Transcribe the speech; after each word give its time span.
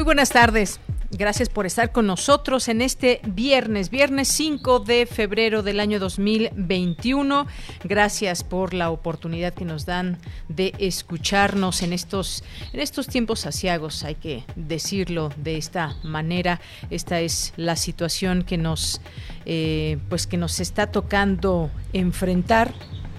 Muy 0.00 0.06
buenas 0.06 0.30
tardes. 0.30 0.80
Gracias 1.10 1.50
por 1.50 1.66
estar 1.66 1.92
con 1.92 2.06
nosotros 2.06 2.68
en 2.68 2.80
este 2.80 3.20
viernes, 3.22 3.90
viernes 3.90 4.28
5 4.28 4.80
de 4.80 5.04
febrero 5.04 5.62
del 5.62 5.78
año 5.78 6.00
2021. 6.00 7.46
Gracias 7.84 8.42
por 8.42 8.72
la 8.72 8.88
oportunidad 8.88 9.52
que 9.52 9.66
nos 9.66 9.84
dan 9.84 10.16
de 10.48 10.72
escucharnos 10.78 11.82
en 11.82 11.92
estos, 11.92 12.42
en 12.72 12.80
estos 12.80 13.08
tiempos 13.08 13.44
asiagos, 13.44 14.02
hay 14.02 14.14
que 14.14 14.44
decirlo 14.56 15.28
de 15.36 15.58
esta 15.58 15.94
manera. 16.02 16.62
Esta 16.88 17.20
es 17.20 17.52
la 17.58 17.76
situación 17.76 18.42
que 18.42 18.56
nos, 18.56 19.02
eh, 19.44 19.98
pues 20.08 20.26
que 20.26 20.38
nos 20.38 20.60
está 20.60 20.86
tocando 20.86 21.70
enfrentar 21.92 22.72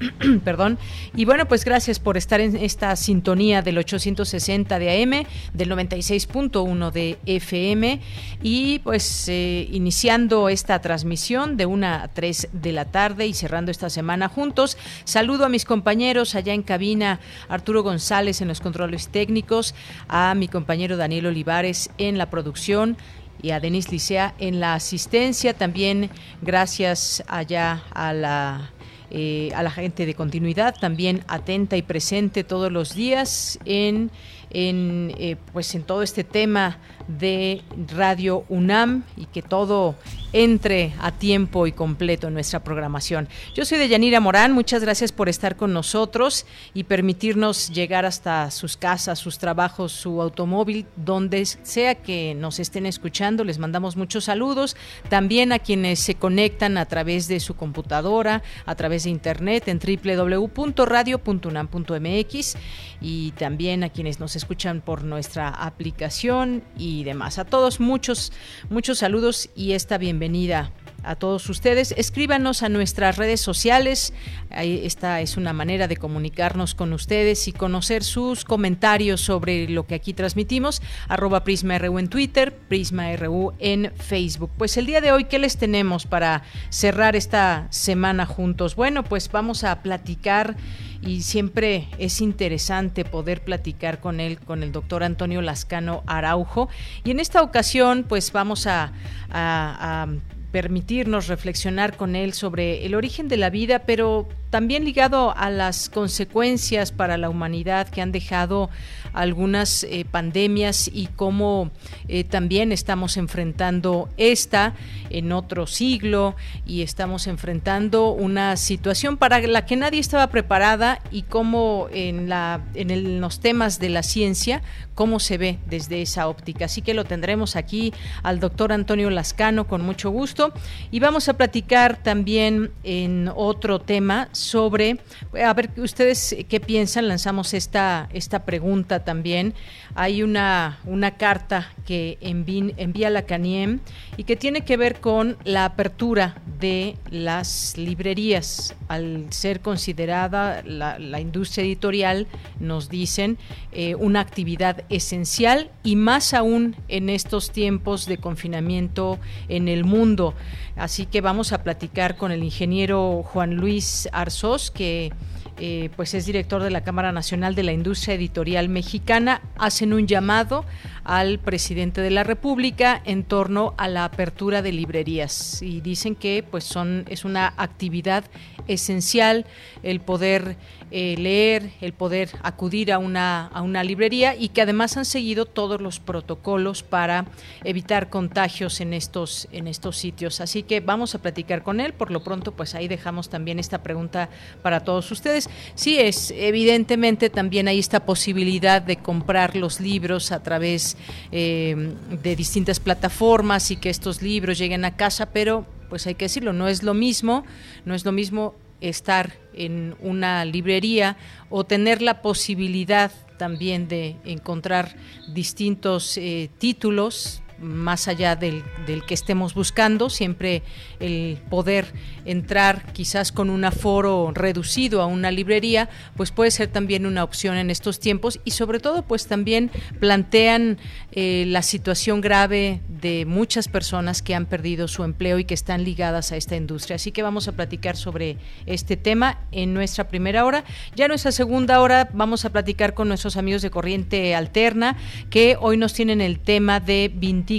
Perdón. 0.44 0.78
Y 1.16 1.26
bueno, 1.26 1.46
pues 1.48 1.66
gracias 1.66 2.00
por 2.00 2.18
estar 2.18 2.42
en 2.42 2.56
esta 2.56 2.96
sintonía 2.96 3.62
del 3.62 3.78
860 3.78 4.80
de 4.80 5.04
AM, 5.04 5.26
del 5.54 5.72
96.1 5.72 6.92
de 6.92 7.20
FM 7.26 8.00
y 8.42 8.80
pues 8.80 9.28
eh, 9.28 9.68
iniciando 9.72 10.50
esta 10.50 10.80
transmisión 10.82 11.58
de 11.58 11.66
una 11.66 12.04
a 12.04 12.08
3 12.08 12.50
de 12.54 12.72
la 12.72 12.86
tarde 12.86 13.28
y 13.28 13.34
cerrando 13.34 13.72
esta 13.72 13.90
semana 13.90 14.30
juntos. 14.30 14.78
Saludo 15.04 15.46
a 15.46 15.50
mis 15.50 15.66
compañeros 15.66 16.36
allá 16.36 16.54
en 16.54 16.64
cabina, 16.64 17.20
Arturo 17.50 17.84
González 17.84 18.42
en 18.42 18.48
los 18.48 18.62
controles 18.62 19.10
técnicos, 19.10 19.76
a 20.08 20.34
mi 20.36 20.48
compañero 20.48 20.98
Daniel 20.98 21.28
Olivares 21.28 21.90
en 21.98 22.18
la 22.18 22.30
producción 22.30 22.98
y 23.42 23.52
a 23.52 23.60
Denis 23.60 23.92
Licea 23.92 24.36
en 24.40 24.60
la 24.60 24.76
asistencia. 24.76 25.54
También 25.54 26.10
gracias 26.42 27.24
allá 27.28 27.84
a 27.94 28.14
la 28.14 28.72
eh, 29.12 29.52
a 29.54 29.64
la 29.64 29.72
gente 29.72 30.06
de 30.06 30.14
continuidad, 30.14 30.76
también 30.80 31.24
atenta 31.28 31.78
y 31.78 31.82
presente 31.82 32.44
todos 32.44 32.72
los 32.72 32.96
días 32.96 33.60
en, 33.66 34.10
en, 34.54 35.14
eh, 35.18 35.38
pues 35.54 35.74
en 35.76 35.84
todo 35.84 36.04
este 36.04 36.24
tema 36.24 36.78
de 37.08 37.62
Radio 37.94 38.46
UNAM 38.50 39.04
y 39.18 39.26
que 39.26 39.42
todo 39.42 39.96
entre 40.34 40.94
a 41.00 41.12
tiempo 41.12 41.68
y 41.68 41.74
completo 41.74 42.28
en 42.28 42.34
nuestra 42.34 42.64
programación. 42.64 43.28
Yo 43.54 43.66
soy 43.66 43.78
de 43.80 43.90
Yanira 43.90 44.22
Morán, 44.22 44.54
muchas 44.54 44.82
gracias 44.82 45.12
por 45.12 45.28
estar 45.28 45.58
con 45.58 45.74
nosotros 45.74 46.46
y 46.74 46.86
permitirnos 46.86 47.70
llegar 47.70 48.06
hasta 48.06 48.50
sus 48.52 48.78
casas, 48.78 49.20
sus 49.20 49.40
trabajos, 49.40 49.92
su 49.92 50.22
automóvil, 50.22 50.86
donde 50.96 51.46
sea 51.46 51.96
que 51.96 52.34
nos 52.36 52.60
estén 52.60 52.86
escuchando. 52.86 53.44
Les 53.44 53.60
mandamos 53.60 53.98
muchos 53.98 54.24
saludos. 54.26 54.76
También 55.10 55.52
a 55.52 55.58
quienes 55.60 56.00
se 56.00 56.16
conectan 56.16 56.78
a 56.78 56.86
través 56.86 57.28
de 57.28 57.40
su 57.40 57.56
computadora, 57.56 58.44
a 58.66 58.76
través 58.76 59.04
de 59.04 59.10
internet 59.10 59.68
en 59.68 59.80
www.radio.unam.mx 59.80 62.58
y 63.02 63.32
también 63.32 63.84
a 63.84 63.90
quienes 63.90 64.20
nos 64.20 64.36
por 64.84 65.04
nuestra 65.04 65.50
aplicación 65.50 66.64
y 66.78 67.04
demás. 67.04 67.40
A 67.40 67.46
todos 67.46 67.80
muchos, 67.80 68.32
muchos 68.70 69.00
saludos 69.00 69.50
y 69.56 69.74
esta 69.74 69.98
bienvenida 69.98 70.72
a 71.04 71.16
todos 71.16 71.50
ustedes. 71.50 71.94
Escríbanos 71.98 72.64
a 72.64 72.70
nuestras 72.70 73.18
redes 73.18 73.42
sociales. 73.42 74.14
esta 74.52 75.22
es 75.22 75.38
una 75.38 75.54
manera 75.54 75.88
de 75.88 75.98
comunicarnos 75.98 76.76
con 76.76 76.94
ustedes 76.94 77.48
y 77.48 77.54
conocer 77.54 78.04
sus 78.04 78.46
comentarios 78.46 79.22
sobre 79.22 79.68
lo 79.68 79.88
que 79.88 79.96
aquí 79.96 80.14
transmitimos. 80.14 80.82
Arroba 81.08 81.44
PrismaRU 81.44 81.98
en 82.00 82.08
Twitter, 82.08 82.56
PrismaRU 82.68 83.54
en 83.60 83.92
Facebook. 83.98 84.52
Pues 84.58 84.78
el 84.78 84.86
día 84.86 85.02
de 85.02 85.12
hoy, 85.12 85.26
¿qué 85.26 85.40
les 85.40 85.58
tenemos 85.58 86.06
para 86.06 86.44
cerrar 86.70 87.16
esta 87.16 87.68
semana 87.70 88.26
juntos? 88.26 88.76
Bueno, 88.76 89.04
pues 89.04 89.32
vamos 89.32 89.64
a 89.64 89.82
platicar 89.82 90.56
y 91.02 91.22
siempre 91.22 91.88
es 91.98 92.22
interesante 92.22 93.06
poder 93.06 93.44
platicar 93.44 94.00
con 94.00 94.20
él, 94.20 94.40
con 94.40 94.64
el 94.64 94.72
doctor 94.72 95.04
Antonio 95.04 95.42
Lascano 95.42 96.04
Araujo. 96.06 96.70
Y 97.04 97.12
en 97.12 97.20
esta 97.20 97.42
ocasión, 97.42 98.06
pues 98.08 98.32
vamos 98.32 98.68
a, 98.68 98.94
a 99.30 100.08
permitirnos 100.52 101.28
reflexionar 101.28 101.96
con 101.96 102.16
él 102.16 102.34
sobre 102.34 102.86
el 102.86 102.94
origen 102.94 103.28
de 103.28 103.38
la 103.38 103.50
vida, 103.50 103.80
pero 103.80 104.28
también 104.50 104.84
ligado 104.84 105.36
a 105.36 105.50
las 105.50 105.90
consecuencias 105.90 106.92
para 106.92 107.18
la 107.18 107.30
humanidad 107.30 107.88
que 107.88 108.02
han 108.02 108.12
dejado 108.12 108.70
algunas 109.14 109.84
eh, 109.84 110.06
pandemias 110.10 110.90
y 110.94 111.08
cómo 111.08 111.72
eh, 112.08 112.24
también 112.24 112.72
estamos 112.72 113.18
enfrentando 113.18 114.10
esta 114.18 114.74
en 115.10 115.32
otro 115.32 115.68
siglo 115.68 116.36
y 116.66 116.82
estamos 116.82 117.28
enfrentando 117.28 118.12
una 118.12 118.58
situación 118.58 119.18
para 119.18 119.40
la 119.40 119.66
que 119.66 119.76
nadie 119.76 120.00
estaba 120.00 120.28
preparada 120.28 121.00
y 121.12 121.24
cómo 121.24 121.88
en, 121.92 122.30
la, 122.30 122.62
en 122.76 123.20
los 123.20 123.40
temas 123.40 123.80
de 123.80 123.90
la 123.90 124.04
ciencia, 124.04 124.62
cómo 124.96 125.20
se 125.20 125.38
ve 125.38 125.60
desde 125.68 126.02
esa 126.02 126.28
óptica. 126.28 126.66
Así 126.66 126.82
que 126.82 126.94
lo 126.94 127.04
tendremos 127.06 127.56
aquí 127.56 127.94
al 128.24 128.40
doctor 128.40 128.72
Antonio 128.72 129.10
Lascano 129.10 129.68
con 129.68 129.82
mucho 129.82 130.10
gusto 130.10 130.54
y 130.92 131.00
vamos 131.00 131.30
a 131.30 131.34
platicar 131.34 132.02
también 132.02 132.72
en 132.84 133.30
otro 133.36 133.80
tema 133.80 134.30
sobre, 134.32 135.00
a 135.44 135.54
ver 135.54 135.72
ustedes 135.78 136.36
qué 136.48 136.60
piensan, 136.60 137.08
lanzamos 137.08 137.54
esta, 137.54 138.10
esta 138.14 138.46
pregunta 138.46 139.01
también. 139.04 139.54
Hay 139.96 140.24
una, 140.24 140.80
una 140.86 141.12
carta 141.12 141.74
que 141.86 142.18
envía 142.22 143.10
la 143.10 143.24
CANIEM 143.24 143.80
y 144.18 144.24
que 144.24 144.36
tiene 144.36 144.62
que 144.62 144.78
ver 144.78 145.00
con 145.00 145.38
la 145.44 145.66
apertura 145.66 146.36
de 146.60 146.96
las 147.10 147.78
librerías. 147.78 148.76
Al 148.88 149.28
ser 149.32 149.62
considerada 149.62 150.62
la, 150.64 151.20
industria 151.20 151.66
editorial, 151.66 152.28
nos 152.60 152.90
dicen, 152.90 153.38
eh, 153.72 153.96
una 153.96 154.22
actividad 154.22 154.84
esencial 154.90 155.70
y 155.84 155.96
más 155.96 156.34
aún 156.34 156.76
en 156.88 157.10
estos 157.10 157.52
tiempos 157.52 158.06
de 158.06 158.18
confinamiento 158.18 159.20
en 159.50 159.68
el 159.68 159.84
mundo. 159.84 160.34
Así 160.76 161.06
que 161.06 161.22
vamos 161.22 161.52
a 161.52 161.64
platicar 161.64 162.16
con 162.16 162.32
el 162.32 162.44
ingeniero 162.44 163.24
Juan 163.24 163.56
Luis 163.56 164.08
Arzós, 164.12 164.72
que 164.72 165.12
eh, 165.58 165.90
pues 165.96 166.14
es 166.14 166.26
director 166.26 166.64
de 166.64 166.72
la 166.72 166.82
Cámara 166.84 167.12
Nacional 167.12 167.56
de 167.56 167.64
la 167.64 167.72
Industria 167.72 168.16
Editorial 168.16 168.70
Mexicana, 168.70 169.42
hacen 169.58 169.94
un 169.94 170.08
llamado 170.08 170.66
al 171.04 171.40
presidente 171.40 172.02
de 172.02 172.12
la 172.12 172.24
República 172.24 173.02
en 173.06 173.24
torno 173.24 173.74
a 173.78 173.88
la 173.88 174.06
apertura 174.06 174.62
de 174.62 174.72
librerías 174.72 175.62
y 175.62 175.82
dicen 175.82 176.16
que 176.16 176.44
pues 176.50 176.64
son 176.64 177.06
es 177.10 177.26
una 177.26 177.54
actividad 177.58 178.24
esencial 178.68 179.46
el 179.84 180.00
poder 180.00 180.58
eh, 180.94 181.16
leer, 181.18 181.72
el 181.80 181.94
poder 181.94 182.32
acudir 182.44 182.92
a 182.92 182.98
una, 182.98 183.48
a 183.48 183.62
una 183.62 183.82
librería 183.82 184.36
y 184.36 184.50
que 184.50 184.62
además 184.62 184.98
han 184.98 185.06
seguido 185.06 185.46
todos 185.46 185.80
los 185.80 186.02
protocolos 186.02 186.84
para 186.84 187.28
evitar 187.64 188.10
contagios 188.10 188.82
en 188.82 188.94
estos, 188.94 189.48
en 189.54 189.68
estos 189.68 189.96
sitios. 189.96 190.42
Así 190.42 190.64
que 190.64 190.82
vamos 190.82 191.16
a 191.16 191.20
platicar 191.20 191.64
con 191.64 191.80
él. 191.80 191.94
Por 191.94 192.12
lo 192.12 192.24
pronto, 192.26 192.52
pues 192.52 192.76
ahí 192.76 192.90
dejamos 192.90 193.30
también 193.30 193.58
esta 193.58 193.82
pregunta 193.84 194.28
para 194.62 194.82
todos 194.82 195.10
ustedes. 195.12 195.50
Sí, 195.76 195.98
es 195.98 196.32
evidentemente 196.32 197.30
también 197.30 197.70
hay 197.70 197.80
esta 197.80 198.02
posibilidad 198.06 198.82
de 198.82 198.98
comprar 198.98 199.56
los 199.56 199.80
libros 199.80 200.34
a 200.34 200.44
través 200.44 200.98
eh, 201.32 201.94
de 202.22 202.36
distintas 202.36 202.82
plataformas 202.82 203.72
y 203.72 203.78
que 203.78 203.90
estos 203.90 204.22
libros 204.22 204.58
lleguen 204.58 204.84
a 204.84 204.98
casa, 204.98 205.28
pero 205.28 205.66
pues 205.92 206.08
hay 206.08 206.16
que 206.16 206.24
decirlo, 206.24 206.54
no 206.54 206.70
es 206.70 206.84
lo 206.84 206.94
mismo, 206.94 207.44
no 207.84 207.94
es 207.96 208.06
lo 208.06 208.14
mismo 208.14 208.56
estar 208.80 209.34
en 209.54 209.94
una 210.00 210.46
librería 210.46 211.18
o 211.50 211.66
tener 211.66 212.02
la 212.02 212.22
posibilidad 212.22 213.12
también 213.38 213.90
de 213.90 214.16
encontrar 214.24 214.96
distintos 215.34 216.16
eh, 216.16 216.50
títulos 216.60 217.44
más 217.62 218.08
allá 218.08 218.36
del, 218.36 218.64
del, 218.86 219.06
que 219.06 219.14
estemos 219.14 219.54
buscando, 219.54 220.10
siempre 220.10 220.64
el 221.00 221.38
poder 221.50 221.94
entrar 222.26 222.92
quizás 222.94 223.32
con 223.32 223.50
un 223.50 223.66
aforo 223.66 224.32
reducido 224.34 225.02
a 225.02 225.06
una 225.06 225.32
librería, 225.32 225.90
pues 226.16 226.32
puede 226.32 226.52
ser 226.52 226.68
también 226.68 227.06
una 227.06 227.24
opción 227.24 227.58
en 227.58 227.70
estos 227.70 228.00
tiempos 228.00 228.40
y 228.44 228.52
sobre 228.52 228.80
todo 228.80 229.04
pues 229.04 229.28
también 229.28 229.72
plantean 230.00 230.78
eh, 231.12 231.46
la 231.48 231.62
situación 231.62 232.22
grave 232.22 232.82
de 232.88 233.26
muchas 233.26 233.68
personas 233.68 234.22
que 234.22 234.36
han 234.36 234.46
perdido 234.46 234.88
su 234.88 235.04
empleo 235.04 235.40
y 235.40 235.46
que 235.46 235.54
están 235.54 235.84
ligadas 235.84 236.32
a 236.32 236.38
esta 236.38 236.56
industria. 236.56 236.96
Así 236.96 237.12
que 237.12 237.24
vamos 237.24 237.48
a 237.48 237.54
platicar 237.54 237.96
sobre 237.96 238.38
este 238.66 238.98
tema 238.98 239.40
en 239.52 239.74
nuestra 239.74 240.08
primera 240.08 240.46
hora. 240.46 240.64
Ya 240.96 241.06
en 241.06 241.10
nuestra 241.10 241.32
segunda 241.32 241.82
hora 241.82 242.10
vamos 242.14 242.46
a 242.46 242.52
platicar 242.52 242.94
con 242.94 243.08
nuestros 243.08 243.38
amigos 243.38 243.62
de 243.62 243.72
Corriente 243.72 244.36
Alterna 244.36 244.98
que 245.30 245.58
hoy 245.60 245.78
nos 245.78 245.94
tienen 245.94 246.22
el 246.22 246.40
tema 246.40 246.80
de 246.80 247.12
Vindictas, 247.14 247.51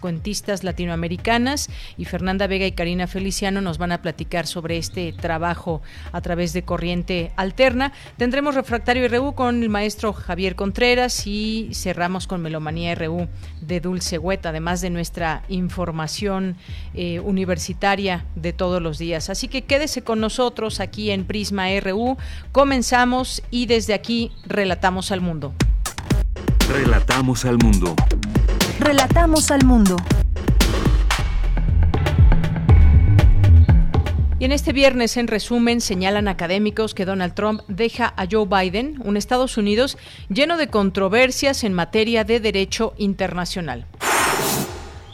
cuentistas 0.00 0.64
latinoamericanas 0.64 1.68
y 1.98 2.06
Fernanda 2.06 2.46
Vega 2.46 2.66
y 2.66 2.72
Karina 2.72 3.06
Feliciano 3.06 3.60
nos 3.60 3.76
van 3.76 3.92
a 3.92 4.00
platicar 4.00 4.46
sobre 4.46 4.78
este 4.78 5.12
trabajo 5.12 5.82
a 6.12 6.22
través 6.22 6.54
de 6.54 6.62
Corriente 6.62 7.30
Alterna. 7.36 7.92
Tendremos 8.16 8.54
Refractario 8.54 9.06
RU 9.06 9.34
con 9.34 9.62
el 9.62 9.68
maestro 9.68 10.14
Javier 10.14 10.56
Contreras 10.56 11.26
y 11.26 11.68
cerramos 11.74 12.26
con 12.26 12.40
Melomanía 12.40 12.94
RU 12.94 13.28
de 13.60 13.80
Dulce 13.80 14.16
Hueta, 14.16 14.48
además 14.48 14.80
de 14.80 14.88
nuestra 14.88 15.42
información 15.48 16.56
eh, 16.94 17.20
universitaria 17.20 18.24
de 18.36 18.54
todos 18.54 18.80
los 18.80 18.96
días. 18.96 19.28
Así 19.28 19.48
que 19.48 19.62
quédese 19.62 20.02
con 20.02 20.20
nosotros 20.20 20.80
aquí 20.80 21.10
en 21.10 21.26
Prisma 21.26 21.66
RU. 21.80 22.16
Comenzamos 22.50 23.42
y 23.50 23.66
desde 23.66 23.92
aquí 23.92 24.32
relatamos 24.46 25.12
al 25.12 25.20
mundo. 25.20 25.52
Relatamos 26.66 27.44
al 27.44 27.58
mundo. 27.58 27.94
Relatamos 28.84 29.50
al 29.50 29.64
mundo. 29.64 29.96
Y 34.38 34.44
en 34.44 34.52
este 34.52 34.74
viernes, 34.74 35.16
en 35.16 35.26
resumen, 35.26 35.80
señalan 35.80 36.28
académicos 36.28 36.92
que 36.92 37.06
Donald 37.06 37.32
Trump 37.32 37.62
deja 37.66 38.12
a 38.14 38.26
Joe 38.30 38.46
Biden, 38.46 39.00
un 39.02 39.16
Estados 39.16 39.56
Unidos 39.56 39.96
lleno 40.28 40.58
de 40.58 40.68
controversias 40.68 41.64
en 41.64 41.72
materia 41.72 42.24
de 42.24 42.40
derecho 42.40 42.92
internacional. 42.98 43.86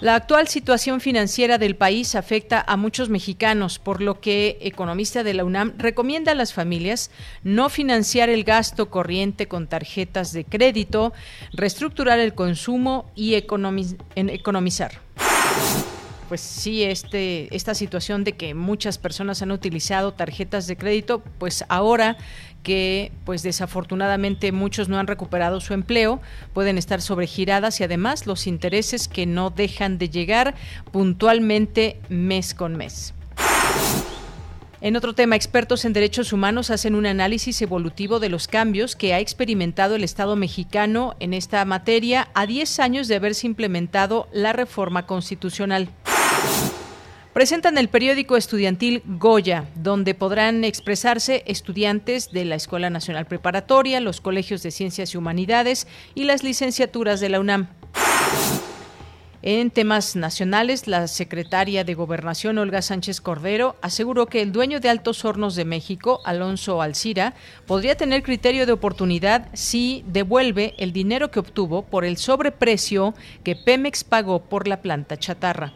La 0.01 0.15
actual 0.15 0.49
situación 0.49 1.03
financiera 1.03 1.59
del 1.59 1.77
país 1.77 2.15
afecta 2.15 2.65
a 2.67 2.79
muchos 2.79 3.11
mexicanos, 3.11 3.79
por 3.79 4.01
lo 4.01 4.19
que 4.19 4.57
economista 4.63 5.23
de 5.23 5.35
la 5.35 5.45
UNAM 5.45 5.75
recomienda 5.77 6.33
a 6.33 6.35
las 6.35 6.55
familias 6.55 7.11
no 7.43 7.69
financiar 7.69 8.31
el 8.31 8.45
gasto 8.45 8.89
corriente 8.89 9.47
con 9.47 9.67
tarjetas 9.67 10.33
de 10.33 10.47
crédito, 10.47 11.13
reestructurar 11.53 12.19
el 12.19 12.33
consumo 12.33 13.11
y 13.15 13.35
economizar. 13.35 14.93
Pues 16.31 16.41
sí, 16.41 16.85
este, 16.85 17.55
esta 17.55 17.75
situación 17.75 18.25
de 18.25 18.35
que 18.35 18.55
muchas 18.55 18.99
personas 18.99 19.43
han 19.43 19.51
utilizado 19.51 20.13
tarjetas 20.13 20.67
de 20.67 20.77
crédito, 20.77 21.25
pues 21.39 21.65
ahora 21.69 22.17
que 22.63 23.13
pues 23.25 23.43
desafortunadamente 23.43 24.53
muchos 24.53 24.89
no 24.89 24.99
han 24.99 25.07
recuperado 25.07 25.61
su 25.61 25.75
empleo, 25.75 26.21
pueden 26.53 26.79
estar 26.79 27.01
sobregiradas 27.01 27.81
y 27.81 27.85
además 27.85 28.27
los 28.27 28.47
intereses 28.47 29.09
que 29.09 29.27
no 29.27 29.51
dejan 29.51 29.99
de 29.99 30.09
llegar 30.09 30.55
puntualmente 30.93 32.01
mes 32.09 32.55
con 32.55 32.77
mes. 32.77 33.15
En 34.83 34.97
otro 34.97 35.15
tema, 35.15 35.37
expertos 35.37 35.85
en 35.85 35.93
derechos 35.93 36.33
humanos 36.33 36.71
hacen 36.71 36.95
un 36.95 37.05
análisis 37.05 37.61
evolutivo 37.61 38.19
de 38.19 38.31
los 38.31 38.49
cambios 38.49 38.97
que 38.97 39.13
ha 39.13 39.21
experimentado 39.21 39.95
el 39.95 40.05
Estado 40.05 40.37
mexicano 40.37 41.17
en 41.21 41.35
esta 41.35 41.63
materia 41.67 42.29
a 42.33 42.47
10 42.47 42.81
años 42.81 43.07
de 43.07 43.17
haberse 43.17 43.47
implementado 43.47 44.27
la 44.33 44.55
reforma 44.55 45.07
constitucional. 45.07 45.91
Presentan 47.33 47.79
el 47.79 47.89
periódico 47.89 48.37
estudiantil 48.37 49.05
Goya, 49.07 49.67
donde 49.77 50.15
podrán 50.15 50.65
expresarse 50.65 51.45
estudiantes 51.47 52.33
de 52.33 52.45
la 52.45 52.57
Escuela 52.57 52.91
Nacional 52.91 53.27
Preparatoria, 53.27 54.01
los 54.01 54.21
colegios 54.21 54.65
de 54.65 54.73
Ciencias 54.73 55.15
y 55.15 55.17
Humanidades 55.17 55.87
y 56.17 56.25
las 56.25 56.43
licenciaturas 56.43 57.21
de 57.21 57.29
la 57.29 57.39
UNAM. 57.39 57.69
En 59.43 59.71
temas 59.71 60.17
nacionales, 60.17 60.89
la 60.89 61.07
secretaria 61.07 61.85
de 61.85 61.95
Gobernación, 61.95 62.59
Olga 62.59 62.83
Sánchez 62.83 63.21
Cordero, 63.21 63.77
aseguró 63.81 64.27
que 64.27 64.43
el 64.43 64.51
dueño 64.51 64.81
de 64.81 64.91
Altos 64.91 65.25
Hornos 65.25 65.55
de 65.55 65.65
México, 65.65 66.21
Alonso 66.25 66.83
Alcira, 66.83 67.35
podría 67.65 67.97
tener 67.97 68.25
criterio 68.25 68.67
de 68.67 68.73
oportunidad 68.73 69.49
si 69.55 70.05
devuelve 70.09 70.75
el 70.79 70.93
dinero 70.93 71.31
que 71.31 71.39
obtuvo 71.39 71.83
por 71.83 72.05
el 72.05 72.17
sobreprecio 72.17 73.15
que 73.45 73.55
Pemex 73.55 74.03
pagó 74.03 74.43
por 74.43 74.67
la 74.67 74.83
planta 74.83 75.17
chatarra. 75.17 75.73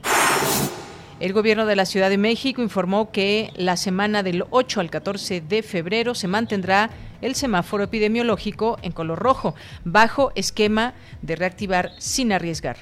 El 1.25 1.32
gobierno 1.32 1.65
de 1.65 1.75
la 1.75 1.87
Ciudad 1.87 2.11
de 2.11 2.19
México 2.19 2.61
informó 2.61 3.11
que 3.11 3.50
la 3.56 3.79
semana 3.79 4.23
del 4.23 4.44
8 4.50 4.81
al 4.81 4.91
14 4.91 5.41
de 5.41 5.62
febrero 5.62 6.15
se 6.15 6.29
mantendrá 6.29 6.91
el 7.23 7.35
semáforo 7.35 7.85
epidemiológico 7.85 8.76
en 8.82 8.93
color 8.93 9.21
rojo, 9.21 9.55
bajo 9.87 10.32
esquema 10.35 10.93
de 11.23 11.37
reactivar 11.37 11.93
sin 11.97 12.31
arriesgar. 12.31 12.76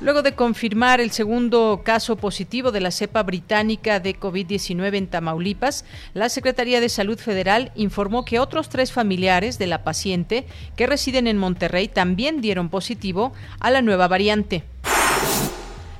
Luego 0.00 0.22
de 0.22 0.34
confirmar 0.34 1.00
el 1.00 1.12
segundo 1.12 1.82
caso 1.84 2.16
positivo 2.16 2.72
de 2.72 2.80
la 2.80 2.90
cepa 2.90 3.22
británica 3.22 4.00
de 4.00 4.18
COVID-19 4.18 4.96
en 4.96 5.06
Tamaulipas, 5.06 5.84
la 6.14 6.28
Secretaría 6.28 6.80
de 6.80 6.88
Salud 6.88 7.20
Federal 7.20 7.70
informó 7.76 8.24
que 8.24 8.40
otros 8.40 8.68
tres 8.68 8.90
familiares 8.90 9.56
de 9.60 9.68
la 9.68 9.84
paciente 9.84 10.48
que 10.74 10.88
residen 10.88 11.28
en 11.28 11.38
Monterrey 11.38 11.86
también 11.86 12.40
dieron 12.40 12.70
positivo 12.70 13.32
a 13.60 13.70
la 13.70 13.82
nueva 13.82 14.08
variante. 14.08 14.64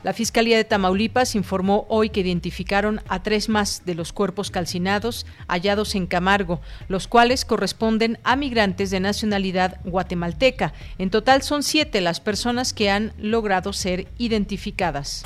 La 0.05 0.13
Fiscalía 0.13 0.59
de 0.59 0.65
Tamaulipas 0.65 1.35
informó 1.35 1.87
hoy 1.89 2.11
que 2.11 2.21
identificaron 2.21 3.01
a 3.09 3.23
tres 3.23 3.49
más 3.49 3.87
de 3.87 3.95
los 3.95 4.13
cuerpos 4.13 4.51
calcinados 4.51 5.25
hallados 5.49 5.95
en 5.95 6.07
Camargo, 6.07 6.61
los 6.89 7.09
cuales 7.09 7.47
corresponden 7.47 8.19
a 8.23 8.37
migrantes 8.37 8.91
de 8.91 9.01
nacionalidad 9.01 9.81
guatemalteca. 9.85 10.75
En 10.99 11.09
total 11.09 11.41
son 11.41 11.63
siete 11.63 12.03
las 12.03 12.21
personas 12.21 12.75
que 12.75 12.91
han 12.91 13.15
logrado 13.17 13.73
ser 13.73 14.07
identificadas. 14.19 15.25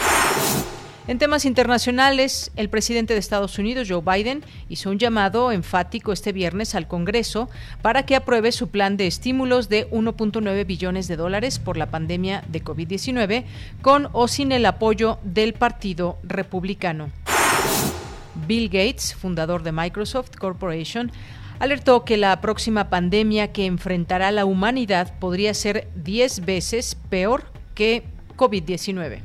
En 1.09 1.19
temas 1.19 1.47
internacionales, 1.47 2.51
el 2.55 2.69
presidente 2.69 3.15
de 3.15 3.21
Estados 3.21 3.59
Unidos, 3.59 3.89
Joe 3.89 4.03
Biden, 4.03 4.45
hizo 4.69 4.91
un 4.91 4.99
llamado 4.99 5.53
enfático 5.53 6.13
este 6.13 6.33
viernes 6.33 6.75
al 6.75 6.87
Congreso 6.87 7.49
para 7.81 8.03
que 8.05 8.15
apruebe 8.15 8.53
su 8.53 8.69
plan 8.69 8.99
de 8.99 9.07
estímulos 9.07 9.71
de 9.71 9.91
1.9 9.91 10.67
billones 10.67 11.09
de 11.09 11.17
dólares 11.17 11.61
por 11.61 11.79
la 11.79 11.87
pandemia 11.87 12.45
de 12.49 12.63
COVID-19, 12.63 13.45
con 13.81 14.11
o 14.13 14.29
sin 14.29 14.53
el 14.53 14.67
apoyo 14.67 15.19
del 15.23 15.55
Partido 15.55 16.19
Republicano. 16.25 17.09
Bill 18.47 18.69
Gates, 18.69 19.15
fundador 19.15 19.63
de 19.63 19.73
Microsoft 19.73 20.37
Corporation, 20.37 21.11
alertó 21.59 22.05
que 22.05 22.19
la 22.19 22.39
próxima 22.43 22.91
pandemia 22.91 23.51
que 23.51 23.65
enfrentará 23.65 24.31
la 24.31 24.45
humanidad 24.45 25.19
podría 25.19 25.55
ser 25.55 25.89
10 25.95 26.45
veces 26.45 26.99
peor 27.09 27.45
que 27.75 28.05
COVID-19. 28.37 29.23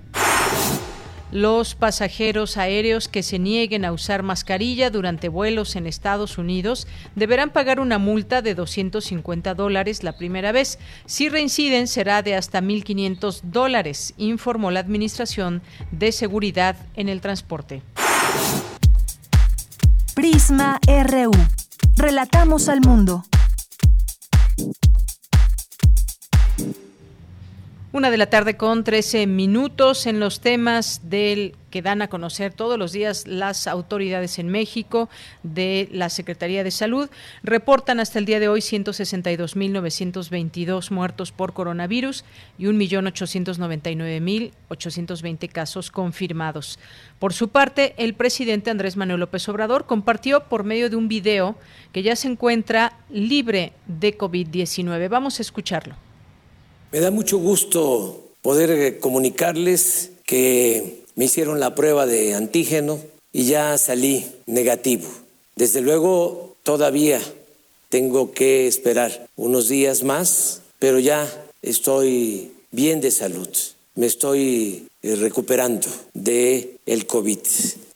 Los 1.34 1.74
pasajeros 1.74 2.58
aéreos 2.58 3.08
que 3.08 3.24
se 3.24 3.40
nieguen 3.40 3.86
a 3.86 3.92
usar 3.92 4.22
mascarilla 4.22 4.92
durante 4.92 5.30
vuelos 5.30 5.76
en 5.76 5.88
Estados 5.88 6.38
Unidos 6.38 6.86
deberán 7.16 7.50
pagar 7.50 7.80
una 7.80 7.98
multa 7.98 8.44
de 8.44 8.54
250 8.54 9.56
dólares 9.56 10.04
la 10.04 10.16
primera 10.16 10.52
vez. 10.52 10.78
Si 11.08 11.30
reinciden 11.30 11.88
será 11.88 12.22
de 12.22 12.36
hasta 12.36 12.62
1.500 12.62 13.42
dólares, 13.46 14.14
informó 14.18 14.70
la 14.70 14.82
Administración 14.82 15.64
de 15.90 16.12
Seguridad 16.12 16.76
en 16.94 17.10
el 17.10 17.20
Transporte. 17.20 17.82
Prisma 20.14 20.80
RU. 20.86 21.32
Relatamos 21.98 22.70
al 22.70 22.82
mundo. 22.82 23.24
Una 27.94 28.10
de 28.10 28.18
la 28.18 28.26
tarde 28.26 28.58
con 28.58 28.84
13 28.84 29.28
minutos 29.28 30.08
en 30.08 30.20
los 30.20 30.42
temas 30.42 31.12
del 31.12 31.56
que 31.70 31.84
dan 31.84 32.02
a 32.02 32.08
conocer 32.08 32.52
todos 32.52 32.80
los 32.80 32.92
días 32.92 33.28
las 33.28 33.68
autoridades 33.68 34.40
en 34.40 34.48
México 34.48 35.12
de 35.44 35.88
la 35.92 36.10
Secretaría 36.10 36.64
de 36.64 36.72
Salud. 36.72 37.12
Reportan 37.44 38.00
hasta 38.00 38.18
el 38.18 38.26
día 38.26 38.40
de 38.40 38.48
hoy 38.48 38.62
162.922 38.62 40.90
muertos 40.90 41.32
por 41.32 41.54
coronavirus 41.54 42.26
y 42.58 42.64
1.899.820 42.64 45.50
casos 45.50 45.92
confirmados. 45.92 46.80
Por 47.20 47.34
su 47.34 47.50
parte, 47.50 47.94
el 47.98 48.16
presidente 48.16 48.72
Andrés 48.72 48.98
Manuel 48.98 49.20
López 49.20 49.48
Obrador 49.50 49.86
compartió 49.86 50.46
por 50.46 50.64
medio 50.64 50.90
de 50.90 50.96
un 50.96 51.08
video 51.08 51.56
que 51.92 52.02
ya 52.02 52.16
se 52.16 52.28
encuentra 52.28 52.98
libre 53.12 53.74
de 53.86 54.18
COVID-19. 54.18 55.10
Vamos 55.10 55.38
a 55.38 55.44
escucharlo. 55.44 55.94
Me 56.94 57.00
da 57.00 57.10
mucho 57.10 57.40
gusto 57.40 58.22
poder 58.44 58.70
eh, 58.70 59.00
comunicarles 59.00 60.12
que 60.28 61.02
me 61.16 61.26
hicieron 61.26 61.60
la 61.60 61.74
prueba 61.74 62.06
de 62.06 62.36
antígeno 62.36 63.00
y 63.32 63.46
ya 63.46 63.80
salí 63.80 64.28
negativo. 64.46 65.08
Desde 65.56 65.82
luego, 65.82 66.56
todavía 66.62 67.20
tengo 67.90 68.32
que 68.32 68.68
esperar 68.68 69.28
unos 69.36 69.70
días 69.70 70.04
más, 70.04 70.62
pero 70.78 71.00
ya 71.00 71.28
estoy 71.64 72.52
bien 72.70 73.02
de 73.02 73.10
salud. 73.10 73.50
Me 73.96 74.06
estoy 74.06 74.88
eh, 75.02 75.16
recuperando 75.16 75.88
de 76.14 76.78
el 76.86 77.08
COVID. 77.08 77.40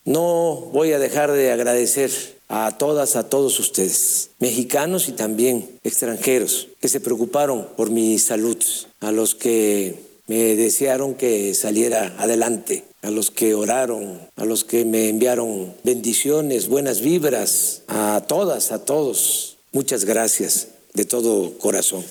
No 0.06 0.70
voy 0.74 0.94
a 0.94 1.00
dejar 1.00 1.32
de 1.34 1.52
agradecer 1.52 2.10
a 2.50 2.78
todas, 2.78 3.16
a 3.16 3.30
todos 3.30 3.60
ustedes, 3.60 4.30
mexicanos 4.40 5.10
y 5.10 5.12
también 5.12 5.70
extranjeros, 5.84 6.70
que 6.80 6.88
se 6.88 7.02
preocuparon 7.02 7.68
por 7.76 7.90
mi 7.90 8.18
salud, 8.20 8.58
a 9.00 9.12
los 9.12 9.36
que 9.36 9.96
me 10.28 10.56
desearon 10.56 11.16
que 11.16 11.54
saliera 11.54 12.16
adelante, 12.18 12.84
a 13.02 13.10
los 13.10 13.32
que 13.32 13.54
oraron, 13.54 14.20
a 14.36 14.46
los 14.46 14.64
que 14.64 14.86
me 14.86 15.10
enviaron 15.10 15.74
bendiciones, 15.84 16.68
buenas 16.68 17.02
vibras, 17.02 17.84
a 17.88 18.24
todas, 18.28 18.72
a 18.72 18.84
todos. 18.84 19.58
Muchas 19.72 20.06
gracias 20.06 20.70
de 20.94 21.06
todo 21.06 21.58
corazón. 21.58 22.04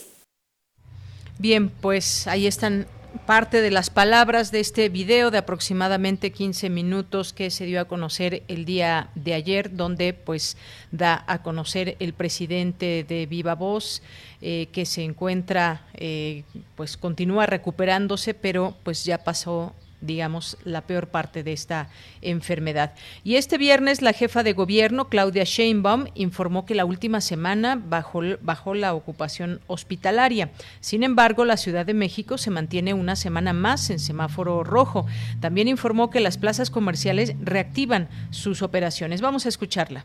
Bien, 1.38 1.68
pues 1.68 2.26
ahí 2.26 2.46
están 2.46 2.86
parte 3.18 3.60
de 3.60 3.70
las 3.70 3.90
palabras 3.90 4.50
de 4.50 4.60
este 4.60 4.88
video 4.88 5.30
de 5.30 5.38
aproximadamente 5.38 6.32
15 6.32 6.70
minutos 6.70 7.32
que 7.32 7.50
se 7.50 7.64
dio 7.64 7.80
a 7.80 7.86
conocer 7.86 8.42
el 8.48 8.64
día 8.64 9.10
de 9.14 9.34
ayer, 9.34 9.74
donde 9.76 10.12
pues 10.12 10.56
da 10.90 11.24
a 11.26 11.42
conocer 11.42 11.96
el 12.00 12.12
presidente 12.12 13.04
de 13.08 13.26
Viva 13.26 13.54
Voz 13.54 14.02
eh, 14.40 14.68
que 14.72 14.86
se 14.86 15.02
encuentra, 15.02 15.86
eh, 15.94 16.44
pues 16.74 16.96
continúa 16.96 17.46
recuperándose, 17.46 18.34
pero 18.34 18.76
pues 18.82 19.04
ya 19.04 19.18
pasó 19.24 19.74
digamos, 20.00 20.56
la 20.64 20.82
peor 20.82 21.08
parte 21.08 21.42
de 21.42 21.52
esta 21.52 21.88
enfermedad. 22.22 22.94
Y 23.24 23.36
este 23.36 23.58
viernes 23.58 24.02
la 24.02 24.12
jefa 24.12 24.42
de 24.42 24.52
gobierno, 24.52 25.08
Claudia 25.08 25.44
Sheinbaum, 25.44 26.06
informó 26.14 26.66
que 26.66 26.74
la 26.74 26.84
última 26.84 27.20
semana 27.20 27.80
bajó, 27.82 28.20
bajó 28.40 28.74
la 28.74 28.94
ocupación 28.94 29.60
hospitalaria. 29.66 30.50
Sin 30.80 31.02
embargo, 31.02 31.44
la 31.44 31.56
Ciudad 31.56 31.86
de 31.86 31.94
México 31.94 32.38
se 32.38 32.50
mantiene 32.50 32.94
una 32.94 33.16
semana 33.16 33.52
más 33.52 33.90
en 33.90 33.98
semáforo 33.98 34.64
rojo. 34.64 35.06
También 35.40 35.68
informó 35.68 36.10
que 36.10 36.20
las 36.20 36.38
plazas 36.38 36.70
comerciales 36.70 37.34
reactivan 37.42 38.08
sus 38.30 38.62
operaciones. 38.62 39.20
Vamos 39.20 39.46
a 39.46 39.48
escucharla. 39.48 40.04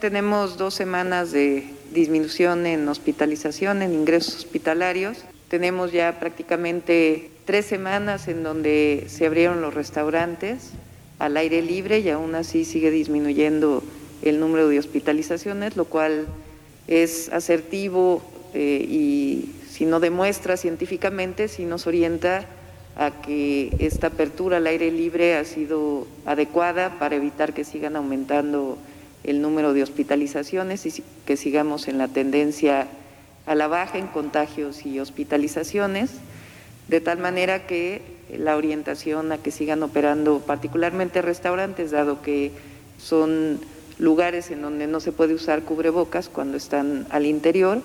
Tenemos 0.00 0.58
dos 0.58 0.74
semanas 0.74 1.30
de 1.30 1.70
disminución 1.92 2.66
en 2.66 2.88
hospitalización, 2.88 3.82
en 3.82 3.92
ingresos 3.92 4.34
hospitalarios. 4.34 5.18
Tenemos 5.52 5.92
ya 5.92 6.18
prácticamente 6.18 7.28
tres 7.44 7.66
semanas 7.66 8.26
en 8.26 8.42
donde 8.42 9.04
se 9.08 9.26
abrieron 9.26 9.60
los 9.60 9.74
restaurantes 9.74 10.70
al 11.18 11.36
aire 11.36 11.60
libre 11.60 11.98
y 11.98 12.08
aún 12.08 12.34
así 12.34 12.64
sigue 12.64 12.90
disminuyendo 12.90 13.82
el 14.22 14.40
número 14.40 14.66
de 14.70 14.78
hospitalizaciones, 14.78 15.76
lo 15.76 15.84
cual 15.84 16.26
es 16.88 17.28
asertivo 17.34 18.22
eh, 18.54 18.82
y 18.88 19.50
si 19.68 19.84
no 19.84 20.00
demuestra 20.00 20.56
científicamente, 20.56 21.48
si 21.48 21.66
nos 21.66 21.86
orienta 21.86 22.46
a 22.96 23.10
que 23.20 23.76
esta 23.78 24.06
apertura 24.06 24.56
al 24.56 24.66
aire 24.66 24.90
libre 24.90 25.36
ha 25.36 25.44
sido 25.44 26.06
adecuada 26.24 26.98
para 26.98 27.16
evitar 27.16 27.52
que 27.52 27.64
sigan 27.64 27.96
aumentando 27.96 28.78
el 29.22 29.42
número 29.42 29.74
de 29.74 29.82
hospitalizaciones 29.82 30.86
y 30.86 31.04
que 31.26 31.36
sigamos 31.36 31.88
en 31.88 31.98
la 31.98 32.08
tendencia 32.08 32.88
a 33.46 33.54
la 33.54 33.66
baja 33.66 33.98
en 33.98 34.06
contagios 34.06 34.86
y 34.86 35.00
hospitalizaciones 35.00 36.10
de 36.88 37.00
tal 37.00 37.18
manera 37.18 37.66
que 37.66 38.02
la 38.36 38.56
orientación 38.56 39.32
a 39.32 39.38
que 39.38 39.50
sigan 39.50 39.82
operando 39.82 40.40
particularmente 40.40 41.22
restaurantes, 41.22 41.90
dado 41.90 42.22
que 42.22 42.50
son 42.98 43.60
lugares 43.98 44.50
en 44.50 44.62
donde 44.62 44.86
no 44.86 45.00
se 45.00 45.12
puede 45.12 45.34
usar 45.34 45.62
cubrebocas 45.62 46.28
cuando 46.28 46.56
están 46.56 47.06
al 47.10 47.26
interior. 47.26 47.82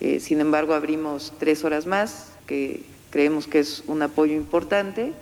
Eh, 0.00 0.20
sin 0.20 0.40
embargo, 0.40 0.74
abrimos 0.74 1.32
tres 1.38 1.64
horas 1.64 1.86
más, 1.86 2.32
que 2.46 2.82
creemos 3.10 3.46
que 3.46 3.60
es 3.60 3.84
un 3.86 4.02
apoyo 4.02 4.34
importante, 4.34 5.12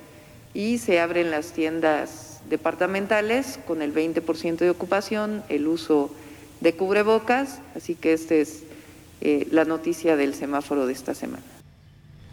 y 0.54 0.78
se 0.78 1.00
abren 1.00 1.30
las 1.30 1.52
tiendas 1.52 2.40
departamentales 2.48 3.58
con 3.66 3.82
el 3.82 3.94
20% 3.94 4.56
de 4.58 4.70
ocupación, 4.70 5.42
el 5.48 5.68
uso 5.68 6.10
de 6.60 6.74
cubrebocas, 6.74 7.60
así 7.76 7.94
que 7.94 8.12
esta 8.12 8.34
es 8.34 8.64
eh, 9.20 9.46
la 9.50 9.64
noticia 9.64 10.16
del 10.16 10.34
semáforo 10.34 10.86
de 10.86 10.92
esta 10.92 11.14
semana. 11.14 11.42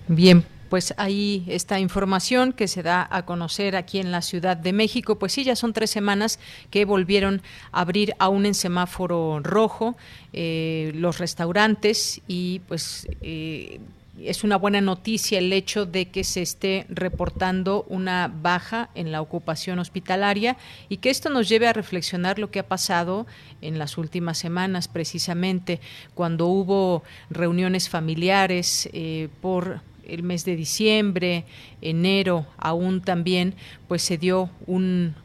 Bien, 0.08 0.46
pues 0.70 0.94
ahí 0.98 1.46
esta 1.48 1.80
información 1.80 2.54
que 2.54 2.68
se 2.68 2.84
da 2.84 3.08
a 3.10 3.26
conocer 3.26 3.76
aquí 3.76 4.00
en 4.00 4.12
la 4.12 4.22
Ciudad 4.22 4.58
de 4.58 4.74
México. 4.74 5.18
Pues 5.18 5.34
sí, 5.34 5.44
ya 5.44 5.56
son 5.56 5.74
tres 5.74 5.90
semanas 5.90 6.40
que 6.70 6.86
volvieron 6.86 7.42
a 7.72 7.82
abrir 7.82 8.14
aún 8.20 8.46
en 8.46 8.54
semáforo 8.54 9.40
rojo 9.42 9.96
eh, 10.34 10.92
los 10.96 11.20
restaurantes 11.20 12.22
y 12.28 12.60
pues 12.68 13.08
eh, 13.22 13.80
es 14.24 14.44
una 14.44 14.58
buena 14.58 14.82
noticia 14.82 15.40
el 15.40 15.54
hecho 15.54 15.86
de 15.86 16.10
que 16.10 16.24
se 16.24 16.42
esté 16.42 16.86
reportando 16.90 17.86
una 17.88 18.32
baja 18.34 18.90
en 18.96 19.12
la 19.12 19.22
ocupación 19.22 19.80
hospitalaria 19.80 20.58
y 20.90 20.98
que 20.98 21.10
esto 21.10 21.30
nos 21.30 21.48
lleve 21.50 21.68
a 21.68 21.74
reflexionar 21.74 22.40
lo 22.40 22.50
que 22.50 22.60
ha 22.60 22.68
pasado 22.68 23.28
en 23.62 23.80
las 23.80 23.98
últimas 23.98 24.38
semanas, 24.38 24.88
precisamente 24.88 25.80
cuando 26.14 26.48
hubo 26.48 27.04
reuniones 27.30 27.90
familiares 27.90 28.90
eh, 28.94 29.30
por 29.42 29.82
el 30.08 30.24
mes 30.24 30.46
de 30.46 30.56
diciembre, 30.56 31.46
enero, 31.82 32.46
aún 32.58 33.02
también, 33.02 33.56
pues 33.88 34.02
se 34.02 34.18
dio 34.18 34.50
un, 34.66 35.16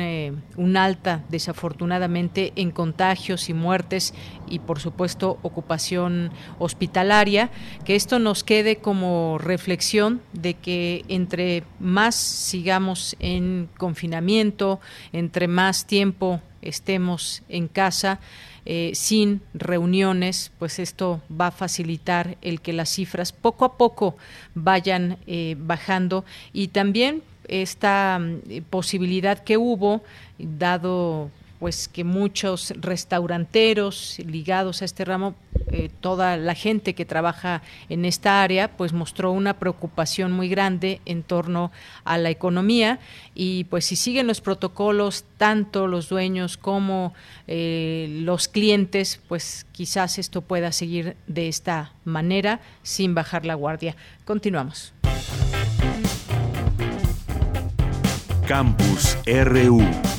eh, 0.00 0.32
un, 0.56 0.76
alta, 0.76 1.24
desafortunadamente, 1.28 2.52
en 2.56 2.70
contagios 2.70 3.48
y 3.48 3.54
muertes 3.54 4.14
y, 4.48 4.58
por 4.58 4.80
supuesto, 4.80 5.38
ocupación 5.42 6.30
hospitalaria. 6.58 7.50
Que 7.84 7.96
esto 7.96 8.18
nos 8.18 8.44
quede 8.44 8.76
como 8.76 9.38
reflexión 9.38 10.20
de 10.32 10.54
que 10.54 11.04
entre 11.08 11.64
más 11.78 12.14
sigamos 12.14 13.16
en 13.20 13.68
confinamiento, 13.78 14.80
entre 15.12 15.48
más 15.48 15.86
tiempo 15.86 16.40
estemos 16.62 17.42
en 17.48 17.68
casa, 17.68 18.20
eh, 18.66 18.92
sin 18.94 19.40
reuniones, 19.54 20.52
pues 20.58 20.78
esto 20.78 21.20
va 21.28 21.48
a 21.48 21.50
facilitar 21.50 22.36
el 22.42 22.60
que 22.60 22.72
las 22.72 22.90
cifras 22.90 23.32
poco 23.32 23.64
a 23.64 23.76
poco 23.76 24.16
vayan 24.54 25.16
eh, 25.26 25.56
bajando. 25.58 26.24
Y 26.52 26.68
también 26.68 27.22
esta 27.48 28.18
mm, 28.18 28.62
posibilidad 28.70 29.42
que 29.42 29.56
hubo, 29.56 30.02
dado 30.38 31.30
pues 31.60 31.88
que 31.88 32.04
muchos 32.04 32.72
restauranteros 32.78 34.18
ligados 34.18 34.80
a 34.80 34.86
este 34.86 35.04
ramo, 35.04 35.34
eh, 35.70 35.90
toda 36.00 36.38
la 36.38 36.54
gente 36.54 36.94
que 36.94 37.04
trabaja 37.04 37.62
en 37.90 38.06
esta 38.06 38.42
área, 38.42 38.76
pues 38.76 38.94
mostró 38.94 39.30
una 39.30 39.58
preocupación 39.58 40.32
muy 40.32 40.48
grande 40.48 41.02
en 41.04 41.22
torno 41.22 41.70
a 42.04 42.16
la 42.16 42.30
economía 42.30 42.98
y 43.34 43.64
pues 43.64 43.84
si 43.84 43.94
siguen 43.94 44.26
los 44.26 44.40
protocolos, 44.40 45.26
tanto 45.36 45.86
los 45.86 46.08
dueños 46.08 46.56
como 46.56 47.12
eh, 47.46 48.08
los 48.22 48.48
clientes, 48.48 49.20
pues 49.28 49.66
quizás 49.70 50.18
esto 50.18 50.40
pueda 50.40 50.72
seguir 50.72 51.14
de 51.26 51.48
esta 51.48 51.92
manera 52.06 52.60
sin 52.82 53.14
bajar 53.14 53.44
la 53.44 53.54
guardia. 53.54 53.96
Continuamos. 54.24 54.94
Campus 58.46 59.16
RU. 59.26 60.09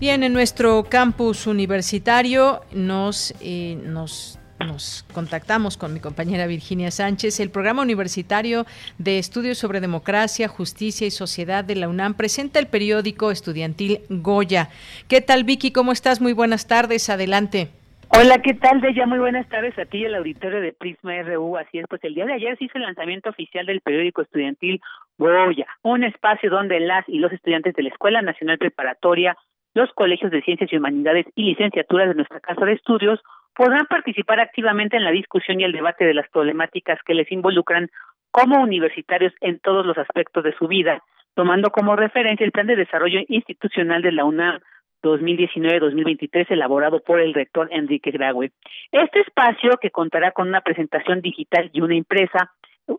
Bien, 0.00 0.22
en 0.22 0.32
nuestro 0.32 0.84
campus 0.84 1.46
universitario 1.46 2.60
nos, 2.72 3.34
eh, 3.42 3.76
nos 3.84 4.38
nos 4.58 5.06
contactamos 5.14 5.78
con 5.78 5.94
mi 5.94 6.00
compañera 6.00 6.46
Virginia 6.46 6.90
Sánchez. 6.90 7.40
El 7.40 7.50
programa 7.50 7.82
universitario 7.82 8.64
de 8.98 9.18
estudios 9.18 9.56
sobre 9.56 9.80
democracia, 9.80 10.48
justicia 10.48 11.06
y 11.06 11.10
sociedad 11.10 11.64
de 11.64 11.76
la 11.76 11.88
UNAM 11.88 12.14
presenta 12.14 12.58
el 12.58 12.66
periódico 12.66 13.30
estudiantil 13.30 14.00
Goya. 14.08 14.68
¿Qué 15.08 15.22
tal, 15.22 15.44
Vicky? 15.44 15.72
¿Cómo 15.72 15.92
estás? 15.92 16.20
Muy 16.20 16.34
buenas 16.34 16.66
tardes. 16.66 17.08
Adelante. 17.08 17.68
Hola, 18.12 18.42
¿qué 18.42 18.54
tal, 18.54 18.80
Deya? 18.80 19.06
Muy 19.06 19.18
buenas 19.18 19.48
tardes 19.48 19.78
a 19.78 19.84
ti 19.84 19.98
y 19.98 20.06
al 20.06 20.16
auditorio 20.16 20.60
de 20.60 20.72
Prisma 20.72 21.22
RU. 21.22 21.56
Así 21.56 21.78
es, 21.78 21.86
pues 21.88 22.02
el 22.04 22.14
día 22.14 22.26
de 22.26 22.34
ayer 22.34 22.58
se 22.58 22.64
hizo 22.64 22.76
el 22.76 22.82
lanzamiento 22.82 23.30
oficial 23.30 23.66
del 23.66 23.80
periódico 23.82 24.22
estudiantil 24.22 24.80
Goya, 25.16 25.66
un 25.82 26.04
espacio 26.04 26.50
donde 26.50 26.80
las 26.80 27.08
y 27.08 27.18
los 27.18 27.32
estudiantes 27.32 27.74
de 27.74 27.82
la 27.84 27.90
Escuela 27.90 28.20
Nacional 28.20 28.58
Preparatoria 28.58 29.36
los 29.74 29.90
colegios 29.92 30.30
de 30.30 30.42
ciencias 30.42 30.72
y 30.72 30.76
humanidades 30.76 31.26
y 31.34 31.44
licenciaturas 31.44 32.08
de 32.08 32.14
nuestra 32.14 32.40
casa 32.40 32.64
de 32.64 32.72
estudios 32.72 33.20
podrán 33.54 33.86
participar 33.86 34.40
activamente 34.40 34.96
en 34.96 35.04
la 35.04 35.10
discusión 35.10 35.60
y 35.60 35.64
el 35.64 35.72
debate 35.72 36.04
de 36.04 36.14
las 36.14 36.28
problemáticas 36.30 36.98
que 37.04 37.14
les 37.14 37.30
involucran 37.30 37.90
como 38.30 38.60
universitarios 38.62 39.32
en 39.40 39.58
todos 39.58 39.84
los 39.84 39.98
aspectos 39.98 40.44
de 40.44 40.54
su 40.56 40.68
vida, 40.68 41.02
tomando 41.34 41.70
como 41.70 41.96
referencia 41.96 42.44
el 42.44 42.52
Plan 42.52 42.66
de 42.66 42.76
Desarrollo 42.76 43.20
Institucional 43.28 44.02
de 44.02 44.12
la 44.12 44.24
UNAM 44.24 44.60
2019-2023 45.02 46.50
elaborado 46.50 47.00
por 47.00 47.20
el 47.20 47.34
rector 47.34 47.68
Enrique 47.70 48.10
Graue. 48.10 48.52
Este 48.92 49.20
espacio, 49.20 49.72
que 49.80 49.90
contará 49.90 50.32
con 50.32 50.48
una 50.48 50.60
presentación 50.60 51.20
digital 51.20 51.70
y 51.72 51.80
una 51.80 51.94
impresa, 51.94 52.52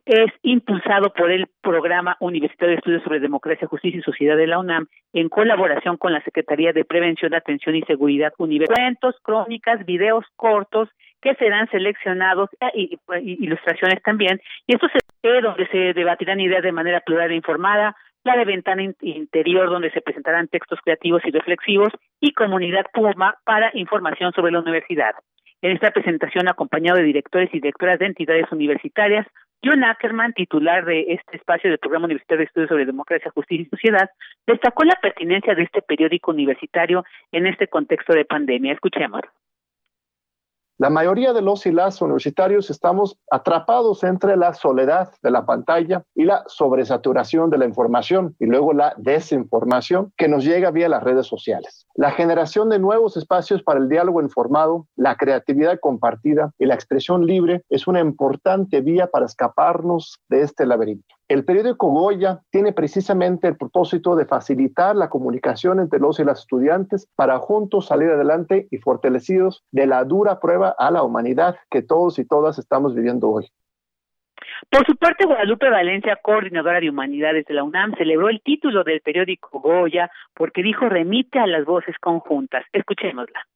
es 0.05 0.31
impulsado 0.43 1.12
por 1.13 1.31
el 1.31 1.48
Programa 1.62 2.17
Universitario 2.19 2.71
de 2.71 2.77
Estudios 2.77 3.03
sobre 3.03 3.19
Democracia, 3.19 3.67
Justicia 3.67 4.00
y 4.00 4.03
Sociedad 4.03 4.38
de 4.38 4.48
la 4.48 4.60
UNAM 4.60 4.88
en 5.13 5.29
colaboración 5.29 5.98
con 5.98 6.13
la 6.13 6.24
Secretaría 6.24 6.74
de 6.74 6.86
Prevención, 6.86 7.33
Atención 7.33 7.75
y 7.75 7.81
Seguridad 7.83 8.33
Universitaria. 8.38 8.86
Cuentos, 8.86 9.15
crónicas, 9.21 9.86
videos 9.86 10.25
cortos 10.36 10.89
que 11.21 11.36
serán 11.36 11.69
seleccionados, 11.69 12.50
y, 12.74 12.98
ilustraciones 13.21 14.01
también, 14.03 14.41
y 14.65 14.75
esto 14.75 14.88
es 14.88 15.43
donde 15.43 15.67
se 15.67 15.93
debatirán 15.93 16.39
ideas 16.39 16.63
de 16.63 16.71
manera 16.71 17.01
plural 17.01 17.31
e 17.31 17.36
informada, 17.36 17.95
la 18.24 18.38
de 18.38 18.45
ventana 18.45 18.83
interior 19.01 19.69
donde 19.69 19.91
se 19.91 20.01
presentarán 20.01 20.48
textos 20.48 20.79
creativos 20.83 21.21
y 21.25 21.31
reflexivos 21.31 21.89
y 22.19 22.33
comunidad 22.33 22.86
Puma 22.93 23.36
para 23.45 23.71
información 23.74 24.31
sobre 24.33 24.51
la 24.51 24.60
universidad. 24.60 25.13
En 25.62 25.71
esta 25.71 25.91
presentación, 25.91 26.48
acompañado 26.48 26.98
de 26.98 27.05
directores 27.05 27.50
y 27.51 27.60
directoras 27.60 28.00
de 28.00 28.07
entidades 28.07 28.51
universitarias, 28.51 29.27
John 29.63 29.84
Ackerman, 29.84 30.34
titular 30.34 30.86
de 30.86 31.06
este 31.13 31.38
espacio 31.38 31.70
del 31.70 31.80
Programa 31.80 32.06
Universitario 32.06 32.39
de 32.39 32.46
Estudios 32.46 32.70
sobre 32.70 32.86
Democracia, 32.86 33.32
Justicia 33.32 33.63
y 33.63 33.70
Sociedad, 33.70 34.10
destacó 34.48 34.84
la 34.84 34.98
pertinencia 35.01 35.53
de 35.53 35.63
este 35.63 35.82
periódico 35.82 36.32
universitario 36.32 37.06
en 37.32 37.46
este 37.46 37.68
contexto 37.68 38.13
de 38.13 38.25
pandemia. 38.25 38.74
Escuchemos. 38.74 39.22
La 40.81 40.89
mayoría 40.89 41.31
de 41.31 41.43
los 41.43 41.67
y 41.67 41.71
las 41.71 42.01
universitarios 42.01 42.71
estamos 42.71 43.15
atrapados 43.29 44.03
entre 44.03 44.35
la 44.35 44.55
soledad 44.55 45.11
de 45.21 45.29
la 45.29 45.45
pantalla 45.45 46.03
y 46.15 46.23
la 46.23 46.43
sobresaturación 46.47 47.51
de 47.51 47.59
la 47.59 47.65
información 47.65 48.35
y 48.39 48.47
luego 48.47 48.73
la 48.73 48.95
desinformación 48.97 50.11
que 50.17 50.27
nos 50.27 50.43
llega 50.43 50.71
vía 50.71 50.89
las 50.89 51.03
redes 51.03 51.27
sociales. 51.27 51.85
La 51.93 52.09
generación 52.09 52.69
de 52.69 52.79
nuevos 52.79 53.15
espacios 53.15 53.61
para 53.61 53.79
el 53.79 53.89
diálogo 53.89 54.23
informado, 54.23 54.88
la 54.95 55.17
creatividad 55.17 55.79
compartida 55.79 56.51
y 56.57 56.65
la 56.65 56.73
expresión 56.73 57.27
libre 57.27 57.61
es 57.69 57.85
una 57.85 58.00
importante 58.00 58.81
vía 58.81 59.05
para 59.05 59.27
escaparnos 59.27 60.19
de 60.29 60.41
este 60.41 60.65
laberinto. 60.65 61.13
El 61.31 61.45
periódico 61.45 61.88
Goya 61.88 62.41
tiene 62.50 62.73
precisamente 62.73 63.47
el 63.47 63.55
propósito 63.55 64.17
de 64.17 64.25
facilitar 64.25 64.97
la 64.97 65.09
comunicación 65.09 65.79
entre 65.79 66.01
los 66.01 66.19
y 66.19 66.25
las 66.25 66.41
estudiantes 66.41 67.07
para 67.15 67.39
juntos 67.39 67.88
salir 67.88 68.09
adelante 68.09 68.67
y 68.69 68.79
fortalecidos 68.79 69.63
de 69.71 69.88
la 69.88 70.03
dura 70.03 70.41
prueba 70.41 70.75
a 70.77 70.91
la 70.91 71.03
humanidad 71.03 71.55
que 71.69 71.83
todos 71.83 72.19
y 72.19 72.27
todas 72.27 72.59
estamos 72.59 72.93
viviendo 72.93 73.29
hoy. 73.29 73.47
Por 74.69 74.85
su 74.85 74.97
parte, 74.97 75.25
Guadalupe 75.25 75.69
Valencia, 75.69 76.19
coordinadora 76.21 76.81
de 76.81 76.89
humanidades 76.89 77.45
de 77.45 77.53
la 77.53 77.63
UNAM, 77.63 77.95
celebró 77.95 78.27
el 78.27 78.41
título 78.41 78.83
del 78.83 79.00
periódico 79.00 79.61
Goya 79.61 80.11
porque 80.33 80.61
dijo 80.61 80.89
remite 80.89 81.39
a 81.39 81.47
las 81.47 81.63
voces 81.63 81.95
conjuntas. 82.01 82.65
Escuchémosla. 82.73 83.47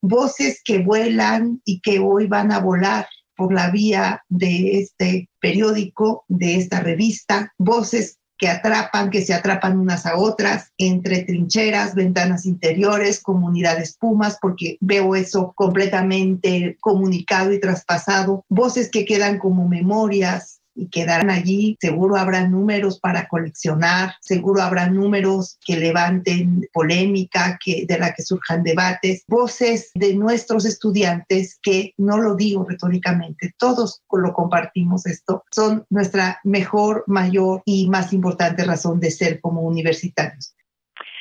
Voces 0.00 0.62
que 0.64 0.78
vuelan 0.78 1.60
y 1.66 1.82
que 1.82 1.98
hoy 1.98 2.26
van 2.26 2.52
a 2.52 2.60
volar 2.60 3.04
por 3.42 3.52
la 3.52 3.70
vía 3.70 4.22
de 4.28 4.78
este 4.78 5.28
periódico, 5.40 6.24
de 6.28 6.54
esta 6.58 6.78
revista, 6.78 7.52
voces 7.58 8.20
que 8.38 8.46
atrapan, 8.46 9.10
que 9.10 9.22
se 9.22 9.34
atrapan 9.34 9.80
unas 9.80 10.06
a 10.06 10.16
otras, 10.16 10.70
entre 10.78 11.24
trincheras, 11.24 11.96
ventanas 11.96 12.46
interiores, 12.46 13.20
comunidades 13.20 13.96
pumas, 13.98 14.38
porque 14.40 14.76
veo 14.80 15.16
eso 15.16 15.52
completamente 15.56 16.76
comunicado 16.80 17.52
y 17.52 17.58
traspasado, 17.58 18.44
voces 18.48 18.90
que 18.90 19.04
quedan 19.04 19.40
como 19.40 19.66
memorias, 19.66 20.60
y 20.74 20.88
quedarán 20.88 21.30
allí. 21.30 21.76
Seguro 21.80 22.16
habrá 22.16 22.46
números 22.48 22.98
para 23.00 23.28
coleccionar, 23.28 24.14
seguro 24.20 24.62
habrá 24.62 24.88
números 24.88 25.58
que 25.64 25.76
levanten 25.76 26.68
polémica, 26.72 27.58
que, 27.64 27.84
de 27.86 27.98
la 27.98 28.12
que 28.12 28.22
surjan 28.22 28.62
debates, 28.62 29.24
voces 29.28 29.90
de 29.94 30.14
nuestros 30.14 30.64
estudiantes 30.64 31.58
que, 31.62 31.92
no 31.96 32.18
lo 32.18 32.34
digo 32.34 32.66
retóricamente, 32.68 33.54
todos 33.58 34.02
lo 34.10 34.32
compartimos 34.32 35.06
esto, 35.06 35.44
son 35.50 35.84
nuestra 35.90 36.40
mejor, 36.44 37.04
mayor 37.06 37.62
y 37.64 37.88
más 37.88 38.12
importante 38.12 38.64
razón 38.64 39.00
de 39.00 39.10
ser 39.10 39.40
como 39.40 39.62
universitarios. 39.62 40.54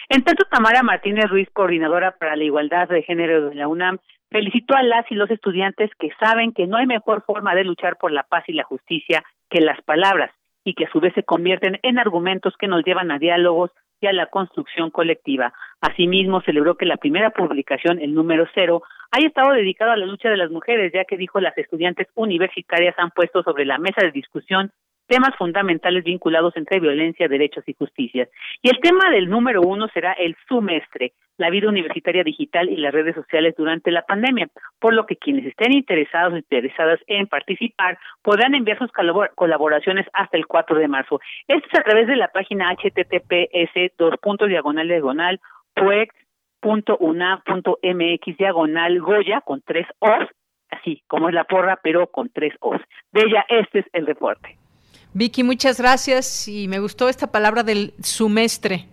En 0.09 0.23
tanto, 0.23 0.43
Tamara 0.51 0.83
Martínez 0.83 1.29
Ruiz, 1.29 1.47
coordinadora 1.53 2.17
para 2.17 2.35
la 2.35 2.43
igualdad 2.43 2.89
de 2.89 3.01
género 3.01 3.49
de 3.49 3.55
la 3.55 3.69
UNAM, 3.69 3.97
felicitó 4.31 4.75
a 4.75 4.81
las 4.81 5.05
y 5.11 5.15
los 5.15 5.29
estudiantes 5.29 5.91
que 5.99 6.09
saben 6.19 6.53
que 6.53 6.65
no 6.65 6.77
hay 6.77 6.87
mejor 6.87 7.23
forma 7.23 7.53
de 7.53 7.65
luchar 7.65 7.97
por 7.97 8.11
la 8.11 8.23
paz 8.23 8.45
y 8.47 8.53
la 8.53 8.63
justicia 8.63 9.23
que 9.49 9.59
las 9.61 9.79
palabras 9.81 10.31
y 10.63 10.73
que 10.73 10.85
a 10.85 10.91
su 10.91 10.99
vez 10.99 11.13
se 11.13 11.23
convierten 11.23 11.79
en 11.83 11.99
argumentos 11.99 12.55
que 12.57 12.67
nos 12.67 12.83
llevan 12.85 13.11
a 13.11 13.19
diálogos 13.19 13.71
y 13.99 14.07
a 14.07 14.13
la 14.13 14.27
construcción 14.27 14.89
colectiva. 14.89 15.53
Asimismo, 15.81 16.41
celebró 16.41 16.75
que 16.75 16.85
la 16.85 16.97
primera 16.97 17.31
publicación, 17.31 17.99
el 17.99 18.13
número 18.13 18.47
cero, 18.53 18.83
haya 19.11 19.27
estado 19.27 19.51
dedicado 19.51 19.91
a 19.91 19.97
la 19.97 20.05
lucha 20.05 20.29
de 20.29 20.37
las 20.37 20.49
mujeres, 20.49 20.91
ya 20.93 21.05
que 21.05 21.17
dijo 21.17 21.39
las 21.39 21.57
estudiantes 21.57 22.07
universitarias 22.15 22.95
han 22.97 23.11
puesto 23.11 23.43
sobre 23.43 23.65
la 23.65 23.77
mesa 23.77 24.01
de 24.01 24.11
discusión 24.11 24.71
temas 25.11 25.35
fundamentales 25.37 26.05
vinculados 26.05 26.55
entre 26.55 26.79
violencia, 26.79 27.27
derechos 27.27 27.65
y 27.67 27.73
justicias. 27.73 28.29
Y 28.61 28.69
el 28.69 28.79
tema 28.79 29.09
del 29.11 29.29
número 29.29 29.59
uno 29.59 29.89
será 29.89 30.13
el 30.13 30.37
semestre, 30.47 31.11
la 31.37 31.49
vida 31.49 31.67
universitaria 31.67 32.23
digital 32.23 32.69
y 32.69 32.77
las 32.77 32.93
redes 32.93 33.15
sociales 33.15 33.53
durante 33.57 33.91
la 33.91 34.03
pandemia, 34.03 34.47
por 34.79 34.93
lo 34.93 35.05
que 35.05 35.17
quienes 35.17 35.45
estén 35.45 35.73
interesados 35.73 36.33
o 36.33 36.37
interesadas 36.37 37.01
en 37.07 37.27
participar 37.27 37.99
podrán 38.21 38.55
enviar 38.55 38.77
sus 38.77 38.89
colaboraciones 39.35 40.07
hasta 40.13 40.37
el 40.37 40.47
4 40.47 40.79
de 40.79 40.87
marzo. 40.87 41.19
Esto 41.45 41.67
es 41.69 41.79
a 41.79 41.83
través 41.83 42.07
de 42.07 42.15
la 42.15 42.29
página 42.29 42.73
https 42.73 43.97
dos 43.97 44.15
puntos 44.21 44.47
diagonal 44.47 44.87
diagonal 44.87 45.41
mx 47.83 48.37
diagonal 48.37 49.01
goya 49.01 49.41
con 49.41 49.61
tres 49.61 49.87
O's, 49.99 50.29
así 50.69 51.03
como 51.07 51.27
es 51.27 51.35
la 51.35 51.43
porra, 51.43 51.81
pero 51.83 52.07
con 52.07 52.29
tres 52.29 52.53
O's. 52.61 52.79
De 53.11 53.23
ella, 53.23 53.45
este 53.49 53.79
es 53.79 53.85
el 53.91 54.07
reporte. 54.07 54.60
Vicky, 55.13 55.43
muchas 55.43 55.79
gracias 55.79 56.47
y 56.47 56.67
me 56.67 56.79
gustó 56.79 57.09
esta 57.09 57.27
palabra 57.27 57.63
del 57.63 57.93
sumestre. 58.01 58.87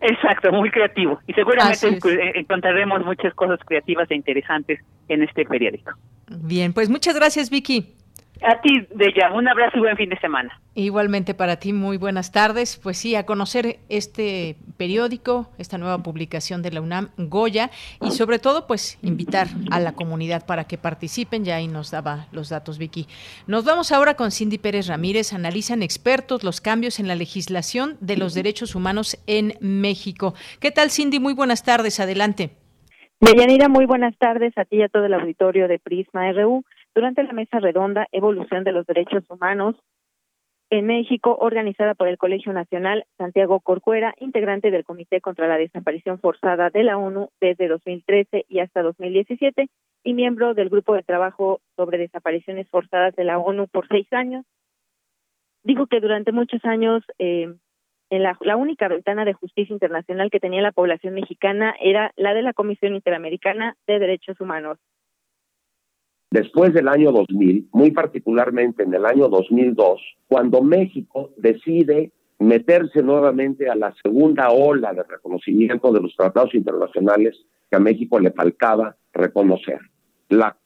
Exacto, 0.00 0.52
muy 0.52 0.70
creativo. 0.70 1.18
Y 1.26 1.32
seguramente 1.32 1.98
encontraremos 2.34 3.04
muchas 3.04 3.34
cosas 3.34 3.58
creativas 3.66 4.10
e 4.10 4.14
interesantes 4.14 4.80
en 5.08 5.22
este 5.22 5.44
periódico. 5.44 5.92
Bien, 6.28 6.72
pues 6.72 6.88
muchas 6.88 7.16
gracias, 7.16 7.50
Vicky. 7.50 7.97
A 8.42 8.60
ti, 8.60 8.86
Deya, 8.94 9.32
un 9.32 9.48
abrazo 9.48 9.78
y 9.78 9.80
buen 9.80 9.96
fin 9.96 10.10
de 10.10 10.18
semana. 10.20 10.60
Igualmente 10.74 11.34
para 11.34 11.56
ti, 11.56 11.72
muy 11.72 11.96
buenas 11.96 12.30
tardes. 12.30 12.78
Pues 12.80 12.96
sí, 12.96 13.16
a 13.16 13.26
conocer 13.26 13.78
este 13.88 14.56
periódico, 14.76 15.50
esta 15.58 15.76
nueva 15.76 15.98
publicación 16.02 16.62
de 16.62 16.70
la 16.70 16.80
UNAM, 16.80 17.08
Goya, 17.16 17.70
y 18.00 18.12
sobre 18.12 18.38
todo, 18.38 18.66
pues 18.68 18.98
invitar 19.02 19.48
a 19.72 19.80
la 19.80 19.92
comunidad 19.92 20.46
para 20.46 20.64
que 20.64 20.78
participen. 20.78 21.44
Ya 21.44 21.56
ahí 21.56 21.66
nos 21.66 21.90
daba 21.90 22.26
los 22.30 22.48
datos, 22.48 22.78
Vicky. 22.78 23.06
Nos 23.48 23.64
vamos 23.64 23.90
ahora 23.90 24.14
con 24.14 24.30
Cindy 24.30 24.58
Pérez 24.58 24.86
Ramírez. 24.86 25.32
Analizan 25.32 25.82
expertos 25.82 26.44
los 26.44 26.60
cambios 26.60 27.00
en 27.00 27.08
la 27.08 27.16
legislación 27.16 27.96
de 28.00 28.16
los 28.16 28.34
derechos 28.34 28.76
humanos 28.76 29.18
en 29.26 29.54
México. 29.60 30.34
¿Qué 30.60 30.70
tal, 30.70 30.90
Cindy? 30.90 31.18
Muy 31.18 31.34
buenas 31.34 31.64
tardes. 31.64 31.98
Adelante. 31.98 32.50
Deyanira, 33.20 33.68
muy 33.68 33.84
buenas 33.84 34.16
tardes 34.16 34.56
a 34.56 34.64
ti 34.64 34.76
y 34.76 34.82
a 34.82 34.88
todo 34.88 35.06
el 35.06 35.14
auditorio 35.14 35.66
de 35.66 35.80
Prisma 35.80 36.30
RU 36.30 36.64
durante 36.98 37.22
la 37.22 37.32
mesa 37.32 37.60
redonda 37.60 38.08
Evolución 38.10 38.64
de 38.64 38.72
los 38.72 38.84
Derechos 38.84 39.22
Humanos 39.30 39.76
en 40.68 40.84
México, 40.84 41.38
organizada 41.40 41.94
por 41.94 42.08
el 42.08 42.18
Colegio 42.18 42.52
Nacional 42.52 43.04
Santiago 43.16 43.60
Corcuera, 43.60 44.14
integrante 44.18 44.72
del 44.72 44.82
Comité 44.82 45.20
contra 45.20 45.46
la 45.46 45.58
Desaparición 45.58 46.18
Forzada 46.18 46.70
de 46.70 46.82
la 46.82 46.98
ONU 46.98 47.28
desde 47.40 47.68
2013 47.68 48.46
y 48.48 48.58
hasta 48.58 48.82
2017, 48.82 49.68
y 50.02 50.12
miembro 50.12 50.54
del 50.54 50.70
Grupo 50.70 50.94
de 50.94 51.04
Trabajo 51.04 51.60
sobre 51.76 51.98
Desapariciones 51.98 52.68
Forzadas 52.68 53.14
de 53.14 53.22
la 53.22 53.38
ONU 53.38 53.68
por 53.68 53.86
seis 53.86 54.12
años. 54.12 54.44
Dijo 55.62 55.86
que 55.86 56.00
durante 56.00 56.32
muchos 56.32 56.64
años 56.64 57.04
eh, 57.20 57.54
en 58.10 58.22
la, 58.24 58.36
la 58.40 58.56
única 58.56 58.88
ventana 58.88 59.24
de 59.24 59.34
justicia 59.34 59.72
internacional 59.72 60.32
que 60.32 60.40
tenía 60.40 60.62
la 60.62 60.72
población 60.72 61.14
mexicana 61.14 61.76
era 61.80 62.10
la 62.16 62.34
de 62.34 62.42
la 62.42 62.54
Comisión 62.54 62.96
Interamericana 62.96 63.76
de 63.86 64.00
Derechos 64.00 64.40
Humanos. 64.40 64.80
Después 66.30 66.74
del 66.74 66.88
año 66.88 67.10
2000, 67.10 67.68
muy 67.72 67.90
particularmente 67.90 68.82
en 68.82 68.92
el 68.92 69.06
año 69.06 69.28
2002, 69.28 70.00
cuando 70.26 70.60
México 70.60 71.30
decide 71.38 72.12
meterse 72.38 73.02
nuevamente 73.02 73.68
a 73.68 73.74
la 73.74 73.94
segunda 74.02 74.50
ola 74.50 74.92
de 74.92 75.02
reconocimiento 75.04 75.90
de 75.90 76.00
los 76.00 76.14
tratados 76.14 76.54
internacionales 76.54 77.36
que 77.70 77.76
a 77.76 77.80
México 77.80 78.20
le 78.20 78.30
faltaba 78.30 78.96
reconocer. 79.12 79.80
La 80.28 80.56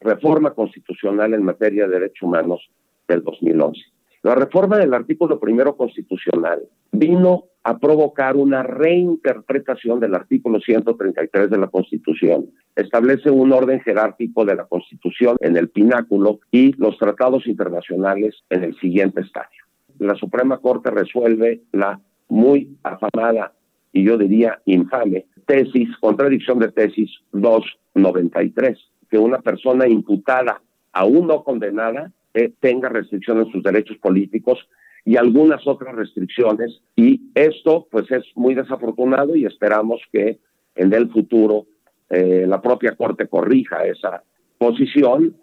reforma 0.00 0.52
constitucional 0.52 1.34
en 1.34 1.44
materia 1.44 1.86
de 1.86 1.94
derechos 1.94 2.22
humanos 2.22 2.68
del 3.06 3.22
2011. 3.22 3.80
La 4.22 4.36
reforma 4.36 4.78
del 4.78 4.94
artículo 4.94 5.40
primero 5.40 5.76
constitucional 5.76 6.62
vino 6.92 7.46
a 7.64 7.78
provocar 7.78 8.36
una 8.36 8.62
reinterpretación 8.62 9.98
del 9.98 10.14
artículo 10.14 10.60
133 10.60 11.50
de 11.50 11.58
la 11.58 11.66
Constitución. 11.68 12.50
Establece 12.76 13.30
un 13.30 13.52
orden 13.52 13.80
jerárquico 13.80 14.44
de 14.44 14.54
la 14.54 14.66
Constitución 14.66 15.36
en 15.40 15.56
el 15.56 15.70
pináculo 15.70 16.40
y 16.50 16.72
los 16.74 16.98
tratados 16.98 17.46
internacionales 17.46 18.36
en 18.50 18.64
el 18.64 18.78
siguiente 18.78 19.22
estadio. 19.22 19.64
La 19.98 20.14
Suprema 20.14 20.58
Corte 20.58 20.90
resuelve 20.90 21.62
la 21.72 22.00
muy 22.28 22.76
afamada 22.82 23.52
y 23.92 24.04
yo 24.04 24.16
diría 24.18 24.60
infame 24.64 25.26
tesis, 25.46 25.88
contradicción 26.00 26.58
de 26.60 26.70
tesis 26.70 27.10
293, 27.32 28.78
que 29.10 29.18
una 29.18 29.40
persona 29.40 29.86
imputada, 29.86 30.62
aún 30.92 31.26
no 31.26 31.44
condenada, 31.44 32.12
eh, 32.34 32.52
tenga 32.60 32.88
restricciones 32.88 33.46
en 33.46 33.52
sus 33.52 33.62
derechos 33.62 33.98
políticos 33.98 34.58
y 35.04 35.16
algunas 35.16 35.66
otras 35.66 35.94
restricciones. 35.94 36.82
Y 36.96 37.30
esto, 37.34 37.88
pues, 37.90 38.10
es 38.10 38.24
muy 38.34 38.54
desafortunado 38.54 39.34
y 39.36 39.44
esperamos 39.44 40.00
que 40.12 40.38
en 40.74 40.92
el 40.92 41.10
futuro 41.10 41.66
eh, 42.08 42.44
la 42.46 42.60
propia 42.60 42.94
Corte 42.96 43.28
corrija 43.28 43.84
esa 43.84 44.22
posición. 44.58 45.36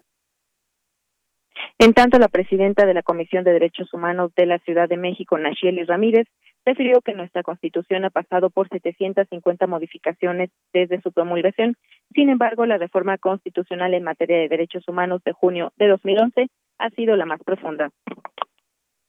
En 1.78 1.92
tanto, 1.92 2.18
la 2.18 2.28
presidenta 2.28 2.86
de 2.86 2.94
la 2.94 3.02
Comisión 3.02 3.44
de 3.44 3.52
Derechos 3.52 3.92
Humanos 3.92 4.32
de 4.36 4.46
la 4.46 4.58
Ciudad 4.60 4.88
de 4.88 4.96
México, 4.96 5.38
Nacheli 5.38 5.84
Ramírez, 5.84 6.26
refirió 6.64 7.00
que 7.00 7.14
nuestra 7.14 7.42
Constitución 7.42 8.04
ha 8.04 8.10
pasado 8.10 8.50
por 8.50 8.68
750 8.68 9.66
modificaciones 9.66 10.50
desde 10.72 11.00
su 11.00 11.12
promulgación. 11.12 11.76
Sin 12.14 12.28
embargo, 12.28 12.66
la 12.66 12.78
reforma 12.78 13.18
constitucional 13.18 13.94
en 13.94 14.04
materia 14.04 14.38
de 14.38 14.48
derechos 14.48 14.86
humanos 14.88 15.22
de 15.24 15.32
junio 15.32 15.72
de 15.76 15.88
2011 15.88 16.48
ha 16.80 16.90
sido 16.90 17.14
la 17.14 17.26
más 17.26 17.40
profunda. 17.44 17.90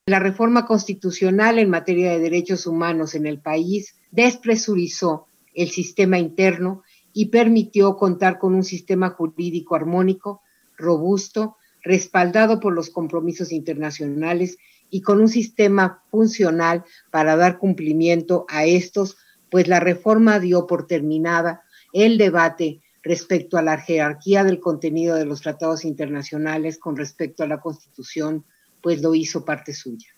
La 0.06 0.20
reforma 0.20 0.66
constitucional 0.66 1.58
en 1.58 1.70
materia 1.70 2.12
de 2.12 2.20
derechos 2.20 2.68
humanos 2.68 3.16
en 3.16 3.26
el 3.26 3.40
país 3.40 3.96
despresurizó 4.12 5.28
el 5.54 5.70
sistema 5.70 6.20
interno 6.20 6.84
y 7.14 7.28
permitió 7.28 7.96
contar 7.96 8.40
con 8.40 8.54
un 8.54 8.64
sistema 8.64 9.12
jurídico 9.12 9.76
armónico, 9.76 10.42
robusto, 10.78 11.58
respaldado 11.84 12.60
por 12.60 12.74
los 12.74 12.90
compromisos 12.90 13.52
internacionales 13.52 14.58
y 14.90 15.02
con 15.02 15.22
un 15.22 15.30
sistema 15.30 16.04
funcional 16.10 16.84
para 17.10 17.36
dar 17.36 17.58
cumplimiento 17.58 18.46
a 18.50 18.66
estos, 18.66 19.18
pues 19.50 19.68
la 19.68 19.80
reforma 19.80 20.40
dio 20.40 20.68
por 20.68 20.88
terminada 20.88 21.64
el 21.94 22.18
debate 22.18 22.82
respecto 23.04 23.58
a 23.58 23.62
la 23.62 23.78
jerarquía 23.78 24.44
del 24.44 24.60
contenido 24.60 25.16
de 25.16 25.26
los 25.26 25.42
tratados 25.42 25.86
internacionales 25.86 26.78
con 26.78 26.96
respecto 26.96 27.44
a 27.44 27.48
la 27.48 27.60
Constitución, 27.60 28.46
pues 28.82 29.02
lo 29.02 29.16
hizo 29.16 29.46
parte 29.46 29.74
suya. 29.74 30.10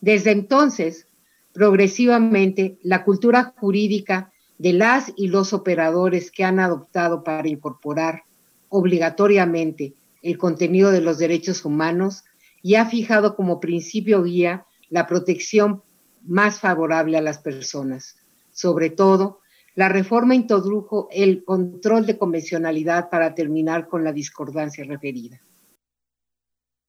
Desde 0.00 0.30
entonces, 0.30 1.06
progresivamente, 1.52 2.78
la 2.82 3.04
cultura 3.04 3.54
jurídica 3.58 4.32
de 4.58 4.72
las 4.72 5.12
y 5.16 5.28
los 5.28 5.52
operadores 5.52 6.30
que 6.30 6.44
han 6.44 6.60
adoptado 6.60 7.24
para 7.24 7.48
incorporar 7.48 8.24
obligatoriamente 8.68 9.94
el 10.22 10.38
contenido 10.38 10.90
de 10.90 11.00
los 11.00 11.18
derechos 11.18 11.64
humanos 11.64 12.24
y 12.62 12.74
ha 12.74 12.86
fijado 12.86 13.36
como 13.36 13.60
principio 13.60 14.22
guía 14.22 14.66
la 14.88 15.06
protección 15.06 15.82
más 16.26 16.60
favorable 16.60 17.16
a 17.16 17.22
las 17.22 17.38
personas. 17.38 18.16
Sobre 18.52 18.90
todo, 18.90 19.40
la 19.76 19.90
reforma 19.90 20.34
introdujo 20.34 21.06
el 21.12 21.44
control 21.44 22.06
de 22.06 22.16
convencionalidad 22.16 23.10
para 23.10 23.34
terminar 23.34 23.88
con 23.88 24.04
la 24.04 24.12
discordancia 24.12 24.84
referida. 24.84 25.38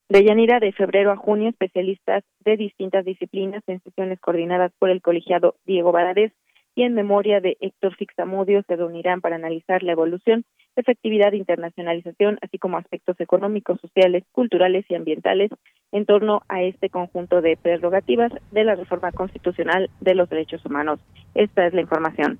De 0.10 0.23
Yanira, 0.23 0.62
de 0.62 0.71
febrero 0.71 1.12
a 1.12 1.17
junio, 1.17 1.50
especialistas 1.50 2.23
de 2.45 2.56
distintas 2.56 3.04
disciplinas 3.04 3.62
en 3.67 3.82
sesiones 3.84 4.21
coordinadas 4.21 4.71
por 4.80 4.89
el 4.89 5.02
colegiado 5.02 5.56
Diego 5.65 5.91
Valadez 5.91 6.32
y 6.76 6.84
en 6.84 6.93
memoria 6.93 7.41
de 7.41 7.58
Héctor 7.60 7.93
Fixamudio 7.97 8.63
se 8.65 8.78
reunirán 8.78 9.19
para 9.19 9.36
analizar 9.36 9.84
la 9.84 9.91
evolución, 9.91 10.45
efectividad 10.78 11.34
e 11.34 11.38
internacionalización, 11.38 12.38
así 12.41 12.58
como 12.58 12.78
aspectos 12.78 13.19
económicos, 13.19 13.82
sociales, 13.82 14.23
culturales 14.32 14.86
y 14.88 14.95
ambientales 14.95 15.52
en 15.91 16.06
torno 16.06 16.43
a 16.47 16.63
este 16.63 16.89
conjunto 16.89 17.41
de 17.41 17.58
prerrogativas 17.58 18.32
de 18.52 18.63
la 18.63 18.76
reforma 18.76 19.12
constitucional 19.12 19.89
de 20.00 20.15
los 20.15 20.30
derechos 20.30 20.65
humanos. 20.65 21.02
Esta 21.36 21.67
es 21.67 21.73
la 21.73 21.82
información. 21.82 22.39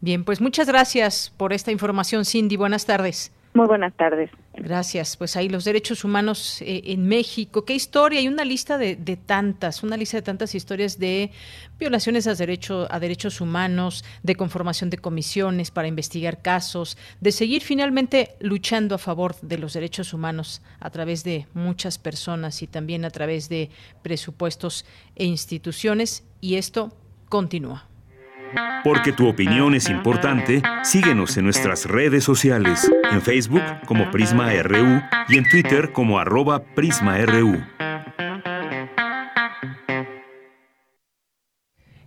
Bien, 0.00 0.24
pues 0.24 0.40
muchas 0.40 0.66
gracias 0.66 1.32
por 1.36 1.52
esta 1.52 1.70
información, 1.70 2.24
Cindy. 2.24 2.56
Buenas 2.56 2.86
tardes. 2.86 3.32
Muy 3.52 3.66
buenas 3.66 3.92
tardes. 3.94 4.30
Gracias. 4.54 5.16
Pues 5.16 5.36
ahí 5.36 5.48
los 5.48 5.64
derechos 5.64 6.04
humanos 6.04 6.62
eh, 6.62 6.82
en 6.86 7.08
México. 7.08 7.64
¿Qué 7.64 7.74
historia? 7.74 8.20
Hay 8.20 8.28
una 8.28 8.44
lista 8.44 8.78
de, 8.78 8.96
tantas, 9.26 9.82
una 9.82 9.96
lista 9.96 10.16
de 10.16 10.22
tantas 10.22 10.54
historias 10.54 11.00
de 11.00 11.32
violaciones 11.78 12.28
a, 12.28 12.34
derecho, 12.34 12.86
a 12.90 13.00
derechos 13.00 13.40
humanos, 13.40 14.04
de 14.22 14.36
conformación 14.36 14.88
de 14.88 14.98
comisiones 14.98 15.72
para 15.72 15.88
investigar 15.88 16.42
casos, 16.42 16.96
de 17.20 17.32
seguir 17.32 17.62
finalmente 17.62 18.36
luchando 18.38 18.94
a 18.94 18.98
favor 18.98 19.34
de 19.40 19.58
los 19.58 19.72
derechos 19.72 20.14
humanos 20.14 20.62
a 20.78 20.90
través 20.90 21.24
de 21.24 21.46
muchas 21.52 21.98
personas 21.98 22.62
y 22.62 22.68
también 22.68 23.04
a 23.04 23.10
través 23.10 23.48
de 23.48 23.70
presupuestos 24.02 24.86
e 25.16 25.24
instituciones. 25.24 26.24
Y 26.40 26.54
esto 26.54 26.92
continúa. 27.28 27.89
Porque 28.84 29.12
tu 29.12 29.28
opinión 29.28 29.74
es 29.74 29.88
importante, 29.88 30.62
síguenos 30.82 31.36
en 31.36 31.44
nuestras 31.44 31.86
redes 31.86 32.24
sociales, 32.24 32.90
en 33.10 33.20
Facebook 33.22 33.62
como 33.86 34.10
Prisma 34.10 34.52
RU 34.62 35.02
y 35.28 35.38
en 35.38 35.48
Twitter 35.48 35.92
como 35.92 36.18
arroba 36.18 36.62
PrismaRU. 36.62 37.60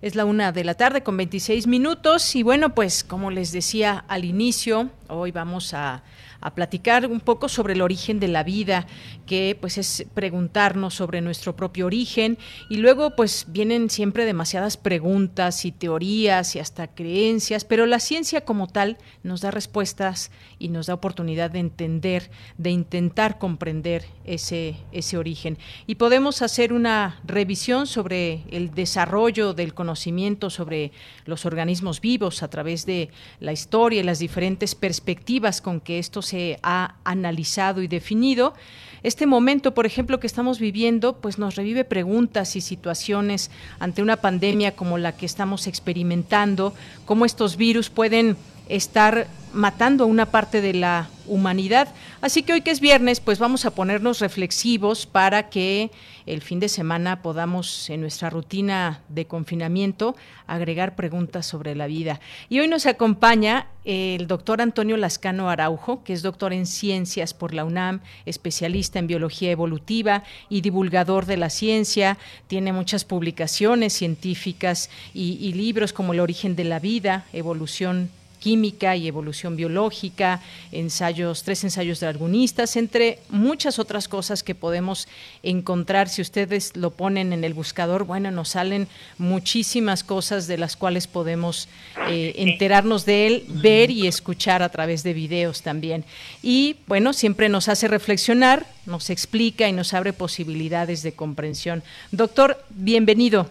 Es 0.03 0.15
la 0.15 0.25
una 0.25 0.51
de 0.51 0.65
la 0.65 0.73
tarde 0.73 1.01
con 1.01 1.15
26 1.15 1.65
minutos 1.67 2.35
y 2.35 2.43
bueno, 2.43 2.75
pues 2.75 3.05
como 3.05 3.31
les 3.31 3.53
decía 3.53 4.03
al 4.09 4.25
inicio, 4.25 4.89
hoy 5.07 5.31
vamos 5.31 5.73
a 5.73 6.03
a 6.43 6.53
platicar 6.53 7.07
un 7.07 7.21
poco 7.21 7.47
sobre 7.47 7.73
el 7.73 7.81
origen 7.81 8.19
de 8.19 8.27
la 8.27 8.43
vida, 8.43 8.85
que 9.25 9.57
pues 9.59 9.77
es 9.77 10.05
preguntarnos 10.13 10.93
sobre 10.93 11.21
nuestro 11.21 11.55
propio 11.55 11.85
origen 11.85 12.37
y 12.69 12.77
luego 12.77 13.15
pues 13.15 13.45
vienen 13.47 13.89
siempre 13.89 14.25
demasiadas 14.25 14.75
preguntas 14.75 15.63
y 15.63 15.71
teorías 15.71 16.55
y 16.55 16.59
hasta 16.59 16.87
creencias, 16.87 17.63
pero 17.63 17.85
la 17.85 17.99
ciencia 17.99 18.41
como 18.41 18.67
tal 18.67 18.97
nos 19.23 19.41
da 19.41 19.51
respuestas 19.51 20.31
y 20.59 20.67
nos 20.67 20.87
da 20.87 20.93
oportunidad 20.93 21.49
de 21.49 21.59
entender, 21.59 22.29
de 22.57 22.71
intentar 22.71 23.39
comprender 23.39 24.05
ese, 24.25 24.75
ese 24.91 25.17
origen. 25.17 25.57
Y 25.87 25.95
podemos 25.95 26.41
hacer 26.41 26.73
una 26.73 27.21
revisión 27.23 27.87
sobre 27.87 28.43
el 28.51 28.73
desarrollo 28.75 29.53
del 29.53 29.73
conocimiento 29.73 30.49
sobre 30.49 30.91
los 31.25 31.45
organismos 31.45 32.01
vivos 32.01 32.43
a 32.43 32.49
través 32.49 32.85
de 32.85 33.09
la 33.39 33.53
historia 33.53 34.01
y 34.01 34.03
las 34.03 34.19
diferentes 34.19 34.75
perspectivas 34.75 35.61
con 35.61 35.79
que 35.79 35.99
esto 35.99 36.21
se 36.33 36.57
ha 36.63 36.95
analizado 37.03 37.83
y 37.83 37.87
definido. 37.87 38.55
Este 39.03 39.27
momento, 39.27 39.75
por 39.75 39.85
ejemplo, 39.85 40.19
que 40.19 40.25
estamos 40.25 40.57
viviendo, 40.57 41.17
pues 41.17 41.37
nos 41.37 41.55
revive 41.55 41.83
preguntas 41.83 42.55
y 42.55 42.61
situaciones 42.61 43.51
ante 43.79 44.01
una 44.01 44.17
pandemia 44.17 44.75
como 44.75 44.97
la 44.97 45.11
que 45.15 45.27
estamos 45.27 45.67
experimentando, 45.67 46.73
cómo 47.05 47.25
estos 47.25 47.55
virus 47.55 47.91
pueden 47.91 48.35
estar 48.69 49.27
matando 49.53 50.03
a 50.03 50.07
una 50.07 50.25
parte 50.25 50.61
de 50.61 50.73
la 50.73 51.09
humanidad. 51.27 51.87
Así 52.21 52.43
que 52.43 52.53
hoy 52.53 52.61
que 52.61 52.71
es 52.71 52.79
viernes, 52.79 53.19
pues 53.19 53.39
vamos 53.39 53.65
a 53.65 53.71
ponernos 53.71 54.19
reflexivos 54.19 55.05
para 55.05 55.49
que 55.49 55.91
el 56.25 56.41
fin 56.41 56.59
de 56.59 56.69
semana 56.69 57.21
podamos 57.21 57.89
en 57.89 58.01
nuestra 58.01 58.29
rutina 58.29 59.01
de 59.09 59.25
confinamiento 59.25 60.15
agregar 60.47 60.95
preguntas 60.95 61.45
sobre 61.45 61.75
la 61.75 61.87
vida. 61.87 62.19
Y 62.49 62.59
hoy 62.59 62.67
nos 62.67 62.85
acompaña 62.85 63.67
el 63.85 64.27
doctor 64.27 64.61
Antonio 64.61 64.97
Lascano 64.97 65.49
Araujo, 65.49 66.03
que 66.03 66.13
es 66.13 66.21
doctor 66.21 66.51
en 66.53 66.65
ciencias 66.65 67.33
por 67.33 67.53
la 67.53 67.65
UNAM, 67.65 68.01
especialista 68.25 68.99
en 68.99 69.07
biología 69.07 69.51
evolutiva 69.51 70.23
y 70.49 70.61
divulgador 70.61 71.25
de 71.25 71.37
la 71.37 71.49
ciencia. 71.49 72.17
Tiene 72.47 72.73
muchas 72.73 73.05
publicaciones 73.05 73.93
científicas 73.93 74.89
y, 75.13 75.37
y 75.41 75.53
libros 75.53 75.93
como 75.93 76.13
El 76.13 76.21
origen 76.21 76.55
de 76.55 76.63
la 76.63 76.79
vida, 76.79 77.25
Evolución 77.33 78.09
química 78.43 78.97
y 78.97 79.07
evolución 79.07 79.55
biológica, 79.55 80.41
ensayos, 80.73 81.43
tres 81.43 81.63
ensayos 81.63 82.01
de 82.01 82.07
darwinistas, 82.07 82.75
entre 82.75 83.19
muchas 83.29 83.79
otras 83.79 84.09
cosas 84.09 84.43
que 84.43 84.53
podemos 84.53 85.07
encontrar. 85.43 86.09
Si 86.09 86.21
ustedes 86.21 86.75
lo 86.75 86.91
ponen 86.91 87.31
en 87.31 87.45
el 87.45 87.53
buscador, 87.53 88.03
bueno, 88.03 88.31
nos 88.31 88.49
salen 88.49 88.89
muchísimas 89.17 90.03
cosas 90.03 90.47
de 90.47 90.57
las 90.57 90.75
cuales 90.75 91.07
podemos 91.07 91.69
eh, 92.09 92.33
enterarnos 92.35 93.05
de 93.05 93.27
él, 93.27 93.45
ver 93.47 93.89
y 93.89 94.07
escuchar 94.07 94.61
a 94.61 94.67
través 94.67 95.03
de 95.03 95.13
videos 95.13 95.61
también. 95.61 96.03
Y 96.41 96.75
bueno, 96.85 97.13
siempre 97.13 97.47
nos 97.47 97.69
hace 97.69 97.87
reflexionar, 97.87 98.65
nos 98.85 99.09
explica 99.09 99.69
y 99.69 99.71
nos 99.71 99.93
abre 99.93 100.11
posibilidades 100.11 101.01
de 101.01 101.13
comprensión. 101.13 101.81
Doctor, 102.11 102.61
bienvenido. 102.71 103.49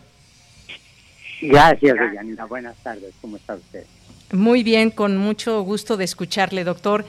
Gracias, 1.41 1.97
Deyanira. 1.99 2.45
Buenas 2.45 2.77
tardes. 2.83 3.15
¿Cómo 3.23 3.39
está 3.39 3.55
usted? 3.55 3.85
Muy 4.33 4.63
bien, 4.63 4.91
con 4.91 5.19
mucho 5.19 5.61
gusto 5.61 5.99
de 5.99 6.05
escucharle, 6.05 6.65
doctor. 6.65 7.05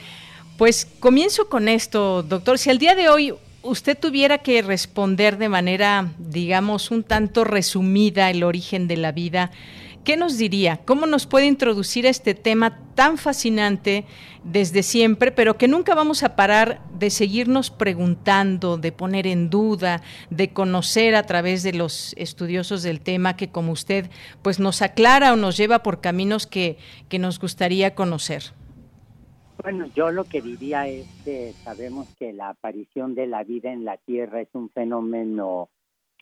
Pues 0.57 0.85
comienzo 0.99 1.47
con 1.47 1.69
esto, 1.69 2.21
doctor. 2.21 2.59
Si 2.59 2.69
al 2.69 2.79
día 2.79 2.95
de 2.95 3.07
hoy 3.07 3.33
usted 3.61 3.97
tuviera 3.97 4.39
que 4.39 4.61
responder 4.61 5.37
de 5.37 5.47
manera, 5.47 6.11
digamos, 6.17 6.91
un 6.91 7.01
tanto 7.01 7.45
resumida 7.45 8.29
el 8.29 8.43
origen 8.43 8.89
de 8.89 8.97
la 8.97 9.13
vida, 9.13 9.51
¿qué 10.03 10.17
nos 10.17 10.37
diría? 10.37 10.81
¿Cómo 10.85 11.05
nos 11.05 11.27
puede 11.27 11.45
introducir 11.45 12.07
a 12.07 12.09
este 12.09 12.33
tema 12.33 12.79
tan 12.95 13.17
fascinante 13.17 14.05
desde 14.43 14.83
siempre, 14.83 15.31
pero 15.31 15.57
que 15.57 15.67
nunca 15.67 15.95
vamos 15.95 16.23
a 16.23 16.35
parar 16.35 16.81
de 16.97 17.09
seguirnos 17.09 17.71
preguntando, 17.71 18.77
de 18.77 18.91
poner 18.91 19.25
en 19.25 19.49
duda, 19.49 20.01
de 20.29 20.51
conocer 20.51 21.15
a 21.15 21.23
través 21.23 21.63
de 21.63 21.73
los 21.73 22.13
estudiosos 22.17 22.83
del 22.83 23.01
tema 23.01 23.37
que 23.37 23.49
como 23.49 23.71
usted 23.71 24.09
pues 24.41 24.59
nos 24.59 24.81
aclara 24.81 25.33
o 25.33 25.37
nos 25.37 25.57
lleva 25.57 25.79
por 25.79 26.01
caminos 26.01 26.45
que, 26.47 26.77
que 27.09 27.19
nos 27.19 27.39
gustaría 27.39 27.95
conocer? 27.95 28.43
Bueno, 29.61 29.85
yo 29.95 30.11
lo 30.11 30.25
que 30.25 30.41
diría 30.41 30.87
es 30.87 31.07
que 31.23 31.53
sabemos 31.63 32.07
que 32.19 32.33
la 32.33 32.49
aparición 32.49 33.15
de 33.15 33.27
la 33.27 33.43
vida 33.43 33.71
en 33.71 33.85
la 33.85 33.97
Tierra 33.97 34.41
es 34.41 34.49
un 34.53 34.69
fenómeno 34.69 35.69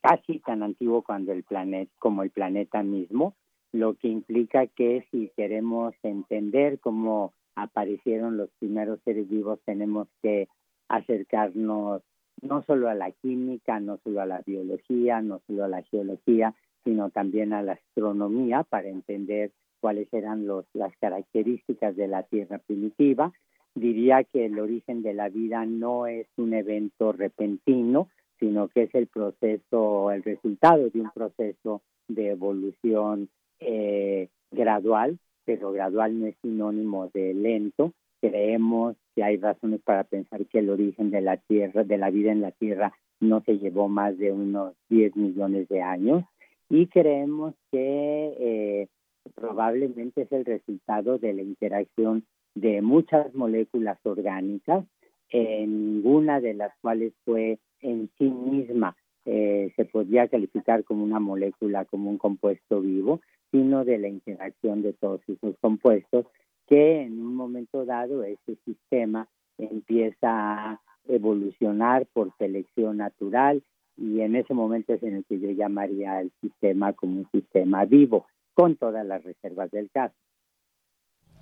casi 0.02 0.39
tan 0.39 0.63
antiguo 0.63 1.02
cuando 1.02 1.32
el 1.32 1.44
planeta, 1.44 1.91
como 1.98 2.24
el 2.24 2.30
planeta 2.30 2.84
mismo, 2.84 3.36
lo 3.72 3.96
que 3.96 4.08
implica 4.08 4.68
que 4.68 5.06
si 5.12 5.32
queremos 5.36 5.94
entender 6.04 6.80
cómo 6.80 7.34
aparecieron 7.56 8.38
los 8.38 8.50
primeros 8.60 9.00
seres 9.04 9.30
vivos, 9.30 9.60
tenemos 9.66 10.08
que 10.22 10.48
acercarnos 10.88 12.02
no 12.42 12.64
solo 12.64 12.90
a 12.90 12.96
la 12.96 13.12
química, 13.12 13.80
no 13.80 14.00
solo 14.04 14.22
a 14.22 14.26
la 14.26 14.42
biología, 14.46 15.22
no 15.22 15.42
solo 15.48 15.66
a 15.66 15.68
la 15.68 15.84
geología, 15.84 16.56
sino 16.84 17.10
también 17.12 17.54
a 17.54 17.62
la 17.62 17.74
astronomía 17.74 18.64
para 18.64 18.90
entender 18.90 19.52
cuáles 19.80 20.12
eran 20.14 20.48
los, 20.48 20.66
las 20.74 20.96
características 20.98 21.96
de 21.96 22.08
la 22.08 22.24
Tierra 22.24 22.58
primitiva. 22.60 23.32
Diría 23.76 24.24
que 24.24 24.46
el 24.46 24.60
origen 24.60 25.02
de 25.02 25.14
la 25.14 25.30
vida 25.30 25.66
no 25.66 26.08
es 26.08 26.28
un 26.38 26.54
evento 26.54 27.14
repentino, 27.14 28.10
sino 28.40 28.68
que 28.68 28.84
es 28.84 28.96
el 28.96 29.08
proceso, 29.08 30.12
el 30.12 30.24
resultado 30.24 30.90
de 30.90 31.02
un 31.02 31.12
proceso 31.12 31.82
de 32.08 32.32
evolución 32.32 33.30
eh, 33.62 34.28
gradual, 34.52 35.17
pero 35.45 35.71
gradual 35.71 36.19
no 36.19 36.28
es 36.28 36.36
sinónimo 36.41 37.10
de 37.13 37.34
lento. 37.34 37.93
Creemos 38.19 38.95
que 39.15 39.24
hay 39.24 39.38
razones 39.38 39.82
para 39.82 40.04
pensar 40.04 40.45
que 40.47 40.60
el 40.60 40.69
origen 40.69 41.12
de 41.12 41.21
la 41.21 41.38
Tierra, 41.38 41.84
de 41.84 41.97
la 41.97 42.10
vida 42.10 42.32
en 42.32 42.41
la 42.41 42.52
Tierra, 42.52 42.93
no 43.19 43.41
se 43.41 43.58
llevó 43.58 43.88
más 43.88 44.17
de 44.17 44.32
unos 44.32 44.74
10 44.89 45.15
millones 45.15 45.67
de 45.69 45.82
años 45.82 46.24
y 46.69 46.88
creemos 46.88 47.54
que 47.71 48.36
eh, 48.39 48.88
probablemente 49.36 50.24
es 50.24 50.32
el 50.32 50.45
resultado 50.45 51.17
de 51.17 51.34
la 51.34 51.41
interacción 51.41 52.26
de 52.56 52.82
muchas 52.82 53.34
moléculas 53.34 54.00
orgánicas, 54.04 54.86
ninguna 55.32 56.41
de 56.41 56.54
las 56.54 56.74
cuales 56.82 57.13
fue 57.24 57.60
en 57.80 58.10
sí 58.17 58.26
misma 58.26 58.95
eh, 59.26 59.72
se 59.76 59.86
podría 59.86 60.28
calificar 60.28 60.84
como 60.84 61.04
una 61.04 61.20
molécula, 61.20 61.86
como 61.86 62.10
un 62.10 62.18
compuesto 62.18 62.82
vivo, 62.82 63.22
sino 63.52 63.86
de 63.86 63.98
la 63.98 64.08
interacción 64.08 64.82
de 64.82 64.94
todos 64.94 65.22
esos 65.28 65.56
compuestos 65.60 66.26
que 66.68 67.02
en 67.02 67.22
un 67.22 67.36
momento 67.36 67.86
dado 67.86 68.24
ese 68.24 68.56
sistema 68.66 69.28
empieza 69.58 70.72
a 70.72 70.82
evolucionar 71.08 72.08
por 72.14 72.36
selección 72.38 72.98
natural 72.98 73.64
y 73.98 74.22
en 74.22 74.36
ese 74.36 74.54
momento 74.54 74.94
es 74.94 75.04
en 75.04 75.18
el 75.18 75.26
que 75.26 75.40
yo 75.40 75.52
llamaría 75.52 76.22
el 76.22 76.32
sistema 76.42 76.94
como 76.94 77.20
un 77.20 77.30
sistema 77.32 77.86
vivo 77.86 78.26
con 78.54 78.76
todas 78.76 79.06
las 79.06 79.24
reservas 79.24 79.70
del 79.72 79.90
caso. 79.92 80.16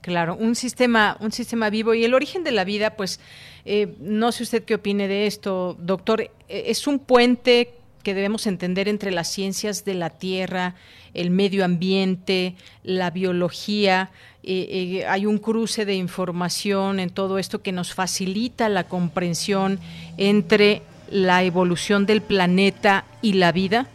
Claro, 0.02 0.36
un 0.36 0.56
sistema, 0.56 1.18
un 1.20 1.32
sistema 1.32 1.70
vivo 1.70 1.94
y 1.94 2.06
el 2.06 2.14
origen 2.14 2.44
de 2.44 2.52
la 2.52 2.64
vida, 2.64 2.96
pues 2.96 3.20
eh, 3.66 3.96
no 4.00 4.32
sé 4.32 4.44
usted 4.44 4.64
qué 4.64 4.76
opine 4.76 5.08
de 5.10 5.28
esto, 5.28 5.76
doctor. 5.80 6.22
Eh, 6.22 6.32
es 6.48 6.88
un 6.88 7.00
puente 7.00 7.74
que 8.02 8.14
debemos 8.14 8.48
entender 8.48 8.88
entre 8.88 9.12
las 9.12 9.28
ciencias 9.28 9.84
de 9.84 9.96
la 9.96 10.10
tierra, 10.10 10.76
el 11.14 11.32
medio 11.32 11.66
ambiente, 11.66 12.56
la 12.84 13.12
biología. 13.12 14.12
Eh, 14.42 15.04
hay 15.06 15.26
un 15.26 15.38
cruce 15.38 15.84
de 15.84 15.96
información 15.96 17.02
en 17.02 17.10
todo 17.10 17.38
esto 17.38 17.62
que 17.62 17.74
nos 17.74 17.94
facilita 17.94 18.70
la 18.70 18.86
comprensión 18.86 19.80
entre 20.18 20.82
la 21.12 21.44
evolución 21.44 22.06
del 22.06 22.22
planeta 22.22 23.04
y 23.22 23.34
la 23.34 23.52
vida. 23.52 23.88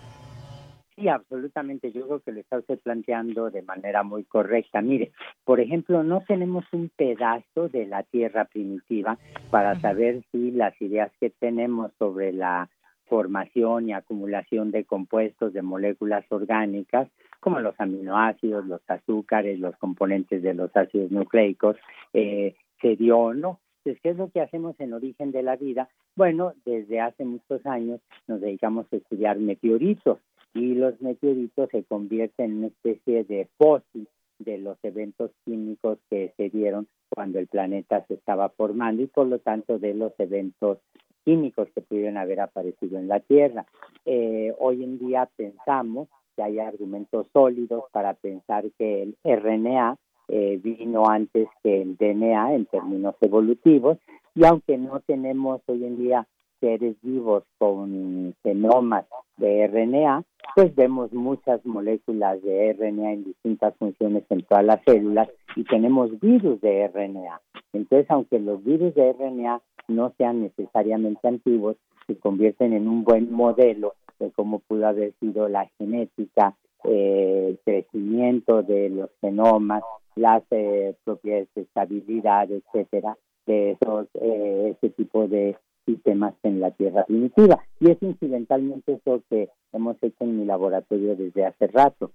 Sí, 0.97 1.09
absolutamente. 1.09 1.91
Yo 1.91 2.07
creo 2.07 2.21
que 2.21 2.33
lo 2.33 2.41
está 2.41 2.59
usted 2.59 2.79
planteando 2.79 3.51
de 3.51 3.63
manera 3.63 4.05
muy 4.05 4.23
correcta. 4.25 4.81
Mire, 4.81 5.11
por 5.45 5.59
ejemplo, 5.59 6.05
no 6.05 6.23
tenemos 6.27 6.65
un 6.73 6.89
pedazo 6.89 7.69
de 7.69 7.87
la 7.87 8.05
Tierra 8.05 8.45
primitiva 8.45 9.19
para 9.51 9.79
saber 9.81 10.23
si 10.31 10.53
las 10.53 10.81
ideas 10.81 11.11
que 11.19 11.31
tenemos 11.31 11.91
sobre 11.99 12.33
la 12.33 12.71
formación 13.07 13.89
y 13.89 13.93
acumulación 13.93 14.71
de 14.71 14.85
compuestos 14.85 15.53
de 15.53 15.63
moléculas 15.63 16.25
orgánicas, 16.31 17.09
como 17.41 17.61
los 17.61 17.75
aminoácidos, 17.79 18.65
los 18.65 18.81
azúcares, 18.89 19.59
los 19.59 19.77
componentes 19.77 20.43
de 20.43 20.55
los 20.55 20.75
ácidos 20.77 21.11
nucleicos, 21.11 21.77
eh, 22.13 22.55
se 22.81 22.97
dio 22.97 23.19
o 23.19 23.35
no. 23.35 23.61
Entonces, 23.79 24.01
¿qué 24.01 24.11
es 24.11 24.17
lo 24.17 24.31
que 24.31 24.41
hacemos 24.41 24.79
en 24.79 24.95
origen 24.95 25.33
de 25.33 25.43
la 25.43 25.57
vida? 25.57 25.89
Bueno, 26.17 26.55
desde 26.65 27.01
hace 27.01 27.25
muchos 27.25 27.67
años 27.67 28.01
nos 28.29 28.41
dedicamos 28.41 28.87
a 28.93 28.97
estudiar 28.97 29.39
meteoritos 29.39 30.21
y 30.55 30.75
los 30.75 31.01
meteoritos 31.01 31.69
se 31.71 31.85
convierten 31.85 32.53
en 32.53 32.57
una 32.59 32.67
especie 32.69 33.25
de 33.25 33.49
fósil 33.59 34.09
de 34.39 34.59
los 34.59 34.79
eventos 34.83 35.31
químicos 35.45 35.99
que 36.11 36.33
se 36.37 36.49
dieron 36.51 36.87
cuando 37.09 37.39
el 37.39 37.47
planeta 37.47 38.05
se 38.07 38.15
estaba 38.15 38.49
formando 38.51 39.03
y 39.03 39.07
por 39.07 39.27
lo 39.27 39.39
tanto 39.39 39.79
de 39.79 39.95
los 39.95 40.13
eventos 40.19 40.79
químicos 41.25 41.69
que 41.75 41.81
pudieron 41.81 42.17
haber 42.17 42.41
aparecido 42.41 42.99
en 42.99 43.09
la 43.09 43.21
Tierra. 43.21 43.67
Eh, 44.05 44.55
hoy 44.59 44.85
en 44.85 44.99
día 44.99 45.29
pensamos 45.37 46.09
que 46.37 46.43
hay 46.43 46.59
argumentos 46.59 47.27
sólidos 47.33 47.85
para 47.93 48.15
pensar 48.15 48.65
que 48.79 49.03
el 49.03 49.17
RNA 49.25 49.97
eh, 50.29 50.59
vino 50.63 51.09
antes 51.09 51.49
que 51.63 51.83
el 51.83 51.97
DNA 51.97 52.55
en 52.55 52.67
términos 52.67 53.15
evolutivos 53.21 53.99
y 54.35 54.45
aunque 54.45 54.79
no 54.79 55.01
tenemos 55.01 55.61
hoy 55.67 55.85
en 55.85 55.99
día 55.99 56.27
seres 56.61 56.97
vivos 57.03 57.45
con 57.59 58.35
genomas 58.43 59.07
de 59.37 59.67
RNA, 59.67 60.25
pues 60.55 60.75
vemos 60.75 61.13
muchas 61.13 61.65
moléculas 61.67 62.43
de 62.43 62.73
RNA 62.73 63.13
en 63.13 63.25
distintas 63.25 63.75
funciones 63.77 64.25
en 64.31 64.43
todas 64.43 64.65
las 64.65 64.81
células 64.85 65.29
y 65.57 65.65
tenemos 65.65 66.19
virus 66.21 66.61
de 66.61 66.89
RNA. 66.89 67.41
Entonces, 67.73 68.11
aunque 68.11 68.39
los 68.39 68.63
virus 68.65 68.95
de 68.95 69.13
RNA 69.13 69.61
no 69.89 70.13
sean 70.17 70.43
necesariamente 70.43 71.27
antiguos, 71.27 71.77
se 72.07 72.17
convierten 72.17 72.73
en 72.73 72.89
un 72.89 73.05
buen 73.05 73.33
modelo 73.33 73.95
de 74.19 74.31
cómo 74.31 74.61
pudo 74.61 74.87
haber 74.87 75.13
sido 75.21 75.49
la 75.49 75.69
genética, 75.79 76.57
eh, 76.85 77.47
el 77.49 77.59
crecimiento 77.65 78.63
de 78.63 78.91
los 78.91 79.11
genomas, 79.21 79.83
las 80.17 80.43
eh, 80.51 80.95
propiedades 81.05 81.49
de 81.55 81.63
estabilidad, 81.63 82.49
etcétera, 82.51 83.17
de 83.47 83.73
esos, 83.73 84.07
eh, 84.15 84.77
ese 84.77 84.91
tipo 84.91 85.27
de 85.27 85.57
sistemas 85.85 86.35
en 86.43 86.61
la 86.61 86.71
Tierra 86.71 87.05
primitiva. 87.05 87.63
Y 87.81 87.91
es 87.91 87.99
incidentalmente 88.03 88.95
eso 88.95 89.23
que 89.29 89.49
hemos 89.73 89.97
hecho 90.03 90.25
en 90.25 90.39
mi 90.39 90.45
laboratorio 90.45 91.17
desde 91.17 91.47
hace 91.47 91.67
rato. 91.67 92.11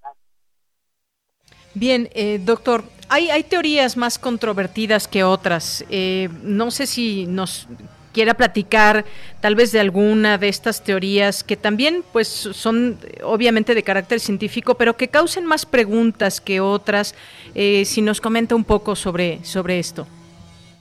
Bien, 1.76 2.10
eh, 2.14 2.40
doctor, 2.44 2.84
hay, 3.10 3.30
hay 3.30 3.44
teorías 3.44 3.96
más 3.96 4.18
controvertidas 4.18 5.08
que 5.08 5.24
otras. 5.24 5.86
Eh, 5.90 6.30
no 6.44 6.72
sé 6.72 6.88
si 6.88 7.28
nos 7.28 7.68
quiera 8.12 8.34
platicar 8.34 9.06
tal 9.40 9.56
vez 9.56 9.72
de 9.72 9.80
alguna 9.80 10.38
de 10.38 10.50
estas 10.50 10.84
teorías 10.84 11.44
que 11.44 11.56
también 11.56 12.04
pues 12.12 12.28
son 12.28 12.98
obviamente 13.24 13.76
de 13.76 13.84
carácter 13.84 14.20
científico, 14.20 14.76
pero 14.76 14.98
que 14.98 15.10
causen 15.10 15.46
más 15.46 15.66
preguntas 15.66 16.42
que 16.42 16.60
otras. 16.60 17.16
Eh, 17.54 17.86
si 17.86 18.02
nos 18.02 18.20
comenta 18.20 18.56
un 18.56 18.64
poco 18.64 18.96
sobre, 18.96 19.44
sobre 19.44 19.80
esto. 19.80 20.08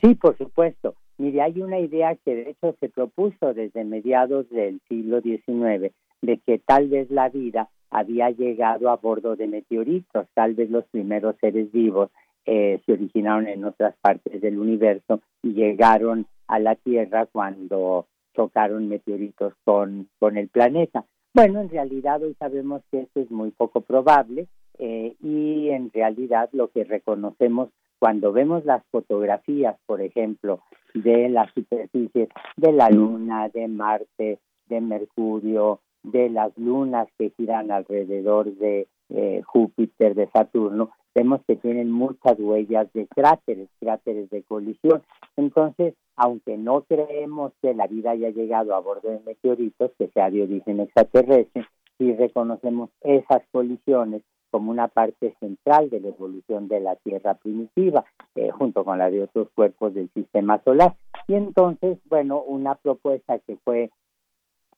Sí, 0.00 0.14
por 0.14 0.36
supuesto. 0.38 0.94
Mire, 1.18 1.42
hay 1.42 1.60
una 1.60 1.80
idea 1.80 2.14
que 2.14 2.34
de 2.34 2.50
hecho 2.50 2.76
se 2.78 2.88
propuso 2.88 3.52
desde 3.52 3.84
mediados 3.84 4.48
del 4.50 4.80
siglo 4.88 5.20
XIX 5.20 5.92
de 6.22 6.38
que 6.38 6.58
tal 6.58 6.88
vez 6.88 7.10
la 7.10 7.28
vida 7.28 7.68
había 7.90 8.30
llegado 8.30 8.88
a 8.90 8.96
bordo 8.96 9.34
de 9.34 9.48
meteoritos, 9.48 10.26
tal 10.34 10.54
vez 10.54 10.70
los 10.70 10.84
primeros 10.86 11.36
seres 11.40 11.72
vivos 11.72 12.10
eh, 12.46 12.80
se 12.86 12.92
originaron 12.92 13.48
en 13.48 13.64
otras 13.64 13.94
partes 14.00 14.40
del 14.40 14.58
universo 14.58 15.20
y 15.42 15.54
llegaron 15.54 16.26
a 16.46 16.58
la 16.58 16.76
Tierra 16.76 17.26
cuando 17.26 18.06
chocaron 18.34 18.88
meteoritos 18.88 19.54
con, 19.64 20.08
con 20.18 20.36
el 20.36 20.48
planeta. 20.48 21.04
Bueno, 21.34 21.60
en 21.60 21.68
realidad 21.68 22.22
hoy 22.22 22.34
sabemos 22.38 22.82
que 22.90 23.00
esto 23.00 23.20
es 23.20 23.30
muy 23.30 23.50
poco 23.50 23.80
probable 23.80 24.46
eh, 24.78 25.14
y 25.20 25.70
en 25.70 25.90
realidad 25.92 26.48
lo 26.52 26.68
que 26.68 26.84
reconocemos 26.84 27.70
cuando 27.98 28.32
vemos 28.32 28.64
las 28.64 28.84
fotografías, 28.90 29.76
por 29.86 30.00
ejemplo, 30.00 30.60
de 30.94 31.28
las 31.28 31.52
superficies 31.52 32.28
de 32.56 32.72
la 32.72 32.90
Luna, 32.90 33.48
de 33.48 33.68
Marte, 33.68 34.38
de 34.68 34.80
Mercurio, 34.80 35.80
de 36.02 36.30
las 36.30 36.56
lunas 36.56 37.08
que 37.18 37.30
giran 37.36 37.70
alrededor 37.70 38.54
de 38.56 38.86
eh, 39.10 39.42
Júpiter, 39.44 40.14
de 40.14 40.28
Saturno, 40.28 40.90
vemos 41.14 41.40
que 41.46 41.56
tienen 41.56 41.90
muchas 41.90 42.38
huellas 42.38 42.92
de 42.92 43.06
cráteres, 43.08 43.68
cráteres 43.80 44.30
de 44.30 44.42
colisión. 44.42 45.02
Entonces, 45.36 45.94
aunque 46.16 46.56
no 46.56 46.82
creemos 46.82 47.52
que 47.62 47.74
la 47.74 47.86
vida 47.86 48.10
haya 48.10 48.30
llegado 48.30 48.74
a 48.74 48.80
bordo 48.80 49.10
de 49.10 49.20
meteoritos, 49.20 49.90
que 49.98 50.08
sea 50.08 50.30
de 50.30 50.42
origen 50.42 50.80
extraterrestre, 50.80 51.66
sí 51.96 52.14
reconocemos 52.14 52.90
esas 53.00 53.42
colisiones 53.50 54.22
como 54.50 54.70
una 54.70 54.88
parte 54.88 55.34
central 55.40 55.90
de 55.90 56.00
la 56.00 56.08
evolución 56.08 56.68
de 56.68 56.80
la 56.80 56.96
Tierra 56.96 57.34
primitiva, 57.34 58.04
eh, 58.34 58.50
junto 58.50 58.84
con 58.84 58.98
la 58.98 59.10
de 59.10 59.22
otros 59.22 59.48
cuerpos 59.54 59.94
del 59.94 60.10
sistema 60.14 60.60
solar. 60.64 60.94
Y 61.26 61.34
entonces, 61.34 61.98
bueno, 62.06 62.42
una 62.42 62.74
propuesta 62.74 63.38
que 63.40 63.56
fue, 63.56 63.90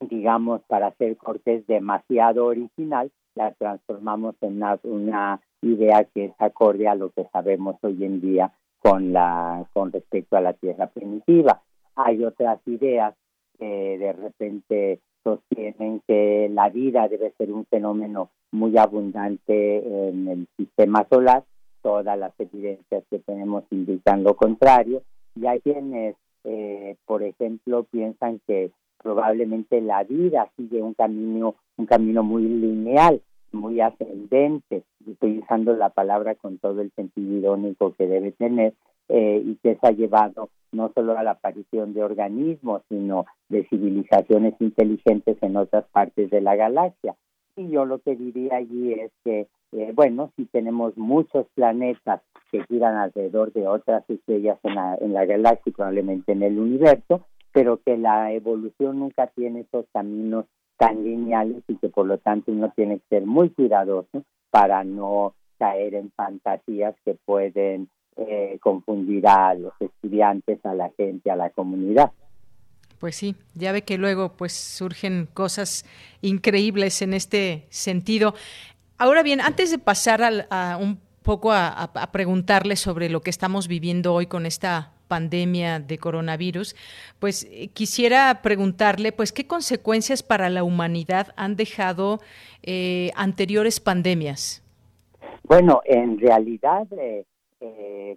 digamos, 0.00 0.62
para 0.62 0.88
hacer 0.88 1.16
Cortés 1.16 1.66
demasiado 1.66 2.46
original, 2.46 3.10
la 3.34 3.52
transformamos 3.52 4.34
en 4.40 4.56
una, 4.56 4.78
una 4.82 5.40
idea 5.62 6.04
que 6.04 6.26
es 6.26 6.32
acorde 6.38 6.88
a 6.88 6.94
lo 6.94 7.10
que 7.10 7.28
sabemos 7.32 7.76
hoy 7.82 8.04
en 8.04 8.20
día 8.20 8.52
con, 8.80 9.12
la, 9.12 9.66
con 9.72 9.92
respecto 9.92 10.36
a 10.36 10.40
la 10.40 10.54
Tierra 10.54 10.88
primitiva. 10.88 11.62
Hay 11.94 12.24
otras 12.24 12.60
ideas 12.66 13.14
que 13.58 13.98
de 13.98 14.12
repente 14.12 15.00
sostienen 15.24 16.02
que 16.06 16.48
la 16.52 16.68
vida 16.68 17.08
debe 17.08 17.32
ser 17.38 17.52
un 17.52 17.66
fenómeno 17.66 18.30
muy 18.52 18.76
abundante 18.78 20.08
en 20.08 20.28
el 20.28 20.48
sistema 20.56 21.06
solar 21.08 21.44
todas 21.82 22.18
las 22.18 22.32
evidencias 22.38 23.04
que 23.10 23.18
tenemos 23.20 23.64
indican 23.70 24.22
lo 24.22 24.34
contrario, 24.34 25.02
y 25.34 25.46
hay 25.46 25.60
quienes, 25.60 26.16
eh, 26.44 26.96
por 27.06 27.22
ejemplo, 27.22 27.84
piensan 27.84 28.40
que 28.46 28.70
probablemente 29.02 29.80
la 29.80 30.04
vida 30.04 30.50
sigue 30.56 30.82
un 30.82 30.94
camino, 30.94 31.54
un 31.76 31.86
camino 31.86 32.22
muy 32.22 32.42
lineal, 32.42 33.22
muy 33.52 33.80
ascendente, 33.80 34.84
usando 35.20 35.74
la 35.74 35.90
palabra 35.90 36.34
con 36.34 36.58
todo 36.58 36.80
el 36.82 36.92
sentido 36.92 37.38
irónico 37.38 37.94
que 37.94 38.06
debe 38.06 38.32
tener, 38.32 38.74
eh, 39.10 39.42
y 39.44 39.56
que 39.56 39.76
se 39.76 39.86
ha 39.86 39.90
llevado 39.90 40.50
no 40.72 40.92
solo 40.94 41.18
a 41.18 41.22
la 41.22 41.32
aparición 41.32 41.92
de 41.94 42.04
organismos, 42.04 42.82
sino 42.88 43.26
de 43.48 43.66
civilizaciones 43.68 44.54
inteligentes 44.60 45.36
en 45.42 45.56
otras 45.56 45.84
partes 45.90 46.30
de 46.30 46.40
la 46.40 46.54
galaxia. 46.54 47.16
Y 47.56 47.70
yo 47.70 47.84
lo 47.84 47.98
que 47.98 48.14
diría 48.14 48.56
allí 48.56 48.92
es 48.92 49.10
que, 49.24 49.48
eh, 49.72 49.92
bueno, 49.94 50.30
si 50.36 50.44
tenemos 50.46 50.96
muchos 50.96 51.46
planetas 51.54 52.22
que 52.52 52.64
giran 52.66 52.96
alrededor 52.96 53.52
de 53.52 53.66
otras 53.66 54.08
estrellas 54.08 54.58
en 54.62 54.76
la, 54.76 54.96
en 55.00 55.12
la 55.12 55.24
galaxia 55.24 55.70
y 55.70 55.72
probablemente 55.72 56.32
en 56.32 56.44
el 56.44 56.58
universo, 56.58 57.26
pero 57.52 57.80
que 57.84 57.96
la 57.96 58.32
evolución 58.32 59.00
nunca 59.00 59.26
tiene 59.26 59.60
esos 59.60 59.86
caminos 59.92 60.46
tan 60.76 61.02
lineales 61.02 61.62
y 61.66 61.76
que 61.76 61.88
por 61.88 62.06
lo 62.06 62.18
tanto 62.18 62.52
uno 62.52 62.72
tiene 62.74 63.00
que 63.00 63.16
ser 63.16 63.26
muy 63.26 63.50
cuidadoso 63.50 64.22
para 64.50 64.84
no 64.84 65.34
caer 65.58 65.94
en 65.94 66.10
fantasías 66.12 66.94
que 67.04 67.16
pueden 67.26 67.88
eh, 68.20 68.58
confundir 68.60 69.26
a 69.26 69.54
los 69.54 69.72
estudiantes, 69.80 70.64
a 70.64 70.74
la 70.74 70.90
gente, 70.96 71.30
a 71.30 71.36
la 71.36 71.50
comunidad. 71.50 72.12
Pues 72.98 73.16
sí, 73.16 73.34
ya 73.54 73.72
ve 73.72 73.82
que 73.82 73.96
luego 73.96 74.32
pues 74.36 74.52
surgen 74.52 75.26
cosas 75.32 75.86
increíbles 76.20 77.00
en 77.00 77.14
este 77.14 77.64
sentido. 77.70 78.34
Ahora 78.98 79.22
bien, 79.22 79.40
antes 79.40 79.70
de 79.70 79.78
pasar 79.78 80.46
a, 80.50 80.76
un 80.78 81.00
poco 81.22 81.52
a, 81.52 81.90
preguntarle 82.12 82.76
sobre 82.76 83.08
lo 83.08 83.22
que 83.22 83.30
estamos 83.30 83.68
viviendo 83.68 84.12
hoy 84.12 84.26
con 84.26 84.44
esta 84.44 84.92
pandemia 85.08 85.80
de 85.80 85.96
coronavirus, 85.96 86.76
pues 87.18 87.48
eh, 87.50 87.68
quisiera 87.68 88.42
preguntarle, 88.42 89.12
pues, 89.12 89.32
¿qué 89.32 89.46
consecuencias 89.46 90.22
para 90.22 90.50
la 90.50 90.62
humanidad 90.62 91.32
han 91.36 91.56
dejado 91.56 92.20
eh, 92.62 93.10
anteriores 93.16 93.80
pandemias? 93.80 94.62
Bueno, 95.44 95.80
en 95.84 96.18
realidad, 96.18 96.86
eh, 96.92 97.24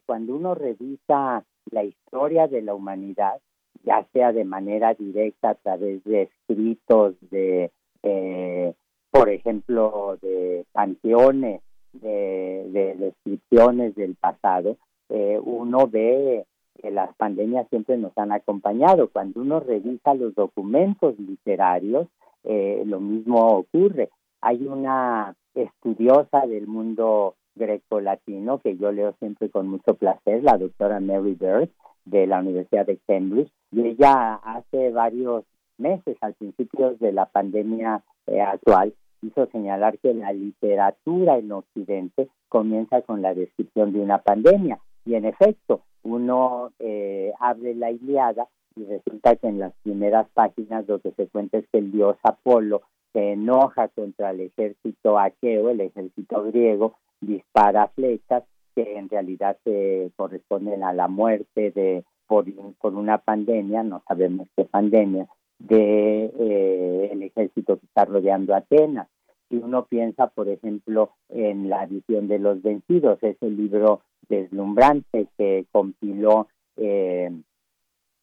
cuando 0.06 0.36
uno 0.36 0.56
revisa 0.56 1.44
la 1.72 1.84
historia 1.84 2.48
de 2.48 2.62
la 2.62 2.74
humanidad, 2.74 3.40
ya 3.84 4.06
sea 4.14 4.32
de 4.32 4.46
manera 4.46 4.94
directa 4.94 5.52
a 5.52 5.56
través 5.56 6.04
de 6.04 6.24
escritos, 6.24 7.16
de, 7.30 7.72
eh, 8.04 8.74
por 9.12 9.30
ejemplo, 9.30 10.18
de 10.22 10.66
panteones, 10.72 11.62
de, 11.94 12.96
descripciones 12.98 13.96
del 13.96 14.16
pasado, 14.16 14.78
eh, 15.10 15.40
uno 15.44 15.88
ve 15.88 16.46
que 16.82 16.92
las 16.92 17.14
pandemias 17.16 17.68
siempre 17.70 17.98
nos 17.98 18.18
han 18.18 18.32
acompañado. 18.32 19.10
Cuando 19.10 19.42
uno 19.42 19.60
revisa 19.60 20.14
los 20.16 20.34
documentos 20.34 21.20
literarios, 21.20 22.08
eh, 22.44 22.84
lo 22.86 23.00
mismo 23.00 23.58
ocurre. 23.58 24.10
Hay 24.42 24.66
una 24.66 25.36
estudiosa 25.54 26.46
del 26.48 26.68
mundo 26.68 27.36
greco-latino 27.56 28.60
que 28.60 28.78
yo 28.78 28.92
leo 28.92 29.14
siempre 29.20 29.50
con 29.50 29.68
mucho 29.68 29.96
placer, 29.96 30.44
la 30.44 30.58
doctora 30.58 31.00
Mary 31.00 31.36
Bird 31.40 31.70
de 32.06 32.28
la 32.28 32.40
Universidad 32.40 32.86
de 32.86 32.98
Cambridge, 33.08 33.52
y 33.72 33.88
ella 33.88 34.36
hace 34.36 34.92
varios 34.92 35.46
meses, 35.78 36.18
al 36.22 36.34
principio 36.34 36.96
de 36.96 37.12
la 37.12 37.26
pandemia 37.26 38.04
eh, 38.28 38.42
actual, 38.42 38.94
hizo 39.22 39.46
señalar 39.48 39.98
que 40.00 40.14
la 40.14 40.34
literatura 40.34 41.38
en 41.38 41.52
Occidente 41.52 42.28
comienza 42.50 43.02
con 43.02 43.22
la 43.22 43.34
descripción 43.34 43.94
de 43.94 44.00
una 44.00 44.20
pandemia. 44.20 44.80
Y 45.06 45.16
en 45.16 45.26
efecto, 45.26 45.82
uno 46.04 46.72
eh, 46.80 47.32
abre 47.40 47.76
la 47.76 47.92
Iliada 47.92 48.48
y 48.76 48.86
resulta 48.86 49.36
que 49.36 49.48
en 49.48 49.60
las 49.60 49.74
primeras 49.84 50.28
páginas 50.34 50.88
lo 50.88 51.00
que 51.00 51.12
se 51.12 51.28
cuenta 51.28 51.58
es 51.58 51.66
que 51.72 51.80
el 51.80 51.92
dios 51.92 52.18
Apolo 52.24 52.82
se 53.14 53.34
enoja 53.34 53.88
contra 53.90 54.32
el 54.32 54.42
ejército 54.42 55.20
aqueo, 55.20 55.70
el 55.70 55.82
ejército 55.82 56.44
griego, 56.46 56.96
dispara 57.26 57.88
flechas 57.90 58.44
que 58.76 58.98
en 58.98 59.10
realidad 59.10 59.58
se 59.64 60.12
corresponden 60.16 60.84
a 60.84 60.94
la 60.94 61.08
muerte 61.08 61.72
de 61.72 62.04
por, 62.28 62.46
por 62.80 62.96
una 62.96 63.20
pandemia, 63.20 63.84
no 63.84 64.02
sabemos 64.08 64.48
qué 64.56 64.66
pandemia, 64.66 65.28
de 65.60 66.26
eh, 66.26 67.10
el 67.12 67.24
ejército 67.24 67.78
que 67.78 67.86
está 67.86 68.06
rodeando 68.06 68.56
Atenas. 68.56 69.08
Si 69.50 69.58
uno 69.58 69.86
piensa, 69.86 70.28
por 70.28 70.50
ejemplo, 70.50 71.12
en 71.30 71.70
la 71.70 71.86
visión 71.86 72.28
de 72.28 72.40
los 72.40 72.62
vencidos, 72.62 73.20
ese 73.22 73.50
libro 73.50 74.02
deslumbrante 74.28 75.28
que 75.38 75.66
compiló 75.72 76.48
eh, 76.78 77.30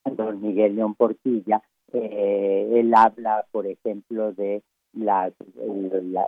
don 0.04 0.42
Miguel 0.42 0.76
León 0.76 0.94
Portilla, 0.94 1.62
eh, 1.92 2.68
él 2.74 2.92
habla, 2.94 3.46
por 3.52 3.66
ejemplo, 3.66 4.32
de 4.32 4.62
las, 4.92 5.32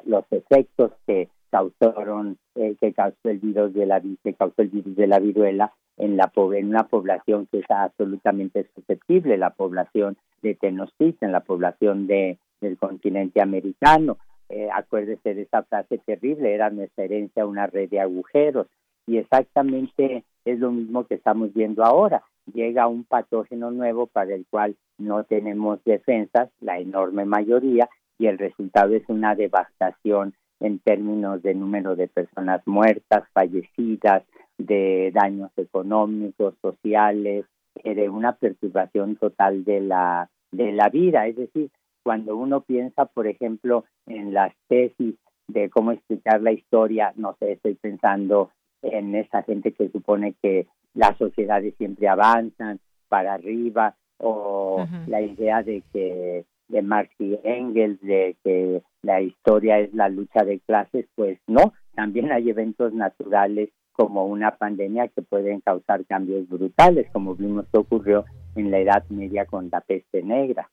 los 0.05 0.25
efectos 0.31 0.93
que 1.07 1.29
causaron 1.53 2.39
eh, 2.55 2.77
que 2.81 2.95
causó 2.95 3.29
el 3.29 3.39
virus 3.39 3.75
de 3.75 3.85
la 3.85 4.01
que 4.01 4.33
causó 4.33 4.63
el 4.63 4.71
virus 4.71 4.97
de 4.97 5.07
la 5.07 5.19
viruela 5.19 5.73
en 5.99 6.17
la 6.17 6.33
en 6.35 6.69
una 6.69 6.89
población 6.89 7.47
que 7.53 7.59
es 7.59 7.71
absolutamente 7.71 8.67
susceptible, 8.75 9.37
la 9.37 9.51
población 9.51 10.17
de 10.41 10.55
Tenochtitlan, 10.55 11.31
la 11.31 11.41
población 11.41 12.07
de 12.07 12.39
del 12.63 12.79
continente 12.79 13.43
americano. 13.43 14.17
Eh, 14.49 14.69
acuérdese 14.73 15.35
de 15.35 15.43
esa 15.43 15.63
frase 15.65 15.99
terrible, 15.99 16.55
era 16.55 16.71
nuestra 16.71 17.05
herencia 17.05 17.45
una 17.47 17.67
red 17.67 17.91
de 17.91 18.01
agujeros 18.01 18.67
y 19.07 19.19
exactamente 19.19 20.25
es 20.45 20.59
lo 20.59 20.71
mismo 20.71 21.07
que 21.07 21.17
estamos 21.17 21.53
viendo 21.53 21.85
ahora. 21.85 22.23
Llega 22.53 22.89
un 22.89 23.05
patógeno 23.05 23.71
nuevo 23.71 24.07
para 24.07 24.35
el 24.35 24.47
cual 24.49 24.77
no 24.99 25.25
tenemos 25.25 25.83
defensas, 25.85 26.51
la 26.61 26.79
enorme 26.79 27.25
mayoría, 27.25 27.89
y 28.19 28.27
el 28.27 28.39
resultado 28.39 28.95
es 28.95 29.03
una 29.09 29.35
devastación 29.35 30.35
en 30.63 30.79
términos 30.79 31.43
de 31.43 31.55
número 31.55 31.97
de 31.97 32.09
personas 32.09 32.63
muertas, 32.67 33.25
fallecidas, 33.33 34.23
de 34.59 35.11
daños 35.13 35.51
económicos, 35.57 36.55
sociales, 36.63 37.47
eh, 37.83 37.95
de 37.95 38.09
una 38.09 38.37
perturbación 38.37 39.17
total 39.17 39.65
de 39.65 39.81
la, 39.81 40.31
de 40.53 40.73
la 40.73 40.89
vida. 40.89 41.27
Es 41.27 41.37
decir, 41.37 41.71
cuando 42.05 42.37
uno 42.37 42.61
piensa, 42.61 43.07
por 43.07 43.27
ejemplo, 43.27 43.85
en 44.07 44.33
las 44.33 44.53
tesis 44.69 45.17
de 45.49 45.69
cómo 45.69 45.91
explicar 45.91 46.41
la 46.41 46.53
historia, 46.53 47.13
no 47.17 47.37
sé, 47.41 47.53
estoy 47.53 47.75
pensando 47.75 48.51
en 48.83 49.15
esa 49.17 49.43
gente 49.43 49.73
que 49.73 49.89
supone 49.89 50.35
que 50.41 50.67
las 50.95 51.17
sociedades 51.19 51.75
siempre 51.77 52.09
avanzan 52.09 52.79
para 53.09 53.35
arriba, 53.35 53.97
o 54.23 54.87
la 55.09 55.21
idea 55.21 55.63
de 55.63 55.83
que 55.93 56.45
de 56.73 56.83
Marx 56.83 57.15
y 57.21 57.39
Engels 57.45 58.01
de 58.01 58.37
que 58.43 58.83
la 59.03 59.21
historia 59.21 59.79
es 59.79 59.95
la 59.95 60.09
lucha 60.09 60.45
de 60.45 60.59
clases, 60.61 61.07
pues 61.15 61.39
no, 61.47 61.73
también 61.95 62.33
hay 62.33 62.51
eventos 62.51 62.93
naturales 62.95 63.69
como 63.93 64.27
una 64.27 64.57
pandemia 64.57 65.09
que 65.09 65.23
pueden 65.23 65.61
causar 65.61 66.05
cambios 66.07 66.49
brutales, 66.49 67.07
como 67.13 67.35
vimos 67.35 67.67
que 67.71 67.79
ocurrió 67.79 68.25
en 68.57 68.71
la 68.71 68.79
Edad 68.79 69.05
Media 69.11 69.45
con 69.45 69.69
la 69.71 69.83
peste 69.83 70.23
negra. 70.23 70.71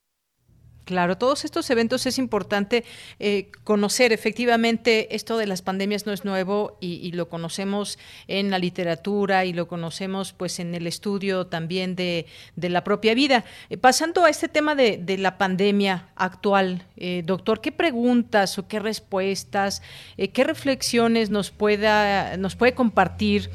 Claro, 0.90 1.20
todos 1.20 1.46
estos 1.46 1.70
eventos 1.70 2.08
es 2.08 2.18
importante 2.18 2.84
eh, 3.20 3.52
conocer. 3.64 4.12
Efectivamente, 4.12 5.16
esto 5.16 5.38
de 5.38 5.46
las 5.46 5.62
pandemias 5.62 6.08
no 6.08 6.14
es 6.14 6.26
nuevo 6.26 6.80
y, 6.82 7.12
lo 7.12 7.30
conocemos 7.30 8.00
en 8.28 8.50
la 8.50 8.58
literatura 8.58 9.46
y 9.46 9.54
lo 9.54 9.68
conocemos 9.68 10.34
pues 10.34 10.60
en 10.60 10.74
el 10.74 10.88
estudio 10.88 11.46
también 11.46 11.96
de, 11.96 12.26
la 12.56 12.84
propia 12.84 13.14
vida. 13.14 13.46
Eh, 13.70 13.78
pasando 13.78 14.26
a 14.26 14.32
este 14.32 14.48
tema 14.48 14.74
de, 14.74 15.18
la 15.20 15.38
pandemia 15.38 16.10
actual, 16.16 16.88
eh, 16.98 17.22
doctor, 17.24 17.62
¿qué 17.62 17.72
preguntas 17.72 18.58
o 18.58 18.68
qué 18.68 18.80
respuestas, 18.80 19.84
qué 20.18 20.44
reflexiones 20.44 21.30
nos 21.30 21.52
pueda 21.52 22.36
nos 22.38 22.56
puede 22.56 22.74
compartir? 22.74 23.52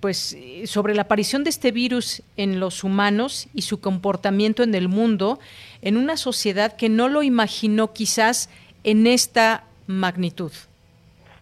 Pues 0.00 0.38
sobre 0.64 0.94
la 0.94 1.02
aparición 1.02 1.44
de 1.44 1.50
este 1.50 1.72
virus 1.72 2.22
en 2.36 2.58
los 2.58 2.84
humanos 2.84 3.48
y 3.52 3.62
su 3.62 3.80
comportamiento 3.80 4.62
en 4.62 4.74
el 4.74 4.88
mundo 4.88 5.38
en 5.82 5.96
una 5.96 6.16
sociedad 6.16 6.76
que 6.76 6.88
no 6.88 7.08
lo 7.08 7.22
imaginó 7.22 7.92
quizás 7.92 8.48
en 8.84 9.06
esta 9.06 9.64
magnitud. 9.86 10.52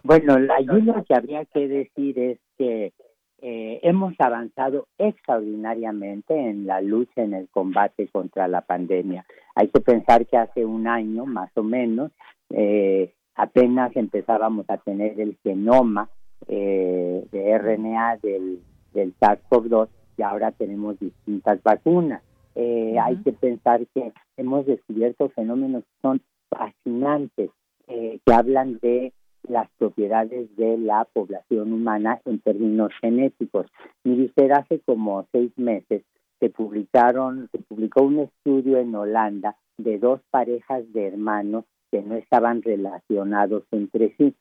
Bueno, 0.02 0.34
allí 0.34 0.82
lo 0.82 1.04
que 1.04 1.14
habría 1.14 1.44
que 1.44 1.68
decir 1.68 2.18
es 2.18 2.38
que 2.56 2.92
eh, 3.40 3.78
hemos 3.82 4.14
avanzado 4.18 4.88
extraordinariamente 4.98 6.34
en 6.34 6.66
la 6.66 6.80
lucha, 6.80 7.22
en 7.22 7.35
el 7.35 7.48
combate 7.48 8.08
contra 8.08 8.48
la 8.48 8.62
pandemia. 8.62 9.24
Hay 9.54 9.68
que 9.68 9.81
pensar 9.81 10.26
que 10.26 10.37
hace 10.37 10.64
un 10.64 10.88
año, 10.88 11.24
más 11.24 11.50
o 11.56 11.62
menos, 11.62 12.10
eh, 12.50 13.12
apenas 13.35 13.94
empezábamos 13.94 14.68
a 14.68 14.79
tener 14.79 15.20
el 15.20 15.37
genoma 15.42 16.08
eh, 16.46 17.26
de 17.30 17.58
RNA 17.58 18.18
del, 18.22 18.60
del 18.92 19.14
SARS-CoV-2 19.18 19.88
y 20.16 20.22
ahora 20.22 20.52
tenemos 20.52 20.98
distintas 20.98 21.62
vacunas. 21.62 22.22
Eh, 22.54 22.96
hay 23.00 23.16
que 23.18 23.32
pensar 23.32 23.86
que 23.94 24.12
hemos 24.36 24.66
descubierto 24.66 25.28
fenómenos 25.30 25.84
que 25.84 26.00
son 26.02 26.20
fascinantes, 26.50 27.50
eh, 27.86 28.18
que 28.24 28.32
hablan 28.32 28.78
de 28.80 29.12
las 29.48 29.68
propiedades 29.78 30.54
de 30.56 30.76
la 30.76 31.06
población 31.12 31.72
humana 31.72 32.20
en 32.24 32.40
términos 32.40 32.90
genéticos. 33.00 33.66
Y 34.04 34.24
usted 34.24 34.50
hace 34.50 34.80
como 34.80 35.26
seis 35.32 35.52
meses 35.56 36.02
se 36.40 36.50
publicaron, 36.50 37.48
se 37.52 37.58
publicó 37.58 38.02
un 38.02 38.20
estudio 38.20 38.78
en 38.78 38.94
Holanda 38.94 39.56
de 39.76 39.98
dos 39.98 40.20
parejas 40.30 40.92
de 40.92 41.06
hermanos 41.06 41.64
que 41.90 42.02
no 42.02 42.16
estaban 42.16 42.62
relacionados 42.62 43.64
entre 43.70 44.14
sí. 44.16 44.34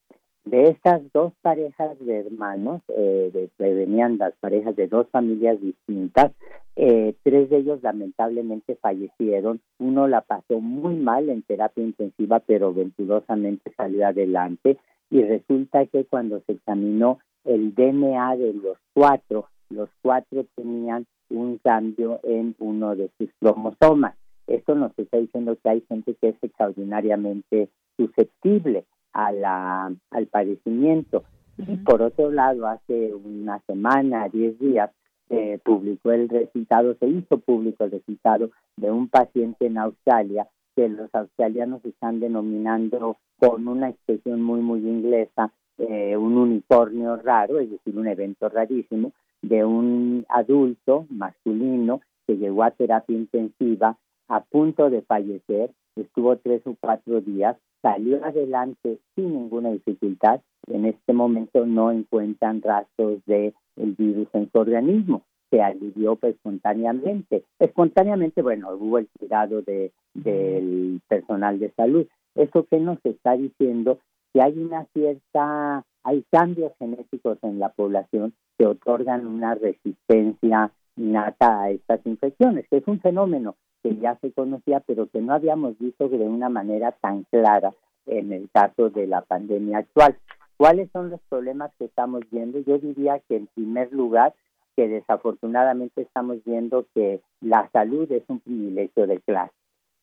De 0.50 0.70
estas 0.70 1.02
dos 1.12 1.34
parejas 1.42 2.00
de 2.00 2.20
hermanos, 2.20 2.82
eh, 2.96 3.50
venían 3.60 4.18
las 4.18 4.34
parejas 4.40 4.78
de 4.78 4.88
dos 4.88 5.06
familias 5.10 5.60
distintas, 5.60 6.32
eh, 6.78 7.16
tres 7.24 7.50
de 7.50 7.58
ellos 7.58 7.84
lamentablemente 7.84 8.78
fallecieron. 8.78 9.60
Uno 9.78 10.08
la 10.08 10.22
pasó 10.22 10.62
muy 10.62 10.96
mal 10.96 11.28
en 11.28 11.42
terapia 11.42 11.84
intensiva, 11.84 12.40
pero 12.40 12.74
venturosamente 12.74 13.74
salió 13.76 14.08
adelante. 14.08 14.78
Y 15.10 15.22
resulta 15.22 15.86
que 15.88 16.06
cuando 16.06 16.40
se 16.46 16.54
examinó 16.54 17.20
el 17.44 17.76
DNA 17.76 18.38
de 18.38 18.54
los 18.54 18.78
cuatro, 18.94 19.50
los 19.70 19.90
cuatro 20.02 20.46
tenían 20.56 21.08
un 21.30 21.58
cambio 21.58 22.22
en 22.24 22.56
uno 22.60 22.96
de 22.96 23.10
sus 23.18 23.30
cromosomas. 23.42 24.16
Esto 24.48 24.76
nos 24.76 24.98
está 24.98 25.18
diciendo 25.18 25.58
que 25.62 25.70
hay 25.70 25.82
gente 25.90 26.16
que 26.22 26.30
es 26.30 26.36
extraordinariamente 26.42 27.68
susceptible 27.98 28.86
a 29.18 29.32
la, 29.32 29.92
al 30.12 30.28
padecimiento. 30.28 31.24
Y 31.58 31.78
por 31.78 32.04
otro 32.04 32.32
lado, 32.32 32.68
hace 32.68 33.16
una 33.16 33.60
semana, 33.66 34.30
diez 34.30 34.60
días, 34.60 34.92
se 35.28 35.60
publicó 35.66 36.12
el 36.12 36.30
resultado, 36.30 36.96
se 37.00 37.08
hizo 37.08 37.40
público 37.40 37.84
el 37.84 37.92
resultado 37.92 38.52
de 38.78 38.92
un 38.92 39.10
paciente 39.10 39.66
en 39.66 39.80
Australia 39.80 40.48
que 40.76 40.88
los 40.88 41.14
australianos 41.14 41.84
están 41.84 42.20
denominando 42.20 43.18
con 43.40 43.68
una 43.68 43.90
expresión 43.90 44.44
muy, 44.44 44.62
muy 44.62 44.88
inglesa, 44.88 45.52
eh, 45.80 46.16
un 46.16 46.38
unicornio 46.38 47.18
raro, 47.18 47.60
es 47.60 47.72
decir, 47.72 47.98
un 47.98 48.08
evento 48.08 48.50
rarísimo, 48.50 49.14
de 49.42 49.66
un 49.66 50.26
adulto 50.30 51.08
masculino 51.10 52.02
que 52.28 52.38
llegó 52.38 52.64
a 52.64 52.72
terapia 52.72 53.18
intensiva 53.18 53.98
a 54.28 54.42
punto 54.42 54.92
de 54.92 55.02
fallecer, 55.02 55.72
estuvo 55.96 56.36
tres 56.38 56.62
o 56.66 56.76
cuatro 56.80 57.22
días, 57.22 57.58
salió 57.82 58.24
adelante 58.24 59.00
sin 59.16 59.34
ninguna 59.34 59.72
dificultad. 59.72 60.42
En 60.68 60.86
este 60.86 61.14
momento 61.14 61.66
no 61.66 61.92
encuentran 61.92 62.62
rastros 62.62 63.20
de 63.26 63.54
el 63.76 63.94
virus 63.94 64.28
en 64.34 64.52
su 64.52 64.58
organismo. 64.58 65.24
Se 65.50 65.62
alivió 65.62 66.18
espontáneamente. 66.22 67.44
Espontáneamente, 67.60 68.42
bueno, 68.42 68.76
hubo 68.76 68.98
el 68.98 69.08
cuidado 69.18 69.62
de, 69.62 69.92
del 70.14 71.02
personal 71.08 71.60
de 71.60 71.72
salud. 71.72 72.06
Eso 72.36 72.66
que 72.70 72.80
nos 72.80 72.98
está 73.06 73.38
diciendo 73.38 74.00
que 74.34 74.42
hay 74.42 74.58
una 74.58 74.86
cierta, 74.94 75.86
hay 76.04 76.24
cambios 76.32 76.74
genéticos 76.78 77.38
en 77.44 77.60
la 77.60 77.70
población 77.70 78.34
que 78.58 78.66
otorgan 78.66 79.26
una 79.26 79.56
resistencia 79.56 80.72
innata 80.98 81.62
a 81.62 81.70
estas 81.70 82.06
infecciones, 82.06 82.66
que 82.70 82.78
es 82.78 82.88
un 82.88 83.00
fenómeno 83.00 83.56
que 83.88 83.96
ya 83.98 84.18
se 84.20 84.32
conocía, 84.32 84.82
pero 84.82 85.08
que 85.08 85.22
no 85.22 85.34
habíamos 85.34 85.78
visto 85.80 86.10
de 86.10 86.18
una 86.18 86.50
manera 86.50 86.92
tan 86.92 87.24
clara 87.24 87.74
en 88.06 88.34
el 88.34 88.50
caso 88.52 88.90
de 88.90 89.08
la 89.08 89.22
pandemia 89.22 89.80
actual. 89.80 90.18
¿Cuáles 90.58 90.90
son 90.92 91.10
los 91.10 91.22
problemas 91.30 91.72
que 91.78 91.86
estamos 91.86 92.22
viendo? 92.32 92.60
Yo 92.60 92.80
diría 92.80 93.22
que 93.28 93.38
en 93.38 93.48
primer 93.48 93.92
lugar, 93.94 94.34
que 94.76 94.88
desafortunadamente 94.88 96.02
estamos 96.02 96.44
viendo 96.44 96.86
que 96.94 97.22
la 97.42 97.70
salud 97.72 98.12
es 98.12 98.24
un 98.28 98.40
privilegio 98.40 99.08
de 99.08 99.20
clase. 99.20 99.54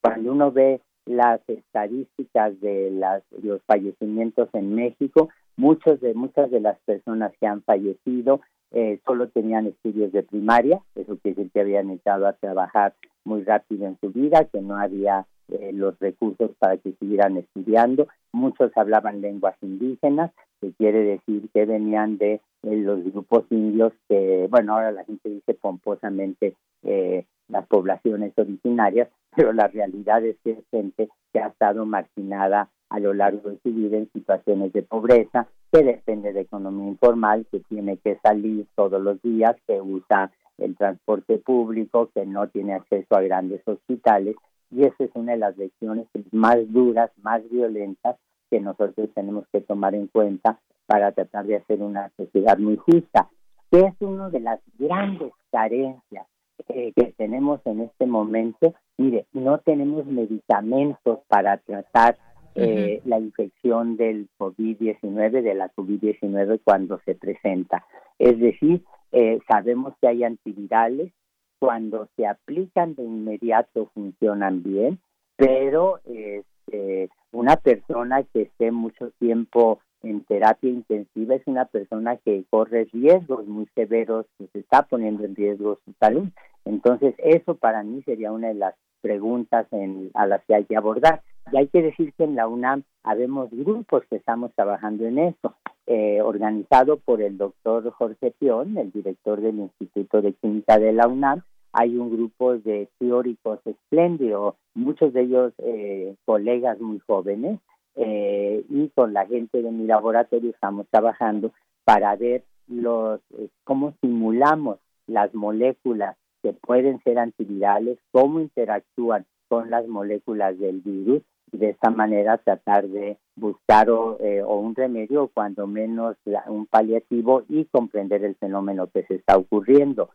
Cuando 0.01 0.33
uno 0.33 0.51
ve 0.51 0.81
las 1.07 1.41
estadísticas 1.49 2.59
de 2.61 2.91
las, 2.91 3.23
los 3.43 3.61
fallecimientos 3.65 4.49
en 4.55 4.75
México, 4.75 5.29
muchos 5.57 6.01
de 6.01 6.15
muchas 6.15 6.51
de 6.51 6.61
las 6.61 6.79
personas 6.81 7.33
que 7.39 7.47
han 7.47 7.63
fallecido 7.63 8.41
eh, 8.75 9.01
solo 9.07 9.29
tenían 9.29 9.67
estudios 9.67 10.13
de 10.13 10.23
primaria, 10.23 10.81
eso 10.95 11.17
quiere 11.23 11.37
decir 11.37 11.53
que 11.53 11.61
habían 11.61 11.91
echado 11.91 12.27
a 12.27 12.33
trabajar 12.35 12.95
muy 13.25 13.43
rápido 13.43 13.87
en 13.87 13.97
su 14.01 14.11
vida, 14.11 14.45
que 14.53 14.61
no 14.61 14.77
había 14.77 15.27
eh, 15.49 15.73
los 15.73 15.99
recursos 15.99 16.51
para 16.59 16.77
que 16.79 16.93
siguieran 16.93 17.37
estudiando. 17.37 18.09
Muchos 18.33 18.73
hablaban 18.77 19.21
lenguas 19.21 19.55
indígenas, 19.63 20.33
que 20.61 20.73
quiere 20.73 21.01
decir 21.01 21.49
que 21.53 21.67
venían 21.67 22.19
de 22.19 22.41
eh, 22.63 22.77
los 22.77 23.05
grupos 23.05 23.45
indios 23.51 23.93
que, 24.09 24.47
bueno, 24.51 24.75
ahora 24.75 24.91
la 24.91 25.05
gente 25.05 25.29
dice 25.29 25.55
pomposamente 25.55 26.57
eh, 26.83 27.27
las 27.49 27.67
poblaciones 27.67 28.33
originarias, 28.37 29.09
pero 29.37 29.53
la 29.53 29.69
realidad 29.69 30.25
es 30.25 30.37
que 30.43 30.53
es 30.53 30.59
gente 30.71 31.09
que 31.33 31.41
ha 31.41 31.49
estado 31.49 31.85
marginada 31.85 32.71
a 32.89 32.99
lo 32.99 33.13
largo 33.13 33.51
de 33.51 33.59
su 33.63 33.73
vida 33.73 33.99
en 33.99 34.11
situaciones 34.13 34.73
de 34.73 34.83
pobreza, 34.83 35.49
que 35.75 35.83
depende 35.83 36.33
de 36.33 36.43
economía 36.43 36.87
informal, 36.87 37.47
que 37.51 37.59
tiene 37.59 37.97
que 37.97 38.17
salir 38.23 38.65
todos 38.77 39.03
los 39.03 39.21
días, 39.23 39.57
que 39.67 39.81
usa 39.81 40.31
el 40.59 40.77
transporte 40.77 41.39
público, 41.39 42.11
que 42.15 42.25
no 42.25 42.47
tiene 42.47 42.75
acceso 42.75 43.17
a 43.17 43.23
grandes 43.23 43.61
hospitales, 43.67 44.37
y 44.71 44.85
esa 44.85 45.03
es 45.03 45.11
una 45.15 45.33
de 45.33 45.39
las 45.39 45.59
lecciones 45.59 46.07
más 46.31 46.59
duras, 46.73 47.11
más 47.23 47.43
violentas 47.51 48.17
que 48.51 48.61
nosotros 48.61 49.11
tenemos 49.17 49.47
que 49.53 49.63
tomar 49.63 49.97
en 49.97 50.07
cuenta 50.07 50.61
para 50.87 51.11
tratar 51.11 51.47
de 51.47 51.57
hacer 51.57 51.83
una 51.83 52.09
sociedad 52.17 52.57
muy 52.57 52.77
justa, 52.77 53.29
que 53.73 53.81
es 53.81 53.95
una 53.99 54.31
de 54.31 54.41
las 54.41 54.61
grandes 54.79 55.33
carencias 55.51 56.27
eh, 56.69 56.93
que 56.95 57.15
tenemos 57.17 57.61
en 57.65 57.81
este 57.81 58.07
momento. 58.07 58.75
Mire, 58.97 59.27
no 59.33 59.59
tenemos 59.59 60.07
medicamentos 60.07 61.19
para 61.27 61.57
tratar 61.57 62.17
eh, 62.55 63.01
la 63.05 63.19
infección 63.19 63.97
del 63.97 64.29
COVID-19, 64.39 65.43
de 65.43 65.55
la 65.55 65.73
COVID-19 65.75 66.61
cuando 66.65 67.01
se 67.05 67.15
presenta. 67.15 67.85
Es 68.19 68.39
decir, 68.39 68.83
eh, 69.13 69.41
sabemos 69.49 69.95
que 70.01 70.09
hay 70.09 70.25
antivirales, 70.25 71.13
cuando 71.59 72.09
se 72.17 72.27
aplican 72.27 72.95
de 72.95 73.05
inmediato 73.05 73.91
funcionan 73.95 74.63
bien, 74.63 74.99
pero 75.37 76.01
este, 76.05 77.09
una 77.33 77.57
persona 77.57 78.23
que 78.23 78.43
esté 78.43 78.71
mucho 78.71 79.11
tiempo 79.19 79.81
en 80.03 80.23
terapia 80.25 80.71
intensiva 80.71 81.35
es 81.35 81.43
una 81.47 81.65
persona 81.65 82.17
que 82.19 82.45
corre 82.51 82.87
riesgos 82.93 83.47
muy 83.47 83.67
severos, 83.75 84.27
que 84.39 84.47
se 84.49 84.59
está 84.61 84.83
poniendo 84.83 85.25
en 85.25 85.35
riesgo 85.35 85.79
su 85.85 85.93
salud. 85.99 86.29
Entonces, 86.65 87.15
eso 87.19 87.57
para 87.57 87.83
mí 87.83 88.03
sería 88.03 88.33
una 88.33 88.49
de 88.49 88.55
las 88.55 88.75
preguntas 89.01 89.67
en, 89.71 90.11
a 90.15 90.27
las 90.27 90.45
que 90.45 90.55
hay 90.55 90.65
que 90.65 90.77
abordar. 90.77 91.23
Y 91.53 91.57
hay 91.57 91.69
que 91.69 91.83
decir 91.83 92.13
que 92.15 92.25
en 92.25 92.37
la 92.37 92.49
UNAM 92.49 92.85
habemos 93.03 93.51
grupos 93.51 94.05
que 94.09 94.17
estamos 94.17 94.53
trabajando 94.55 95.07
en 95.07 95.19
eso. 95.19 95.55
Eh, 95.87 96.23
organizado 96.23 96.97
por 96.97 97.21
el 97.21 97.37
doctor 97.37 97.91
Jorge 97.91 98.31
Pion, 98.39 98.79
el 98.79 98.91
director 98.91 99.43
del 99.43 99.59
Instituto 99.59 100.23
de 100.23 100.33
Química 100.33 100.79
de 100.79 100.95
la 100.95 101.07
UNAM. 101.07 101.43
Hay 101.75 101.99
un 101.99 102.11
grupo 102.11 102.57
de 102.57 102.89
teóricos 102.99 103.61
espléndidos, 103.67 104.55
muchos 104.75 105.13
de 105.13 105.23
ellos 105.23 105.53
eh, 105.59 106.15
colegas 106.25 106.81
muy 106.81 107.01
jóvenes, 107.01 107.61
eh, 107.97 108.65
y 108.71 108.89
con 108.95 109.13
la 109.13 109.27
gente 109.27 109.61
de 109.61 109.71
mi 109.71 109.85
laboratorio 109.85 110.51
estamos 110.51 110.87
trabajando 110.89 111.53
para 111.85 112.17
ver 112.17 112.45
los 112.67 113.21
cómo 113.65 113.93
simulamos 114.01 114.79
las 115.07 115.35
moléculas 115.35 116.17
que 116.43 116.55
pueden 116.55 117.03
ser 117.03 117.19
antivirales, 117.19 117.99
cómo 118.11 118.41
interactúan 118.41 119.27
con 119.49 119.69
las 119.69 119.87
moléculas 119.87 120.59
del 120.59 120.81
virus 120.81 121.23
de 121.59 121.71
esta 121.71 121.91
manera 121.91 122.39
tratar 122.39 122.87
de 122.89 123.17
buscar 123.37 123.89
o, 123.91 124.19
eh, 124.21 124.43
un 124.43 124.75
remedio 124.75 125.25
o 125.25 125.29
cuando 125.29 125.67
menos 125.67 126.17
un 126.49 126.67
paliativo 126.67 127.45
y 127.49 127.65
comprender 127.67 128.25
el 128.25 128.35
fenómeno 128.37 128.89
que 128.89 129.05
se 129.05 129.15
está 129.15 129.37
ocurriendo. 129.37 130.11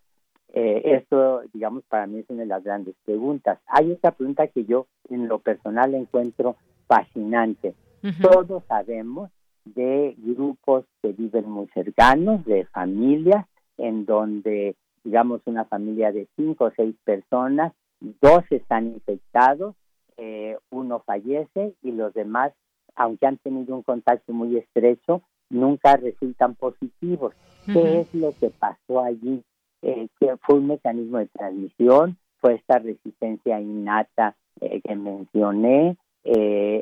Eh, 0.52 0.82
esto, 0.86 1.42
digamos, 1.54 1.84
para 1.88 2.08
mí 2.08 2.20
es 2.20 2.30
una 2.30 2.42
de 2.42 2.48
las 2.48 2.64
grandes 2.64 2.96
preguntas. 3.06 3.60
Hay 3.68 3.92
otra 3.92 4.12
pregunta 4.12 4.48
que 4.48 4.66
yo 4.66 4.88
en 5.10 5.28
lo 5.28 5.40
personal 5.40 5.94
encuentro 5.94 6.56
fascinante. 6.88 7.76
Todos 8.22 8.64
sabemos 8.68 9.30
de 9.66 10.16
grupos 10.18 10.86
que 11.02 11.12
viven 11.12 11.50
muy 11.50 11.68
cercanos, 11.68 12.44
de 12.46 12.66
familias, 12.66 13.46
en 13.78 14.06
donde, 14.06 14.76
digamos, 15.04 15.42
una 15.46 15.66
familia 15.66 16.12
de 16.12 16.28
cinco 16.36 16.66
o 16.66 16.72
seis 16.76 16.96
personas, 17.04 17.74
dos 18.00 18.44
están 18.50 18.88
infectados 18.88 19.76
eh, 20.22 20.57
uno 20.70 20.99
fallece 20.99 21.76
y 21.82 21.93
los 21.93 22.13
demás, 22.13 22.51
aunque 22.95 23.26
han 23.26 23.38
tenido 23.38 23.74
un 23.74 23.84
contacto 23.84 24.34
muy 24.34 24.57
estrecho, 24.57 25.22
nunca 25.49 25.95
resultan 25.95 26.55
positivos. 26.55 27.34
¿Qué 27.65 28.01
es 28.01 28.13
lo 28.13 28.34
que 28.38 28.49
pasó 28.49 29.01
allí? 29.01 29.43
Eh, 29.82 30.09
que 30.20 30.36
fue 30.41 30.55
un 30.55 30.67
mecanismo 30.67 31.20
de 31.20 31.28
transmisión, 31.28 32.17
fue 32.41 32.55
esta 32.55 32.80
resistencia 32.80 33.61
innata 33.61 34.36
eh, 34.59 34.82
que 34.82 34.95
mencioné, 34.95 35.95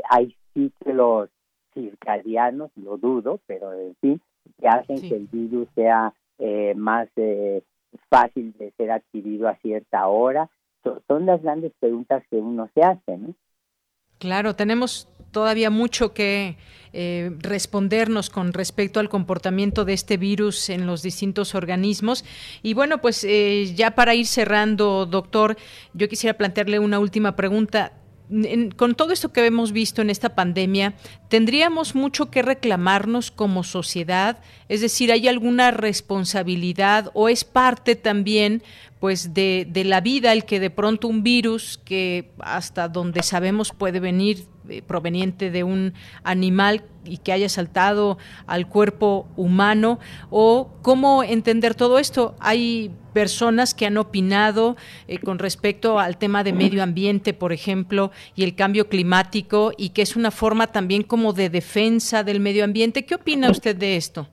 hay 0.09 0.35
ciclos 0.53 1.29
circadianos, 1.75 2.71
lo 2.75 2.97
dudo, 2.97 3.39
pero 3.45 3.71
en 3.73 3.95
fin, 4.01 4.21
que 4.59 4.67
hacen 4.67 4.99
que 4.99 5.15
el 5.15 5.27
virus 5.27 5.67
sea 5.75 6.11
más 6.75 7.07
fácil 8.09 8.53
de 8.57 8.71
ser 8.77 8.91
adquirido 8.91 9.47
a 9.47 9.55
cierta 9.57 10.07
hora, 10.07 10.49
son 11.07 11.25
las 11.25 11.41
grandes 11.41 11.73
preguntas 11.79 12.23
que 12.29 12.37
uno 12.37 12.69
se 12.73 12.81
hace, 12.81 13.17
¿no? 13.17 13.33
Claro, 14.19 14.55
tenemos 14.55 15.07
todavía 15.31 15.69
mucho 15.69 16.13
que 16.13 16.57
eh, 16.93 17.31
respondernos 17.39 18.29
con 18.29 18.53
respecto 18.53 18.99
al 18.99 19.09
comportamiento 19.09 19.85
de 19.85 19.93
este 19.93 20.17
virus 20.17 20.69
en 20.69 20.87
los 20.87 21.03
distintos 21.03 21.53
organismos. 21.53 22.25
Y 22.63 22.73
bueno, 22.73 22.99
pues 22.99 23.23
eh, 23.23 23.73
ya 23.75 23.91
para 23.91 24.15
ir 24.15 24.25
cerrando, 24.25 25.05
doctor, 25.05 25.57
yo 25.93 26.09
quisiera 26.09 26.37
plantearle 26.37 26.79
una 26.79 26.99
última 26.99 27.35
pregunta 27.35 27.93
con 28.75 28.95
todo 28.95 29.13
esto 29.13 29.31
que 29.31 29.45
hemos 29.45 29.71
visto 29.71 30.01
en 30.01 30.09
esta 30.09 30.35
pandemia, 30.35 30.95
¿tendríamos 31.29 31.95
mucho 31.95 32.29
que 32.29 32.41
reclamarnos 32.41 33.31
como 33.31 33.63
sociedad? 33.63 34.39
Es 34.67 34.81
decir, 34.81 35.13
¿hay 35.13 35.29
alguna 35.29 35.71
responsabilidad 35.71 37.09
o 37.13 37.29
es 37.29 37.45
parte 37.45 37.95
también 37.95 38.63
pues 38.99 39.33
de, 39.33 39.67
de 39.69 39.83
la 39.83 40.01
vida 40.01 40.33
el 40.33 40.45
que 40.45 40.59
de 40.59 40.69
pronto 40.69 41.07
un 41.07 41.23
virus 41.23 41.79
que 41.83 42.31
hasta 42.39 42.87
donde 42.87 43.23
sabemos 43.23 43.71
puede 43.71 43.99
venir 43.99 44.47
eh, 44.69 44.81
proveniente 44.81 45.49
de 45.49 45.63
un 45.63 45.93
animal 46.23 46.83
y 47.05 47.17
que 47.17 47.31
haya 47.31 47.47
saltado 47.47 48.17
al 48.47 48.67
cuerpo 48.67 49.27
humano 49.37 49.99
o 50.29 50.71
cómo 50.81 51.23
entender 51.23 51.73
todo 51.73 51.99
esto. 51.99 52.35
Hay 52.39 52.91
personas 53.13 53.73
que 53.73 53.85
han 53.85 53.97
opinado 53.97 54.75
eh, 55.07 55.19
con 55.19 55.39
respecto 55.39 55.99
al 55.99 56.17
tema 56.17 56.43
de 56.43 56.53
medio 56.53 56.83
ambiente, 56.83 57.33
por 57.33 57.53
ejemplo, 57.53 58.11
y 58.35 58.43
el 58.43 58.55
cambio 58.55 58.89
climático 58.89 59.71
y 59.77 59.89
que 59.89 60.01
es 60.01 60.15
una 60.15 60.31
forma 60.31 60.67
también 60.67 61.03
como 61.03 61.31
de 61.31 61.49
defensa 61.49 62.23
del 62.23 62.39
medio 62.39 62.63
ambiente. 62.63 63.05
¿Qué 63.05 63.15
opina 63.15 63.49
usted 63.49 63.75
de 63.75 63.95
esto? 63.95 64.27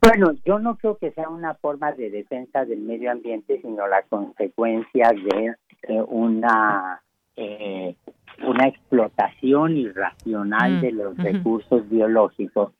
Bueno, 0.00 0.32
yo 0.44 0.58
no 0.58 0.76
creo 0.76 0.96
que 0.96 1.10
sea 1.12 1.28
una 1.28 1.54
forma 1.54 1.92
de 1.92 2.10
defensa 2.10 2.64
del 2.64 2.80
medio 2.80 3.10
ambiente, 3.10 3.60
sino 3.60 3.86
la 3.86 4.02
consecuencia 4.02 5.10
de 5.10 5.54
eh, 5.82 6.02
una 6.08 7.02
eh, 7.36 7.94
una 8.46 8.68
explotación 8.68 9.76
irracional 9.76 10.78
mm, 10.78 10.80
de 10.80 10.92
los 10.92 11.16
recursos 11.16 11.88
biológicos 11.88 12.72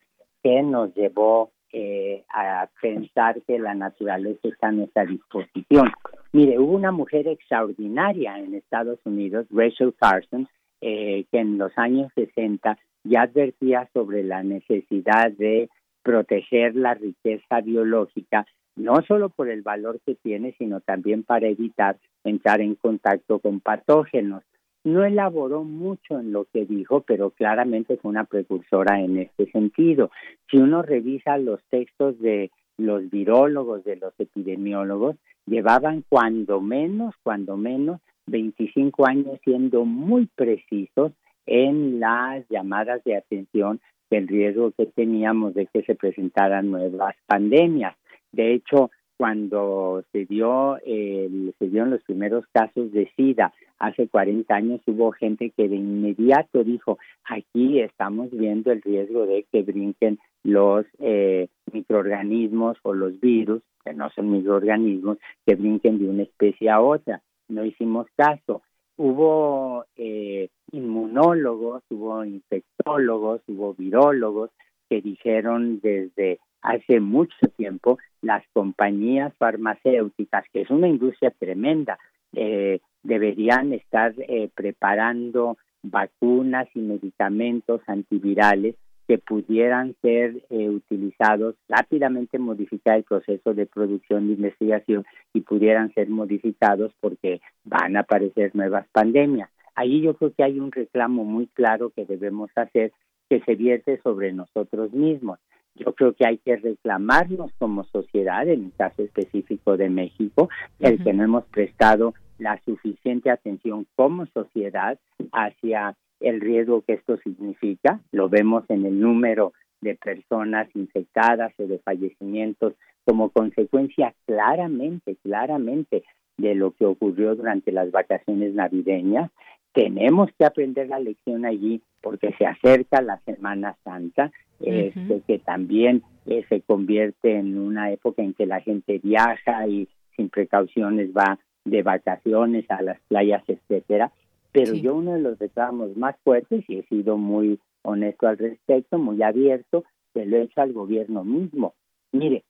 que 0.42 0.62
nos 0.62 0.94
llevó 0.94 1.50
eh, 1.72 2.24
a 2.30 2.68
pensar 2.80 3.40
que 3.42 3.58
la 3.58 3.74
naturaleza 3.74 4.48
está 4.48 4.68
a 4.68 4.72
nuestra 4.72 5.04
disposición. 5.04 5.92
Mire, 6.32 6.58
hubo 6.58 6.72
una 6.72 6.92
mujer 6.92 7.26
extraordinaria 7.28 8.38
en 8.38 8.54
Estados 8.54 8.98
Unidos, 9.04 9.46
Rachel 9.50 9.94
Carson, 9.98 10.48
eh, 10.80 11.24
que 11.30 11.38
en 11.38 11.58
los 11.58 11.76
años 11.76 12.10
60 12.14 12.78
ya 13.04 13.22
advertía 13.22 13.88
sobre 13.92 14.22
la 14.22 14.42
necesidad 14.42 15.32
de 15.32 15.68
proteger 16.08 16.74
la 16.74 16.94
riqueza 16.94 17.60
biológica, 17.60 18.46
no 18.76 18.94
solo 19.06 19.28
por 19.28 19.50
el 19.50 19.60
valor 19.60 20.00
que 20.06 20.14
tiene, 20.14 20.54
sino 20.56 20.80
también 20.80 21.22
para 21.22 21.48
evitar 21.48 21.98
entrar 22.24 22.62
en 22.62 22.76
contacto 22.76 23.40
con 23.40 23.60
patógenos. 23.60 24.42
No 24.84 25.04
elaboró 25.04 25.64
mucho 25.64 26.18
en 26.18 26.32
lo 26.32 26.46
que 26.46 26.64
dijo, 26.64 27.02
pero 27.02 27.28
claramente 27.28 27.98
fue 27.98 28.08
una 28.10 28.24
precursora 28.24 29.02
en 29.02 29.18
este 29.18 29.50
sentido. 29.50 30.10
Si 30.50 30.56
uno 30.56 30.80
revisa 30.80 31.36
los 31.36 31.60
textos 31.68 32.18
de 32.20 32.50
los 32.78 33.10
virólogos, 33.10 33.84
de 33.84 33.96
los 33.96 34.14
epidemiólogos, 34.18 35.16
llevaban 35.44 36.04
cuando 36.08 36.62
menos, 36.62 37.14
cuando 37.22 37.58
menos, 37.58 38.00
25 38.28 39.06
años 39.06 39.38
siendo 39.44 39.84
muy 39.84 40.26
precisos 40.34 41.12
en 41.44 42.00
las 42.00 42.48
llamadas 42.48 43.04
de 43.04 43.16
atención 43.16 43.78
del 44.10 44.28
riesgo 44.28 44.72
que 44.72 44.86
teníamos 44.86 45.54
de 45.54 45.66
que 45.66 45.82
se 45.82 45.94
presentaran 45.94 46.70
nuevas 46.70 47.14
pandemias. 47.26 47.96
De 48.32 48.54
hecho, 48.54 48.90
cuando 49.18 50.04
se 50.12 50.24
dio 50.26 50.78
el, 50.86 51.52
se 51.58 51.68
dieron 51.68 51.90
los 51.90 52.02
primeros 52.04 52.44
casos 52.52 52.92
de 52.92 53.10
SIDA 53.16 53.52
hace 53.78 54.06
40 54.08 54.54
años 54.54 54.80
hubo 54.86 55.10
gente 55.10 55.50
que 55.56 55.68
de 55.68 55.76
inmediato 55.76 56.62
dijo 56.62 56.98
aquí 57.24 57.80
estamos 57.80 58.30
viendo 58.30 58.70
el 58.70 58.80
riesgo 58.80 59.26
de 59.26 59.44
que 59.50 59.62
brinquen 59.62 60.20
los 60.44 60.86
eh, 61.00 61.48
microorganismos 61.72 62.78
o 62.82 62.94
los 62.94 63.18
virus 63.20 63.62
que 63.84 63.92
no 63.92 64.08
son 64.10 64.30
microorganismos 64.30 65.18
que 65.44 65.56
brinquen 65.56 65.98
de 65.98 66.08
una 66.08 66.22
especie 66.22 66.70
a 66.70 66.80
otra 66.80 67.20
no 67.48 67.64
hicimos 67.64 68.06
caso 68.16 68.62
hubo 68.98 69.86
eh, 69.96 70.50
inmunólogos 70.72 71.82
hubo 71.88 72.24
infectólogos 72.24 73.40
hubo 73.48 73.74
virólogos 73.74 74.50
que 74.90 75.00
dijeron 75.00 75.80
desde 75.80 76.38
hace 76.62 77.00
mucho 77.00 77.36
tiempo 77.56 77.98
las 78.20 78.42
compañías 78.52 79.32
farmacéuticas, 79.38 80.44
que 80.52 80.62
es 80.62 80.70
una 80.70 80.88
industria 80.88 81.32
tremenda, 81.38 81.98
eh, 82.32 82.80
deberían 83.02 83.72
estar 83.72 84.14
eh, 84.18 84.50
preparando 84.54 85.56
vacunas 85.82 86.68
y 86.74 86.80
medicamentos 86.80 87.80
antivirales 87.86 88.74
que 89.08 89.16
pudieran 89.16 89.96
ser 90.02 90.44
eh, 90.50 90.68
utilizados 90.68 91.54
rápidamente 91.66 92.38
modificar 92.38 92.98
el 92.98 93.04
proceso 93.04 93.54
de 93.54 93.64
producción 93.64 94.26
de 94.26 94.34
investigación 94.34 95.06
y 95.32 95.40
pudieran 95.40 95.92
ser 95.94 96.10
modificados 96.10 96.92
porque 97.00 97.40
van 97.64 97.96
a 97.96 98.00
aparecer 98.00 98.54
nuevas 98.54 98.86
pandemias. 98.92 99.48
Ahí 99.74 100.02
yo 100.02 100.14
creo 100.14 100.34
que 100.34 100.44
hay 100.44 100.60
un 100.60 100.70
reclamo 100.70 101.24
muy 101.24 101.46
claro 101.46 101.88
que 101.88 102.04
debemos 102.04 102.50
hacer 102.54 102.92
que 103.30 103.40
se 103.40 103.54
vierte 103.54 103.98
sobre 104.02 104.32
nosotros 104.34 104.92
mismos. 104.92 105.38
Yo 105.74 105.94
creo 105.94 106.12
que 106.12 106.26
hay 106.26 106.36
que 106.38 106.56
reclamarnos 106.56 107.50
como 107.58 107.84
sociedad, 107.84 108.46
en 108.46 108.66
el 108.66 108.72
caso 108.76 109.02
específico 109.02 109.78
de 109.78 109.88
México, 109.88 110.50
el 110.80 111.02
que 111.02 111.14
no 111.14 111.24
hemos 111.24 111.44
prestado 111.46 112.12
la 112.38 112.60
suficiente 112.64 113.30
atención 113.30 113.86
como 113.96 114.26
sociedad 114.26 114.98
hacia 115.32 115.96
el 116.20 116.40
riesgo 116.40 116.82
que 116.82 116.94
esto 116.94 117.16
significa. 117.18 118.00
Lo 118.12 118.28
vemos 118.28 118.64
en 118.68 118.86
el 118.86 119.00
número 119.00 119.52
de 119.80 119.94
personas 119.94 120.68
infectadas 120.74 121.52
o 121.58 121.66
de 121.66 121.78
fallecimientos 121.78 122.74
como 123.04 123.30
consecuencia 123.30 124.14
claramente, 124.26 125.16
claramente 125.22 126.02
de 126.36 126.54
lo 126.54 126.72
que 126.72 126.84
ocurrió 126.84 127.34
durante 127.34 127.72
las 127.72 127.90
vacaciones 127.90 128.54
navideñas. 128.54 129.30
Tenemos 129.72 130.30
que 130.38 130.44
aprender 130.44 130.88
la 130.88 130.98
lección 130.98 131.44
allí 131.44 131.82
porque 132.00 132.32
se 132.38 132.46
acerca 132.46 133.02
la 133.02 133.18
Semana 133.20 133.76
Santa, 133.84 134.30
este, 134.60 135.22
que 135.26 135.38
también 135.38 136.02
eh, 136.26 136.44
se 136.48 136.60
convierte 136.62 137.36
en 137.36 137.58
una 137.58 137.92
época 137.92 138.22
en 138.22 138.34
que 138.34 138.46
la 138.46 138.60
gente 138.60 138.98
viaja 138.98 139.66
y 139.68 139.88
sin 140.16 140.28
precauciones 140.30 141.10
va 141.16 141.38
de 141.64 141.82
vacaciones 141.82 142.68
a 142.70 142.82
las 142.82 142.98
playas, 143.08 143.42
etcétera. 143.46 144.12
Pero 144.52 144.74
yo 144.74 144.94
uno 144.94 145.12
de 145.12 145.20
los 145.20 145.38
reclamos 145.38 145.96
más 145.96 146.16
fuertes, 146.24 146.64
y 146.68 146.78
he 146.78 146.82
sido 146.84 147.16
muy 147.16 147.60
honesto 147.82 148.26
al 148.26 148.38
respecto, 148.38 148.98
muy 148.98 149.22
abierto, 149.22 149.84
se 150.14 150.26
lo 150.26 150.36
he 150.36 150.42
hecho 150.42 150.60
al 150.60 150.72
gobierno 150.72 151.24
mismo. 151.24 151.74
Mire, 152.12 152.44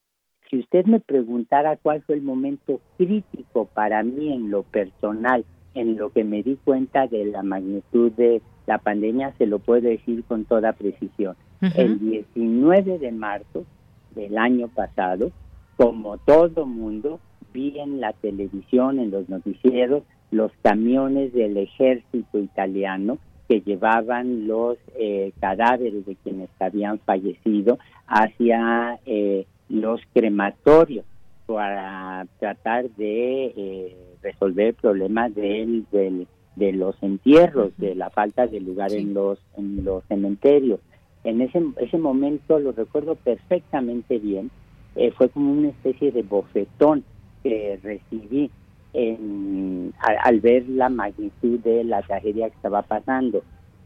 si 0.49 0.61
usted 0.61 0.87
me 0.87 1.01
preguntara 1.01 1.77
cuál 1.77 2.03
fue 2.03 2.15
el 2.15 2.23
momento 2.23 2.81
crítico 2.97 3.67
para 3.67 4.03
mí 4.03 4.33
en 4.33 4.51
lo 4.51 4.63
personal, 4.63 5.45
en 5.75 5.97
lo 5.97 6.11
que 6.11 6.25
me 6.25 6.43
di 6.43 6.57
cuenta 6.65 7.07
de 7.07 7.27
la 7.27 7.43
magnitud 7.43 8.11
de 8.13 8.41
la 8.67 8.79
pandemia, 8.79 9.35
se 9.37 9.47
lo 9.47 9.59
puedo 9.59 9.83
decir 9.83 10.25
con 10.25 10.45
toda 10.45 10.73
precisión. 10.73 11.37
El 11.75 11.99
19 11.99 12.99
de 12.99 13.13
marzo 13.13 13.65
del 14.15 14.39
año 14.39 14.69
pasado, 14.69 15.33
como 15.77 16.19
todo 16.19 16.67
mundo, 16.67 17.21
vi 17.53 17.79
en 17.79 18.01
la 18.01 18.13
televisión, 18.13 18.99
en 18.99 19.11
los 19.11 19.29
noticieros, 19.29 20.03
los 20.31 20.53
camiones 20.63 21.33
del 21.33 21.57
ejército 21.57 22.39
italiano 22.39 23.19
que 23.49 23.61
llevaban 23.61 24.47
los 24.47 24.77
eh, 24.99 25.33
cadáveres 25.41 26.05
de 26.05 26.15
quienes 26.17 26.51
habían 26.61 26.99
fallecido 26.99 27.79
hacia 28.07 29.01
eh, 29.07 29.47
los 29.71 30.01
crematorios 30.13 31.07
para 31.47 32.27
tratar 32.39 32.91
de 32.91 33.47
eh, 33.57 33.97
resolver 34.23 34.75
problemas 34.75 35.35
de, 35.35 35.83
de, 36.57 36.73
los 36.73 37.03
entierros, 37.03 37.73
de 37.79 37.95
la 37.95 38.11
falta 38.11 38.47
de 38.47 38.61
lugar 38.61 38.93
en 38.93 39.15
los 39.15 39.39
en 39.57 39.83
los 39.83 40.05
cementerios. 40.05 40.81
En 41.25 41.41
ese, 41.41 41.63
ese 41.79 41.97
momento 41.97 42.59
lo 42.59 42.73
recuerdo 42.73 43.15
perfectamente 43.15 44.19
bien, 44.19 44.51
fue 45.17 45.29
como 45.29 45.53
una 45.53 45.69
especie 45.69 46.11
de 46.11 46.23
bofetón 46.23 47.05
que 47.43 47.79
recibí 47.83 48.51
al, 48.95 50.41
ver 50.41 50.69
la 50.69 50.89
magnitud 50.89 51.59
de 51.61 51.85
la 51.85 52.03
tragedia 52.03 52.49
que 52.49 52.57
estaba 52.57 52.83
pasando. 52.83 53.43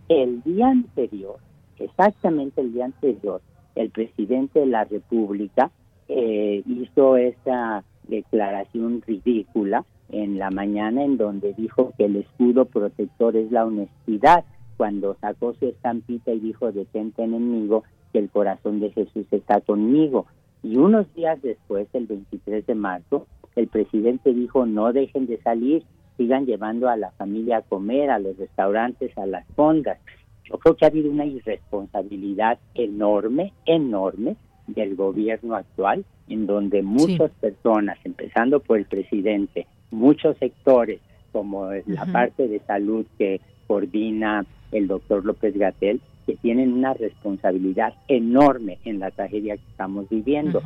El 0.09 0.42
día 0.42 0.68
anterior, 0.68 1.36
exactamente 1.78 2.61
el 2.61 2.72
día 2.72 2.86
anterior, 2.86 3.40
el 3.74 3.90
presidente 3.90 4.61
de 4.61 4.66
la 4.66 4.84
República 4.84 5.70
eh, 6.09 6.62
hizo 6.66 7.16
esa 7.16 7.84
declaración 8.09 9.03
ridícula 9.07 9.84
en 10.11 10.38
la 10.38 10.50
mañana 10.50 11.05
en 11.05 11.16
donde 11.16 11.55
dijo 11.55 11.92
que 11.96 12.05
el 12.05 12.16
escudo 12.16 12.66
protector 12.66 13.36
es 13.36 13.50
la 13.50 13.64
honestidad, 13.64 14.44
cuando 14.76 15.16
sacó 15.20 15.55
su 15.55 15.66
estampita 15.66 16.32
y 16.32 16.40
dijo 16.40 16.72
detente 16.72 17.22
enemigo, 17.22 17.84
que 18.12 18.18
el 18.18 18.30
corazón 18.30 18.80
de 18.80 18.90
Jesús 18.90 19.26
está 19.30 19.61
conmigo. 19.61 20.26
Y 20.62 20.76
unos 20.76 21.12
días 21.14 21.40
después, 21.42 21.88
el 21.92 22.07
23 22.07 22.66
de 22.66 22.74
marzo, 22.74 23.26
el 23.57 23.68
presidente 23.68 24.32
dijo 24.32 24.66
no 24.66 24.92
dejen 24.92 25.26
de 25.26 25.40
salir, 25.42 25.82
sigan 26.16 26.46
llevando 26.46 26.88
a 26.88 26.96
la 26.96 27.11
familia 27.12 27.59
a 27.59 27.62
comer, 27.62 28.11
a 28.11 28.18
los 28.18 28.36
restaurantes, 28.36 29.16
a 29.16 29.26
las 29.26 29.46
fondas. 29.55 29.98
Yo 30.44 30.59
creo 30.59 30.76
que 30.76 30.84
ha 30.84 30.88
habido 30.88 31.11
una 31.11 31.24
irresponsabilidad 31.24 32.59
enorme, 32.74 33.53
enorme 33.64 34.36
del 34.66 34.94
gobierno 34.96 35.55
actual, 35.55 36.05
en 36.28 36.46
donde 36.46 36.82
muchas 36.82 37.30
personas, 37.40 37.98
empezando 38.05 38.61
por 38.61 38.78
el 38.78 38.84
presidente, 38.86 39.66
muchos 39.90 40.36
sectores, 40.38 41.00
como 41.32 41.70
la 41.86 42.07
parte 42.07 42.46
de 42.46 42.61
salud 42.61 43.07
que 43.18 43.40
coordina 43.66 44.44
el 44.70 44.86
doctor 44.86 45.24
López 45.24 45.57
Gatel, 45.57 46.00
que 46.26 46.36
tienen 46.36 46.72
una 46.72 46.94
responsabilidad 46.94 47.94
enorme 48.09 48.78
en 48.84 49.00
la 49.00 49.11
tragedia 49.11 49.57
que 49.57 49.70
estamos 49.70 50.09
viviendo. 50.09 50.62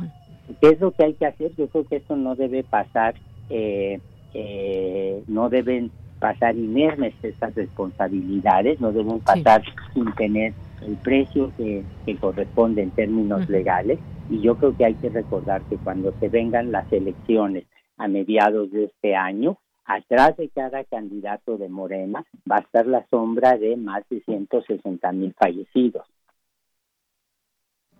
¿Qué 0.61 0.69
es 0.69 0.79
lo 0.79 0.91
que 0.91 1.03
hay 1.03 1.13
que 1.13 1.25
hacer? 1.25 1.51
Yo 1.55 1.67
creo 1.67 1.85
que 1.85 1.97
esto 1.97 2.15
no 2.15 2.35
debe 2.35 2.63
pasar, 2.63 3.15
eh, 3.49 3.99
eh, 4.33 5.23
no 5.27 5.49
deben 5.49 5.91
pasar 6.19 6.55
inermes 6.55 7.13
estas 7.21 7.53
responsabilidades, 7.55 8.79
no 8.79 8.91
deben 8.91 9.19
pasar 9.19 9.63
sin 9.93 10.11
tener 10.15 10.53
el 10.85 10.95
precio 10.97 11.51
que, 11.57 11.83
corresponde 12.19 12.81
en 12.81 12.91
términos 12.91 13.49
legales. 13.49 13.99
Y 14.29 14.41
yo 14.41 14.55
creo 14.55 14.75
que 14.75 14.85
hay 14.85 14.95
que 14.95 15.09
recordar 15.09 15.61
que 15.63 15.77
cuando 15.77 16.13
se 16.19 16.29
vengan 16.29 16.71
las 16.71 16.91
elecciones 16.91 17.65
a 17.97 18.07
mediados 18.07 18.71
de 18.71 18.85
este 18.85 19.15
año, 19.15 19.57
atrás 19.85 20.35
de 20.37 20.49
cada 20.49 20.83
candidato 20.83 21.57
de 21.57 21.69
Morena 21.69 22.25
va 22.49 22.57
a 22.57 22.61
estar 22.61 22.85
la 22.85 23.05
sombra 23.09 23.57
de 23.57 23.77
más 23.77 24.03
de 24.09 24.21
160 24.21 25.11
mil 25.13 25.33
fallecidos. 25.33 26.05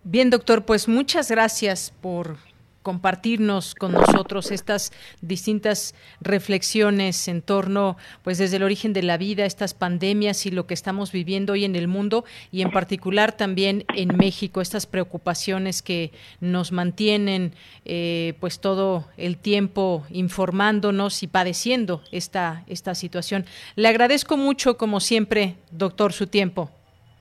Bien, 0.10 0.30
doctor, 0.30 0.64
pues 0.64 0.88
muchas 0.88 1.30
gracias 1.30 1.91
por 1.99 2.38
compartirnos 2.82 3.76
con 3.76 3.91
nosotros 3.91 4.51
estas 4.51 4.93
distintas 5.20 5.95
reflexiones 6.22 7.28
en 7.28 7.41
torno, 7.41 7.97
pues 8.24 8.38
desde 8.38 8.55
el 8.55 8.64
origen 8.64 8.93
de 8.93 9.03
la 9.03 9.18
vida, 9.18 9.43
estas 9.43 9.74
pandemias 9.74 10.45
y 10.45 10.51
lo 10.51 10.66
que 10.66 10.76
estamos 10.76 11.12
viviendo 11.12 11.51
hoy 11.51 11.66
en 11.66 11.76
el 11.76 11.89
mundo 11.89 12.24
y 12.53 12.62
en 12.62 12.72
particular 12.72 13.36
también 13.36 13.84
en 13.97 14.16
México, 14.16 14.62
estas 14.62 14.86
preocupaciones 14.86 15.82
que 15.82 16.14
nos 16.39 16.72
mantienen, 16.72 17.53
eh, 17.84 18.36
pues 18.39 18.62
todo 18.62 19.10
el 19.18 19.36
tiempo 19.36 20.08
informándonos 20.10 21.22
y 21.22 21.28
padeciendo 21.28 22.01
esta 22.14 22.64
esta 22.68 22.95
situación. 22.95 23.45
Le 23.76 23.89
agradezco 23.89 24.38
mucho, 24.38 24.78
como 24.78 25.01
siempre, 25.01 25.58
doctor, 25.70 26.14
su 26.14 26.28
tiempo. 26.28 26.72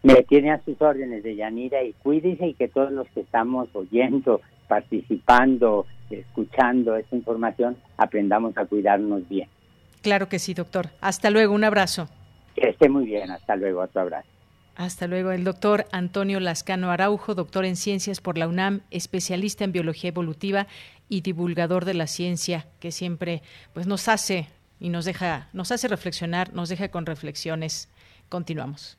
Me 0.06 0.22
tiene 0.22 0.52
a 0.52 0.62
sus 0.64 0.80
órdenes 0.80 1.24
de 1.24 1.34
Yanira 1.34 1.82
y 1.82 1.92
cuídese 1.94 2.46
y 2.46 2.54
que 2.54 2.68
todos 2.68 2.92
los 2.92 3.08
que 3.08 3.22
estamos 3.22 3.68
oyendo 3.72 4.40
participando, 4.68 5.84
escuchando 6.10 6.94
esta 6.94 7.16
información, 7.16 7.76
aprendamos 7.96 8.56
a 8.56 8.66
cuidarnos 8.66 9.28
bien. 9.28 9.48
Claro 10.02 10.28
que 10.28 10.38
sí, 10.38 10.54
doctor. 10.54 10.90
Hasta 11.00 11.30
luego, 11.30 11.54
un 11.54 11.64
abrazo. 11.64 12.08
Que 12.54 12.68
esté 12.68 12.88
muy 12.88 13.06
bien, 13.06 13.32
hasta 13.32 13.56
luego, 13.56 13.80
otro 13.80 14.02
abrazo. 14.02 14.28
Hasta 14.76 15.08
luego, 15.08 15.32
el 15.32 15.42
doctor 15.42 15.86
Antonio 15.90 16.38
Lascano 16.38 16.92
Araujo, 16.92 17.34
doctor 17.34 17.64
en 17.64 17.74
ciencias 17.74 18.20
por 18.20 18.38
la 18.38 18.46
UNAM, 18.46 18.82
especialista 18.92 19.64
en 19.64 19.72
biología 19.72 20.10
evolutiva 20.10 20.68
y 21.08 21.22
divulgador 21.22 21.84
de 21.84 21.94
la 21.94 22.06
ciencia, 22.06 22.68
que 22.78 22.92
siempre 22.92 23.42
pues 23.72 23.88
nos 23.88 24.06
hace 24.06 24.46
y 24.78 24.88
nos 24.88 25.04
deja, 25.04 25.48
nos 25.52 25.72
hace 25.72 25.88
reflexionar, 25.88 26.54
nos 26.54 26.68
deja 26.68 26.92
con 26.92 27.06
reflexiones. 27.06 27.88
Continuamos. 28.28 28.98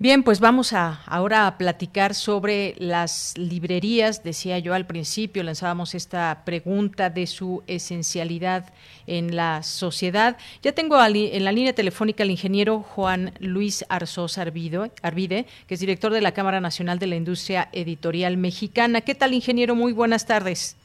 Bien, 0.00 0.22
pues 0.22 0.38
vamos 0.38 0.74
a 0.74 1.02
ahora 1.06 1.48
a 1.48 1.58
platicar 1.58 2.14
sobre 2.14 2.76
las 2.78 3.36
librerías. 3.36 4.22
Decía 4.22 4.60
yo 4.60 4.74
al 4.74 4.86
principio, 4.86 5.42
lanzábamos 5.42 5.96
esta 5.96 6.42
pregunta 6.44 7.10
de 7.10 7.26
su 7.26 7.64
esencialidad 7.66 8.72
en 9.08 9.34
la 9.34 9.64
sociedad. 9.64 10.36
Ya 10.62 10.70
tengo 10.70 11.04
en 11.04 11.44
la 11.44 11.50
línea 11.50 11.72
telefónica 11.72 12.22
al 12.22 12.30
ingeniero 12.30 12.78
Juan 12.78 13.34
Luis 13.40 13.84
Arzós 13.88 14.38
Arvide, 14.38 15.46
que 15.66 15.74
es 15.74 15.80
director 15.80 16.12
de 16.12 16.20
la 16.20 16.30
Cámara 16.30 16.60
Nacional 16.60 17.00
de 17.00 17.08
la 17.08 17.16
Industria 17.16 17.68
Editorial 17.72 18.36
Mexicana. 18.36 19.00
¿Qué 19.00 19.16
tal, 19.16 19.34
ingeniero? 19.34 19.74
Muy 19.74 19.92
buenas 19.92 20.26
tardes. 20.26 20.76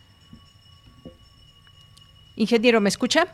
Ingeniero, 2.36 2.82
¿me 2.82 2.90
escucha? 2.90 3.28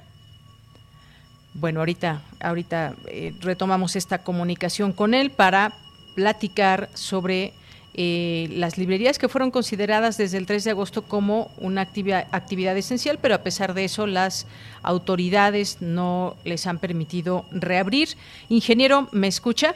Bueno, 1.60 1.82
ahorita, 1.82 2.22
ahorita 2.40 2.96
eh, 3.08 3.34
retomamos 3.42 3.98
esta 3.98 4.20
comunicación 4.20 4.94
con 4.94 5.14
él 5.14 5.30
para 5.30 5.74
platicar 6.16 6.90
sobre 6.94 7.54
eh, 7.96 8.48
las 8.52 8.78
librerías 8.78 9.20
que 9.20 9.28
fueron 9.28 9.52
consideradas 9.52 10.16
desde 10.16 10.38
el 10.38 10.46
3 10.46 10.64
de 10.64 10.72
agosto 10.72 11.02
como 11.02 11.52
una 11.58 11.82
actividad, 11.82 12.78
esencial, 12.78 13.20
pero 13.22 13.36
a 13.36 13.40
pesar 13.40 13.74
de 13.74 13.84
eso 13.84 14.08
las 14.08 14.48
autoridades 14.84 15.82
no 15.82 16.38
les 16.46 16.66
han 16.66 16.78
permitido 16.78 17.46
reabrir. 17.52 18.16
Ingeniero, 18.48 19.10
¿me 19.12 19.28
escucha? 19.28 19.76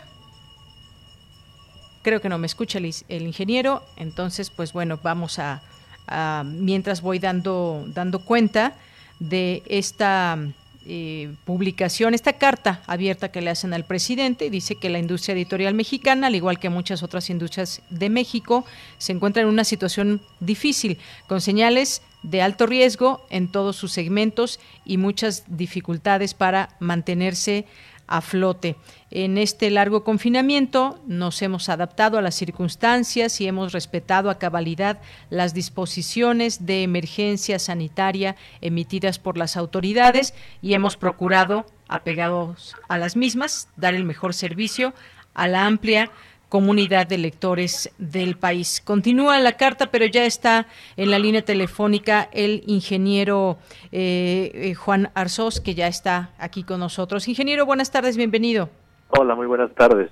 Creo 2.02 2.22
que 2.22 2.30
no 2.30 2.38
me 2.38 2.48
escucha 2.48 2.78
el, 2.80 3.24
ingeniero, 3.24 3.84
entonces 3.98 4.50
pues 4.50 4.72
bueno, 4.72 5.00
vamos 5.04 5.38
a, 5.38 5.62
a 6.08 6.44
mientras 6.46 7.02
voy 7.02 7.20
dando, 7.20 7.84
dando 7.88 8.20
cuenta 8.20 8.76
de 9.20 9.64
esta 9.66 10.38
eh, 10.86 11.34
publicación, 11.46 12.14
esta 12.14 12.34
carta 12.34 12.82
abierta 12.88 13.32
que 13.32 13.42
le 13.42 13.50
hacen 13.50 13.74
al 13.74 13.86
presidente. 13.86 14.50
Dice 14.50 14.76
que 14.76 14.90
la 14.90 15.00
industria 15.00 15.34
editorial 15.34 15.74
mexicana, 15.74 16.28
al 16.28 16.36
igual 16.36 16.60
que 16.60 16.70
muchas 16.70 17.04
otras 17.04 17.30
industrias 17.30 17.82
de 17.90 18.10
México, 18.10 18.66
se 18.98 19.14
encuentra 19.14 19.42
en 19.44 19.48
una 19.48 19.64
situación 19.64 20.22
difícil, 20.40 20.98
con 21.28 21.42
señales 21.42 22.02
de 22.24 22.42
alto 22.42 22.66
riesgo 22.66 23.26
en 23.30 23.50
todos 23.50 23.76
sus 23.76 23.92
segmentos 23.92 24.60
y 24.86 24.98
muchas 24.98 25.44
dificultades 25.48 26.34
para 26.34 26.70
mantenerse 26.80 27.66
a 28.08 28.22
flote. 28.22 28.76
En 29.12 29.38
este 29.38 29.70
largo 29.70 30.04
confinamiento 30.04 31.00
nos 31.08 31.42
hemos 31.42 31.70
adaptado 31.70 32.18
a 32.18 32.22
las 32.22 32.36
circunstancias 32.36 33.40
y 33.42 33.48
hemos 33.48 33.72
respetado 33.72 34.30
a 34.30 34.40
cabalidad 34.40 35.02
las 35.30 35.54
disposiciones 35.54 36.66
de 36.66 36.84
emergencia 36.84 37.60
sanitaria 37.60 38.36
emitidas 38.62 39.20
por 39.20 39.38
las 39.38 39.58
autoridades 39.58 40.34
y 40.62 40.74
hemos 40.74 40.98
procurado, 40.98 41.66
apegados 41.88 42.76
a 42.88 42.98
las 42.98 43.16
mismas, 43.16 43.70
dar 43.76 43.94
el 43.94 44.04
mejor 44.04 44.34
servicio 44.34 44.94
a 45.34 45.48
la 45.48 45.66
amplia 45.66 46.12
comunidad 46.54 47.08
de 47.08 47.18
lectores 47.18 47.92
del 47.98 48.38
país. 48.38 48.80
Continúa 48.80 49.40
la 49.40 49.54
carta, 49.54 49.88
pero 49.88 50.06
ya 50.06 50.24
está 50.24 50.68
en 50.98 51.10
la 51.10 51.18
línea 51.18 51.42
telefónica 51.42 52.30
el 52.32 52.62
ingeniero 52.68 53.58
eh, 53.92 54.52
eh, 54.54 54.76
Juan 54.76 55.10
Arzós, 55.16 55.60
que 55.60 55.74
ya 55.74 55.88
está 55.88 56.30
aquí 56.38 56.62
con 56.62 56.80
nosotros. 56.80 57.28
Ingeniero, 57.28 57.66
buenas 57.66 57.90
tardes, 57.90 58.18
bienvenido. 58.18 58.70
Hola, 59.10 59.34
muy 59.34 59.48
buenas 59.48 59.74
tardes. 59.74 60.12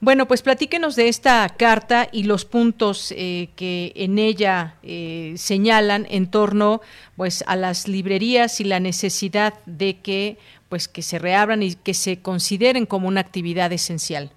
Bueno, 0.00 0.26
pues 0.26 0.40
platíquenos 0.40 0.96
de 0.96 1.08
esta 1.08 1.46
carta 1.50 2.08
y 2.12 2.22
los 2.22 2.46
puntos 2.46 3.12
eh, 3.14 3.50
que 3.54 3.92
en 3.94 4.18
ella 4.18 4.76
señalan 5.34 6.06
en 6.08 6.30
torno 6.30 6.80
pues 7.14 7.44
a 7.46 7.56
las 7.56 7.88
librerías 7.88 8.62
y 8.62 8.64
la 8.64 8.80
necesidad 8.80 9.52
de 9.66 9.98
que 9.98 10.38
pues 10.70 10.88
que 10.88 11.02
se 11.02 11.18
reabran 11.18 11.62
y 11.62 11.74
que 11.74 11.92
se 11.92 12.22
consideren 12.22 12.86
como 12.86 13.06
una 13.06 13.20
actividad 13.20 13.70
esencial. 13.70 14.32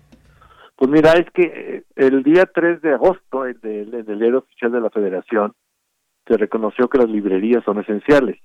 Pues 0.82 0.90
mira, 0.90 1.12
es 1.12 1.30
que 1.30 1.44
eh, 1.44 1.84
el 1.96 2.24
día 2.24 2.48
3 2.52 2.82
de 2.82 2.96
agosto, 2.96 3.46
en 3.46 3.60
el, 3.62 4.04
diario 4.04 4.40
oficial 4.40 4.72
de 4.72 4.82
la 4.82 4.90
Federación, 4.90 5.54
se 6.26 6.38
reconoció 6.38 6.90
que 6.90 6.98
las 6.98 7.08
librerías 7.08 7.64
son 7.64 7.82
esenciales. 7.82 8.40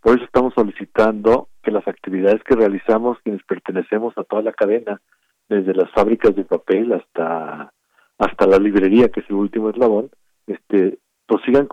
Por 0.00 0.16
eso 0.16 0.24
estamos 0.24 0.54
solicitando 0.54 1.50
que 1.62 1.70
las 1.70 1.86
actividades 1.86 2.42
que 2.44 2.54
realizamos, 2.56 3.18
quienes 3.22 3.42
pertenecemos 3.42 4.16
a 4.16 4.24
toda 4.24 4.40
la 4.40 4.54
cadena, 4.54 5.02
desde 5.50 5.74
las 5.74 5.90
fábricas 5.90 6.34
de 6.34 6.44
papel 6.44 6.90
hasta 6.90 7.70
hasta 8.16 8.46
la 8.46 8.56
librería, 8.56 9.10
que 9.10 9.20
es 9.20 9.28
el 9.28 9.36
último 9.36 9.68
eslabón, 9.68 10.08
este, 10.46 10.96
pues 11.26 11.42
sigan, 11.44 11.68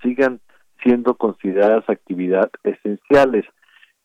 sigan 0.00 0.40
siendo 0.80 1.16
consideradas 1.16 1.90
actividades 1.90 2.52
esenciales. 2.62 3.46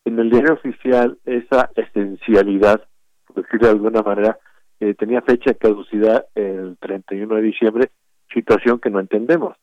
En 0.05 0.17
el 0.17 0.31
diario 0.31 0.55
oficial, 0.55 1.19
esa 1.23 1.69
esencialidad, 1.75 2.83
por 3.27 3.43
decirlo 3.43 3.67
de 3.67 3.73
alguna 3.73 4.01
manera, 4.01 4.39
eh, 4.85 4.93
tenía 4.93 5.23
fecha 5.23 5.49
de 5.49 5.57
caducidad 5.57 6.27
el 6.35 6.77
31 6.79 7.35
de 7.35 7.41
diciembre, 7.41 7.89
situación 8.31 8.79
que 8.79 8.91
no 8.91 8.99
entendemos. 8.99 9.57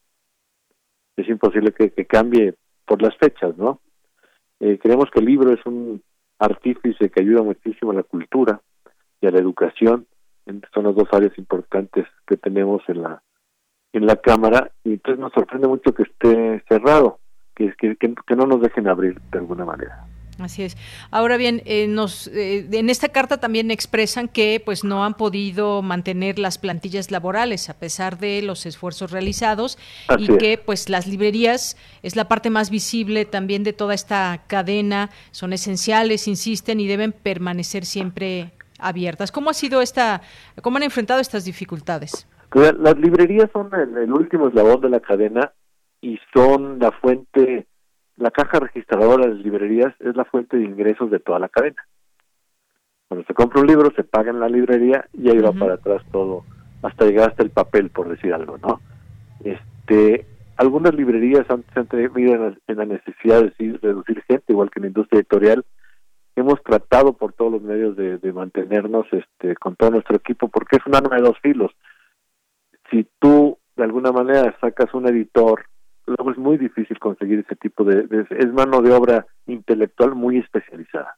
Es 1.17 1.29
imposible 1.29 1.73
que, 1.73 1.91
cambie 2.07 2.55
por 2.85 3.01
las 3.01 3.17
fechas, 3.19 3.57
¿no? 3.57 3.81
Eh, 4.59 4.81
creemos 4.83 5.11
que 5.13 5.21
el 5.21 5.27
libro 5.27 5.53
es 5.53 5.65
un 5.65 6.03
artífice 6.41 7.09
que 7.09 7.21
ayuda 7.21 7.43
muchísimo 7.43 7.93
a 7.93 7.95
la 7.95 8.03
cultura 8.03 8.61
y 9.21 9.29
a 9.29 9.31
la 9.31 9.39
educación. 9.39 10.09
Son 10.75 10.85
las 10.85 10.97
dos 10.97 11.09
áreas 11.13 11.39
importantes 11.39 12.05
que 12.27 12.37
tenemos 12.37 12.83
en 12.89 13.03
la 13.03 13.23
en 13.93 14.07
la 14.07 14.17
cámara 14.17 14.73
y 14.83 14.95
entonces 14.95 15.21
nos 15.21 15.33
sorprende 15.35 15.69
mucho 15.69 15.95
que 15.95 16.03
esté 16.03 16.65
cerrado, 16.67 17.21
que, 17.55 17.73
que, 17.75 17.95
que 17.97 18.37
no 18.37 18.47
nos 18.47 18.61
dejen 18.61 18.89
abrir 18.89 19.21
de 19.31 19.39
alguna 19.39 19.67
manera. 19.67 20.05
Así 20.39 20.63
es. 20.63 20.77
Ahora 21.11 21.37
bien, 21.37 21.63
eh, 21.67 21.87
nos, 21.87 22.27
eh, 22.29 22.67
en 22.73 22.89
esta 22.89 23.11
carta 23.11 23.39
también 23.39 23.71
expresan 23.71 24.29
que 24.29 24.63
pues 24.65 24.83
no 24.83 25.05
han 25.05 25.15
podido 25.15 25.83
mantener 25.83 26.39
las 26.39 26.59
plantillas 26.59 27.11
laborales 27.11 27.69
a 27.69 27.75
pesar 27.75 28.19
de 28.19 28.41
los 28.43 28.65
esfuerzos 28.65 29.11
realizados 29.11 29.79
y 30.19 30.29
que 30.39 30.59
pues 30.59 30.89
las 30.89 31.07
librerías 31.07 31.77
es 32.03 32.17
la 32.17 32.29
parte 32.29 32.51
más 32.51 32.71
visible 32.71 33.25
también 33.25 33.63
de 33.63 33.73
toda 33.73 33.95
esta 33.95 34.43
cadena, 34.47 35.11
son 35.33 35.53
esenciales, 35.53 36.27
insisten 36.27 36.81
y 36.81 36.87
deben 36.87 37.13
permanecer 37.13 37.85
siempre 37.85 38.53
abiertas. 38.79 39.33
¿Cómo 39.33 39.51
ha 39.51 39.55
sido 39.55 39.83
esta, 39.83 40.23
cómo 40.63 40.79
han 40.79 40.83
enfrentado 40.83 41.21
estas 41.21 41.45
dificultades? 41.45 42.27
Las 42.55 42.99
librerías 42.99 43.51
son 43.53 43.71
el 43.75 44.13
último 44.13 44.49
eslabón 44.49 44.81
de 44.81 44.91
la 44.91 45.01
cadena 45.01 45.53
y 46.01 46.19
son 46.35 46.79
la 46.79 46.91
fuente 46.91 47.67
la 48.17 48.31
caja 48.31 48.61
registradora 48.61 49.27
de 49.27 49.35
las 49.35 49.45
librerías 49.45 49.95
es 50.01 50.17
la 50.17 50.25
fuente 50.25 50.57
de 50.57 50.65
ingresos 50.65 51.11
de 51.11 51.21
toda 51.21 51.39
la 51.39 51.49
cadena. 51.49 51.83
Cuando 53.09 53.27
se 53.27 53.35
compra 53.35 53.61
un 53.61 53.67
libro, 53.67 53.93
se 53.95 54.05
paga 54.05 54.31
en 54.31 54.41
la 54.41 54.49
librería 54.49 55.07
y 55.13 55.29
ahí 55.29 55.39
va 55.39 55.53
para 55.53 55.75
atrás 55.75 56.03
todo, 56.11 56.45
hasta 56.83 57.05
llegar 57.05 57.31
hasta 57.31 57.43
el 57.43 57.51
papel, 57.51 57.91
por 57.91 58.09
decir 58.09 58.33
algo, 58.33 58.59
¿no? 58.59 58.81
Este, 59.45 60.27
algunas 60.57 60.95
librerías 60.95 61.49
han, 61.51 61.65
se 61.73 61.81
han 61.81 61.87
tenido 61.87 62.57
en 62.67 62.77
la 62.79 62.85
necesidad 62.85 63.43
de 63.43 63.79
reducir 63.83 64.23
gente, 64.23 64.53
igual 64.53 64.71
que 64.71 64.79
en 64.79 64.83
la 64.83 64.89
industria 64.89 65.19
editorial. 65.21 65.65
Hemos 66.37 66.63
tratado 66.63 67.13
por 67.13 67.35
todos 67.35 67.53
los 67.53 67.63
medios 67.63 67.97
de, 67.97 68.17
de 68.17 68.33
mantenernos 68.33 69.07
este, 69.13 69.55
con 69.57 69.77
todo 69.77 69.91
nuestro 69.91 70.17
equipo, 70.17 70.49
porque 70.49 70.77
es 70.77 70.87
un 70.87 70.95
arma 70.95 71.17
de 71.17 71.23
dos 71.23 71.39
filos. 71.43 71.73
Si 72.91 73.07
tú, 73.19 73.59
de 73.77 73.85
alguna 73.85 74.13
manera, 74.13 74.57
sacas 74.61 74.95
un 74.95 75.07
editor 75.09 75.67
luego 76.07 76.31
es 76.31 76.39
muy 76.39 76.59
difícil 76.59 76.99
conseguir 76.99 77.41
ese 77.41 77.57
tipo 77.57 77.85
de, 77.85 78.07
es 78.31 78.53
mano 78.53 78.83
de 78.83 78.93
obra 78.93 79.27
intelectual 79.47 80.15
muy 80.15 80.39
especializada. 80.39 81.17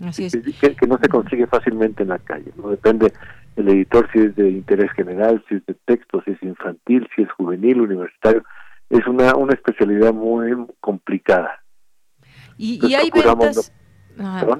Así 0.00 0.26
es. 0.26 0.32
Que, 0.32 0.86
no 0.86 0.98
se 0.98 1.08
consigue 1.08 1.46
fácilmente 1.46 2.04
en 2.04 2.10
la 2.10 2.20
calle 2.20 2.52
no 2.56 2.70
depende 2.70 3.12
el 3.56 3.68
editor 3.68 4.08
si 4.12 4.20
es 4.20 4.36
de 4.36 4.48
interés 4.48 4.92
general 4.92 5.44
si 5.48 5.56
es 5.56 5.66
de 5.66 5.74
texto 5.74 6.22
si 6.24 6.30
es 6.30 6.42
infantil 6.44 7.08
si 7.16 7.22
es 7.22 7.32
juvenil 7.32 7.80
universitario 7.80 8.44
es 8.90 9.04
una 9.08 9.34
una 9.34 9.54
especialidad 9.54 10.14
muy 10.14 10.54
complicada. 10.78 11.64
Y, 12.56 12.94
hay 12.94 13.10
ventas 13.10 13.72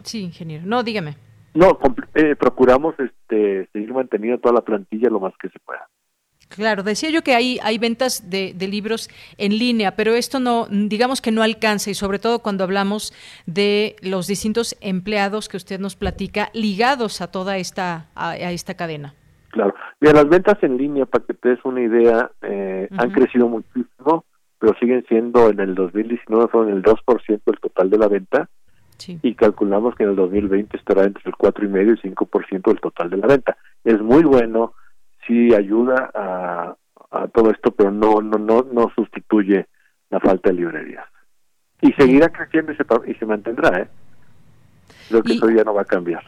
sí 0.02 0.22
ingeniero. 0.22 0.66
No 0.66 0.82
dígame. 0.82 1.16
No 1.54 1.78
eh, 2.14 2.34
procuramos 2.34 2.94
este 2.98 3.68
seguir 3.72 3.92
manteniendo 3.92 4.40
toda 4.40 4.54
la 4.54 4.62
plantilla 4.62 5.08
lo 5.08 5.20
más 5.20 5.34
que 5.40 5.48
se 5.48 5.58
pueda 5.60 5.88
Claro, 6.48 6.82
decía 6.82 7.10
yo 7.10 7.22
que 7.22 7.34
hay, 7.34 7.58
hay 7.62 7.78
ventas 7.78 8.30
de, 8.30 8.54
libros 8.58 9.08
en 9.36 9.58
línea, 9.58 9.96
pero 9.96 10.14
esto 10.14 10.40
no, 10.40 10.66
digamos 10.70 11.20
que 11.20 11.30
no 11.30 11.42
alcanza 11.42 11.90
y 11.90 11.94
sobre 11.94 12.18
todo 12.18 12.40
cuando 12.40 12.64
hablamos 12.64 13.12
de 13.46 13.96
los 14.02 14.26
distintos 14.26 14.76
empleados 14.80 15.48
que 15.48 15.56
usted 15.56 15.78
nos 15.78 15.96
platica 15.96 16.50
ligados 16.54 17.20
a 17.20 17.30
toda 17.30 17.58
esta, 17.58 18.06
a, 18.14 18.36
esta 18.36 18.74
cadena. 18.74 19.14
Claro, 19.50 19.74
Mira, 20.00 20.14
las 20.14 20.28
ventas 20.28 20.62
en 20.62 20.76
línea, 20.76 21.06
para 21.06 21.24
que 21.24 21.34
te 21.34 21.50
des 21.50 21.64
una 21.64 21.82
idea, 21.82 22.30
eh, 22.42 22.88
han 22.96 23.10
crecido 23.10 23.48
muchísimo, 23.48 24.24
pero 24.58 24.74
siguen 24.78 25.04
siendo 25.08 25.50
en 25.50 25.60
el 25.60 25.74
2019 25.74 26.48
fueron 26.48 26.72
el 26.72 26.82
2% 26.82 27.40
del 27.44 27.60
total 27.60 27.90
de 27.90 27.98
la 27.98 28.08
venta 28.08 28.48
y 29.22 29.34
calculamos 29.34 29.94
que 29.94 30.02
en 30.02 30.10
el 30.10 30.16
2020 30.16 30.76
estará 30.76 31.04
entre 31.04 31.22
el 31.26 31.34
4,5 31.34 32.00
y 32.02 32.08
5% 32.10 32.62
del 32.62 32.80
total 32.80 33.10
de 33.10 33.16
la 33.16 33.26
venta. 33.26 33.56
Es 33.84 34.00
muy 34.00 34.24
bueno 34.24 34.72
sí 35.28 35.54
ayuda 35.54 36.10
a, 36.12 36.74
todo 37.32 37.50
esto, 37.50 37.70
pero 37.70 37.90
no, 37.90 38.20
no, 38.20 38.38
no, 38.38 38.66
no 38.70 38.90
sustituye 38.94 39.66
la 40.10 40.20
falta 40.20 40.50
de 40.50 40.56
librerías. 40.56 41.06
Y 41.80 41.92
seguirá 41.92 42.28
creciendo 42.28 42.72
y 42.72 42.76
se, 42.76 42.84
y 43.06 43.14
se 43.14 43.24
mantendrá, 43.24 43.80
¿eh? 43.80 43.88
Creo 45.08 45.22
que 45.22 45.32
eso 45.34 45.48
ya 45.48 45.64
no 45.64 45.72
va 45.72 45.82
a 45.82 45.86
cambiar. 45.86 46.22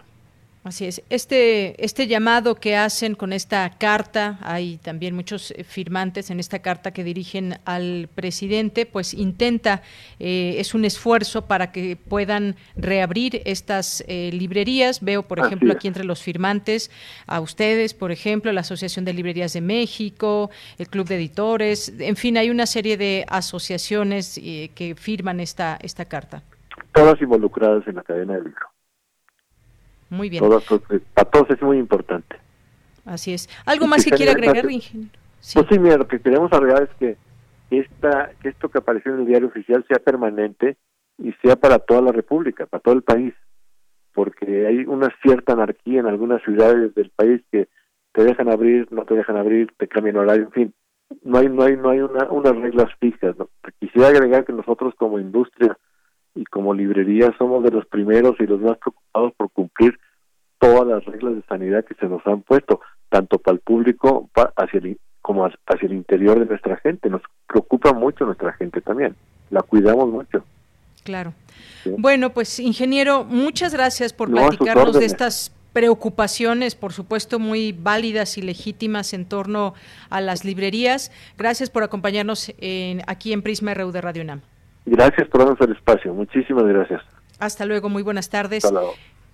Así 0.63 0.85
es. 0.85 1.03
Este, 1.09 1.83
este 1.83 2.07
llamado 2.07 2.55
que 2.55 2.77
hacen 2.77 3.15
con 3.15 3.33
esta 3.33 3.71
carta, 3.79 4.39
hay 4.43 4.77
también 4.77 5.15
muchos 5.15 5.53
eh, 5.53 5.65
firmantes 5.65 6.31
en 6.31 6.39
esta 6.39 6.59
carta 6.59 6.91
que 6.91 7.03
dirigen 7.03 7.55
al 7.65 8.11
presidente, 8.15 8.85
pues 8.85 9.15
intenta, 9.15 9.81
eh, 10.19 10.57
es 10.59 10.75
un 10.75 10.85
esfuerzo 10.85 11.47
para 11.47 11.73
que 11.73 11.97
puedan 11.97 12.57
reabrir 12.77 13.41
estas 13.47 14.05
eh, 14.07 14.31
librerías. 14.35 15.03
Veo, 15.03 15.23
por 15.23 15.39
ejemplo, 15.39 15.73
aquí 15.73 15.89
entre 15.89 16.05
los 16.05 16.23
firmantes 16.23 16.91
a 17.27 17.41
ustedes, 17.41 17.95
por 17.95 18.13
ejemplo, 18.13 18.53
la 18.53 18.61
Asociación 18.61 19.07
de 19.07 19.15
Librerías 19.15 19.55
de 19.55 19.63
México, 19.63 20.51
el 20.77 20.91
Club 20.91 21.09
de 21.09 21.17
Editores, 21.17 21.91
en 21.99 22.17
fin, 22.17 22.37
hay 22.37 22.51
una 22.51 22.67
serie 22.67 22.99
de 22.99 23.25
asociaciones 23.29 24.39
que 24.39 24.95
firman 24.95 25.41
esta, 25.41 25.79
esta 25.81 26.05
carta. 26.05 26.43
Todas 26.93 27.19
involucradas 27.23 27.87
en 27.89 27.95
la 27.95 28.03
cadena 28.03 28.35
de 28.35 28.43
libro. 28.43 28.67
Muy 30.11 30.29
bien. 30.29 30.43
para 31.15 31.31
todos 31.31 31.51
es 31.51 31.63
muy 31.63 31.79
importante. 31.79 32.37
Así 33.05 33.33
es. 33.33 33.49
¿Algo 33.65 33.87
más 33.87 34.05
que, 34.05 34.11
quiere 34.11 34.33
agregar, 34.33 34.71
ingeniero? 34.71 35.11
Pues 35.55 35.67
sí, 35.71 35.79
mira, 35.79 35.97
lo 35.97 36.07
que 36.07 36.21
queremos 36.21 36.53
agregar 36.53 36.83
es 36.83 36.91
que, 36.99 37.17
esta, 37.71 38.33
que 38.43 38.49
esto 38.51 38.69
que 38.69 38.79
apareció 38.79 39.15
en 39.15 39.21
el 39.21 39.27
diario 39.27 39.49
oficial 39.49 39.85
sea 39.89 39.99
permanente 39.99 40.77
y 41.19 41.33
sea 41.43 41.57
para 41.57 41.79
toda 41.79 42.03
la 42.03 42.13
República, 42.13 42.67
para 42.67 42.83
todo 42.83 42.95
el 42.95 43.03
país, 43.03 43.33
porque 44.13 44.67
hay 44.67 44.85
una 44.87 45.09
cierta 45.23 45.53
anarquía 45.53 46.01
en 46.01 46.07
algunas 46.07 46.43
ciudades 46.43 46.95
del 46.95 47.11
país 47.11 47.41
que 47.51 47.69
te 48.13 48.25
dejan 48.25 48.51
abrir, 48.51 48.91
no 48.91 49.05
te 49.05 49.15
dejan 49.15 49.37
abrir, 49.37 49.73
te 49.79 49.89
cambian 49.89 50.17
horario, 50.17 50.45
en 50.45 50.53
fin, 50.53 50.75
no 51.23 51.39
hay 51.39 51.49
no 51.49 51.63
hay 51.63 51.77
no 51.77 51.91
hay 51.91 52.01
una, 52.01 52.25
unas 52.31 52.57
reglas 52.57 52.91
fijas. 53.01 53.37
Quisiera 53.79 54.09
agregar 54.09 54.45
que 54.45 54.53
nosotros 54.53 54.95
como 54.97 55.19
industria 55.19 55.79
y 56.35 56.45
como 56.45 56.75
librería 56.75 57.35
somos 57.39 57.65
de 57.65 57.71
los 57.71 57.87
primeros 57.87 58.37
y 58.41 58.47
los 58.47 58.61
más 58.61 58.79
preocupados 58.79 59.33
por 59.37 59.51
cumplir 59.51 59.99
todas 60.59 60.87
las 60.87 61.05
reglas 61.05 61.35
de 61.35 61.43
sanidad 61.43 61.85
que 61.85 61.95
se 61.95 62.07
nos 62.07 62.25
han 62.27 62.43
puesto, 62.43 62.81
tanto 63.09 63.39
para 63.39 63.55
el 63.55 63.61
público 63.61 64.31
hacia 64.57 64.79
el, 64.79 64.99
como 65.23 65.47
hacia 65.47 65.87
el 65.87 65.93
interior 65.93 66.39
de 66.39 66.47
nuestra 66.47 66.77
gente. 66.77 67.09
Nos 67.09 67.23
preocupa 67.47 67.93
mucho 67.93 68.25
nuestra 68.25 68.53
gente 68.53 68.81
también, 68.81 69.17
la 69.51 69.63
cuidamos 69.63 70.09
mucho. 70.09 70.45
Claro. 71.03 71.33
Bueno, 71.97 72.31
pues 72.31 72.61
ingeniero, 72.61 73.25
muchas 73.25 73.73
gracias 73.73 74.13
por 74.13 74.31
platicarnos 74.31 74.99
de 74.99 75.07
estas 75.07 75.51
preocupaciones, 75.73 76.75
por 76.75 76.93
supuesto, 76.93 77.39
muy 77.39 77.73
válidas 77.73 78.37
y 78.39 78.43
legítimas 78.43 79.15
en 79.15 79.25
torno 79.25 79.75
a 80.11 80.21
las 80.21 80.45
librerías. 80.45 81.11
Gracias 81.39 81.71
por 81.71 81.83
acompañarnos 81.83 82.53
en, 82.59 83.03
aquí 83.07 83.33
en 83.33 83.43
Prisma 83.43 83.73
RU 83.73 83.93
de 83.93 84.01
Radio 84.01 84.23
UNAM. 84.23 84.43
Gracias 84.91 85.29
por 85.29 85.39
darnos 85.41 85.61
el 85.61 85.71
espacio. 85.77 86.13
Muchísimas 86.13 86.65
gracias. 86.65 87.01
Hasta 87.39 87.65
luego, 87.65 87.89
muy 87.89 88.03
buenas 88.03 88.29
tardes. 88.29 88.65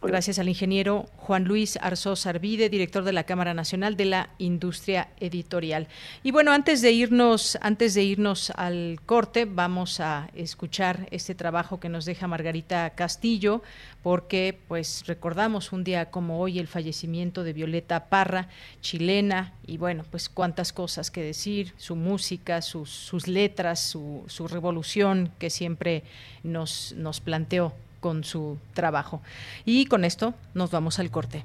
Gracias 0.02 0.38
al 0.38 0.48
ingeniero 0.48 1.06
Juan 1.16 1.44
Luis 1.44 1.78
Arzós 1.80 2.26
Arvide, 2.26 2.68
director 2.68 3.02
de 3.02 3.14
la 3.14 3.24
Cámara 3.24 3.54
Nacional 3.54 3.96
de 3.96 4.04
la 4.04 4.30
Industria 4.38 5.08
Editorial. 5.18 5.88
Y 6.22 6.30
bueno, 6.30 6.52
antes 6.52 6.82
de 6.82 6.92
irnos, 6.92 7.58
antes 7.62 7.94
de 7.94 8.04
irnos 8.04 8.50
al 8.50 9.00
corte, 9.06 9.46
vamos 9.46 9.98
a 10.00 10.28
escuchar 10.34 11.08
este 11.10 11.34
trabajo 11.34 11.80
que 11.80 11.88
nos 11.88 12.04
deja 12.04 12.28
Margarita 12.28 12.90
Castillo, 12.90 13.62
porque 14.02 14.56
pues 14.68 15.02
recordamos 15.06 15.72
un 15.72 15.82
día 15.82 16.10
como 16.10 16.40
hoy 16.40 16.58
el 16.58 16.68
fallecimiento 16.68 17.42
de 17.42 17.54
Violeta 17.54 18.08
Parra, 18.08 18.48
chilena, 18.82 19.54
y 19.66 19.78
bueno, 19.78 20.04
pues 20.10 20.28
cuántas 20.28 20.72
cosas 20.74 21.10
que 21.10 21.22
decir, 21.22 21.72
su 21.78 21.96
música, 21.96 22.60
sus, 22.60 22.90
sus 22.90 23.26
letras, 23.26 23.80
su, 23.80 24.24
su 24.28 24.46
revolución 24.46 25.32
que 25.38 25.50
siempre 25.50 26.04
nos 26.44 27.20
planteó 27.24 27.74
con 28.06 28.22
su 28.22 28.56
trabajo. 28.72 29.20
Y 29.64 29.86
con 29.86 30.04
esto 30.04 30.32
nos 30.54 30.70
vamos 30.70 31.00
al 31.00 31.10
corte. 31.10 31.44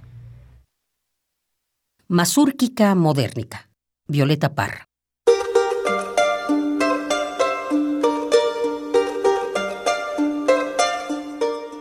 Masúrquica 2.07 2.93
Modernica. 2.93 3.71
Violeta 4.07 4.53
Parra. 4.53 4.85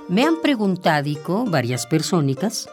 Me 0.08 0.24
han 0.24 0.40
preguntado 0.40 1.44
varias 1.44 1.86
persónicas 1.86 2.70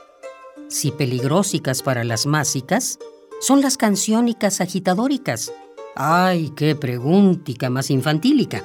si 0.70 0.92
peligrosicas 0.92 1.84
para 1.84 2.06
las 2.06 2.26
másicas 2.26 3.00
son 3.42 3.60
las 3.60 3.76
canciónicas 3.76 4.62
agitadóricas. 4.62 5.52
Ay, 5.94 6.54
qué 6.56 6.74
preguntica 6.74 7.70
más 7.70 7.92
infantílica. 7.92 8.64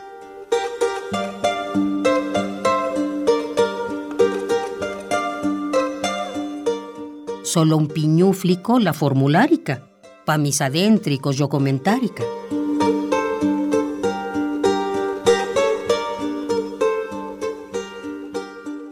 Solo 7.53 7.77
un 7.77 7.87
piñúflico 7.87 8.79
la 8.79 8.95
formulárica, 8.95 9.87
pa 10.25 10.39
mis 10.39 10.63
adéntricos 10.63 11.37
yo 11.37 11.51
comentárica. 11.51 12.25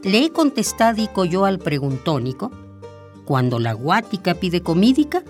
Le 0.03 0.25
he 0.25 0.31
contestado 0.31 1.25
yo 1.25 1.47
al 1.47 1.59
preguntónico, 1.59 2.51
cuando 3.25 3.59
la 3.59 3.73
guática 3.73 4.35
pide 4.35 4.61
comídica, 4.61 5.25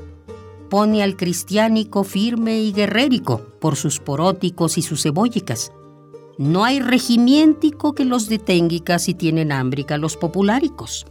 pone 0.69 1.05
al 1.05 1.17
cristiánico 1.17 2.03
firme 2.03 2.61
y 2.61 2.73
guerrérico 2.73 3.43
por 3.61 3.77
sus 3.77 4.01
poróticos 4.01 4.77
y 4.77 4.83
sus 4.83 5.05
cebollicas. 5.05 5.71
No 6.37 6.65
hay 6.65 6.81
regimiéntico 6.81 7.95
que 7.95 8.05
los 8.05 8.29
detenga 8.29 8.99
si 8.99 9.15
tienen 9.15 9.53
hambrica 9.53 9.99
los 9.99 10.17
populáricos. 10.17 11.07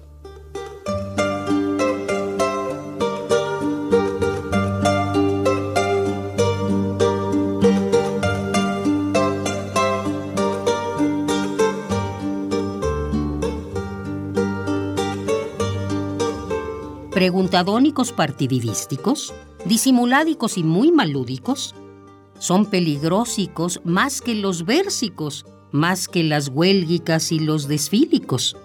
Preguntadónicos 17.30 18.12
partididísticos, 18.12 19.36
disimuládicos 19.64 20.58
y 20.58 20.64
muy 20.64 20.92
malúdicos, 20.92 21.76
son 22.40 22.66
peligrosicos 22.66 23.82
más 23.84 24.20
que 24.20 24.34
los 24.34 24.66
versicos, 24.66 25.46
más 25.72 26.08
que 26.08 26.24
las 26.24 26.50
huélgicas 26.52 27.32
y 27.32 27.38
los 27.38 27.68
desfílicos. 27.68 28.58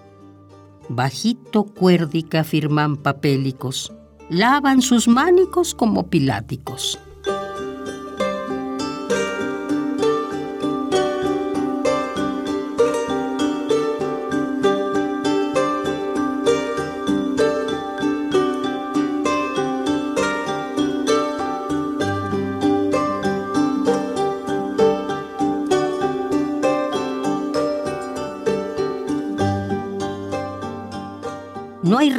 Bajito 0.89 1.65
cuérdica 1.65 2.43
firman 2.43 2.97
papélicos, 2.97 3.93
lavan 4.31 4.81
sus 4.81 5.07
mánicos 5.07 5.75
como 5.75 6.07
piláticos. 6.07 6.97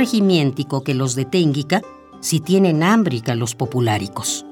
Regimiéntico 0.06 0.84
que 0.84 0.94
los 0.94 1.16
detenga 1.16 1.82
si 2.20 2.38
tienen 2.38 2.84
hambrica 2.84 3.34
los 3.34 3.56
populáricos. 3.56 4.46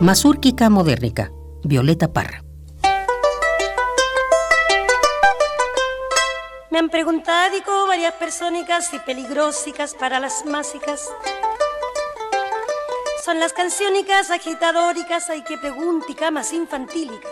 Mazúrquica 0.00 0.68
modernica, 0.68 1.30
Violeta 1.62 2.12
Parra. 2.12 2.44
Digo, 7.04 7.86
varias 7.86 8.14
personas 8.14 8.94
y 8.94 8.98
peligrosicas 8.98 9.94
para 9.94 10.20
las 10.20 10.46
másicas. 10.46 11.10
Son 13.22 13.38
las 13.38 13.52
canciónicas 13.52 14.30
agitadóricas, 14.30 15.28
hay 15.28 15.44
que 15.44 15.58
preguntica 15.58 16.30
más 16.30 16.54
infantílica. 16.54 17.28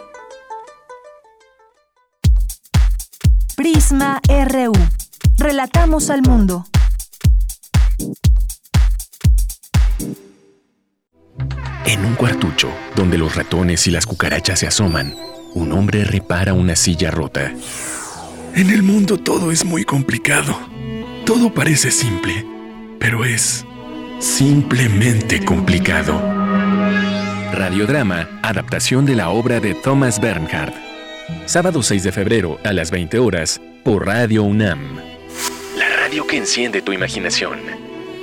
Prisma 3.57 4.21
RU. 4.29 4.73
Relatamos 5.39 6.11
al 6.11 6.21
mundo. 6.21 6.67
En 11.87 12.05
un 12.05 12.15
cuartucho, 12.17 12.69
donde 12.95 13.17
los 13.17 13.35
ratones 13.37 13.87
y 13.87 13.91
las 13.91 14.05
cucarachas 14.05 14.59
se 14.59 14.67
asoman, 14.67 15.17
un 15.55 15.73
hombre 15.73 16.05
repara 16.05 16.53
una 16.53 16.77
silla 16.77 17.11
rota. 17.11 17.53
En 18.55 18.69
el 18.69 18.83
mundo 18.83 19.17
todo 19.17 19.51
es 19.51 19.65
muy 19.65 19.83
complicado. 19.83 20.55
Todo 21.25 21.55
parece 21.55 21.91
simple, 21.91 22.45
pero 22.99 23.25
es 23.25 23.65
simplemente 24.19 25.43
complicado. 25.43 26.21
Radiodrama, 27.53 28.29
adaptación 28.43 29.07
de 29.07 29.17
la 29.17 29.31
obra 29.31 29.59
de 29.59 29.75
Thomas 29.75 30.21
Bernhard. 30.21 30.75
Sábado 31.47 31.83
6 31.83 32.03
de 32.03 32.13
febrero 32.13 32.59
a 32.63 32.75
las 32.75 32.91
20 32.91 33.19
horas 33.21 33.59
por 33.85 34.07
Radio 34.07 34.43
UNAM. 34.43 34.99
La 35.79 35.89
radio 35.97 36.27
que 36.27 36.37
enciende 36.37 36.83
tu 36.83 36.93
imaginación. 36.93 37.59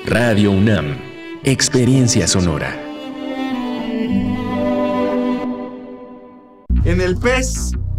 Radio 0.05 0.51
UNAM. 0.51 0.95
Experiencia 1.43 2.27
sonora. 2.27 2.79
En 6.85 7.01
el 7.01 7.17
PES 7.17 7.78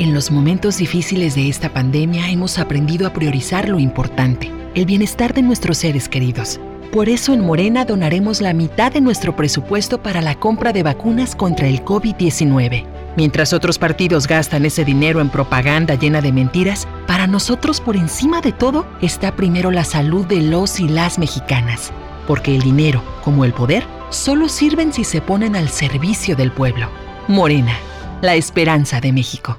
En 0.00 0.14
los 0.14 0.30
momentos 0.30 0.78
difíciles 0.78 1.34
de 1.34 1.50
esta 1.50 1.74
pandemia 1.74 2.30
hemos 2.30 2.58
aprendido 2.58 3.06
a 3.06 3.12
priorizar 3.12 3.68
lo 3.68 3.78
importante, 3.78 4.50
el 4.74 4.86
bienestar 4.86 5.34
de 5.34 5.42
nuestros 5.42 5.76
seres 5.76 6.08
queridos. 6.08 6.58
Por 6.90 7.10
eso 7.10 7.34
en 7.34 7.40
Morena 7.42 7.84
donaremos 7.84 8.40
la 8.40 8.54
mitad 8.54 8.90
de 8.90 9.02
nuestro 9.02 9.36
presupuesto 9.36 10.02
para 10.02 10.22
la 10.22 10.36
compra 10.36 10.72
de 10.72 10.82
vacunas 10.82 11.36
contra 11.36 11.68
el 11.68 11.84
COVID-19. 11.84 12.86
Mientras 13.18 13.52
otros 13.52 13.78
partidos 13.78 14.26
gastan 14.26 14.64
ese 14.64 14.86
dinero 14.86 15.20
en 15.20 15.28
propaganda 15.28 15.96
llena 15.96 16.22
de 16.22 16.32
mentiras, 16.32 16.88
para 17.06 17.26
nosotros 17.26 17.78
por 17.78 17.94
encima 17.94 18.40
de 18.40 18.52
todo 18.52 18.86
está 19.02 19.36
primero 19.36 19.70
la 19.70 19.84
salud 19.84 20.24
de 20.24 20.40
los 20.40 20.80
y 20.80 20.88
las 20.88 21.18
mexicanas. 21.18 21.92
Porque 22.26 22.56
el 22.56 22.62
dinero, 22.62 23.02
como 23.22 23.44
el 23.44 23.52
poder, 23.52 23.84
solo 24.08 24.48
sirven 24.48 24.94
si 24.94 25.04
se 25.04 25.20
ponen 25.20 25.56
al 25.56 25.68
servicio 25.68 26.36
del 26.36 26.52
pueblo. 26.52 26.88
Morena, 27.28 27.76
la 28.22 28.34
esperanza 28.34 28.98
de 29.02 29.12
México. 29.12 29.58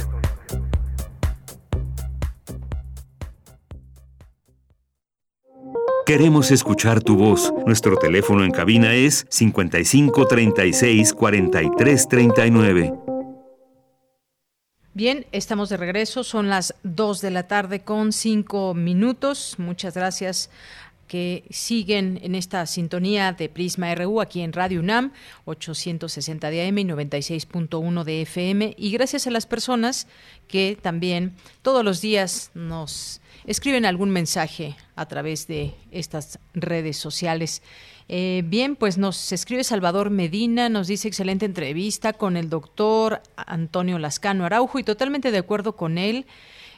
Queremos 6.05 6.49
escuchar 6.49 7.03
tu 7.03 7.15
voz. 7.15 7.53
Nuestro 7.65 7.95
teléfono 7.95 8.43
en 8.43 8.51
cabina 8.51 8.95
es 8.95 9.25
55 9.29 10.25
36 10.25 11.13
43 11.13 12.07
39. 12.07 12.93
Bien, 14.93 15.25
estamos 15.31 15.69
de 15.69 15.77
regreso. 15.77 16.23
Son 16.23 16.49
las 16.49 16.73
2 16.83 17.21
de 17.21 17.31
la 17.31 17.47
tarde 17.47 17.81
con 17.81 18.11
5 18.13 18.73
minutos. 18.73 19.55
Muchas 19.59 19.93
gracias 19.93 20.49
que 21.07 21.43
siguen 21.51 22.19
en 22.23 22.35
esta 22.35 22.65
sintonía 22.65 23.33
de 23.33 23.47
Prisma 23.47 23.93
RU 23.93 24.21
aquí 24.21 24.41
en 24.41 24.53
Radio 24.53 24.79
UNAM, 24.79 25.11
860 25.45 26.49
de 26.49 26.67
AM 26.67 26.77
y 26.79 26.85
96.1 26.85 28.03
de 28.03 28.21
FM. 28.23 28.73
Y 28.77 28.91
gracias 28.91 29.27
a 29.27 29.31
las 29.31 29.45
personas 29.45 30.07
que 30.47 30.77
también 30.81 31.35
todos 31.61 31.85
los 31.85 32.01
días 32.01 32.49
nos 32.53 33.20
escriben 33.45 33.85
algún 33.85 34.09
mensaje 34.09 34.75
a 34.95 35.05
través 35.07 35.47
de 35.47 35.73
estas 35.91 36.39
redes 36.53 36.97
sociales. 36.97 37.61
Eh, 38.07 38.43
bien, 38.45 38.75
pues 38.75 38.97
nos 38.97 39.31
escribe 39.31 39.63
Salvador 39.63 40.09
Medina, 40.09 40.69
nos 40.69 40.87
dice 40.87 41.07
excelente 41.07 41.45
entrevista 41.45 42.13
con 42.13 42.35
el 42.35 42.49
doctor 42.49 43.21
Antonio 43.35 43.97
Lascano 43.99 44.45
Araujo 44.45 44.79
y 44.79 44.83
totalmente 44.83 45.31
de 45.31 45.37
acuerdo 45.37 45.75
con 45.75 45.97
él. 45.97 46.25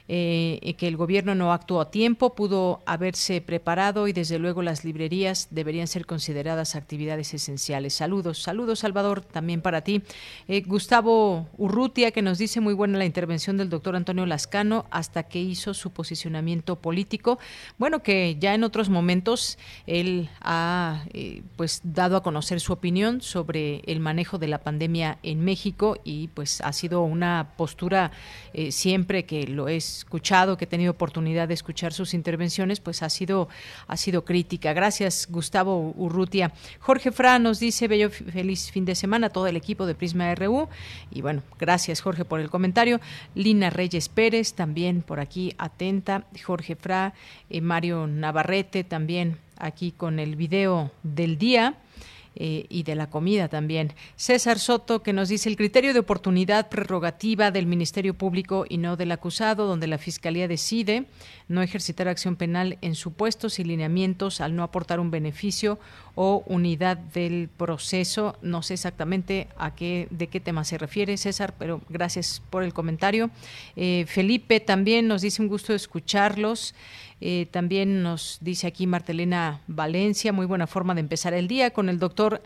Eh, 0.09 0.75
que 0.77 0.89
el 0.89 0.97
gobierno 0.97 1.33
no 1.33 1.53
actuó 1.53 1.79
a 1.79 1.89
tiempo, 1.89 2.35
pudo 2.35 2.81
haberse 2.85 3.39
preparado 3.39 4.09
y 4.09 4.13
desde 4.13 4.37
luego 4.37 4.61
las 4.61 4.83
librerías 4.83 5.47
deberían 5.49 5.87
ser 5.87 6.05
consideradas 6.05 6.75
actividades 6.75 7.33
esenciales. 7.33 7.93
Saludos, 7.93 8.41
saludos 8.41 8.79
Salvador, 8.79 9.21
también 9.21 9.61
para 9.61 9.79
ti. 9.81 10.03
Eh, 10.49 10.61
Gustavo 10.65 11.47
Urrutia, 11.57 12.11
que 12.11 12.21
nos 12.21 12.37
dice 12.37 12.59
muy 12.59 12.73
buena 12.73 12.97
la 12.97 13.05
intervención 13.05 13.55
del 13.55 13.69
doctor 13.69 13.95
Antonio 13.95 14.25
Lascano 14.25 14.87
hasta 14.91 15.23
que 15.23 15.39
hizo 15.39 15.73
su 15.73 15.91
posicionamiento 15.91 16.75
político. 16.75 17.39
Bueno, 17.77 18.03
que 18.03 18.35
ya 18.37 18.53
en 18.55 18.65
otros 18.65 18.89
momentos 18.89 19.57
él 19.87 20.29
ha 20.41 21.05
eh, 21.13 21.43
pues 21.55 21.79
dado 21.85 22.17
a 22.17 22.23
conocer 22.23 22.59
su 22.59 22.73
opinión 22.73 23.21
sobre 23.21 23.81
el 23.85 24.01
manejo 24.01 24.37
de 24.37 24.49
la 24.49 24.57
pandemia 24.57 25.17
en 25.23 25.45
México 25.45 25.97
y 26.03 26.27
pues 26.27 26.59
ha 26.59 26.73
sido 26.73 27.03
una 27.03 27.53
postura 27.55 28.11
siempre 28.69 29.25
que 29.25 29.47
lo 29.47 29.67
es 29.67 29.92
escuchado, 29.97 30.57
que 30.57 30.65
he 30.65 30.67
tenido 30.67 30.91
oportunidad 30.91 31.47
de 31.47 31.53
escuchar 31.53 31.93
sus 31.93 32.13
intervenciones, 32.13 32.79
pues 32.79 33.03
ha 33.03 33.09
sido, 33.09 33.49
ha 33.87 33.97
sido 33.97 34.25
crítica. 34.25 34.73
Gracias, 34.73 35.27
Gustavo 35.29 35.93
Urrutia. 35.95 36.51
Jorge 36.79 37.11
Fra 37.11 37.39
nos 37.39 37.59
dice, 37.59 37.87
bello 37.87 38.09
feliz 38.09 38.71
fin 38.71 38.85
de 38.85 38.95
semana 38.95 39.27
a 39.27 39.29
todo 39.29 39.47
el 39.47 39.55
equipo 39.55 39.85
de 39.85 39.95
Prisma 39.95 40.33
RU. 40.35 40.69
Y 41.11 41.21
bueno, 41.21 41.43
gracias, 41.59 42.01
Jorge, 42.01 42.25
por 42.25 42.39
el 42.39 42.49
comentario. 42.49 42.99
Lina 43.35 43.69
Reyes 43.69 44.09
Pérez, 44.09 44.53
también 44.53 45.01
por 45.01 45.19
aquí 45.19 45.53
atenta. 45.57 46.25
Jorge 46.43 46.75
Fra, 46.75 47.13
eh, 47.49 47.61
Mario 47.61 48.07
Navarrete, 48.07 48.83
también 48.83 49.37
aquí 49.57 49.91
con 49.91 50.19
el 50.19 50.35
video 50.35 50.91
del 51.03 51.37
día. 51.37 51.75
Eh, 52.35 52.65
y 52.67 52.81
de 52.81 52.95
la 52.95 53.11
comida 53.11 53.47
también. 53.47 53.93
César 54.15 54.57
Soto, 54.57 55.03
que 55.03 55.13
nos 55.13 55.29
dice 55.29 55.49
el 55.49 55.55
criterio 55.55 55.93
de 55.93 55.99
oportunidad 55.99 56.67
prerrogativa 56.67 57.51
del 57.51 57.67
Ministerio 57.67 58.15
Público 58.15 58.65
y 58.67 58.79
no 58.79 58.97
del 58.97 59.11
acusado, 59.11 59.67
donde 59.67 59.85
la 59.85 59.99
Fiscalía 59.99 60.47
decide 60.47 61.05
no 61.47 61.61
ejercitar 61.61 62.07
acción 62.07 62.35
penal 62.35 62.79
en 62.81 62.95
supuestos 62.95 63.59
y 63.59 63.63
lineamientos 63.63 64.41
al 64.41 64.55
no 64.55 64.63
aportar 64.63 64.99
un 64.99 65.11
beneficio 65.11 65.77
o 66.15 66.43
unidad 66.47 66.97
del 66.97 67.49
proceso. 67.55 68.35
No 68.41 68.63
sé 68.63 68.75
exactamente 68.75 69.47
a 69.57 69.75
qué, 69.75 70.07
de 70.09 70.27
qué 70.27 70.39
tema 70.39 70.63
se 70.63 70.79
refiere, 70.79 71.17
César, 71.17 71.53
pero 71.59 71.81
gracias 71.89 72.41
por 72.49 72.63
el 72.63 72.73
comentario. 72.73 73.29
Eh, 73.75 74.05
Felipe 74.07 74.59
también 74.59 75.07
nos 75.07 75.21
dice 75.21 75.41
un 75.41 75.47
gusto 75.47 75.73
escucharlos. 75.73 76.73
Eh, 77.25 77.47
también 77.51 78.03
nos 78.03 78.37
dice 78.41 78.67
aquí 78.67 78.85
Martelena 78.85 79.61
Valencia, 79.67 80.33
muy 80.33 80.45
buena 80.45 80.67
forma 80.67 80.93
de 80.93 80.99
empezar 80.99 81.33
el 81.33 81.47
día 81.47 81.71
con 81.71 81.87
el 81.87 81.97
doctor 81.97 82.43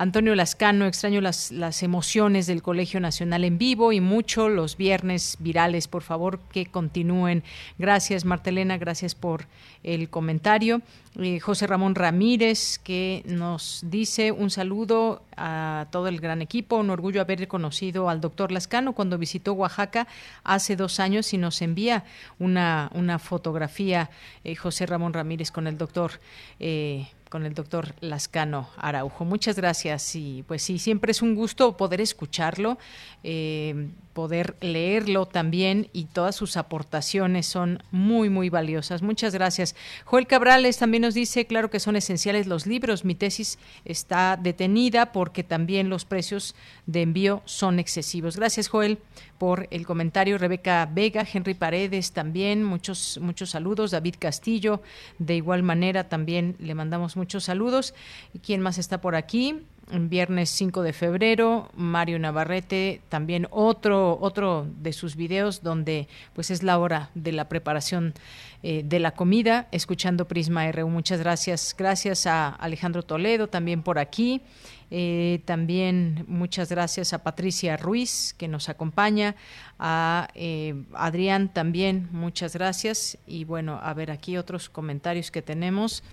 Antonio 0.00 0.34
Lascano, 0.34 0.86
extraño 0.86 1.20
las, 1.20 1.82
emociones 1.82 2.46
del 2.46 2.62
Colegio 2.62 3.00
Nacional 3.00 3.44
en 3.44 3.58
vivo 3.58 3.92
y 3.92 4.00
mucho 4.00 4.48
los 4.48 4.78
viernes 4.78 5.36
virales, 5.40 5.88
por 5.88 6.02
favor, 6.02 6.40
que 6.52 6.64
continúen. 6.64 7.44
Gracias, 7.78 8.24
Martelena, 8.24 8.78
gracias 8.78 9.14
por 9.14 9.44
el 9.82 10.08
comentario. 10.08 10.80
Eh, 11.18 11.38
José 11.38 11.66
Ramón 11.66 11.94
Ramírez, 11.94 12.78
que 12.78 13.22
nos 13.26 13.84
dice 13.90 14.32
un 14.32 14.48
saludo 14.48 15.22
a 15.36 15.86
todo 15.90 16.08
el 16.08 16.18
gran 16.18 16.40
equipo, 16.40 16.76
un 16.76 16.88
orgullo 16.88 17.20
haber 17.20 17.46
conocido 17.46 18.08
al 18.08 18.22
doctor 18.22 18.52
Lascano 18.52 18.94
cuando 18.94 19.18
visitó 19.18 19.52
Oaxaca 19.52 20.08
hace 20.44 20.76
dos 20.76 20.98
años 20.98 21.34
y 21.34 21.36
nos 21.36 21.60
envía 21.60 22.04
una, 22.38 22.90
una 22.94 23.18
fotografía, 23.18 24.08
eh, 24.44 24.56
José 24.56 24.86
Ramón 24.86 25.12
Ramírez, 25.12 25.50
con 25.50 25.66
el 25.66 25.76
doctor. 25.76 26.12
Eh, 26.58 27.06
con 27.30 27.46
el 27.46 27.54
doctor 27.54 27.94
Lascano 28.00 28.68
Araujo. 28.76 29.24
Muchas 29.24 29.56
gracias 29.56 30.16
y 30.16 30.44
pues 30.46 30.62
sí, 30.62 30.78
siempre 30.78 31.12
es 31.12 31.22
un 31.22 31.36
gusto 31.36 31.76
poder 31.76 32.00
escucharlo, 32.00 32.76
eh, 33.22 33.88
poder 34.12 34.56
leerlo 34.60 35.26
también 35.26 35.88
y 35.92 36.06
todas 36.06 36.34
sus 36.34 36.56
aportaciones 36.56 37.46
son 37.46 37.82
muy, 37.92 38.28
muy 38.28 38.50
valiosas. 38.50 39.00
Muchas 39.00 39.32
gracias. 39.32 39.76
Joel 40.04 40.26
Cabrales 40.26 40.76
también 40.76 41.02
nos 41.02 41.14
dice, 41.14 41.46
claro 41.46 41.70
que 41.70 41.78
son 41.78 41.94
esenciales 41.94 42.48
los 42.48 42.66
libros. 42.66 43.04
Mi 43.04 43.14
tesis 43.14 43.58
está 43.84 44.36
detenida 44.36 45.12
porque 45.12 45.44
también 45.44 45.88
los 45.88 46.04
precios 46.04 46.56
de 46.86 47.02
envío 47.02 47.42
son 47.44 47.78
excesivos. 47.78 48.36
Gracias, 48.36 48.68
Joel, 48.68 48.98
por 49.40 49.68
el 49.70 49.86
comentario. 49.86 50.36
Rebeca 50.36 50.84
Vega, 50.84 51.26
Henry 51.32 51.54
Paredes 51.54 52.12
también, 52.12 52.62
muchos, 52.62 53.18
muchos 53.22 53.48
saludos. 53.48 53.90
David 53.90 54.16
Castillo, 54.18 54.82
de 55.18 55.36
igual 55.36 55.62
manera, 55.62 56.10
también 56.10 56.56
le 56.58 56.74
mandamos 56.74 57.16
muchos 57.16 57.44
saludos. 57.44 57.94
¿Y 58.34 58.40
quién 58.40 58.60
más 58.60 58.76
está 58.76 59.00
por 59.00 59.14
aquí? 59.14 59.64
viernes 59.98 60.50
5 60.50 60.82
de 60.82 60.92
febrero, 60.92 61.68
Mario 61.74 62.18
Navarrete, 62.18 63.00
también 63.08 63.48
otro, 63.50 64.18
otro 64.20 64.68
de 64.78 64.92
sus 64.92 65.16
videos 65.16 65.62
donde 65.64 66.06
pues 66.32 66.50
es 66.52 66.62
la 66.62 66.78
hora 66.78 67.10
de 67.16 67.32
la 67.32 67.48
preparación 67.48 68.14
eh, 68.62 68.82
de 68.84 69.00
la 69.00 69.12
comida, 69.12 69.66
escuchando 69.72 70.28
Prisma 70.28 70.70
RU. 70.70 70.88
Muchas 70.88 71.18
gracias. 71.18 71.74
Gracias 71.76 72.26
a 72.26 72.50
Alejandro 72.50 73.02
Toledo 73.02 73.48
también 73.48 73.82
por 73.82 73.98
aquí. 73.98 74.42
Eh, 74.90 75.42
también 75.44 76.24
muchas 76.26 76.68
gracias 76.70 77.12
a 77.12 77.22
Patricia 77.22 77.76
Ruiz 77.76 78.34
que 78.36 78.48
nos 78.48 78.68
acompaña, 78.68 79.36
a 79.82 80.28
eh, 80.34 80.74
Adrián 80.92 81.48
también, 81.48 82.10
muchas 82.12 82.52
gracias. 82.52 83.16
Y 83.26 83.44
bueno, 83.44 83.80
a 83.82 83.94
ver 83.94 84.10
aquí 84.10 84.36
otros 84.36 84.68
comentarios 84.68 85.30
que 85.30 85.40
tenemos. 85.40 86.04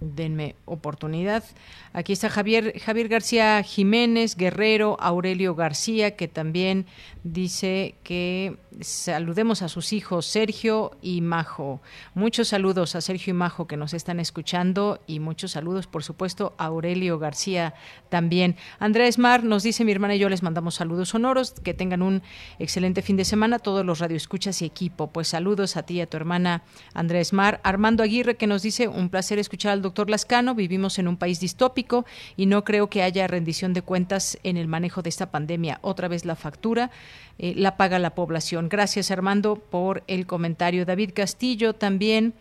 Denme 0.00 0.56
oportunidad. 0.64 1.44
Aquí 1.92 2.14
está 2.14 2.30
Javier, 2.30 2.78
Javier 2.80 3.08
García 3.08 3.62
Jiménez, 3.62 4.36
Guerrero, 4.36 4.96
Aurelio 5.00 5.54
García, 5.54 6.16
que 6.16 6.28
también 6.28 6.86
dice 7.22 7.94
que 8.04 8.56
saludemos 8.80 9.60
a 9.60 9.68
sus 9.68 9.92
hijos 9.92 10.24
Sergio 10.24 10.96
y 11.02 11.20
Majo. 11.20 11.82
Muchos 12.14 12.48
saludos 12.48 12.94
a 12.94 13.02
Sergio 13.02 13.32
y 13.32 13.34
Majo 13.34 13.66
que 13.66 13.76
nos 13.76 13.92
están 13.92 14.20
escuchando 14.20 15.00
y 15.06 15.20
muchos 15.20 15.50
saludos, 15.50 15.86
por 15.86 16.02
supuesto, 16.02 16.54
a 16.56 16.66
Aurelio 16.66 17.18
García 17.18 17.74
también. 18.08 18.56
Andrés 18.78 19.18
Mar 19.18 19.44
nos 19.44 19.62
dice, 19.62 19.84
mi 19.84 19.92
hermana 19.92 20.14
y 20.14 20.18
yo 20.18 20.28
les 20.28 20.42
mandamos 20.42 20.76
saludos 20.76 21.10
sonoros, 21.10 21.52
que 21.52 21.74
tengan 21.74 22.00
un 22.00 22.22
excelente 22.58 23.02
fin 23.02 23.09
de 23.16 23.24
semana, 23.24 23.58
todos 23.58 23.84
los 23.84 23.98
radioescuchas 23.98 24.62
y 24.62 24.64
equipo. 24.64 25.08
Pues 25.08 25.28
saludos 25.28 25.76
a 25.76 25.82
ti 25.82 25.94
y 25.94 26.00
a 26.00 26.06
tu 26.06 26.16
hermana 26.16 26.62
Andrés 26.94 27.32
Mar. 27.32 27.60
Armando 27.62 28.02
Aguirre 28.02 28.36
que 28.36 28.46
nos 28.46 28.62
dice, 28.62 28.88
un 28.88 29.08
placer 29.08 29.38
escuchar 29.38 29.72
al 29.72 29.82
doctor 29.82 30.10
Lascano, 30.10 30.54
vivimos 30.54 30.98
en 30.98 31.08
un 31.08 31.16
país 31.16 31.40
distópico 31.40 32.04
y 32.36 32.46
no 32.46 32.64
creo 32.64 32.90
que 32.90 33.02
haya 33.02 33.26
rendición 33.26 33.72
de 33.72 33.82
cuentas 33.82 34.38
en 34.42 34.56
el 34.56 34.68
manejo 34.68 35.02
de 35.02 35.08
esta 35.08 35.30
pandemia. 35.30 35.78
Otra 35.82 36.08
vez 36.08 36.24
la 36.24 36.36
factura 36.36 36.90
eh, 37.38 37.54
la 37.56 37.76
paga 37.78 37.98
la 37.98 38.14
población. 38.14 38.68
Gracias 38.68 39.10
Armando 39.10 39.56
por 39.56 40.02
el 40.06 40.26
comentario. 40.26 40.84
David 40.84 41.12
Castillo 41.14 41.72
también. 41.74 42.34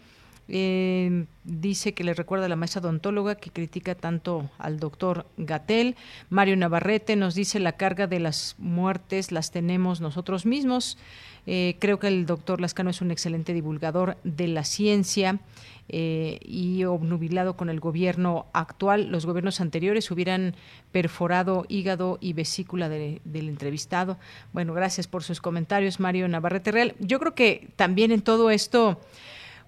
Eh, 0.51 1.25
dice 1.43 1.93
que 1.93 2.03
le 2.03 2.15
recuerda 2.15 2.47
a 2.47 2.49
la 2.49 2.55
maestra 2.55 2.81
odontóloga 2.81 3.35
que 3.35 3.51
critica 3.51 3.93
tanto 3.93 4.49
al 4.57 4.79
doctor 4.79 5.27
Gatel. 5.37 5.95
Mario 6.29 6.57
Navarrete 6.57 7.15
nos 7.15 7.35
dice 7.35 7.59
la 7.59 7.73
carga 7.73 8.07
de 8.07 8.19
las 8.19 8.55
muertes 8.57 9.31
las 9.31 9.51
tenemos 9.51 10.01
nosotros 10.01 10.47
mismos. 10.47 10.97
Eh, 11.45 11.77
creo 11.79 11.99
que 11.99 12.07
el 12.07 12.25
doctor 12.25 12.61
Lascano 12.61 12.89
es 12.89 13.01
un 13.01 13.11
excelente 13.11 13.53
divulgador 13.53 14.17
de 14.23 14.47
la 14.47 14.63
ciencia 14.63 15.39
eh, 15.87 16.39
y 16.43 16.83
obnubilado 16.83 17.55
con 17.55 17.69
el 17.69 17.79
gobierno 17.79 18.47
actual. 18.53 19.09
Los 19.09 19.25
gobiernos 19.25 19.61
anteriores 19.61 20.09
hubieran 20.11 20.55
perforado 20.91 21.65
hígado 21.67 22.17
y 22.21 22.33
vesícula 22.33 22.89
del 22.89 23.21
entrevistado. 23.49 24.17
Bueno, 24.51 24.73
gracias 24.73 25.07
por 25.07 25.23
sus 25.23 25.41
comentarios, 25.41 25.99
Mario 25.99 26.27
Navarrete 26.27 26.71
Real. 26.71 26.95
Yo 26.99 27.19
creo 27.19 27.33
que 27.33 27.69
también 27.75 28.11
en 28.11 28.21
todo 28.21 28.51
esto, 28.51 28.99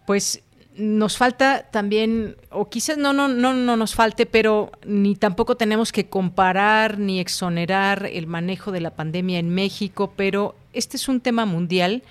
pues 0.06 0.44
nos 0.78 1.18
falta 1.18 1.68
también, 1.70 2.38
o 2.50 2.70
quizás 2.70 2.98
no, 2.98 3.14
no, 3.14 3.28
no, 3.28 3.54
no 3.54 3.78
nos 3.78 3.94
falte, 3.94 4.26
pero 4.26 4.72
ni 4.86 5.16
tampoco 5.16 5.56
tenemos 5.56 5.92
que 5.92 6.08
comparar 6.08 6.98
ni 6.98 7.20
exonerar 7.20 8.10
el 8.12 8.28
manejo 8.28 8.72
de 8.72 8.82
la 8.82 8.92
pandemia 8.92 9.40
en 9.40 9.50
México, 9.50 10.14
pero 10.16 10.56
este 10.74 10.98
es 10.98 11.08
un 11.08 11.20
tema 11.20 11.46
mundial. 11.46 12.04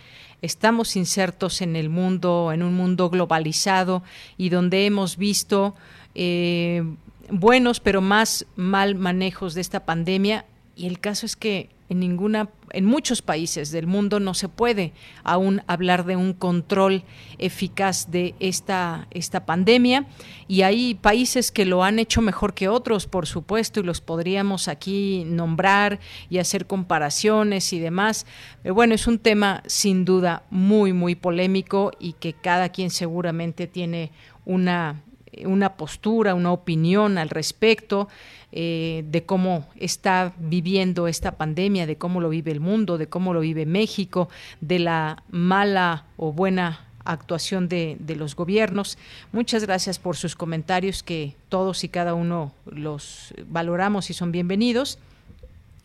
Estamos 0.42 0.96
insertos 0.96 1.60
en 1.60 1.76
el 1.76 1.88
mundo, 1.88 2.50
en 2.52 2.62
un 2.62 2.74
mundo 2.74 3.10
globalizado 3.10 4.02
y 4.36 4.48
donde 4.48 4.86
hemos 4.86 5.16
visto 5.16 5.74
eh, 6.14 6.82
buenos, 7.30 7.80
pero 7.80 8.00
más 8.00 8.46
mal 8.56 8.94
manejos 8.94 9.54
de 9.54 9.60
esta 9.60 9.84
pandemia. 9.84 10.44
Y 10.80 10.86
el 10.86 10.98
caso 10.98 11.26
es 11.26 11.36
que 11.36 11.68
en 11.90 12.00
ninguna 12.00 12.48
en 12.72 12.86
muchos 12.86 13.20
países 13.20 13.70
del 13.70 13.86
mundo 13.86 14.18
no 14.18 14.32
se 14.32 14.48
puede 14.48 14.94
aún 15.24 15.60
hablar 15.66 16.06
de 16.06 16.16
un 16.16 16.32
control 16.32 17.02
eficaz 17.36 18.10
de 18.10 18.34
esta 18.40 19.06
esta 19.10 19.44
pandemia 19.44 20.06
y 20.48 20.62
hay 20.62 20.94
países 20.94 21.52
que 21.52 21.66
lo 21.66 21.84
han 21.84 21.98
hecho 21.98 22.22
mejor 22.22 22.54
que 22.54 22.68
otros, 22.68 23.06
por 23.06 23.26
supuesto, 23.26 23.80
y 23.80 23.82
los 23.82 24.00
podríamos 24.00 24.68
aquí 24.68 25.24
nombrar 25.26 26.00
y 26.30 26.38
hacer 26.38 26.66
comparaciones 26.66 27.74
y 27.74 27.78
demás. 27.78 28.24
Pero 28.62 28.74
bueno, 28.74 28.94
es 28.94 29.06
un 29.06 29.18
tema 29.18 29.62
sin 29.66 30.06
duda 30.06 30.44
muy 30.48 30.94
muy 30.94 31.14
polémico 31.14 31.92
y 32.00 32.14
que 32.14 32.32
cada 32.32 32.70
quien 32.70 32.88
seguramente 32.88 33.66
tiene 33.66 34.12
una 34.46 35.02
una 35.44 35.74
postura, 35.74 36.34
una 36.34 36.52
opinión 36.52 37.18
al 37.18 37.30
respecto. 37.30 38.08
Eh, 38.52 39.04
de 39.06 39.22
cómo 39.22 39.68
está 39.76 40.32
viviendo 40.36 41.06
esta 41.06 41.36
pandemia, 41.36 41.86
de 41.86 41.94
cómo 41.94 42.20
lo 42.20 42.28
vive 42.28 42.50
el 42.50 42.58
mundo, 42.58 42.98
de 42.98 43.06
cómo 43.06 43.32
lo 43.32 43.38
vive 43.38 43.64
México, 43.64 44.28
de 44.60 44.80
la 44.80 45.22
mala 45.30 46.04
o 46.16 46.32
buena 46.32 46.80
actuación 47.04 47.68
de, 47.68 47.96
los 48.16 48.34
gobiernos. 48.34 48.98
Muchas 49.32 49.64
gracias 49.64 49.98
por 49.98 50.16
sus 50.16 50.34
comentarios 50.34 51.02
que 51.02 51.34
todos 51.48 51.84
y 51.84 51.88
cada 51.88 52.14
uno 52.14 52.52
los 52.66 53.34
valoramos 53.46 54.10
y 54.10 54.14
son 54.14 54.32
bienvenidos. 54.32 54.98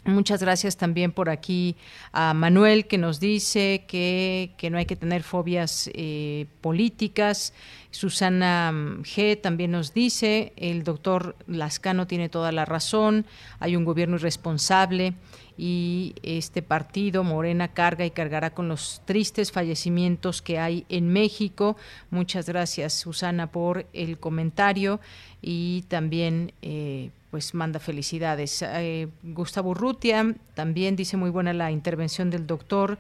Muchas 0.06 0.39
gracias 0.41 0.78
también 0.78 1.12
por 1.12 1.30
aquí 1.30 1.76
a 2.12 2.36
Manuel 2.36 2.86
que 2.86 3.00
nos 3.00 3.20
dice 3.20 3.86
que, 3.88 4.52
que 4.58 4.70
no 4.70 4.78
hay 4.78 4.86
que 4.86 4.96
tener 4.96 5.24
fobias 5.24 5.89
eh, 5.96 6.46
políticas. 6.62 7.54
Susana 7.96 8.72
mm, 8.74 9.04
G 9.04 9.39
también 9.39 9.72
nos 9.72 9.93
dice, 9.93 10.52
el 10.58 10.84
doctor 10.84 11.36
Lascano 11.48 12.08
tiene 12.08 12.28
toda 12.28 12.52
la 12.52 12.66
razón, 12.66 13.26
hay 13.60 13.78
un 13.78 13.86
gobierno 13.86 14.18
irresponsable 14.18 15.14
y 15.58 16.14
este 16.22 16.62
partido, 16.62 17.24
Morena, 17.24 17.70
carga 17.70 18.06
y 18.06 18.12
cargará 18.12 18.50
con 18.50 18.68
los 18.68 19.02
tristes 19.06 19.54
fallecimientos 19.54 20.41
que 20.41 20.60
hay 20.60 20.86
en 20.89 21.08
México. 21.08 21.78
Muchas 22.10 22.48
gracias, 22.48 22.93
Susana, 22.93 23.48
por 23.48 23.86
el 23.93 24.20
comentario 24.20 25.00
y 25.41 25.84
también... 25.88 26.52
Eh, 26.62 27.12
pues 27.32 27.54
manda 27.54 27.82
felicidades. 27.82 28.62
Eh, 28.62 29.10
Gustavo 29.22 29.74
Rutia 29.74 30.36
también 30.54 30.96
dice 30.96 31.18
muy 31.18 31.30
buena 31.30 31.52
la 31.52 31.70
intervención 31.70 32.30
del 32.30 32.48
doctor 32.48 32.98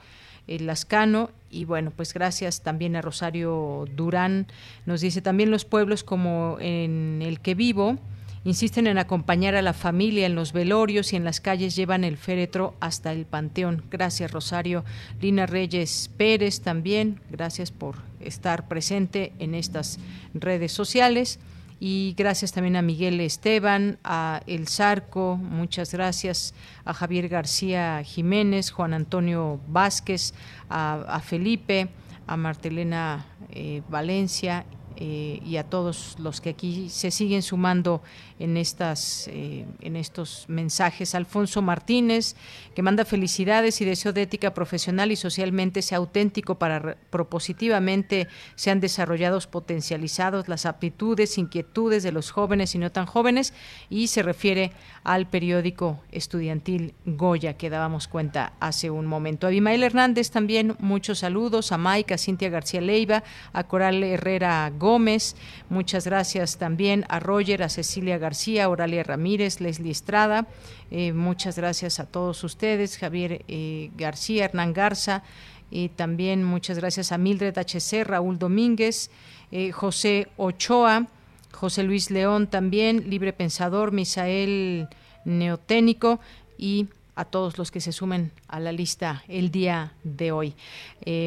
Lascano 0.47 1.31
y 1.49 1.65
bueno, 1.65 1.91
pues 1.95 2.13
gracias 2.13 2.61
también 2.61 2.95
a 2.95 3.01
Rosario 3.01 3.85
Durán. 3.95 4.47
Nos 4.85 5.01
dice 5.01 5.21
también 5.21 5.51
los 5.51 5.65
pueblos 5.65 6.03
como 6.03 6.57
en 6.59 7.21
el 7.21 7.39
que 7.39 7.55
vivo 7.55 7.97
insisten 8.45 8.85
en 8.85 8.99
acompañar 8.99 9.55
a 9.55 9.63
la 9.63 9.73
familia 9.73 10.27
en 10.27 10.35
los 10.35 10.53
velorios 10.53 11.11
y 11.11 11.15
en 11.15 11.23
las 11.23 11.41
calles 11.41 11.75
llevan 11.75 12.03
el 12.03 12.15
féretro 12.15 12.75
hasta 12.79 13.11
el 13.11 13.25
panteón. 13.25 13.83
Gracias 13.89 14.31
Rosario. 14.31 14.85
Lina 15.19 15.47
Reyes 15.47 16.11
Pérez 16.15 16.61
también, 16.61 17.19
gracias 17.29 17.71
por 17.71 17.95
estar 18.19 18.67
presente 18.67 19.33
en 19.39 19.55
estas 19.55 19.99
redes 20.33 20.71
sociales. 20.71 21.39
Y 21.87 22.15
gracias 22.17 22.51
también 22.51 22.77
a 22.77 22.81
Miguel 22.81 23.21
Esteban, 23.21 23.99
a 24.03 24.41
El 24.47 24.67
Zarco, 24.67 25.37
muchas 25.37 25.93
gracias 25.93 26.55
a 26.83 26.95
Javier 26.95 27.29
García 27.29 28.01
Jiménez, 28.03 28.71
Juan 28.71 28.95
Antonio 28.95 29.59
Vázquez, 29.67 30.33
a, 30.67 31.21
Felipe, 31.23 31.89
a 32.25 32.37
Martelena 32.37 33.27
eh, 33.51 33.83
Valencia 33.87 34.65
eh, 34.95 35.39
y 35.45 35.57
a 35.57 35.63
todos 35.65 36.15
los 36.17 36.41
que 36.41 36.49
aquí 36.49 36.89
se 36.89 37.11
siguen 37.11 37.43
sumando 37.43 38.01
en 38.39 38.57
estas 38.57 39.27
eh, 39.27 39.65
en 39.81 39.95
estos 39.95 40.45
mensajes. 40.47 41.15
Alfonso 41.15 41.61
Martínez, 41.61 42.35
que 42.75 42.81
manda 42.81 43.05
felicidades 43.05 43.79
y 43.81 43.85
deseo 43.85 44.13
de 44.13 44.23
ética 44.23 44.53
profesional 44.53 45.11
y 45.11 45.15
socialmente 45.15 45.81
sea 45.81 45.99
auténtico 45.99 46.55
para 46.55 46.97
propositivamente 47.09 48.27
sean 48.55 48.79
desarrollados, 48.79 49.47
potencializados 49.47 50.47
las 50.47 50.65
aptitudes, 50.65 51.37
inquietudes 51.37 52.03
de 52.03 52.11
los 52.11 52.31
jóvenes 52.31 52.75
y 52.75 52.77
no 52.77 52.91
tan 52.91 53.05
jóvenes 53.05 53.53
y 53.89 54.07
se 54.07 54.23
refiere 54.23 54.71
al 55.03 55.27
periódico 55.27 56.01
estudiantil 56.11 56.93
Goya 57.05 57.57
que 57.57 57.69
dábamos 57.69 58.07
cuenta 58.07 58.53
hace 58.59 58.89
un 58.89 59.05
momento. 59.05 59.47
Abimael 59.47 59.83
Hernández 59.83 60.31
también 60.31 60.75
muchos 60.79 61.19
saludos, 61.19 61.71
a 61.71 61.77
Mike, 61.77 62.13
a 62.13 62.17
Cintia 62.17 62.49
García 62.49 62.81
Leiva, 62.81 63.23
a 63.53 63.63
Coral 63.65 64.03
Herrera 64.03 64.71
Gómez, 64.77 65.35
muchas 65.69 66.05
gracias 66.05 66.57
también 66.57 67.05
a 67.09 67.19
Roger, 67.19 67.63
a 67.63 67.69
Cecilia 67.69 68.17
García, 68.17 68.24
Oralia 68.67 69.03
Ramírez, 69.03 69.61
Leslie 69.61 69.91
Estrada, 69.91 70.47
eh, 70.91 71.13
muchas 71.13 71.57
gracias 71.57 71.99
a 71.99 72.05
todos 72.05 72.43
ustedes, 72.43 72.97
Javier 72.97 73.45
eh, 73.47 73.91
García, 73.95 74.45
Hernán 74.45 74.73
Garza, 74.73 75.23
y 75.69 75.89
también 75.89 76.43
muchas 76.43 76.77
gracias 76.79 77.11
a 77.11 77.17
Mildred 77.17 77.57
HC, 77.57 78.03
Raúl 78.03 78.39
Domínguez, 78.39 79.11
eh, 79.51 79.71
José 79.71 80.27
Ochoa, 80.37 81.07
José 81.51 81.83
Luis 81.83 82.11
León 82.11 82.47
también, 82.47 83.09
Libre 83.09 83.33
Pensador, 83.33 83.91
Misael 83.91 84.87
Neoténico 85.23 86.19
y 86.57 86.87
a 87.15 87.25
todos 87.25 87.57
los 87.57 87.71
que 87.71 87.79
se 87.79 87.91
sumen 87.91 88.31
a 88.47 88.59
la 88.59 88.71
lista 88.71 89.23
el 89.27 89.49
día 89.49 89.93
de 90.03 90.33
hoy. 90.33 90.53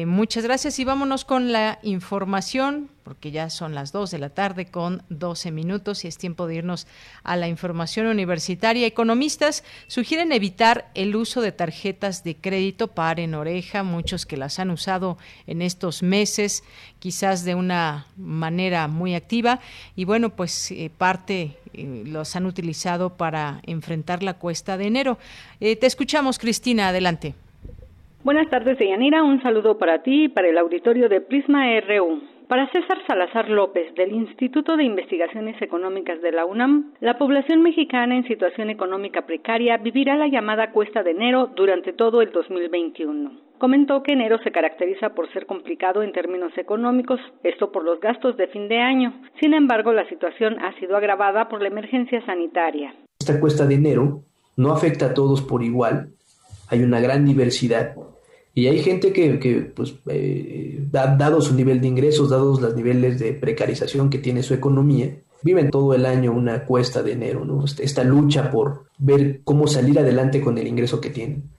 Muchas 0.05 0.43
gracias 0.43 0.77
y 0.77 0.85
vámonos 0.85 1.25
con 1.25 1.51
la 1.51 1.79
información, 1.81 2.91
porque 3.09 3.31
ya 3.31 3.49
son 3.49 3.73
las 3.73 3.91
2 3.91 4.11
de 4.11 4.19
la 4.19 4.29
tarde 4.29 4.67
con 4.67 5.01
12 5.09 5.51
minutos 5.51 6.05
y 6.05 6.07
es 6.07 6.19
tiempo 6.19 6.45
de 6.45 6.53
irnos 6.53 6.85
a 7.23 7.37
la 7.37 7.47
información 7.47 8.05
universitaria. 8.05 8.85
Economistas 8.85 9.63
sugieren 9.87 10.31
evitar 10.31 10.85
el 10.93 11.15
uso 11.15 11.41
de 11.41 11.51
tarjetas 11.51 12.23
de 12.23 12.35
crédito 12.35 12.89
para 12.89 13.23
en 13.23 13.33
oreja, 13.33 13.81
muchos 13.81 14.27
que 14.27 14.37
las 14.37 14.59
han 14.59 14.69
usado 14.69 15.17
en 15.47 15.63
estos 15.63 16.03
meses, 16.03 16.63
quizás 16.99 17.45
de 17.45 17.55
una 17.55 18.05
manera 18.15 18.87
muy 18.87 19.15
activa. 19.15 19.59
Y 19.95 20.05
bueno, 20.05 20.29
pues 20.29 20.69
eh, 20.69 20.91
parte 20.95 21.53
eh, 21.73 22.03
los 22.05 22.35
han 22.35 22.45
utilizado 22.45 23.17
para 23.17 23.59
enfrentar 23.65 24.21
la 24.21 24.35
cuesta 24.35 24.77
de 24.77 24.85
enero. 24.85 25.17
Eh, 25.59 25.75
te 25.77 25.87
escuchamos, 25.87 26.37
Cristina, 26.37 26.89
adelante. 26.89 27.33
Buenas 28.23 28.51
tardes, 28.51 28.77
Deyanira. 28.77 29.23
Un 29.23 29.41
saludo 29.41 29.79
para 29.79 30.03
ti 30.03 30.25
y 30.25 30.29
para 30.29 30.47
el 30.47 30.59
auditorio 30.59 31.09
de 31.09 31.21
Prisma 31.21 31.65
RU. 31.79 32.38
Para 32.49 32.67
César 32.71 32.97
Salazar 33.05 33.47
López, 33.47 33.93
del 33.93 34.11
Instituto 34.11 34.75
de 34.75 34.83
Investigaciones 34.83 35.61
Económicas 35.61 36.19
de 36.19 36.31
la 36.31 36.47
UNAM, 36.47 36.93
la 36.99 37.19
población 37.19 37.61
mexicana 37.61 38.17
en 38.17 38.27
situación 38.27 38.71
económica 38.71 39.27
precaria 39.27 39.77
vivirá 39.77 40.17
la 40.17 40.27
llamada 40.27 40.71
cuesta 40.71 41.03
de 41.03 41.11
enero 41.11 41.51
durante 41.55 41.93
todo 41.93 42.23
el 42.23 42.31
2021. 42.31 43.39
Comentó 43.59 44.01
que 44.01 44.13
enero 44.13 44.39
se 44.43 44.51
caracteriza 44.51 45.09
por 45.09 45.31
ser 45.31 45.45
complicado 45.45 46.01
en 46.01 46.11
términos 46.11 46.51
económicos, 46.57 47.19
esto 47.43 47.71
por 47.71 47.83
los 47.83 47.99
gastos 47.99 48.35
de 48.35 48.47
fin 48.47 48.67
de 48.67 48.79
año. 48.79 49.13
Sin 49.39 49.53
embargo, 49.53 49.93
la 49.93 50.09
situación 50.09 50.57
ha 50.59 50.73
sido 50.79 50.97
agravada 50.97 51.49
por 51.49 51.61
la 51.61 51.67
emergencia 51.67 52.25
sanitaria. 52.25 52.95
Esta 53.19 53.39
cuesta 53.39 53.67
de 53.67 53.75
enero 53.75 54.23
no 54.57 54.71
afecta 54.71 55.05
a 55.05 55.13
todos 55.13 55.43
por 55.43 55.61
igual, 55.61 56.13
hay 56.71 56.81
una 56.81 56.99
gran 56.99 57.25
diversidad 57.25 57.93
y 58.59 58.67
hay 58.67 58.79
gente 58.79 59.13
que, 59.13 59.71
pues, 59.73 59.95
eh, 60.07 60.85
dado 60.91 61.39
su 61.39 61.55
nivel 61.55 61.79
de 61.79 61.87
ingresos, 61.87 62.29
dados 62.29 62.59
los 62.59 62.75
niveles 62.75 63.17
de 63.17 63.31
precarización 63.31 64.09
que 64.09 64.17
tiene 64.17 64.43
su 64.43 64.53
economía, 64.53 65.15
viven 65.41 65.71
todo 65.71 65.93
el 65.93 66.05
año 66.05 66.33
una 66.33 66.65
cuesta 66.65 67.01
de 67.01 67.13
enero, 67.13 67.45
¿no? 67.45 67.63
Este, 67.63 67.85
esta 67.85 68.03
lucha 68.03 68.51
por 68.51 68.87
ver 68.97 69.41
cómo 69.45 69.65
salir 69.65 69.97
adelante 69.97 70.41
con 70.41 70.57
el 70.57 70.67
ingreso 70.67 70.99
que 70.99 71.09
tienen. 71.09 71.49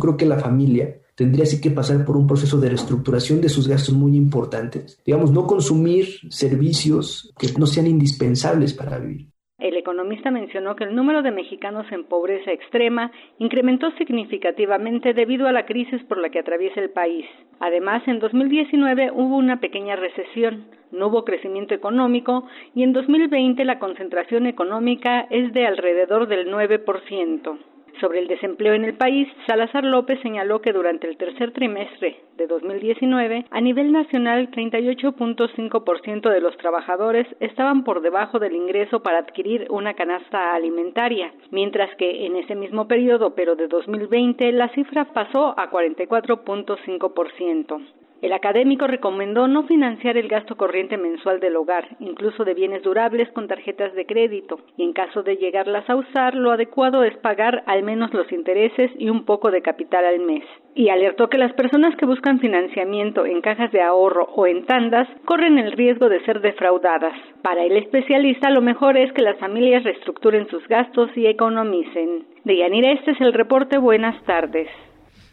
Creo 0.00 0.16
que 0.16 0.26
la 0.26 0.40
familia 0.40 0.98
tendría 1.14 1.44
así 1.44 1.60
que 1.60 1.70
pasar 1.70 2.04
por 2.04 2.16
un 2.16 2.26
proceso 2.26 2.58
de 2.58 2.70
reestructuración 2.70 3.40
de 3.40 3.48
sus 3.48 3.68
gastos 3.68 3.94
muy 3.94 4.16
importantes. 4.16 4.98
Digamos, 5.06 5.30
no 5.30 5.46
consumir 5.46 6.08
servicios 6.28 7.32
que 7.38 7.52
no 7.56 7.66
sean 7.66 7.86
indispensables 7.86 8.74
para 8.74 8.98
vivir. 8.98 9.28
Economista 9.88 10.30
mencionó 10.30 10.76
que 10.76 10.84
el 10.84 10.94
número 10.94 11.22
de 11.22 11.30
mexicanos 11.30 11.90
en 11.92 12.04
pobreza 12.04 12.52
extrema 12.52 13.10
incrementó 13.38 13.90
significativamente 13.92 15.14
debido 15.14 15.48
a 15.48 15.52
la 15.52 15.64
crisis 15.64 16.04
por 16.04 16.18
la 16.18 16.28
que 16.28 16.40
atraviesa 16.40 16.78
el 16.78 16.90
país. 16.90 17.24
Además, 17.58 18.06
en 18.06 18.18
2019 18.18 19.12
hubo 19.12 19.38
una 19.38 19.60
pequeña 19.60 19.96
recesión, 19.96 20.66
no 20.92 21.06
hubo 21.06 21.24
crecimiento 21.24 21.72
económico 21.72 22.46
y 22.74 22.82
en 22.82 22.92
2020 22.92 23.64
la 23.64 23.78
concentración 23.78 24.46
económica 24.46 25.26
es 25.30 25.54
de 25.54 25.66
alrededor 25.66 26.28
del 26.28 26.52
9%. 26.52 27.58
Sobre 28.00 28.20
el 28.20 28.28
desempleo 28.28 28.74
en 28.74 28.84
el 28.84 28.94
país, 28.94 29.26
Salazar 29.46 29.84
López 29.84 30.20
señaló 30.22 30.60
que 30.60 30.72
durante 30.72 31.08
el 31.08 31.16
tercer 31.16 31.50
trimestre 31.52 32.20
de 32.36 32.46
2019, 32.46 33.46
a 33.50 33.60
nivel 33.60 33.90
nacional, 33.90 34.52
38.5% 34.52 36.30
de 36.30 36.40
los 36.40 36.56
trabajadores 36.58 37.26
estaban 37.40 37.82
por 37.82 38.00
debajo 38.00 38.38
del 38.38 38.54
ingreso 38.54 39.02
para 39.02 39.18
adquirir 39.18 39.66
una 39.70 39.94
canasta 39.94 40.54
alimentaria, 40.54 41.32
mientras 41.50 41.92
que 41.96 42.26
en 42.26 42.36
ese 42.36 42.54
mismo 42.54 42.86
periodo, 42.86 43.34
pero 43.34 43.56
de 43.56 43.66
2020, 43.66 44.52
la 44.52 44.68
cifra 44.68 45.06
pasó 45.12 45.58
a 45.58 45.68
44.5%. 45.70 47.80
El 48.20 48.32
académico 48.32 48.88
recomendó 48.88 49.46
no 49.46 49.62
financiar 49.64 50.16
el 50.16 50.26
gasto 50.26 50.56
corriente 50.56 50.96
mensual 50.96 51.38
del 51.38 51.54
hogar, 51.54 51.86
incluso 52.00 52.44
de 52.44 52.54
bienes 52.54 52.82
durables 52.82 53.30
con 53.30 53.46
tarjetas 53.46 53.94
de 53.94 54.06
crédito, 54.06 54.58
y 54.76 54.82
en 54.82 54.92
caso 54.92 55.22
de 55.22 55.36
llegarlas 55.36 55.88
a 55.88 55.94
usar, 55.94 56.34
lo 56.34 56.50
adecuado 56.50 57.04
es 57.04 57.16
pagar 57.18 57.62
al 57.66 57.84
menos 57.84 58.12
los 58.12 58.30
intereses 58.32 58.90
y 58.98 59.08
un 59.08 59.24
poco 59.24 59.52
de 59.52 59.62
capital 59.62 60.04
al 60.04 60.18
mes. 60.18 60.42
Y 60.74 60.88
alertó 60.88 61.28
que 61.28 61.38
las 61.38 61.52
personas 61.52 61.94
que 61.94 62.06
buscan 62.06 62.40
financiamiento 62.40 63.24
en 63.24 63.40
cajas 63.40 63.70
de 63.70 63.82
ahorro 63.82 64.24
o 64.34 64.48
en 64.48 64.66
tandas 64.66 65.08
corren 65.24 65.58
el 65.58 65.72
riesgo 65.72 66.08
de 66.08 66.24
ser 66.24 66.40
defraudadas. 66.40 67.14
Para 67.42 67.62
el 67.62 67.76
especialista, 67.76 68.50
lo 68.50 68.62
mejor 68.62 68.96
es 68.96 69.12
que 69.12 69.22
las 69.22 69.38
familias 69.38 69.84
reestructuren 69.84 70.48
sus 70.48 70.66
gastos 70.66 71.10
y 71.16 71.26
economicen. 71.26 72.24
De 72.42 72.56
Yanira, 72.56 72.90
este 72.92 73.12
es 73.12 73.20
el 73.20 73.32
reporte. 73.32 73.78
Buenas 73.78 74.20
tardes. 74.24 74.68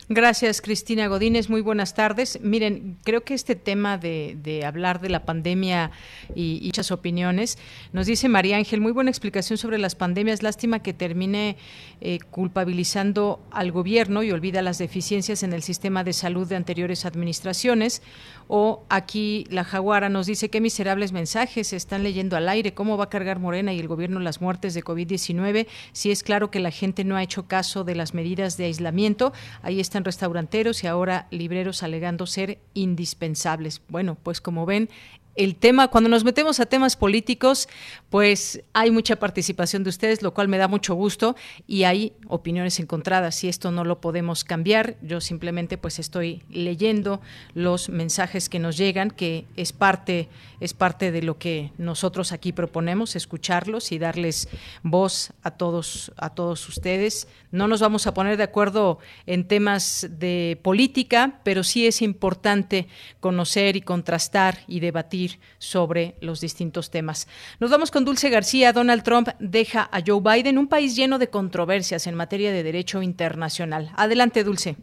Gracias, 0.07 0.61
Cristina 0.61 1.07
Godínez. 1.07 1.49
Muy 1.49 1.61
buenas 1.61 1.95
tardes. 1.95 2.39
Miren, 2.43 2.99
creo 3.03 3.23
que 3.23 3.33
este 3.33 3.55
tema 3.55 3.97
de, 3.97 4.61
hablar 4.63 5.01
de 5.01 5.09
la 5.09 5.25
pandemia 5.25 5.89
y, 6.35 6.61
muchas 6.63 6.91
opiniones, 6.91 7.57
nos 7.91 8.05
dice 8.05 8.29
María 8.29 8.57
Ángel, 8.57 8.81
muy 8.81 8.91
buena 8.91 9.09
explicación 9.09 9.57
sobre 9.57 9.79
las 9.79 9.95
pandemias. 9.95 10.43
Lástima 10.43 10.83
que 10.83 10.93
termine 10.93 11.57
eh, 12.01 12.19
culpabilizando 12.29 13.39
al 13.49 13.71
gobierno 13.71 14.21
y 14.21 14.31
olvida 14.31 14.61
las 14.61 14.77
deficiencias 14.77 15.41
en 15.41 15.53
el 15.53 15.63
sistema 15.63 16.03
de 16.03 16.13
salud 16.13 16.47
de 16.47 16.55
anteriores 16.55 17.05
administraciones. 17.05 18.03
O 18.47 18.83
aquí 18.89 19.47
la 19.49 19.63
jaguara 19.63 20.09
nos 20.09 20.27
dice 20.27 20.51
qué 20.51 20.61
miserables 20.61 21.13
mensajes 21.13 21.69
se 21.69 21.77
están 21.77 22.03
leyendo 22.03 22.37
al 22.37 22.47
aire, 22.47 22.75
cómo 22.75 22.95
va 22.95 23.05
a 23.05 23.09
cargar 23.09 23.39
Morena 23.39 23.73
y 23.73 23.79
el 23.79 23.87
gobierno 23.87 24.19
las 24.19 24.39
muertes 24.39 24.75
de 24.75 24.83
COVID-19, 24.83 25.65
si 25.93 26.11
es 26.11 26.21
claro 26.21 26.51
que 26.51 26.59
la 26.59 26.69
gente 26.69 27.03
no 27.03 27.15
ha 27.15 27.23
hecho 27.23 27.47
caso 27.47 27.83
de 27.83 27.95
las 27.95 28.13
medidas 28.13 28.55
de 28.55 28.65
aislamiento. 28.65 29.33
Ahí 29.63 29.79
está 29.79 29.94
restauranteros 30.03 30.83
y 30.83 30.87
ahora 30.87 31.27
libreros 31.31 31.83
alegando 31.83 32.25
ser 32.25 32.59
indispensables. 32.73 33.81
Bueno, 33.87 34.17
pues 34.21 34.41
como 34.41 34.65
ven, 34.65 34.89
el 35.35 35.55
tema, 35.55 35.89
cuando 35.89 36.09
nos 36.09 36.23
metemos 36.23 36.59
a 36.59 36.65
temas 36.65 36.95
políticos, 36.95 37.67
pues 38.09 38.63
hay 38.73 38.91
mucha 38.91 39.17
participación 39.17 39.83
de 39.83 39.89
ustedes, 39.89 40.21
lo 40.21 40.33
cual 40.33 40.47
me 40.47 40.57
da 40.57 40.67
mucho 40.67 40.95
gusto 40.95 41.35
y 41.67 41.83
hay 41.83 42.13
opiniones 42.27 42.79
encontradas 42.79 43.43
y 43.43 43.49
esto 43.49 43.71
no 43.71 43.83
lo 43.83 43.99
podemos 43.99 44.43
cambiar. 44.43 44.95
Yo 45.01 45.19
simplemente 45.19 45.77
pues 45.77 45.99
estoy 45.99 46.43
leyendo 46.49 47.21
los 47.53 47.89
mensajes 47.89 48.47
que 48.49 48.59
nos 48.59 48.77
llegan, 48.77 49.11
que 49.11 49.45
es 49.55 49.73
parte 49.73 50.29
es 50.59 50.73
parte 50.73 51.11
de 51.11 51.21
lo 51.21 51.37
que 51.37 51.71
nosotros 51.77 52.31
aquí 52.31 52.53
proponemos, 52.53 53.15
escucharlos 53.15 53.91
y 53.91 53.99
darles 53.99 54.47
voz 54.83 55.33
a 55.43 55.51
todos 55.51 56.13
a 56.17 56.29
todos 56.29 56.67
ustedes. 56.69 57.27
No 57.51 57.67
nos 57.67 57.81
vamos 57.81 58.07
a 58.07 58.13
poner 58.13 58.37
de 58.37 58.43
acuerdo 58.43 58.99
en 59.25 59.47
temas 59.47 60.07
de 60.09 60.59
política, 60.63 61.39
pero 61.43 61.63
sí 61.63 61.87
es 61.87 62.01
importante 62.01 62.87
conocer 63.19 63.75
y 63.75 63.81
contrastar 63.81 64.59
y 64.67 64.79
debatir 64.79 65.24
sobre 65.57 66.15
los 66.21 66.41
distintos 66.41 66.91
temas. 66.91 67.27
Nos 67.59 67.69
vamos 67.69 67.91
con 67.91 68.05
Dulce 68.05 68.29
García. 68.29 68.73
Donald 68.73 69.03
Trump 69.03 69.29
deja 69.39 69.89
a 69.91 70.01
Joe 70.05 70.21
Biden 70.21 70.57
un 70.57 70.67
país 70.67 70.95
lleno 70.95 71.19
de 71.19 71.29
controversias 71.29 72.07
en 72.07 72.15
materia 72.15 72.51
de 72.51 72.63
derecho 72.63 73.01
internacional. 73.01 73.91
Adelante, 73.95 74.43
Dulce. 74.43 74.75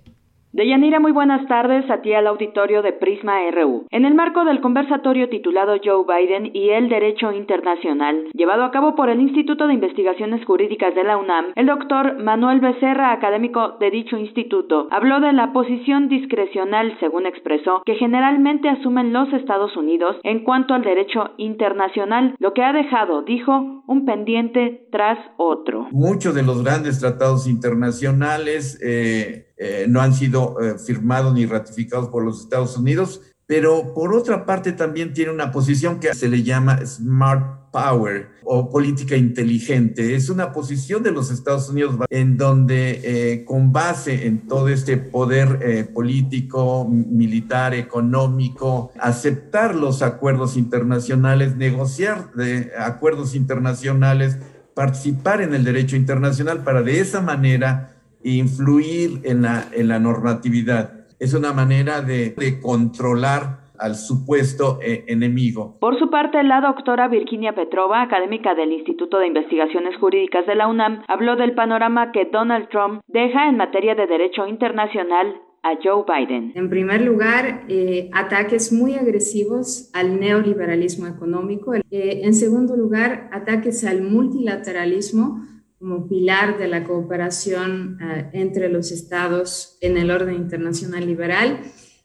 Deyanira, 0.54 1.00
muy 1.00 1.12
buenas 1.12 1.48
tardes 1.48 1.90
a 1.90 2.02
ti 2.02 2.12
al 2.12 2.26
auditorio 2.26 2.82
de 2.82 2.92
Prisma 2.92 3.38
RU. 3.52 3.86
En 3.88 4.04
el 4.04 4.14
marco 4.14 4.44
del 4.44 4.60
conversatorio 4.60 5.30
titulado 5.30 5.76
Joe 5.82 6.04
Biden 6.06 6.50
y 6.52 6.68
el 6.68 6.90
Derecho 6.90 7.32
Internacional, 7.32 8.28
llevado 8.34 8.62
a 8.64 8.70
cabo 8.70 8.94
por 8.94 9.08
el 9.08 9.22
Instituto 9.22 9.66
de 9.66 9.72
Investigaciones 9.72 10.44
Jurídicas 10.44 10.94
de 10.94 11.04
la 11.04 11.16
UNAM, 11.16 11.52
el 11.56 11.64
doctor 11.64 12.22
Manuel 12.22 12.60
Becerra, 12.60 13.12
académico 13.12 13.78
de 13.80 13.90
dicho 13.90 14.18
instituto, 14.18 14.88
habló 14.90 15.20
de 15.20 15.32
la 15.32 15.54
posición 15.54 16.10
discrecional, 16.10 16.98
según 17.00 17.24
expresó, 17.24 17.80
que 17.86 17.94
generalmente 17.94 18.68
asumen 18.68 19.14
los 19.14 19.32
Estados 19.32 19.74
Unidos 19.78 20.16
en 20.22 20.44
cuanto 20.44 20.74
al 20.74 20.82
derecho 20.82 21.30
internacional, 21.38 22.34
lo 22.38 22.52
que 22.52 22.62
ha 22.62 22.74
dejado, 22.74 23.22
dijo, 23.22 23.82
un 23.86 24.04
pendiente 24.04 24.86
tras 24.92 25.18
otro. 25.38 25.88
Muchos 25.92 26.34
de 26.34 26.42
los 26.42 26.62
grandes 26.62 27.00
tratados 27.00 27.48
internacionales 27.48 28.78
eh 28.82 29.46
eh, 29.56 29.86
no 29.88 30.00
han 30.00 30.14
sido 30.14 30.60
eh, 30.60 30.78
firmados 30.78 31.34
ni 31.34 31.46
ratificados 31.46 32.08
por 32.08 32.24
los 32.24 32.40
Estados 32.40 32.76
Unidos, 32.76 33.20
pero 33.46 33.92
por 33.94 34.14
otra 34.14 34.46
parte 34.46 34.72
también 34.72 35.12
tiene 35.12 35.30
una 35.30 35.52
posición 35.52 36.00
que 36.00 36.14
se 36.14 36.28
le 36.28 36.42
llama 36.42 36.84
Smart 36.86 37.70
Power 37.70 38.30
o 38.44 38.68
política 38.70 39.16
inteligente. 39.16 40.14
Es 40.14 40.28
una 40.28 40.52
posición 40.52 41.02
de 41.02 41.10
los 41.10 41.30
Estados 41.30 41.68
Unidos 41.68 41.96
en 42.10 42.36
donde 42.36 43.00
eh, 43.02 43.44
con 43.44 43.72
base 43.72 44.26
en 44.26 44.46
todo 44.46 44.68
este 44.68 44.96
poder 44.96 45.90
político, 45.92 46.86
militar, 46.88 47.74
económico, 47.74 48.92
aceptar 49.00 49.74
los 49.74 50.02
acuerdos 50.02 50.56
internacionales, 50.56 51.56
negociar 51.56 52.32
de 52.34 52.72
acuerdos 52.78 53.34
internacionales, 53.34 54.38
participar 54.74 55.40
en 55.40 55.54
el 55.54 55.64
derecho 55.64 55.96
internacional 55.96 56.62
para 56.62 56.82
de 56.82 57.00
esa 57.00 57.20
manera 57.20 58.01
influir 58.24 59.20
en 59.24 59.42
la, 59.42 59.64
en 59.72 59.88
la 59.88 59.98
normatividad. 59.98 61.06
Es 61.18 61.34
una 61.34 61.52
manera 61.52 62.02
de, 62.02 62.34
controlar 62.60 63.62
al 63.78 63.94
supuesto 63.96 64.78
eh, 64.82 65.04
enemigo. 65.08 65.76
Por 65.80 65.98
su 65.98 66.10
parte, 66.10 66.42
la 66.42 66.60
doctora 66.60 67.08
Virginia 67.08 67.54
Petrova, 67.54 68.02
académica 68.02 68.54
del 68.54 68.72
Instituto 68.72 69.18
de 69.18 69.26
Investigaciones 69.26 69.96
Jurídicas 69.98 70.46
de 70.46 70.54
la 70.54 70.68
UNAM, 70.68 71.02
habló 71.08 71.36
del 71.36 71.54
panorama 71.54 72.12
que 72.12 72.28
Donald 72.32 72.68
Trump 72.68 73.02
deja 73.08 73.48
en 73.48 73.56
materia 73.56 73.94
de 73.94 74.06
derecho 74.06 74.46
internacional 74.46 75.34
a 75.62 75.78
Joe 75.82 76.04
Biden. 76.06 76.52
En 76.54 76.68
primer 76.68 77.02
lugar, 77.02 77.64
eh, 77.68 78.10
ataques 78.12 78.72
muy 78.72 78.94
agresivos 78.94 79.90
al 79.94 80.18
neoliberalismo 80.18 81.06
económico. 81.06 81.74
Eh, 81.74 81.82
en 81.90 82.34
segundo 82.34 82.76
lugar, 82.76 83.28
ataques 83.32 83.84
al 83.84 84.02
multilateralismo 84.02 85.46
como 85.82 86.06
pilar 86.06 86.58
de 86.58 86.68
la 86.68 86.84
cooperación 86.84 87.98
eh, 88.00 88.30
entre 88.34 88.68
los 88.68 88.92
estados 88.92 89.78
en 89.80 89.96
el 89.96 90.12
orden 90.12 90.36
internacional 90.36 91.04
liberal. 91.04 91.58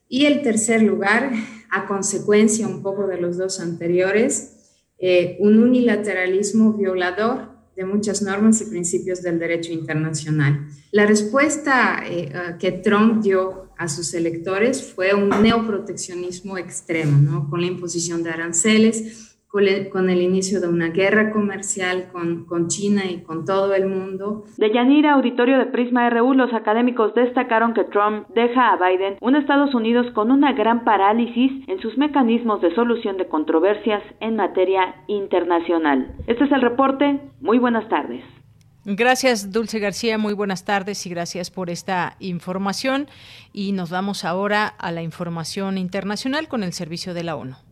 Y 0.10 0.26
el 0.26 0.42
tercer 0.42 0.82
lugar, 0.82 1.32
a 1.70 1.86
consecuencia 1.86 2.68
un 2.68 2.82
poco 2.82 3.06
de 3.06 3.22
los 3.22 3.38
dos 3.38 3.60
anteriores, 3.60 4.82
eh, 4.98 5.38
un 5.42 5.62
unilateralismo 5.62 6.74
violador 6.74 7.52
de 7.76 7.86
muchas 7.86 8.24
normas 8.24 8.60
y 8.62 8.66
principios 8.66 9.22
del 9.22 9.38
derecho 9.38 9.72
internacional. 9.72 10.68
La 10.92 11.06
respuesta 11.06 12.02
eh, 12.04 12.32
que 12.58 12.72
Trump 12.72 13.22
dio 13.22 13.70
a 13.78 13.88
sus 13.88 14.16
electores 14.16 14.82
fue 14.82 15.14
un 15.14 15.30
neoproteccionismo 15.44 16.58
extremo, 16.58 17.48
con 17.48 17.62
la 17.62 17.68
imposición 17.68 18.24
de 18.24 18.32
aranceles, 18.32 19.37
con 19.92 20.12
el 20.12 20.22
inicio 20.22 20.62
de 20.62 20.68
una 20.68 20.90
guerra 20.90 21.32
comercial 21.32 22.10
con, 22.12 22.46
con, 22.46 22.68
China 22.68 23.06
y 23.10 23.24
con 23.24 23.44
todo 23.44 23.74
el 23.74 23.88
mundo. 23.88 24.44
De 24.58 24.72
Yanira, 24.72 25.14
auditorio 25.14 25.58
de 25.58 25.66
Prisma 25.66 26.08
RU, 26.12 26.34
los 26.34 26.54
académicos 26.54 27.16
destacaron 27.16 27.74
que 27.74 27.84
Trump 27.86 28.28
deja 28.36 28.72
a 28.72 28.78
Biden 28.78 29.18
un 29.20 29.36
Estados 29.36 29.74
Unidos 29.74 30.06
con 30.14 30.30
una 30.30 30.54
gran 30.54 30.84
parálisis 30.84 31.52
en 31.68 31.80
sus 31.80 31.98
mecanismos 31.98 32.62
de 32.62 32.74
solución 32.76 33.18
de 33.18 33.28
controversias 33.28 34.04
en 34.20 34.36
materia 34.36 34.96
internacional. 35.08 36.14
Este 36.28 36.44
es 36.44 36.52
el 36.52 36.62
reporte. 36.62 37.20
Muy 37.42 37.58
buenas 37.58 37.90
tardes. 37.90 38.24
Gracias, 38.86 39.52
Dulce 39.52 39.80
García. 39.80 40.20
Muy 40.20 40.34
buenas 40.34 40.66
tardes 40.66 41.06
y 41.08 41.10
gracias 41.10 41.50
por 41.50 41.72
esta 41.72 42.16
información. 42.20 43.08
Y 43.54 43.72
nos 43.72 43.90
vamos 43.90 44.24
ahora 44.24 44.68
a 44.68 44.92
la 44.92 45.02
información 45.02 45.80
internacional 45.80 46.48
con 46.48 46.64
el 46.64 46.74
servicio 46.74 47.16
de 47.16 47.24
la 47.24 47.36
ONU. 47.36 47.67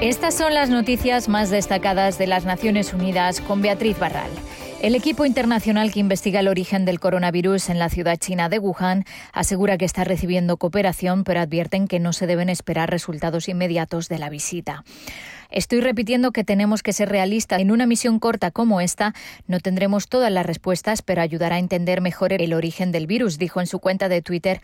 Estas 0.00 0.34
son 0.34 0.54
las 0.54 0.70
noticias 0.70 1.28
más 1.28 1.50
destacadas 1.50 2.18
de 2.18 2.26
las 2.26 2.44
Naciones 2.44 2.94
Unidas 2.94 3.40
con 3.40 3.62
Beatriz 3.62 3.98
Barral. 3.98 4.30
El 4.82 4.94
equipo 4.94 5.26
internacional 5.26 5.92
que 5.92 6.00
investiga 6.00 6.40
el 6.40 6.48
origen 6.48 6.86
del 6.86 7.00
coronavirus 7.00 7.68
en 7.68 7.78
la 7.78 7.90
ciudad 7.90 8.16
china 8.16 8.48
de 8.48 8.58
Wuhan 8.58 9.04
asegura 9.34 9.76
que 9.76 9.84
está 9.84 10.04
recibiendo 10.04 10.56
cooperación, 10.56 11.22
pero 11.22 11.40
advierten 11.40 11.86
que 11.86 12.00
no 12.00 12.14
se 12.14 12.26
deben 12.26 12.48
esperar 12.48 12.90
resultados 12.90 13.50
inmediatos 13.50 14.08
de 14.08 14.18
la 14.18 14.30
visita. 14.30 14.82
Estoy 15.50 15.80
repitiendo 15.80 16.30
que 16.30 16.44
tenemos 16.44 16.82
que 16.82 16.92
ser 16.92 17.08
realistas. 17.08 17.60
En 17.60 17.72
una 17.72 17.84
misión 17.84 18.20
corta 18.20 18.50
como 18.50 18.80
esta 18.80 19.14
no 19.48 19.58
tendremos 19.58 20.08
todas 20.08 20.30
las 20.30 20.46
respuestas, 20.46 21.02
pero 21.02 21.22
ayudará 21.22 21.56
a 21.56 21.58
entender 21.58 22.00
mejor 22.00 22.32
el 22.32 22.54
origen 22.54 22.92
del 22.92 23.06
virus, 23.06 23.36
dijo 23.36 23.60
en 23.60 23.66
su 23.66 23.80
cuenta 23.80 24.08
de 24.08 24.22
Twitter 24.22 24.60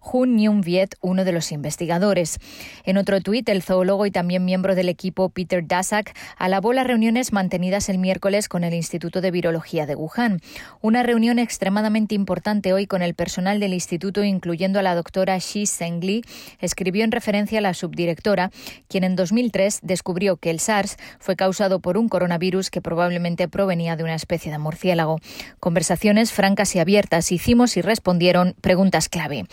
Hun 0.00 0.36
Nyun 0.36 0.60
Viet, 0.60 0.96
uno 1.00 1.24
de 1.24 1.32
los 1.32 1.52
investigadores. 1.52 2.38
En 2.84 2.96
otro 2.96 3.20
tuit, 3.20 3.48
el 3.48 3.62
zoólogo 3.62 4.06
y 4.06 4.10
también 4.10 4.44
miembro 4.44 4.74
del 4.74 4.88
equipo 4.88 5.28
Peter 5.28 5.66
Daszak 5.66 6.16
alabó 6.36 6.72
las 6.72 6.86
reuniones 6.86 7.32
mantenidas 7.32 7.88
el 7.88 7.98
miércoles 7.98 8.48
con 8.48 8.64
el 8.64 8.74
Instituto 8.74 9.20
de 9.20 9.30
Virología 9.30 9.86
de 9.86 9.94
Wuhan. 9.94 10.40
Una 10.80 11.02
reunión 11.02 11.38
extremadamente 11.38 12.14
importante 12.14 12.72
hoy 12.72 12.86
con 12.86 13.02
el 13.02 13.14
personal 13.14 13.60
del 13.60 13.74
instituto, 13.74 14.24
incluyendo 14.24 14.78
a 14.78 14.82
la 14.82 14.94
doctora 14.94 15.38
Shi 15.38 15.66
Zhengli, 15.66 16.22
escribió 16.60 17.04
en 17.04 17.12
referencia 17.12 17.58
a 17.58 17.62
la 17.62 17.74
subdirectora, 17.74 18.50
quien 18.88 19.04
en 19.04 19.16
2003 19.16 19.80
descubrió 19.82 20.36
que 20.36 20.50
el 20.50 20.60
SARS 20.60 20.96
fue 21.18 21.36
causado 21.36 21.80
por 21.80 21.96
un 21.96 22.08
coronavirus 22.08 22.70
que 22.70 22.82
probablemente 22.82 23.48
provenía 23.48 23.96
de 23.96 24.04
una 24.04 24.14
especie 24.14 24.50
de 24.52 24.58
murciélago. 24.58 25.20
Conversaciones 25.60 26.32
francas 26.32 26.74
y 26.74 26.78
abiertas 26.78 27.32
hicimos 27.32 27.76
y 27.76 27.82
respondieron 27.82 28.54
preguntas 28.60 29.08
clave. 29.08 29.44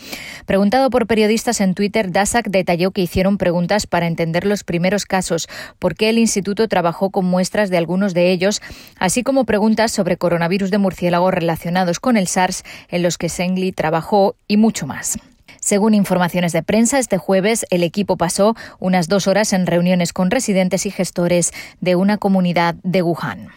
Preguntado 0.46 0.90
por 0.90 1.08
periodistas 1.08 1.60
en 1.60 1.74
Twitter, 1.74 2.12
Dasak 2.12 2.48
detalló 2.48 2.92
que 2.92 3.02
hicieron 3.02 3.36
preguntas 3.36 3.86
para 3.88 4.06
entender 4.06 4.46
los 4.46 4.62
primeros 4.62 5.04
casos, 5.04 5.48
por 5.80 5.96
qué 5.96 6.08
el 6.08 6.18
instituto 6.18 6.68
trabajó 6.68 7.10
con 7.10 7.24
muestras 7.24 7.68
de 7.68 7.78
algunos 7.78 8.14
de 8.14 8.30
ellos, 8.30 8.62
así 8.98 9.24
como 9.24 9.44
preguntas 9.44 9.90
sobre 9.90 10.16
coronavirus 10.16 10.70
de 10.70 10.78
murciélago 10.78 11.32
relacionados 11.32 11.98
con 11.98 12.16
el 12.16 12.28
SARS 12.28 12.62
en 12.88 13.02
los 13.02 13.18
que 13.18 13.28
Sengli 13.28 13.72
trabajó 13.72 14.36
y 14.46 14.56
mucho 14.56 14.86
más. 14.86 15.18
Según 15.60 15.94
informaciones 15.94 16.52
de 16.52 16.62
prensa, 16.62 17.00
este 17.00 17.18
jueves 17.18 17.66
el 17.70 17.82
equipo 17.82 18.16
pasó 18.16 18.54
unas 18.78 19.08
dos 19.08 19.26
horas 19.26 19.52
en 19.52 19.66
reuniones 19.66 20.12
con 20.12 20.30
residentes 20.30 20.86
y 20.86 20.92
gestores 20.92 21.52
de 21.80 21.96
una 21.96 22.18
comunidad 22.18 22.76
de 22.84 23.02
Wuhan. 23.02 23.48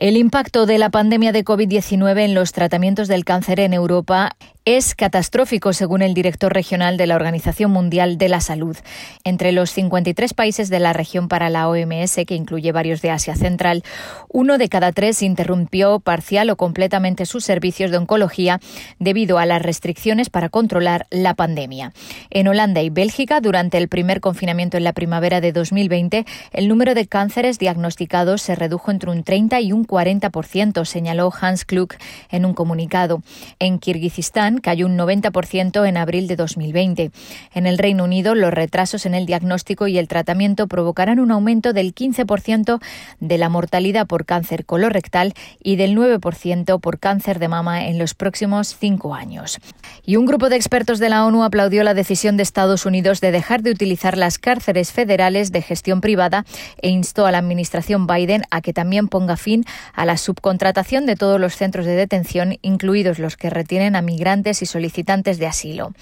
El 0.00 0.16
impacto 0.16 0.64
de 0.64 0.78
la 0.78 0.90
pandemia 0.90 1.32
de 1.32 1.44
COVID-19 1.44 2.20
en 2.20 2.32
los 2.32 2.52
tratamientos 2.52 3.08
del 3.08 3.24
cáncer 3.24 3.58
en 3.58 3.72
Europa 3.72 4.36
es 4.64 4.94
catastrófico, 4.94 5.72
según 5.72 6.02
el 6.02 6.12
director 6.12 6.52
regional 6.52 6.98
de 6.98 7.06
la 7.06 7.16
Organización 7.16 7.70
Mundial 7.70 8.18
de 8.18 8.28
la 8.28 8.42
Salud. 8.42 8.76
Entre 9.24 9.50
los 9.50 9.70
53 9.70 10.34
países 10.34 10.68
de 10.68 10.78
la 10.78 10.92
región 10.92 11.26
para 11.28 11.48
la 11.48 11.70
OMS, 11.70 12.16
que 12.26 12.34
incluye 12.34 12.70
varios 12.70 13.00
de 13.00 13.10
Asia 13.10 13.34
Central, 13.34 13.82
uno 14.28 14.58
de 14.58 14.68
cada 14.68 14.92
tres 14.92 15.22
interrumpió 15.22 16.00
parcial 16.00 16.50
o 16.50 16.56
completamente 16.56 17.24
sus 17.24 17.44
servicios 17.44 17.90
de 17.90 17.96
oncología 17.96 18.60
debido 18.98 19.38
a 19.38 19.46
las 19.46 19.62
restricciones 19.62 20.28
para 20.28 20.50
controlar 20.50 21.06
la 21.10 21.32
pandemia. 21.32 21.94
En 22.28 22.46
Holanda 22.46 22.82
y 22.82 22.90
Bélgica, 22.90 23.40
durante 23.40 23.78
el 23.78 23.88
primer 23.88 24.20
confinamiento 24.20 24.76
en 24.76 24.84
la 24.84 24.92
primavera 24.92 25.40
de 25.40 25.52
2020, 25.52 26.26
el 26.52 26.68
número 26.68 26.94
de 26.94 27.06
cánceres 27.06 27.58
diagnosticados 27.58 28.42
se 28.42 28.54
redujo 28.54 28.90
entre 28.90 29.10
un 29.10 29.24
30 29.24 29.62
y 29.62 29.72
un 29.72 29.84
40%, 29.88 30.84
señaló 30.84 31.32
Hans 31.40 31.64
Klug 31.64 31.94
en 32.30 32.44
un 32.44 32.54
comunicado. 32.54 33.22
En 33.58 33.80
Kirguistán, 33.80 34.58
cayó 34.58 34.86
un 34.86 34.96
90% 34.96 35.88
en 35.88 35.96
abril 35.96 36.28
de 36.28 36.36
2020. 36.36 37.10
En 37.54 37.66
el 37.66 37.78
Reino 37.78 38.04
Unido, 38.04 38.36
los 38.36 38.54
retrasos 38.54 39.06
en 39.06 39.14
el 39.14 39.26
diagnóstico 39.26 39.88
y 39.88 39.98
el 39.98 40.06
tratamiento 40.06 40.68
provocarán 40.68 41.18
un 41.18 41.32
aumento 41.32 41.72
del 41.72 41.94
15% 41.94 42.80
de 43.18 43.38
la 43.38 43.48
mortalidad 43.48 44.06
por 44.06 44.24
cáncer 44.24 44.64
colorectal 44.64 45.34
y 45.62 45.76
del 45.76 45.96
9% 45.96 46.80
por 46.80 46.98
cáncer 46.98 47.38
de 47.38 47.48
mama 47.48 47.86
en 47.86 47.98
los 47.98 48.14
próximos 48.14 48.76
cinco 48.78 49.14
años. 49.14 49.58
Y 50.04 50.16
un 50.16 50.26
grupo 50.26 50.48
de 50.48 50.56
expertos 50.56 50.98
de 50.98 51.08
la 51.08 51.24
ONU 51.24 51.42
aplaudió 51.42 51.82
la 51.82 51.94
decisión 51.94 52.36
de 52.36 52.42
Estados 52.42 52.86
Unidos 52.86 53.20
de 53.20 53.32
dejar 53.32 53.62
de 53.62 53.70
utilizar 53.70 54.16
las 54.16 54.38
cárceles 54.38 54.92
federales 54.92 55.52
de 55.52 55.62
gestión 55.62 56.00
privada 56.00 56.44
e 56.82 56.90
instó 56.90 57.26
a 57.26 57.32
la 57.32 57.38
administración 57.38 58.06
Biden 58.06 58.42
a 58.50 58.60
que 58.60 58.72
también 58.72 59.08
ponga 59.08 59.36
fin 59.36 59.64
a 59.94 60.04
la 60.04 60.16
subcontratación 60.16 61.06
de 61.06 61.16
todos 61.16 61.40
los 61.40 61.56
centros 61.56 61.86
de 61.86 61.96
detención, 61.96 62.58
incluidos 62.62 63.18
los 63.18 63.36
que 63.36 63.50
retienen 63.50 63.96
a 63.96 64.02
migrantes 64.02 64.62
y 64.62 64.66
solicitantes 64.66 65.38
de 65.38 65.46
asilo. 65.46 65.92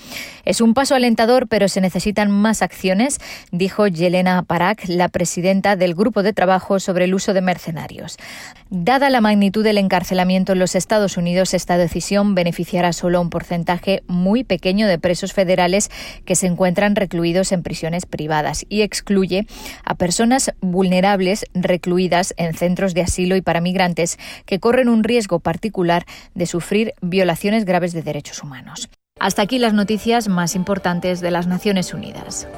Es 0.44 0.60
un 0.60 0.74
paso 0.74 0.94
alentador, 0.94 1.48
pero 1.48 1.68
se 1.68 1.80
necesitan 1.80 2.30
más 2.30 2.62
acciones, 2.62 3.18
dijo 3.50 3.86
Yelena 3.86 4.42
Parak, 4.42 4.88
la 4.88 5.08
presidenta 5.08 5.76
del 5.76 5.94
Grupo 5.94 6.22
de 6.22 6.32
Trabajo 6.32 6.80
sobre 6.80 7.04
el 7.04 7.14
Uso 7.14 7.34
de 7.34 7.40
Mercenarios. 7.40 8.18
Dada 8.68 9.10
la 9.10 9.20
magnitud 9.20 9.62
del 9.62 9.78
encarcelamiento 9.78 10.52
en 10.52 10.58
los 10.58 10.74
Estados 10.74 11.16
Unidos, 11.16 11.54
esta 11.54 11.78
decisión 11.78 12.34
beneficiará 12.34 12.92
solo 12.92 13.18
a 13.18 13.20
un 13.20 13.30
porcentaje 13.30 14.02
muy 14.08 14.42
pequeño 14.42 14.88
de 14.88 14.98
presos 14.98 15.32
federales 15.32 15.88
que 16.24 16.34
se 16.34 16.48
encuentran 16.48 16.96
recluidos 16.96 17.52
en 17.52 17.62
prisiones 17.62 18.06
privadas 18.06 18.66
y 18.68 18.82
excluye 18.82 19.46
a 19.84 19.94
personas 19.94 20.52
vulnerables 20.60 21.46
recluidas 21.54 22.34
en 22.38 22.54
centros 22.54 22.92
de 22.92 23.02
asilo 23.02 23.36
y 23.36 23.40
para 23.40 23.60
migrantes 23.60 24.18
que 24.46 24.58
corren 24.58 24.88
un 24.88 25.04
riesgo 25.04 25.38
particular 25.38 26.04
de 26.34 26.46
sufrir 26.46 26.94
violaciones 27.00 27.66
graves 27.66 27.92
de 27.92 28.02
derechos 28.02 28.42
humanos. 28.42 28.88
Hasta 29.20 29.42
aquí 29.42 29.60
las 29.60 29.74
noticias 29.74 30.26
más 30.26 30.56
importantes 30.56 31.20
de 31.20 31.30
las 31.30 31.46
Naciones 31.46 31.94
Unidas. 31.94 32.48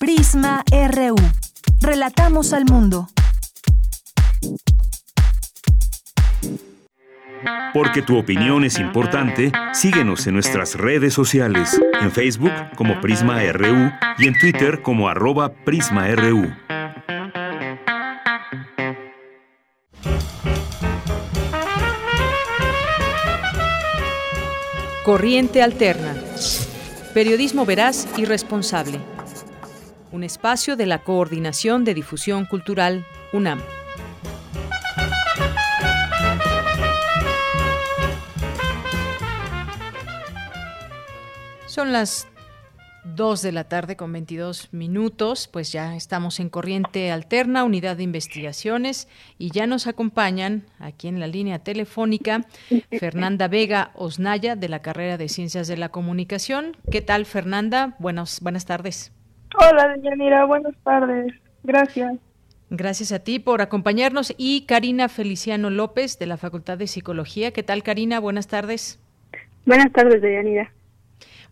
Prisma 0.00 0.64
RU. 0.70 1.14
Relatamos 1.80 2.52
al 2.52 2.64
mundo. 2.66 3.08
Porque 7.72 8.02
tu 8.02 8.18
opinión 8.18 8.64
es 8.64 8.78
importante, 8.78 9.50
síguenos 9.72 10.26
en 10.26 10.34
nuestras 10.34 10.74
redes 10.74 11.14
sociales, 11.14 11.80
en 12.00 12.10
Facebook 12.10 12.52
como 12.76 13.00
Prisma 13.00 13.40
RU 13.52 13.90
y 14.18 14.26
en 14.26 14.38
Twitter 14.38 14.82
como 14.82 15.08
arroba 15.08 15.52
PrismaRU. 15.64 16.52
Corriente 25.04 25.62
Alterna. 25.62 26.14
Periodismo 27.14 27.64
veraz 27.64 28.06
y 28.16 28.26
responsable. 28.26 29.00
Un 30.12 30.24
espacio 30.24 30.76
de 30.76 30.86
la 30.86 31.04
Coordinación 31.04 31.84
de 31.84 31.94
Difusión 31.94 32.44
Cultural, 32.44 33.06
UNAM. 33.32 33.60
Son 41.66 41.92
las 41.92 42.26
2 43.04 43.42
de 43.42 43.52
la 43.52 43.64
tarde 43.64 43.96
con 43.96 44.12
22 44.12 44.68
minutos, 44.72 45.46
pues 45.46 45.70
ya 45.70 45.94
estamos 45.94 46.40
en 46.40 46.48
Corriente 46.48 47.12
Alterna, 47.12 47.62
Unidad 47.62 47.96
de 47.96 48.02
Investigaciones, 48.02 49.06
y 49.38 49.50
ya 49.50 49.68
nos 49.68 49.86
acompañan 49.86 50.66
aquí 50.80 51.06
en 51.06 51.20
la 51.20 51.28
línea 51.28 51.60
telefónica 51.60 52.46
Fernanda 52.98 53.46
Vega 53.46 53.92
Osnaya 53.94 54.56
de 54.56 54.68
la 54.68 54.82
carrera 54.82 55.16
de 55.16 55.28
Ciencias 55.28 55.68
de 55.68 55.76
la 55.76 55.90
Comunicación. 55.90 56.76
¿Qué 56.90 57.00
tal, 57.00 57.24
Fernanda? 57.26 57.94
Buenas, 58.00 58.40
buenas 58.40 58.66
tardes. 58.66 59.12
Hola, 59.60 59.88
Deyanira, 59.88 60.44
buenas 60.46 60.74
tardes. 60.82 61.34
Gracias. 61.62 62.16
Gracias 62.70 63.12
a 63.12 63.18
ti 63.18 63.38
por 63.38 63.60
acompañarnos. 63.60 64.32
Y 64.38 64.64
Karina 64.66 65.08
Feliciano 65.08 65.70
López 65.70 66.18
de 66.18 66.26
la 66.26 66.36
Facultad 66.36 66.78
de 66.78 66.86
Psicología. 66.86 67.52
¿Qué 67.52 67.62
tal, 67.62 67.82
Karina? 67.82 68.20
Buenas 68.20 68.46
tardes. 68.46 69.00
Buenas 69.66 69.92
tardes, 69.92 70.22
Deyanira. 70.22 70.72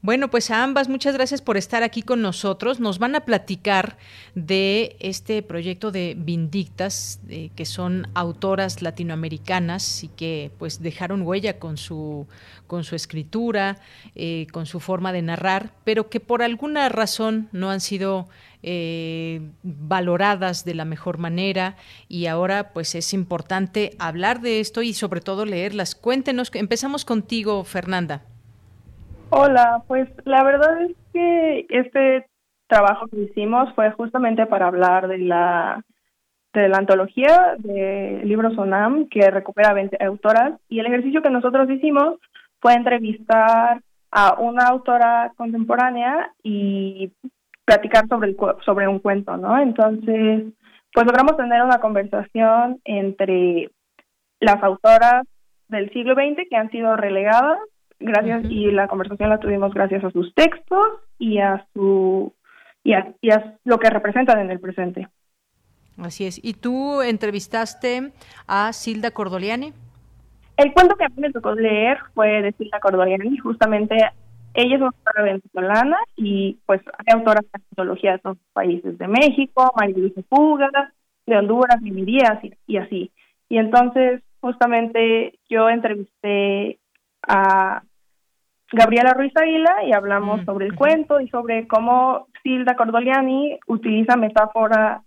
Bueno, 0.00 0.30
pues 0.30 0.52
a 0.52 0.62
ambas 0.62 0.88
muchas 0.88 1.14
gracias 1.14 1.42
por 1.42 1.56
estar 1.56 1.82
aquí 1.82 2.02
con 2.02 2.22
nosotros. 2.22 2.78
Nos 2.78 3.00
van 3.00 3.16
a 3.16 3.24
platicar 3.24 3.98
de 4.36 4.96
este 5.00 5.42
proyecto 5.42 5.90
de 5.90 6.14
Vindictas, 6.16 7.18
eh, 7.28 7.50
que 7.56 7.66
son 7.66 8.06
autoras 8.14 8.80
latinoamericanas 8.80 10.04
y 10.04 10.08
que 10.08 10.52
pues 10.56 10.80
dejaron 10.80 11.22
huella 11.22 11.58
con 11.58 11.76
su 11.76 12.28
con 12.68 12.84
su 12.84 12.94
escritura, 12.94 13.78
eh, 14.14 14.46
con 14.52 14.66
su 14.66 14.78
forma 14.78 15.12
de 15.12 15.22
narrar, 15.22 15.72
pero 15.82 16.08
que 16.10 16.20
por 16.20 16.42
alguna 16.42 16.88
razón 16.88 17.48
no 17.50 17.70
han 17.70 17.80
sido 17.80 18.28
eh, 18.62 19.40
valoradas 19.64 20.64
de 20.64 20.74
la 20.74 20.84
mejor 20.84 21.18
manera 21.18 21.76
y 22.08 22.26
ahora 22.26 22.72
pues 22.72 22.94
es 22.94 23.12
importante 23.14 23.96
hablar 23.98 24.42
de 24.42 24.60
esto 24.60 24.82
y 24.82 24.94
sobre 24.94 25.22
todo 25.22 25.44
leerlas. 25.44 25.96
Cuéntenos, 25.96 26.50
empezamos 26.54 27.04
contigo, 27.04 27.64
Fernanda. 27.64 28.22
Hola, 29.30 29.82
pues 29.86 30.08
la 30.24 30.42
verdad 30.42 30.82
es 30.82 30.96
que 31.12 31.66
este 31.68 32.26
trabajo 32.66 33.08
que 33.08 33.24
hicimos 33.24 33.72
fue 33.74 33.90
justamente 33.92 34.46
para 34.46 34.68
hablar 34.68 35.06
de 35.06 35.18
la 35.18 35.84
de 36.54 36.68
la 36.68 36.78
antología 36.78 37.56
de 37.58 38.22
libros 38.24 38.56
ONAM 38.56 39.06
que 39.08 39.30
recupera 39.30 39.74
20 39.74 40.02
autoras 40.02 40.58
y 40.70 40.78
el 40.80 40.86
ejercicio 40.86 41.20
que 41.20 41.28
nosotros 41.28 41.68
hicimos 41.68 42.18
fue 42.60 42.72
entrevistar 42.72 43.82
a 44.10 44.40
una 44.40 44.66
autora 44.66 45.32
contemporánea 45.36 46.32
y 46.42 47.12
platicar 47.66 48.08
sobre 48.08 48.30
el 48.30 48.36
sobre 48.64 48.88
un 48.88 48.98
cuento, 48.98 49.36
¿no? 49.36 49.58
Entonces, 49.60 50.44
pues 50.94 51.06
logramos 51.06 51.36
tener 51.36 51.62
una 51.62 51.80
conversación 51.80 52.80
entre 52.84 53.70
las 54.40 54.62
autoras 54.62 55.24
del 55.68 55.92
siglo 55.92 56.14
XX 56.14 56.48
que 56.48 56.56
han 56.56 56.70
sido 56.70 56.96
relegadas 56.96 57.58
gracias 58.00 58.44
y 58.48 58.70
la 58.70 58.88
conversación 58.88 59.30
la 59.30 59.38
tuvimos 59.38 59.72
gracias 59.74 60.04
a 60.04 60.10
sus 60.10 60.34
textos 60.34 60.88
y 61.18 61.38
a 61.38 61.66
su 61.72 62.32
y 62.84 62.92
a, 62.94 63.14
lo 63.64 63.78
que 63.78 63.90
representan 63.90 64.40
en 64.40 64.50
el 64.50 64.60
presente. 64.60 65.08
Así 65.98 66.26
es. 66.26 66.42
¿Y 66.42 66.54
tú 66.54 67.02
entrevistaste 67.02 68.12
a 68.46 68.72
Silda 68.72 69.10
Cordoliani? 69.10 69.72
El 70.56 70.72
cuento 70.72 70.96
que 70.96 71.04
a 71.04 71.08
mí 71.08 71.16
me 71.18 71.32
tocó 71.32 71.52
leer 71.52 71.98
fue 72.14 72.40
de 72.40 72.52
Silda 72.52 72.80
Cordoliani. 72.80 73.36
Justamente 73.38 73.96
ella 74.54 74.76
es 74.76 74.80
una 74.80 74.90
autora 74.96 75.22
venezolana 75.24 75.96
y 76.16 76.58
pues 76.66 76.80
hay 76.98 77.18
autoras 77.18 77.44
de 77.44 77.62
antología 77.70 78.12
de 78.12 78.16
otros 78.16 78.38
países, 78.52 78.96
de 78.96 79.08
México, 79.08 79.72
María 79.76 79.98
Luisa 79.98 80.22
Fuga, 80.28 80.70
de 81.26 81.36
Honduras, 81.36 81.82
Mimi 81.82 82.04
Díaz 82.04 82.42
y, 82.42 82.54
y 82.66 82.76
así. 82.78 83.10
Y 83.48 83.58
entonces 83.58 84.22
justamente 84.40 85.38
yo 85.48 85.68
entrevisté 85.68 86.78
a 87.26 87.82
Gabriela 88.72 89.14
Ruiz 89.14 89.32
Aguila 89.34 89.84
y 89.86 89.92
hablamos 89.92 90.42
mm, 90.42 90.44
sobre 90.44 90.66
el 90.66 90.74
cuento 90.74 91.20
y 91.20 91.28
sobre 91.28 91.66
cómo 91.66 92.26
Silda 92.42 92.76
Cordoliani 92.76 93.58
utiliza 93.66 94.16
metáfora 94.16 95.02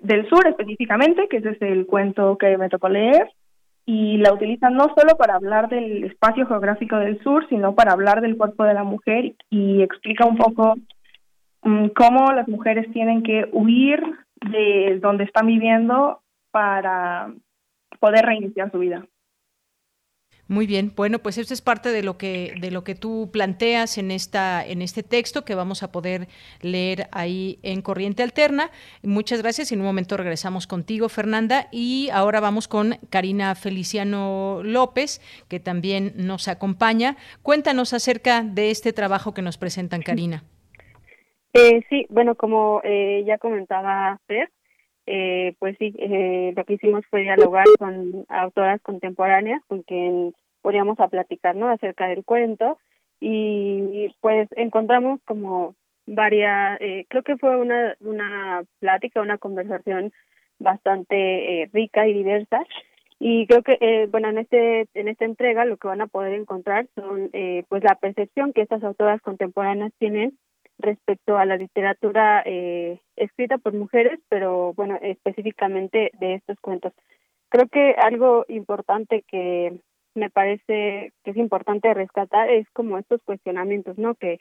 del 0.00 0.28
sur 0.28 0.46
específicamente, 0.46 1.28
que 1.28 1.38
ese 1.38 1.50
es 1.50 1.62
el 1.62 1.86
cuento 1.86 2.38
que 2.38 2.56
me 2.56 2.68
tocó 2.68 2.88
leer, 2.88 3.28
y 3.84 4.18
la 4.18 4.32
utiliza 4.32 4.70
no 4.70 4.94
solo 4.96 5.16
para 5.18 5.34
hablar 5.34 5.68
del 5.68 6.04
espacio 6.04 6.46
geográfico 6.46 6.96
del 6.96 7.20
sur, 7.22 7.48
sino 7.48 7.74
para 7.74 7.92
hablar 7.92 8.20
del 8.20 8.36
cuerpo 8.36 8.64
de 8.64 8.74
la 8.74 8.84
mujer 8.84 9.34
y 9.50 9.82
explica 9.82 10.24
un 10.26 10.36
poco 10.36 10.76
mm, 11.62 11.88
cómo 11.88 12.32
las 12.32 12.46
mujeres 12.46 12.90
tienen 12.92 13.22
que 13.22 13.48
huir 13.52 14.00
de 14.48 14.98
donde 15.02 15.24
están 15.24 15.46
viviendo 15.46 16.20
para 16.52 17.32
poder 17.98 18.24
reiniciar 18.24 18.70
su 18.70 18.78
vida. 18.78 19.04
Muy 20.50 20.66
bien, 20.66 20.92
bueno, 20.96 21.20
pues 21.20 21.38
esto 21.38 21.54
es 21.54 21.62
parte 21.62 21.90
de 21.90 22.02
lo 22.02 22.18
que 22.18 22.54
de 22.60 22.72
lo 22.72 22.82
que 22.82 22.96
tú 22.96 23.30
planteas 23.32 23.98
en 23.98 24.10
esta 24.10 24.66
en 24.66 24.82
este 24.82 25.04
texto 25.04 25.44
que 25.44 25.54
vamos 25.54 25.84
a 25.84 25.92
poder 25.92 26.26
leer 26.60 27.06
ahí 27.12 27.60
en 27.62 27.82
Corriente 27.82 28.24
Alterna. 28.24 28.72
Muchas 29.04 29.42
gracias 29.42 29.70
y 29.70 29.74
en 29.74 29.80
un 29.80 29.86
momento 29.86 30.16
regresamos 30.16 30.66
contigo, 30.66 31.08
Fernanda, 31.08 31.68
y 31.70 32.08
ahora 32.12 32.40
vamos 32.40 32.66
con 32.66 32.96
Karina 33.10 33.54
Feliciano 33.54 34.60
López, 34.64 35.20
que 35.48 35.60
también 35.60 36.14
nos 36.16 36.48
acompaña. 36.48 37.16
Cuéntanos 37.42 37.92
acerca 37.92 38.42
de 38.42 38.72
este 38.72 38.92
trabajo 38.92 39.32
que 39.32 39.42
nos 39.42 39.56
presentan, 39.56 40.02
Karina. 40.02 40.42
Eh, 41.52 41.84
sí, 41.88 42.06
bueno, 42.10 42.34
como 42.34 42.80
eh, 42.82 43.22
ya 43.24 43.38
comentaba 43.38 44.18
Fer, 44.26 44.50
eh, 45.10 45.54
pues 45.58 45.76
sí, 45.78 45.92
eh, 45.98 46.52
lo 46.56 46.64
que 46.64 46.74
hicimos 46.74 47.04
fue 47.10 47.22
dialogar 47.22 47.66
con 47.78 48.24
autoras 48.28 48.80
contemporáneas 48.82 49.62
con 49.66 49.82
quien 49.82 50.34
podíamos 50.62 51.00
a 51.00 51.08
platicar, 51.08 51.56
¿no? 51.56 51.68
Acerca 51.68 52.06
del 52.08 52.24
cuento 52.24 52.78
y, 53.20 54.14
pues 54.20 54.48
encontramos 54.52 55.20
como 55.26 55.74
varias, 56.06 56.80
eh, 56.80 57.06
creo 57.08 57.22
que 57.22 57.36
fue 57.36 57.56
una, 57.56 57.96
una 58.00 58.62
plática, 58.78 59.20
una 59.20 59.38
conversación 59.38 60.12
bastante 60.60 61.62
eh, 61.62 61.70
rica 61.72 62.06
y 62.06 62.12
diversa 62.12 62.62
y 63.18 63.46
creo 63.46 63.62
que 63.62 63.78
eh, 63.80 64.06
bueno 64.10 64.28
en 64.28 64.38
este 64.38 64.86
en 64.94 65.08
esta 65.08 65.24
entrega 65.24 65.64
lo 65.64 65.76
que 65.76 65.88
van 65.88 66.00
a 66.00 66.06
poder 66.06 66.34
encontrar 66.34 66.86
son 66.94 67.30
eh, 67.32 67.64
pues 67.68 67.82
la 67.82 67.94
percepción 67.96 68.52
que 68.52 68.62
estas 68.62 68.82
autoras 68.84 69.20
contemporáneas 69.22 69.92
tienen 69.98 70.38
respecto 70.82 71.36
a 71.38 71.44
la 71.44 71.56
literatura 71.56 72.42
eh, 72.44 73.00
escrita 73.16 73.58
por 73.58 73.74
mujeres, 73.74 74.20
pero 74.28 74.72
bueno, 74.74 74.98
específicamente 75.02 76.10
de 76.20 76.34
estos 76.34 76.58
cuentos. 76.60 76.92
Creo 77.48 77.68
que 77.68 77.94
algo 77.98 78.44
importante 78.48 79.24
que 79.28 79.80
me 80.14 80.30
parece 80.30 81.12
que 81.24 81.30
es 81.30 81.36
importante 81.36 81.92
rescatar 81.94 82.50
es 82.50 82.68
como 82.70 82.98
estos 82.98 83.20
cuestionamientos, 83.22 83.98
¿no? 83.98 84.14
Que 84.14 84.38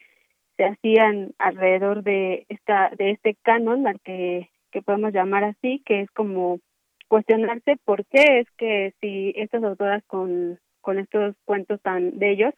se 0.58 0.66
hacían 0.66 1.32
alrededor 1.38 2.04
de 2.04 2.46
esta 2.50 2.92
de 2.98 3.12
este 3.12 3.36
canon 3.44 3.88
al 3.88 4.00
que 4.02 4.50
que 4.72 4.82
podemos 4.82 5.14
llamar 5.14 5.44
así, 5.44 5.82
que 5.86 6.02
es 6.02 6.12
como 6.12 6.60
cuestionarse 7.08 7.78
por 7.86 8.06
qué 8.06 8.40
es 8.40 8.48
que 8.58 8.94
si 9.02 9.34
estas 9.36 9.64
autoras 9.64 10.04
con 10.06 10.60
con 10.82 11.00
estos 11.00 11.36
cuentos 11.46 11.82
tan 11.82 12.18
bellos 12.20 12.54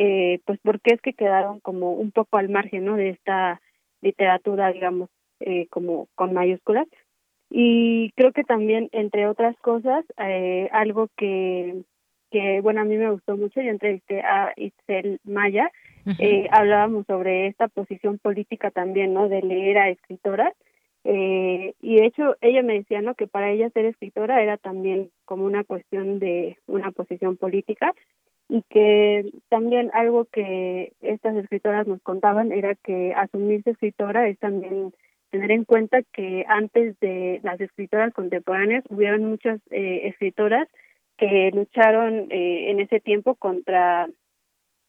eh, 0.00 0.38
pues 0.44 0.60
porque 0.62 0.94
es 0.94 1.00
que 1.00 1.12
quedaron 1.12 1.58
como 1.58 1.90
un 1.92 2.12
poco 2.12 2.38
al 2.38 2.48
margen 2.48 2.84
¿no? 2.84 2.94
de 2.94 3.08
esta 3.08 3.60
literatura, 4.00 4.72
digamos, 4.72 5.10
eh, 5.40 5.66
como 5.70 6.06
con 6.14 6.32
mayúsculas. 6.32 6.86
Y 7.50 8.12
creo 8.12 8.32
que 8.32 8.44
también, 8.44 8.88
entre 8.92 9.26
otras 9.26 9.56
cosas, 9.56 10.04
eh, 10.18 10.68
algo 10.70 11.08
que, 11.16 11.82
que, 12.30 12.60
bueno, 12.60 12.82
a 12.82 12.84
mí 12.84 12.96
me 12.96 13.10
gustó 13.10 13.36
mucho, 13.36 13.60
yo 13.60 13.70
entrevisté 13.70 14.20
a 14.20 14.52
Itzel 14.56 15.18
Maya, 15.24 15.68
eh, 16.20 16.46
hablábamos 16.52 17.04
sobre 17.06 17.48
esta 17.48 17.66
posición 17.66 18.18
política 18.18 18.70
también, 18.70 19.14
¿no? 19.14 19.28
De 19.28 19.42
leer 19.42 19.78
a 19.78 19.88
escritoras. 19.88 20.54
Eh, 21.02 21.74
y 21.80 21.96
de 21.96 22.06
hecho, 22.06 22.36
ella 22.40 22.62
me 22.62 22.74
decía, 22.74 23.02
¿no? 23.02 23.16
Que 23.16 23.26
para 23.26 23.50
ella 23.50 23.68
ser 23.70 23.86
escritora 23.86 24.42
era 24.42 24.58
también 24.58 25.10
como 25.24 25.44
una 25.44 25.64
cuestión 25.64 26.20
de 26.20 26.56
una 26.66 26.92
posición 26.92 27.36
política 27.36 27.94
y 28.48 28.62
que 28.70 29.30
también 29.50 29.90
algo 29.92 30.24
que 30.24 30.92
estas 31.00 31.36
escritoras 31.36 31.86
nos 31.86 32.00
contaban 32.02 32.50
era 32.50 32.74
que 32.74 33.12
asumirse 33.14 33.70
escritora 33.70 34.26
es 34.28 34.38
también 34.38 34.92
tener 35.30 35.50
en 35.50 35.64
cuenta 35.64 36.02
que 36.12 36.46
antes 36.48 36.98
de 37.00 37.40
las 37.42 37.60
escritoras 37.60 38.14
contemporáneas 38.14 38.84
hubieron 38.88 39.24
muchas 39.26 39.60
eh, 39.70 40.08
escritoras 40.08 40.66
que 41.18 41.50
lucharon 41.52 42.28
eh, 42.30 42.70
en 42.70 42.80
ese 42.80 43.00
tiempo 43.00 43.34
contra 43.34 44.08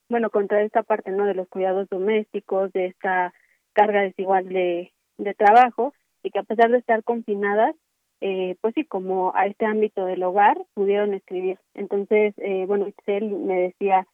bueno 0.08 0.30
contra 0.30 0.62
esta 0.62 0.84
parte 0.84 1.12
no 1.12 1.26
de 1.26 1.34
los 1.34 1.50
cuidados 1.50 1.90
domésticos 1.90 2.72
de 2.72 2.86
esta 2.86 3.34
carga 3.74 4.02
desigual 4.02 4.48
de, 4.48 4.94
de 5.18 5.34
trabajo 5.34 5.94
y 6.24 6.32
que 6.32 6.40
a 6.40 6.44
pesar 6.44 6.72
de 6.72 6.78
estar 6.78 7.04
confinadas 7.04 7.76
eh, 8.22 8.56
pues 8.62 8.74
sí, 8.76 8.86
como 8.86 9.34
a 9.36 9.46
este 9.48 9.66
ámbito 9.66 10.06
del 10.06 10.24
hogar 10.24 10.58
pudieron 10.74 11.14
escribir. 11.14 11.60
Entonces, 11.74 12.34
eh, 12.38 12.66
bueno, 12.68 12.86
Excel 12.88 13.30
me 13.30 13.62
decía 13.62 14.08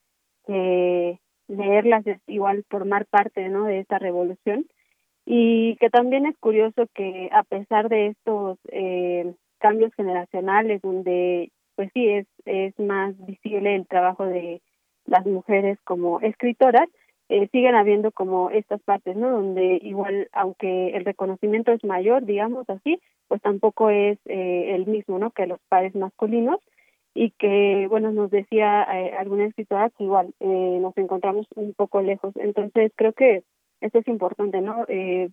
que 0.46 1.18
leerlas 1.48 2.06
es 2.06 2.20
igual 2.26 2.64
formar 2.68 3.06
parte 3.06 3.48
¿no? 3.48 3.64
de 3.64 3.80
esta 3.80 3.98
revolución 3.98 4.66
y 5.24 5.76
que 5.76 5.90
también 5.90 6.26
es 6.26 6.36
curioso 6.38 6.86
que 6.94 7.28
a 7.32 7.42
pesar 7.42 7.88
de 7.88 8.08
estos 8.08 8.58
eh, 8.70 9.34
cambios 9.58 9.92
generacionales 9.94 10.82
donde 10.82 11.50
pues 11.74 11.90
sí 11.92 12.08
es, 12.08 12.26
es 12.44 12.78
más 12.78 13.14
visible 13.26 13.74
el 13.74 13.86
trabajo 13.86 14.24
de 14.24 14.62
las 15.04 15.26
mujeres 15.26 15.78
como 15.84 16.20
escritoras, 16.20 16.88
eh, 17.28 17.48
siguen 17.52 17.74
habiendo 17.74 18.12
como 18.12 18.50
estas 18.50 18.80
partes, 18.82 19.16
¿no? 19.16 19.30
Donde 19.30 19.78
igual, 19.82 20.28
aunque 20.32 20.90
el 20.96 21.04
reconocimiento 21.04 21.72
es 21.72 21.82
mayor, 21.84 22.24
digamos 22.24 22.68
así, 22.70 23.00
pues 23.28 23.42
tampoco 23.42 23.90
es 23.90 24.18
eh, 24.26 24.74
el 24.74 24.86
mismo, 24.86 25.18
¿no? 25.18 25.30
Que 25.30 25.46
los 25.46 25.60
pares 25.68 25.94
masculinos 25.94 26.60
y 27.16 27.30
que, 27.30 27.86
bueno, 27.88 28.12
nos 28.12 28.30
decía 28.30 28.86
eh, 28.92 29.14
alguna 29.18 29.46
escritora 29.46 29.90
que 29.90 30.04
igual 30.04 30.34
eh, 30.38 30.78
nos 30.80 30.96
encontramos 30.98 31.46
un 31.54 31.72
poco 31.72 32.02
lejos. 32.02 32.34
Entonces, 32.36 32.92
creo 32.94 33.14
que 33.14 33.42
esto 33.80 33.98
es 33.98 34.08
importante, 34.08 34.60
¿no? 34.60 34.84
Eh, 34.88 35.30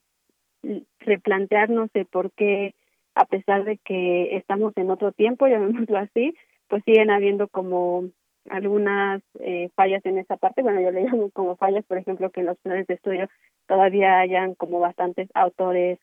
replantearnos 0.99 1.91
de 1.93 2.05
por 2.05 2.31
qué, 2.31 2.73
a 3.15 3.25
pesar 3.25 3.65
de 3.65 3.77
que 3.79 4.37
estamos 4.37 4.71
en 4.77 4.91
otro 4.91 5.11
tiempo, 5.11 5.45
llamémoslo 5.47 5.97
así, 5.97 6.33
pues 6.69 6.83
siguen 6.85 7.11
habiendo 7.11 7.49
como 7.49 8.05
algunas 8.49 9.21
eh, 9.39 9.69
fallas 9.75 10.05
en 10.05 10.17
esa 10.17 10.37
parte, 10.37 10.61
bueno, 10.61 10.81
yo 10.81 10.91
le 10.91 11.03
llamo 11.03 11.29
como 11.31 11.55
fallas, 11.55 11.85
por 11.85 11.97
ejemplo, 11.97 12.29
que 12.29 12.41
en 12.41 12.47
los 12.47 12.57
planes 12.59 12.87
de 12.87 12.95
estudio 12.95 13.29
todavía 13.67 14.19
hayan 14.19 14.55
como 14.55 14.79
bastantes 14.79 15.29
autores 15.33 15.99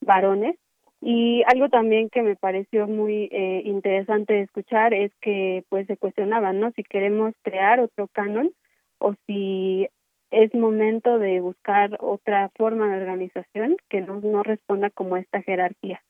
varones. 0.00 0.56
Y 1.00 1.42
algo 1.46 1.68
también 1.68 2.08
que 2.08 2.22
me 2.22 2.34
pareció 2.34 2.86
muy 2.86 3.28
eh, 3.30 3.62
interesante 3.64 4.40
escuchar 4.40 4.94
es 4.94 5.12
que 5.20 5.64
pues 5.68 5.86
se 5.86 5.98
cuestionaban, 5.98 6.60
¿no? 6.60 6.70
Si 6.72 6.82
queremos 6.82 7.34
crear 7.42 7.80
otro 7.80 8.08
canon 8.08 8.52
o 8.98 9.14
si 9.26 9.86
es 10.30 10.54
momento 10.54 11.18
de 11.18 11.40
buscar 11.40 11.98
otra 12.00 12.50
forma 12.56 12.88
de 12.88 13.02
organización 13.02 13.76
que 13.88 14.00
no, 14.00 14.20
no 14.20 14.42
responda 14.42 14.88
como 14.90 15.16
esta 15.16 15.42
jerarquía. 15.42 16.02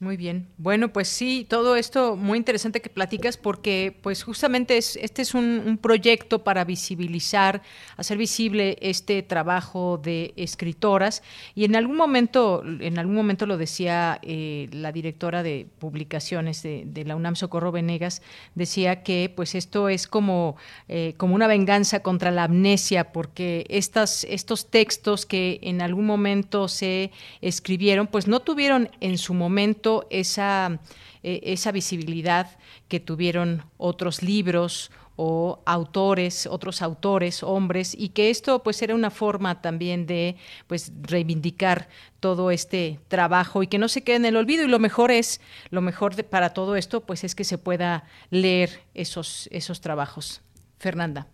Muy 0.00 0.16
bien. 0.16 0.48
Bueno, 0.56 0.94
pues 0.94 1.08
sí, 1.08 1.46
todo 1.46 1.76
esto 1.76 2.16
muy 2.16 2.38
interesante 2.38 2.80
que 2.80 2.88
platicas 2.88 3.36
porque 3.36 3.94
pues 4.00 4.22
justamente 4.22 4.78
es, 4.78 4.96
este 4.96 5.20
es 5.20 5.34
un, 5.34 5.78
proyecto 5.82 6.42
para 6.42 6.64
visibilizar, 6.64 7.60
hacer 7.98 8.16
visible 8.16 8.78
este 8.80 9.22
trabajo 9.22 10.00
de 10.02 10.32
escritoras 10.36 11.22
y 11.54 11.66
en 11.66 11.76
algún 11.76 11.98
momento, 11.98 12.62
en 12.64 12.98
algún 12.98 13.14
momento 13.14 13.44
lo 13.44 13.58
decía 13.58 14.18
eh, 14.22 14.70
la 14.72 14.90
directora 14.90 15.42
de 15.42 15.66
publicaciones 15.78 16.62
de, 16.62 17.04
la 17.04 17.14
UNAM 17.14 17.36
Socorro 17.36 17.70
Venegas, 17.70 18.22
decía 18.54 19.02
que 19.02 19.30
pues 19.34 19.54
esto 19.54 19.90
es 19.90 20.06
como, 20.06 20.56
eh, 20.88 21.12
como 21.18 21.34
una 21.34 21.46
venganza 21.46 22.00
contra 22.00 22.30
la 22.30 22.44
amnesia 22.44 23.12
porque 23.12 23.66
estas, 23.68 24.24
estos 24.24 24.70
textos 24.70 25.26
que 25.26 25.60
en 25.62 25.82
algún 25.82 26.06
momento 26.06 26.68
se 26.68 27.10
escribieron 27.42 28.06
pues 28.06 28.28
no 28.28 28.40
tuvieron 28.40 28.88
en 29.00 29.18
su 29.18 29.34
momento 29.34 29.89
esa, 30.10 30.80
eh, 31.22 31.40
esa 31.44 31.72
visibilidad 31.72 32.58
que 32.88 33.00
tuvieron 33.00 33.62
otros 33.76 34.22
libros 34.22 34.90
o 35.22 35.62
autores, 35.66 36.46
otros 36.46 36.80
autores, 36.80 37.42
hombres, 37.42 37.94
y 37.94 38.08
que 38.08 38.30
esto 38.30 38.62
pues 38.62 38.80
era 38.80 38.94
una 38.94 39.10
forma 39.10 39.60
también 39.60 40.06
de 40.06 40.36
pues 40.66 40.92
reivindicar 41.02 41.88
todo 42.20 42.50
este 42.50 43.00
trabajo 43.08 43.62
y 43.62 43.66
que 43.66 43.78
no 43.78 43.88
se 43.88 44.02
quede 44.02 44.16
en 44.16 44.24
el 44.24 44.36
olvido 44.36 44.64
y 44.64 44.68
lo 44.68 44.78
mejor 44.78 45.10
es, 45.10 45.40
lo 45.70 45.82
mejor 45.82 46.12
para 46.24 46.54
todo 46.54 46.74
esto 46.74 47.02
pues 47.02 47.22
es 47.22 47.34
que 47.34 47.44
se 47.44 47.58
pueda 47.58 48.04
leer 48.30 48.70
esos, 48.94 49.48
esos 49.52 49.82
trabajos. 49.82 50.42
Fernanda. 50.78 51.26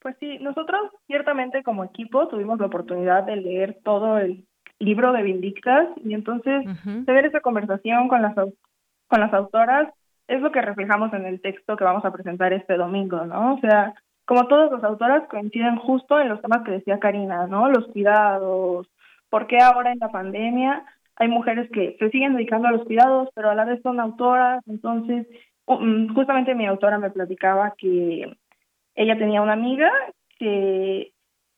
Pues 0.00 0.16
sí, 0.20 0.38
nosotros 0.38 0.80
ciertamente 1.08 1.62
como 1.64 1.84
equipo 1.84 2.28
tuvimos 2.28 2.60
la 2.60 2.66
oportunidad 2.66 3.24
de 3.24 3.36
leer 3.36 3.80
todo 3.84 4.18
el 4.18 4.46
libro 4.78 5.12
de 5.12 5.22
Vindictas 5.22 5.88
y 6.04 6.14
entonces 6.14 6.64
tener 7.04 7.26
esa 7.26 7.40
conversación 7.40 8.08
con 8.08 8.22
las 8.22 8.34
con 8.34 9.20
las 9.20 9.32
autoras 9.32 9.88
es 10.28 10.40
lo 10.42 10.52
que 10.52 10.60
reflejamos 10.60 11.12
en 11.14 11.24
el 11.24 11.40
texto 11.40 11.76
que 11.76 11.84
vamos 11.84 12.04
a 12.04 12.12
presentar 12.12 12.52
este 12.52 12.76
domingo, 12.76 13.24
¿no? 13.24 13.54
O 13.54 13.60
sea, 13.60 13.94
como 14.26 14.46
todas 14.46 14.70
las 14.70 14.84
autoras 14.84 15.26
coinciden 15.28 15.76
justo 15.76 16.20
en 16.20 16.28
los 16.28 16.42
temas 16.42 16.62
que 16.62 16.72
decía 16.72 16.98
Karina, 16.98 17.46
¿no? 17.46 17.70
Los 17.70 17.86
cuidados, 17.86 18.86
por 19.30 19.46
qué 19.46 19.58
ahora 19.58 19.90
en 19.90 19.98
la 19.98 20.10
pandemia 20.10 20.84
hay 21.16 21.28
mujeres 21.28 21.68
que 21.72 21.96
se 21.98 22.10
siguen 22.10 22.34
dedicando 22.34 22.68
a 22.68 22.72
los 22.72 22.84
cuidados, 22.84 23.30
pero 23.34 23.50
a 23.50 23.54
la 23.54 23.64
vez 23.64 23.80
son 23.82 23.98
autoras, 23.98 24.62
entonces 24.68 25.26
um, 25.66 26.14
justamente 26.14 26.54
mi 26.54 26.66
autora 26.66 26.98
me 26.98 27.10
platicaba 27.10 27.74
que 27.76 28.36
ella 28.94 29.18
tenía 29.18 29.42
una 29.42 29.54
amiga 29.54 29.90
que 30.38 31.12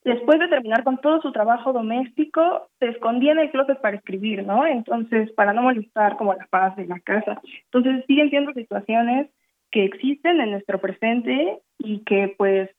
después 0.04 0.38
de 0.38 0.48
terminar 0.48 0.84
con 0.84 0.98
todo 0.98 1.20
su 1.20 1.32
trabajo 1.32 1.72
doméstico, 1.72 2.68
se 2.78 2.88
escondía 2.88 3.32
en 3.32 3.40
el 3.40 3.50
closet 3.50 3.80
para 3.80 3.96
escribir, 3.96 4.44
¿no? 4.46 4.66
Entonces, 4.66 5.30
para 5.32 5.52
no 5.52 5.62
molestar 5.62 6.16
como 6.16 6.34
la 6.34 6.46
paz 6.46 6.76
de 6.76 6.86
la 6.86 7.00
casa. 7.00 7.40
Entonces, 7.64 8.04
siguen 8.06 8.30
siendo 8.30 8.52
situaciones 8.52 9.28
que 9.70 9.84
existen 9.84 10.40
en 10.40 10.52
nuestro 10.52 10.80
presente 10.80 11.60
y 11.78 12.00
que, 12.00 12.34
pues, 12.36 12.70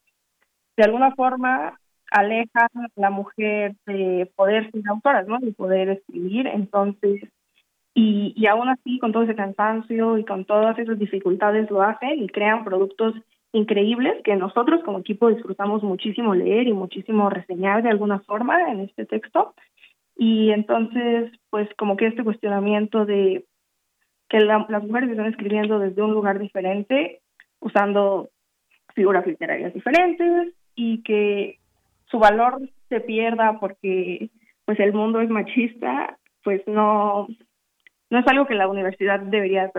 de 0.78 0.84
alguna 0.84 1.14
forma 1.16 1.80
alejan 2.12 2.68
a 2.76 2.88
la 2.96 3.10
mujer 3.10 3.74
de 3.86 4.30
poder 4.36 4.70
ser 4.72 4.82
autora, 4.90 5.24
¿no? 5.24 5.40
De 5.40 5.54
poder 5.54 5.90
escribir. 5.90 6.48
Entonces, 6.48 7.22
y, 7.94 8.34
y 8.36 8.48
aún 8.48 8.68
así, 8.70 9.00
con 9.00 9.12
todo 9.12 9.24
ese 9.24 9.36
cansancio 9.36 10.18
y 10.18 10.26
con 10.26 10.46
todas 10.46 10.78
esas 10.80 10.98
dificultades 10.98 11.70
lo 11.70 11.82
hacen 11.82 12.22
y 12.22 12.28
crean 12.28 12.64
productos 12.64 13.16
increíbles 13.54 14.22
que 14.24 14.36
nosotros 14.36 14.82
como 14.84 15.00
equipo 15.00 15.30
disfrutamos 15.30 15.84
muchísimo 15.84 16.34
leer 16.34 16.68
y 16.68 16.74
muchísimo 16.74 17.30
reseñar 17.30 17.84
de 17.84 17.90
alguna 17.90 18.20
forma 18.20 18.72
en 18.72 18.82
este 18.82 19.06
texto. 19.06 19.54
Y 20.16 20.52
entonces, 20.52 21.32
pues 21.50 21.68
como 21.78 21.98
que 21.98 22.08
este 22.08 22.24
cuestionamiento 22.24 23.06
de 23.06 23.46
que 24.30 24.40
las 24.40 24.84
mujeres 24.84 25.10
están 25.10 25.26
escribiendo 25.26 25.80
desde 25.80 26.02
un 26.02 26.12
lugar 26.12 26.40
diferente, 26.40 27.22
usando 27.60 28.30
figuras 28.96 29.28
literarias 29.28 29.74
diferentes 29.74 30.54
y 30.76 31.04
que 31.04 31.60
su 32.06 32.20
valor 32.20 32.62
se 32.88 33.02
pierda 33.02 33.60
porque 33.60 34.30
pues 34.66 34.80
el 34.80 34.94
mundo 34.94 35.20
es 35.20 35.30
machista, 35.30 36.18
pues 36.44 36.62
no 36.68 37.28
no 38.10 38.20
es 38.20 38.28
algo 38.28 38.46
que 38.46 38.56
la 38.56 38.68
universidad 38.68 39.20
debería 39.20 39.72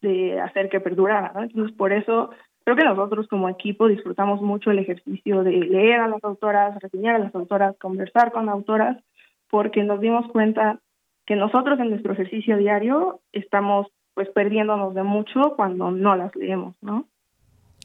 de 0.00 0.40
hacer 0.40 0.68
que 0.68 0.80
perdurara, 0.80 1.32
¿no? 1.34 1.42
Entonces 1.42 1.76
por 1.76 1.92
eso 1.92 2.30
Creo 2.68 2.76
que 2.76 2.84
nosotros 2.84 3.26
como 3.28 3.48
equipo 3.48 3.88
disfrutamos 3.88 4.42
mucho 4.42 4.70
el 4.70 4.80
ejercicio 4.80 5.42
de 5.42 5.52
leer 5.52 6.00
a 6.00 6.06
las 6.06 6.22
autoras, 6.22 6.78
reseñar 6.82 7.14
a 7.14 7.18
las 7.18 7.34
autoras, 7.34 7.74
conversar 7.78 8.30
con 8.30 8.50
autoras, 8.50 9.02
porque 9.48 9.82
nos 9.84 10.02
dimos 10.02 10.30
cuenta 10.32 10.78
que 11.24 11.34
nosotros 11.34 11.80
en 11.80 11.88
nuestro 11.88 12.12
ejercicio 12.12 12.58
diario 12.58 13.20
estamos 13.32 13.86
pues 14.12 14.28
perdiéndonos 14.34 14.92
de 14.92 15.02
mucho 15.02 15.54
cuando 15.56 15.90
no 15.90 16.14
las 16.14 16.36
leemos, 16.36 16.74
¿no? 16.82 17.06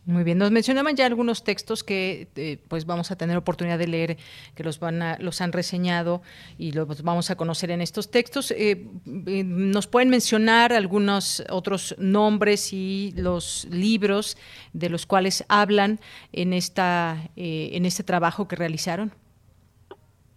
Muy 0.05 0.25
bien, 0.25 0.38
nos 0.38 0.51
mencionaban 0.51 0.97
ya 0.97 1.05
algunos 1.05 1.45
textos 1.45 1.81
que 1.81 2.27
eh, 2.35 2.57
pues 2.67 2.85
vamos 2.85 3.09
a 3.11 3.15
tener 3.15 3.38
oportunidad 3.38 3.80
de 3.80 3.88
leer, 3.88 4.17
que 4.53 4.61
los 4.61 4.77
van 4.77 5.01
a, 5.01 5.17
los 5.19 5.39
han 5.39 5.53
reseñado 5.53 6.21
y 6.57 6.73
los 6.73 7.03
vamos 7.03 7.31
a 7.31 7.38
conocer 7.38 7.71
en 7.71 7.80
estos 7.80 8.11
textos. 8.11 8.51
Eh, 8.51 8.85
eh, 9.27 9.43
¿Nos 9.45 9.88
pueden 9.88 10.09
mencionar 10.09 10.73
algunos 10.73 11.41
otros 11.49 11.95
nombres 11.99 12.73
y 12.73 13.13
los 13.15 13.65
libros 13.71 14.38
de 14.73 14.89
los 14.89 15.05
cuales 15.05 15.45
hablan 15.47 15.99
en 16.34 16.51
esta 16.51 17.17
en 17.38 17.85
este 17.85 18.03
trabajo 18.03 18.49
que 18.49 18.57
realizaron? 18.57 19.13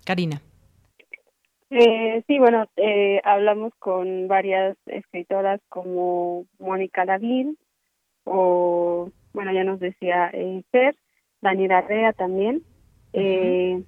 Karina. 0.04 0.40
sí, 1.70 2.38
bueno, 2.38 2.66
hablamos 3.24 3.72
con 3.80 4.28
varias 4.28 4.76
escritoras 4.86 5.60
como 5.68 6.46
Mónica 6.60 7.04
Lavín 7.04 7.58
o 8.22 9.10
bueno, 9.36 9.52
ya 9.52 9.64
nos 9.64 9.78
decía 9.78 10.30
eh, 10.32 10.62
Fer, 10.72 10.96
Dani 11.42 11.68
Rea 11.68 12.14
también, 12.14 12.62
eh, 13.12 13.82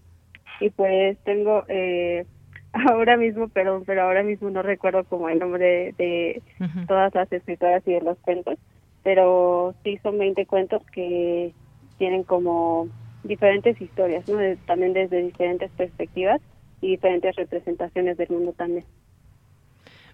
y 0.61 0.71
pues 0.71 1.17
tengo 1.25 1.65
eh, 1.69 2.27
ahora 2.73 3.17
mismo, 3.17 3.49
pero 3.49 3.83
pero 3.87 4.03
ahora 4.03 4.23
mismo 4.23 4.51
no 4.51 4.63
recuerdo 4.63 5.05
como 5.05 5.31
el 5.31 5.39
nombre 5.39 5.95
de, 5.97 6.43
todas 6.87 7.15
las 7.15 7.33
escritoras 7.33 7.83
y 7.87 7.93
de 7.95 8.03
los 8.03 8.19
cuentos, 8.19 8.59
pero 9.03 9.75
sí 9.83 9.99
son 10.03 10.19
20 10.19 10.45
cuentos 10.45 10.83
que 10.93 11.55
tienen 11.97 12.25
como 12.25 12.89
diferentes 13.25 13.81
historias, 13.81 14.29
¿no? 14.29 14.37
también 14.67 14.93
desde 14.93 15.23
diferentes 15.23 15.71
perspectivas 15.71 16.43
y 16.83 16.91
diferentes 16.91 17.35
representaciones 17.37 18.19
del 18.19 18.29
mundo 18.29 18.53
también. 18.53 18.85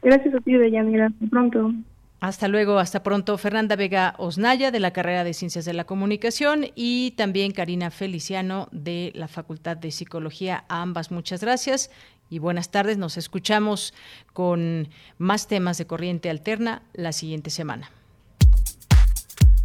Gracias 0.00 0.32
a 0.32 0.38
ti, 0.38 0.52
Deyanira. 0.52 1.10
Pronto. 1.28 1.72
Hasta 2.20 2.48
luego, 2.48 2.78
hasta 2.78 3.02
pronto. 3.02 3.38
Fernanda 3.38 3.76
Vega 3.76 4.14
Osnaya 4.18 4.70
de 4.70 4.80
la 4.80 4.92
carrera 4.92 5.22
de 5.22 5.34
Ciencias 5.34 5.64
de 5.64 5.72
la 5.72 5.84
Comunicación 5.84 6.66
y 6.74 7.12
también 7.12 7.52
Karina 7.52 7.90
Feliciano 7.90 8.68
de 8.72 9.12
la 9.14 9.28
Facultad 9.28 9.76
de 9.76 9.92
Psicología. 9.92 10.64
A 10.68 10.82
ambas 10.82 11.12
muchas 11.12 11.40
gracias 11.40 11.90
y 12.28 12.40
buenas 12.40 12.70
tardes. 12.70 12.98
Nos 12.98 13.16
escuchamos 13.16 13.94
con 14.32 14.88
más 15.16 15.46
temas 15.46 15.78
de 15.78 15.86
corriente 15.86 16.28
alterna 16.28 16.82
la 16.92 17.12
siguiente 17.12 17.50
semana. 17.50 17.90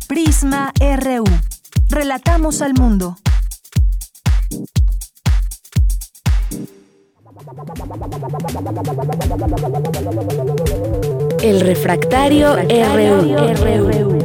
Prisma 0.08 0.72
RU. 0.80 1.24
Relatamos 1.90 2.62
al 2.62 2.74
mundo. 2.76 3.18
El 11.44 11.60
refractario, 11.60 12.56
RU. 12.56 14.18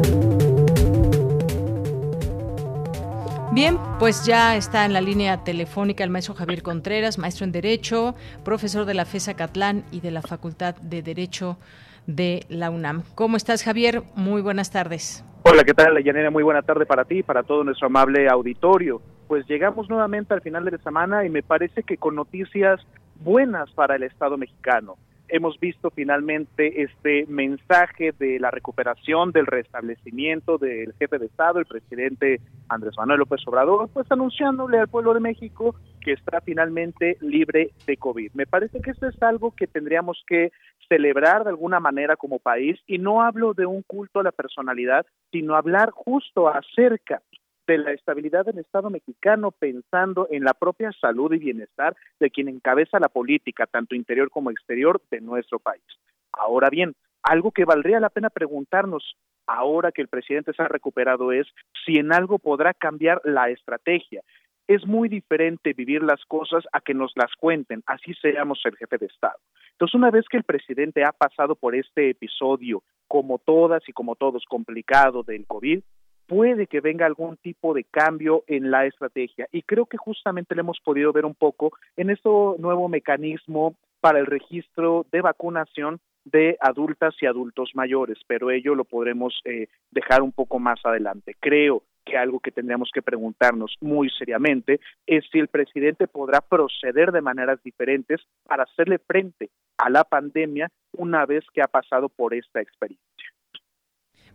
Bien, 3.52 3.76
pues 3.98 4.24
ya 4.24 4.54
está 4.54 4.84
en 4.84 4.92
la 4.92 5.00
línea 5.00 5.42
telefónica 5.42 6.04
el 6.04 6.10
maestro 6.10 6.34
Javier 6.34 6.62
Contreras, 6.62 7.18
maestro 7.18 7.44
en 7.44 7.50
Derecho, 7.50 8.14
profesor 8.44 8.84
de 8.84 8.94
la 8.94 9.04
FESA 9.04 9.34
Catlán 9.34 9.82
y 9.90 9.98
de 9.98 10.12
la 10.12 10.22
Facultad 10.22 10.76
de 10.76 11.02
Derecho 11.02 11.58
de 12.06 12.46
la 12.48 12.70
UNAM. 12.70 13.02
¿Cómo 13.16 13.36
estás, 13.36 13.64
Javier? 13.64 14.04
Muy 14.14 14.40
buenas 14.40 14.70
tardes. 14.70 15.24
Hola, 15.42 15.64
¿qué 15.64 15.74
tal, 15.74 16.00
Yanera? 16.04 16.30
Muy 16.30 16.44
buena 16.44 16.62
tarde 16.62 16.86
para 16.86 17.04
ti 17.04 17.18
y 17.18 17.22
para 17.24 17.42
todo 17.42 17.64
nuestro 17.64 17.88
amable 17.88 18.28
auditorio. 18.28 19.02
Pues 19.26 19.44
llegamos 19.48 19.90
nuevamente 19.90 20.34
al 20.34 20.40
final 20.40 20.64
de 20.64 20.70
la 20.70 20.78
semana 20.78 21.24
y 21.24 21.30
me 21.30 21.42
parece 21.42 21.82
que 21.82 21.96
con 21.96 22.14
noticias 22.14 22.78
buenas 23.16 23.72
para 23.72 23.96
el 23.96 24.04
Estado 24.04 24.38
mexicano 24.38 24.94
hemos 25.28 25.58
visto 25.60 25.90
finalmente 25.90 26.82
este 26.82 27.26
mensaje 27.26 28.12
de 28.18 28.38
la 28.38 28.50
recuperación, 28.50 29.32
del 29.32 29.46
restablecimiento 29.46 30.58
del 30.58 30.92
jefe 30.94 31.18
de 31.18 31.26
Estado, 31.26 31.58
el 31.58 31.66
presidente 31.66 32.40
Andrés 32.68 32.94
Manuel 32.96 33.20
López 33.20 33.40
Obrador, 33.46 33.88
pues 33.92 34.10
anunciándole 34.10 34.78
al 34.78 34.88
pueblo 34.88 35.14
de 35.14 35.20
México 35.20 35.74
que 36.00 36.12
está 36.12 36.40
finalmente 36.40 37.18
libre 37.20 37.70
de 37.86 37.96
COVID. 37.96 38.32
Me 38.34 38.46
parece 38.46 38.80
que 38.80 38.90
esto 38.90 39.08
es 39.08 39.22
algo 39.22 39.52
que 39.54 39.66
tendríamos 39.66 40.22
que 40.26 40.52
celebrar 40.88 41.44
de 41.44 41.50
alguna 41.50 41.80
manera 41.80 42.16
como 42.16 42.38
país 42.38 42.78
y 42.86 42.98
no 42.98 43.22
hablo 43.22 43.52
de 43.54 43.66
un 43.66 43.82
culto 43.82 44.20
a 44.20 44.22
la 44.22 44.32
personalidad, 44.32 45.06
sino 45.30 45.54
hablar 45.54 45.90
justo 45.90 46.48
acerca 46.48 47.22
de 47.68 47.78
la 47.78 47.92
estabilidad 47.92 48.46
del 48.46 48.58
Estado 48.58 48.88
mexicano, 48.88 49.52
pensando 49.52 50.26
en 50.30 50.42
la 50.42 50.54
propia 50.54 50.90
salud 50.92 51.32
y 51.34 51.38
bienestar 51.38 51.94
de 52.18 52.30
quien 52.30 52.48
encabeza 52.48 52.98
la 52.98 53.10
política, 53.10 53.66
tanto 53.66 53.94
interior 53.94 54.30
como 54.30 54.50
exterior, 54.50 55.00
de 55.10 55.20
nuestro 55.20 55.58
país. 55.58 55.84
Ahora 56.32 56.70
bien, 56.70 56.94
algo 57.22 57.52
que 57.52 57.66
valdría 57.66 58.00
la 58.00 58.08
pena 58.08 58.30
preguntarnos 58.30 59.16
ahora 59.46 59.92
que 59.92 60.00
el 60.00 60.08
presidente 60.08 60.52
se 60.54 60.62
ha 60.62 60.68
recuperado 60.68 61.30
es 61.30 61.46
si 61.84 61.98
en 61.98 62.12
algo 62.12 62.38
podrá 62.38 62.72
cambiar 62.72 63.20
la 63.24 63.50
estrategia. 63.50 64.22
Es 64.66 64.86
muy 64.86 65.10
diferente 65.10 65.74
vivir 65.74 66.02
las 66.02 66.24
cosas 66.24 66.64
a 66.72 66.80
que 66.80 66.94
nos 66.94 67.12
las 67.16 67.32
cuenten, 67.38 67.82
así 67.86 68.14
seamos 68.14 68.60
el 68.64 68.76
jefe 68.76 68.96
de 68.96 69.06
Estado. 69.06 69.38
Entonces, 69.72 69.94
una 69.94 70.10
vez 70.10 70.24
que 70.28 70.38
el 70.38 70.44
presidente 70.44 71.04
ha 71.04 71.12
pasado 71.12 71.54
por 71.54 71.74
este 71.74 72.10
episodio, 72.10 72.82
como 73.06 73.38
todas 73.38 73.86
y 73.88 73.92
como 73.92 74.16
todos, 74.16 74.44
complicado 74.46 75.22
del 75.22 75.46
COVID, 75.46 75.82
puede 76.28 76.66
que 76.66 76.80
venga 76.80 77.06
algún 77.06 77.36
tipo 77.38 77.74
de 77.74 77.84
cambio 77.84 78.44
en 78.46 78.70
la 78.70 78.86
estrategia. 78.86 79.48
Y 79.50 79.62
creo 79.62 79.86
que 79.86 79.96
justamente 79.96 80.54
lo 80.54 80.60
hemos 80.60 80.78
podido 80.84 81.12
ver 81.12 81.24
un 81.24 81.34
poco 81.34 81.72
en 81.96 82.10
este 82.10 82.28
nuevo 82.28 82.88
mecanismo 82.88 83.74
para 84.00 84.20
el 84.20 84.26
registro 84.26 85.06
de 85.10 85.22
vacunación 85.22 85.98
de 86.24 86.58
adultas 86.60 87.14
y 87.20 87.26
adultos 87.26 87.70
mayores, 87.74 88.18
pero 88.26 88.50
ello 88.50 88.74
lo 88.74 88.84
podremos 88.84 89.40
eh, 89.44 89.68
dejar 89.90 90.22
un 90.22 90.32
poco 90.32 90.58
más 90.58 90.78
adelante. 90.84 91.34
Creo 91.40 91.82
que 92.04 92.18
algo 92.18 92.40
que 92.40 92.50
tendríamos 92.50 92.90
que 92.92 93.02
preguntarnos 93.02 93.74
muy 93.80 94.10
seriamente 94.10 94.80
es 95.06 95.24
si 95.32 95.38
el 95.38 95.48
presidente 95.48 96.06
podrá 96.06 96.40
proceder 96.40 97.12
de 97.12 97.22
maneras 97.22 97.62
diferentes 97.62 98.20
para 98.44 98.64
hacerle 98.64 98.98
frente 98.98 99.50
a 99.78 99.88
la 99.88 100.04
pandemia 100.04 100.68
una 100.92 101.24
vez 101.24 101.44
que 101.52 101.62
ha 101.62 101.68
pasado 101.68 102.08
por 102.08 102.34
esta 102.34 102.60
experiencia. 102.60 103.17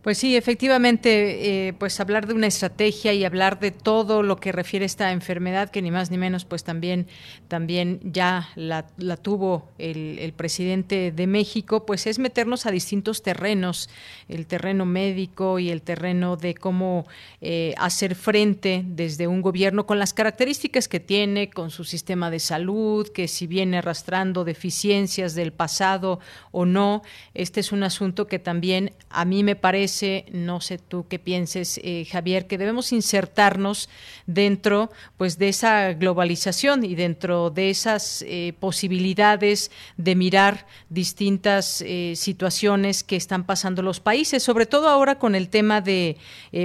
Pues 0.04 0.18
sí, 0.18 0.36
efectivamente, 0.36 1.68
eh, 1.68 1.72
pues 1.72 1.98
hablar 1.98 2.26
de 2.26 2.34
una 2.34 2.46
estrategia 2.46 3.14
y 3.14 3.24
hablar 3.24 3.58
de 3.58 3.70
todo 3.70 4.22
lo 4.22 4.36
que 4.36 4.52
refiere 4.52 4.84
a 4.84 4.86
esta 4.86 5.12
enfermedad, 5.12 5.70
que 5.70 5.80
ni 5.80 5.90
más 5.90 6.10
ni 6.10 6.18
menos, 6.18 6.44
pues 6.44 6.62
también, 6.62 7.06
también 7.48 8.00
ya 8.02 8.50
la, 8.54 8.84
tuvo 9.16 9.70
el, 9.78 10.34
presidente 10.36 11.10
de 11.10 11.26
México, 11.26 11.86
pues 11.86 12.06
es 12.06 12.18
meternos 12.18 12.66
a 12.66 12.70
distintos 12.70 13.22
terrenos, 13.22 13.88
el 14.28 14.46
terreno 14.46 14.84
médico 14.84 15.58
y 15.58 15.70
el 15.70 15.80
terreno 15.80 16.36
de 16.36 16.54
cómo 16.54 17.06
eh, 17.40 17.72
hacer 17.78 18.14
frente 18.14 18.82
desde 18.84 19.26
un 19.26 19.40
gobierno 19.40 19.86
con 19.86 19.98
las 19.98 20.12
características 20.12 20.86
que 20.86 21.00
tiene, 21.00 21.48
con 21.48 21.70
su 21.70 21.82
sistema 21.82 22.30
de 22.30 22.40
salud, 22.40 23.08
que 23.08 23.26
si 23.26 23.46
viene 23.46 23.78
arrastrando 23.78 24.44
deficiencias 24.44 25.34
del 25.34 25.54
pasado 25.54 26.20
o 26.52 26.66
no, 26.66 27.00
este 27.32 27.60
es 27.60 27.72
un 27.72 27.84
asunto 27.84 28.26
que 28.26 28.38
también 28.38 28.92
a 29.08 29.24
mí 29.24 29.42
me 29.42 29.56
parece 29.56 29.93
no 30.32 30.60
sé 30.60 30.78
tú 30.78 31.06
qué 31.08 31.18
pienses, 31.18 31.78
eh, 31.82 32.06
Javier, 32.10 32.46
que 32.46 32.58
debemos 32.58 32.92
insertarnos 32.92 33.88
dentro 34.26 34.90
pues 35.16 35.38
de 35.38 35.48
esa 35.48 35.92
globalización 35.92 36.84
y 36.84 36.94
dentro 36.94 37.50
de 37.50 37.70
esas 37.70 38.22
eh, 38.26 38.54
posibilidades 38.58 39.70
de 39.96 40.14
mirar 40.16 40.66
distintas 40.88 41.82
eh, 41.82 42.14
situaciones 42.16 43.04
que 43.04 43.16
están 43.16 43.44
pasando 43.44 43.82
los 43.82 44.00
países, 44.00 44.42
sobre 44.42 44.66
todo 44.66 44.88
ahora 44.88 45.18
con 45.18 45.34
el 45.34 45.48
tema 45.48 45.80
de, 45.80 46.16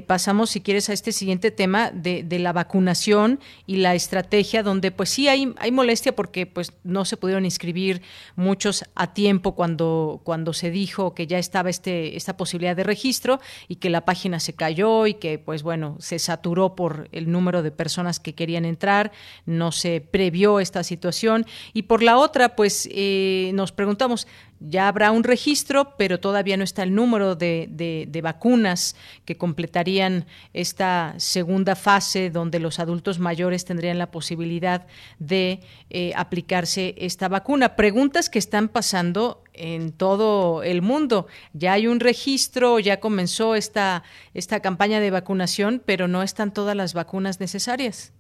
pasamos 0.08 0.52
si 0.52 0.62
quieres 0.62 0.90
a 0.90 0.94
este 0.94 1.12
siguiente 1.12 1.52
tema 1.52 1.92
de, 1.92 2.24
de, 2.24 2.40
la 2.40 2.54
vacunación 2.54 3.40
y 3.68 3.78
la 3.78 3.96
estrategia, 3.96 4.64
donde 4.64 4.92
pues 4.92 5.10
sí 5.10 5.28
hay, 5.28 5.54
hay 5.58 5.72
molestia 5.72 6.16
porque 6.16 6.46
pues 6.46 6.74
no 6.84 7.06
se 7.06 7.18
pudieron 7.18 7.46
inscribir 7.46 8.02
muchos 8.36 8.86
a 8.96 9.14
tiempo 9.14 9.56
cuando, 9.56 10.22
cuando 10.24 10.54
se 10.54 10.72
dijo 10.72 11.14
que 11.14 11.28
ya 11.28 11.38
estaba 11.38 11.70
este, 11.70 12.16
esta 12.16 12.38
posibilidad 12.38 12.76
de 12.76 12.84
registro 12.84 13.19
y 13.68 13.76
que 13.76 13.90
la 13.90 14.06
página 14.06 14.40
se 14.40 14.54
cayó 14.54 15.08
y 15.08 15.16
que 15.16 15.40
pues 15.40 15.64
bueno, 15.64 15.96
se 16.00 16.20
saturó 16.20 16.76
por 16.76 17.10
el 17.12 17.32
número 17.32 17.64
de 17.64 17.72
personas 17.72 18.20
que 18.20 18.36
querían 18.36 18.66
entrar, 18.66 19.12
no 19.46 19.72
se 19.72 20.02
previó 20.02 20.60
esta 20.60 20.84
situación. 20.84 21.46
Y 21.74 21.84
por 21.84 22.04
la 22.04 22.18
otra 22.18 22.56
pues 22.56 22.88
eh, 22.92 23.52
nos 23.54 23.72
preguntamos, 23.72 24.28
ya 24.60 24.88
habrá 24.88 25.12
un 25.12 25.24
registro, 25.24 25.96
pero 25.98 26.20
todavía 26.20 26.58
no 26.58 26.64
está 26.64 26.84
el 26.84 26.94
número 26.94 27.36
de, 27.36 28.20
vacunas 28.22 28.96
que 29.26 29.38
completarían 29.38 30.26
esta 30.54 31.14
segunda 31.18 31.76
fase 31.76 32.30
donde 32.30 32.60
los 32.60 32.80
adultos 32.80 33.20
mayores 33.20 33.66
tendrían 33.66 33.98
la 33.98 34.12
posibilidad 34.12 34.86
de 35.20 35.62
eh, 35.90 36.12
aplicarse 36.16 36.96
esta 36.98 37.30
vacuna. 37.30 37.76
Preguntas 37.76 38.30
que 38.30 38.40
están 38.40 38.68
pasando 38.68 39.44
en 39.54 39.92
todo 39.92 40.64
el 40.64 40.82
mundo. 40.82 41.28
Ya 41.54 41.74
hay 41.74 41.88
un 41.88 42.00
registro, 42.00 42.80
ya 42.80 43.00
comenzó 43.00 43.56
esta, 43.56 44.04
esta 44.34 44.60
campaña 44.60 45.00
de 45.00 45.12
vacunación, 45.12 45.82
pero 45.86 46.08
no 46.08 46.24
están 46.24 46.54
todas 46.54 46.76
las 46.76 46.94
vacunas 46.94 47.40
necesarias. 47.40 48.14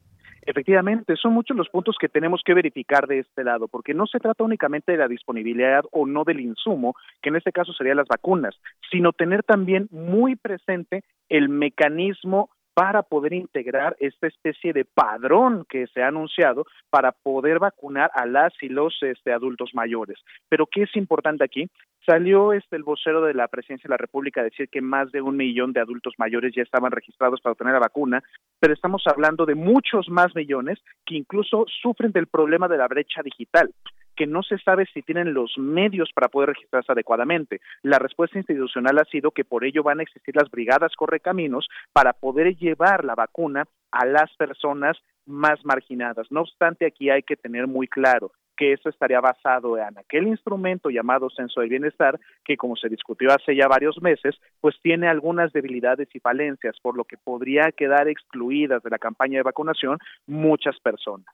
Efectivamente, 0.49 1.15
son 1.15 1.33
muchos 1.33 1.55
los 1.55 1.69
puntos 1.69 1.95
que 2.01 2.09
tenemos 2.09 2.41
que 2.43 2.55
verificar 2.55 3.05
de 3.05 3.19
este 3.19 3.43
lado, 3.43 3.67
porque 3.67 3.93
no 3.93 4.07
se 4.07 4.17
trata 4.17 4.43
únicamente 4.43 4.91
de 4.91 4.97
la 4.97 5.07
disponibilidad 5.07 5.83
o 5.91 6.07
no 6.07 6.23
del 6.23 6.39
insumo, 6.39 6.95
que 7.21 7.29
en 7.29 7.35
este 7.35 7.51
caso 7.51 7.71
serían 7.71 7.97
las 7.97 8.07
vacunas, 8.07 8.55
sino 8.89 9.13
tener 9.13 9.43
también 9.43 9.87
muy 9.91 10.35
presente 10.35 11.03
el 11.29 11.49
mecanismo 11.49 12.49
para 12.79 13.03
poder 13.03 13.33
integrar 13.33 13.97
esta 13.99 14.27
especie 14.27 14.71
de 14.71 14.85
padrón 14.85 15.65
que 15.67 15.87
se 15.87 16.01
ha 16.01 16.07
anunciado 16.07 16.65
para 16.89 17.11
poder 17.11 17.59
vacunar 17.59 18.09
a 18.13 18.25
las 18.25 18.53
y 18.61 18.69
los 18.69 18.97
este, 19.01 19.33
adultos 19.33 19.71
mayores. 19.73 20.17
Pero 20.47 20.65
¿qué 20.65 20.83
es 20.83 20.95
importante 20.95 21.43
aquí? 21.43 21.69
Salió 22.05 22.53
este 22.53 22.77
el 22.77 22.83
vocero 22.83 23.21
de 23.21 23.33
la 23.33 23.49
Presidencia 23.49 23.89
de 23.89 23.95
la 23.95 23.97
República 23.97 24.39
a 24.39 24.45
decir 24.45 24.69
que 24.69 24.79
más 24.79 25.11
de 25.11 25.21
un 25.21 25.35
millón 25.35 25.73
de 25.73 25.81
adultos 25.81 26.13
mayores 26.17 26.53
ya 26.55 26.63
estaban 26.63 26.93
registrados 26.93 27.41
para 27.41 27.51
obtener 27.51 27.73
la 27.73 27.81
vacuna, 27.81 28.23
pero 28.61 28.73
estamos 28.73 29.03
hablando 29.07 29.45
de 29.45 29.55
muchos 29.55 30.07
más 30.07 30.33
millones 30.33 30.79
que 31.05 31.15
incluso 31.15 31.65
sufren 31.81 32.13
del 32.13 32.27
problema 32.27 32.69
de 32.69 32.77
la 32.77 32.87
brecha 32.87 33.21
digital 33.21 33.73
que 34.19 34.27
no 34.27 34.43
se 34.43 34.57
sabe 34.57 34.85
si 34.93 35.01
tienen 35.01 35.33
los 35.33 35.57
medios 35.57 36.11
para 36.13 36.27
poder 36.27 36.49
registrarse 36.49 36.91
adecuadamente. 36.91 37.61
La 37.83 37.99
respuesta 37.99 38.37
institucional 38.37 38.99
ha 38.99 39.05
sido 39.05 39.31
que 39.31 39.45
por 39.45 39.63
ello 39.63 39.81
van 39.81 40.01
a 40.01 40.03
existir 40.03 40.35
las 40.35 40.51
brigadas 40.51 40.93
correcaminos 40.97 41.69
para 41.93 42.11
poder 42.11 42.53
llevar 42.57 43.05
la 43.05 43.15
vacuna 43.15 43.63
a 43.93 44.05
las 44.05 44.29
personas 44.35 44.97
más 45.25 45.63
marginadas. 45.63 46.27
No 46.31 46.41
obstante, 46.41 46.85
aquí 46.85 47.09
hay 47.09 47.23
que 47.23 47.37
tener 47.37 47.65
muy 47.67 47.87
claro 47.87 48.33
que 48.57 48.73
eso 48.73 48.89
estaría 48.89 49.21
basado 49.21 49.77
en 49.77 49.97
aquel 49.97 50.27
instrumento 50.27 50.89
llamado 50.89 51.29
censo 51.29 51.61
del 51.61 51.69
bienestar, 51.69 52.19
que 52.43 52.57
como 52.57 52.75
se 52.75 52.89
discutió 52.89 53.29
hace 53.31 53.55
ya 53.55 53.69
varios 53.69 54.01
meses, 54.01 54.35
pues 54.59 54.75
tiene 54.81 55.07
algunas 55.07 55.53
debilidades 55.53 56.09
y 56.13 56.19
falencias, 56.19 56.75
por 56.81 56.97
lo 56.97 57.05
que 57.05 57.15
podría 57.15 57.71
quedar 57.71 58.09
excluidas 58.09 58.83
de 58.83 58.89
la 58.89 58.99
campaña 58.99 59.37
de 59.37 59.43
vacunación 59.43 59.97
muchas 60.27 60.77
personas. 60.81 61.33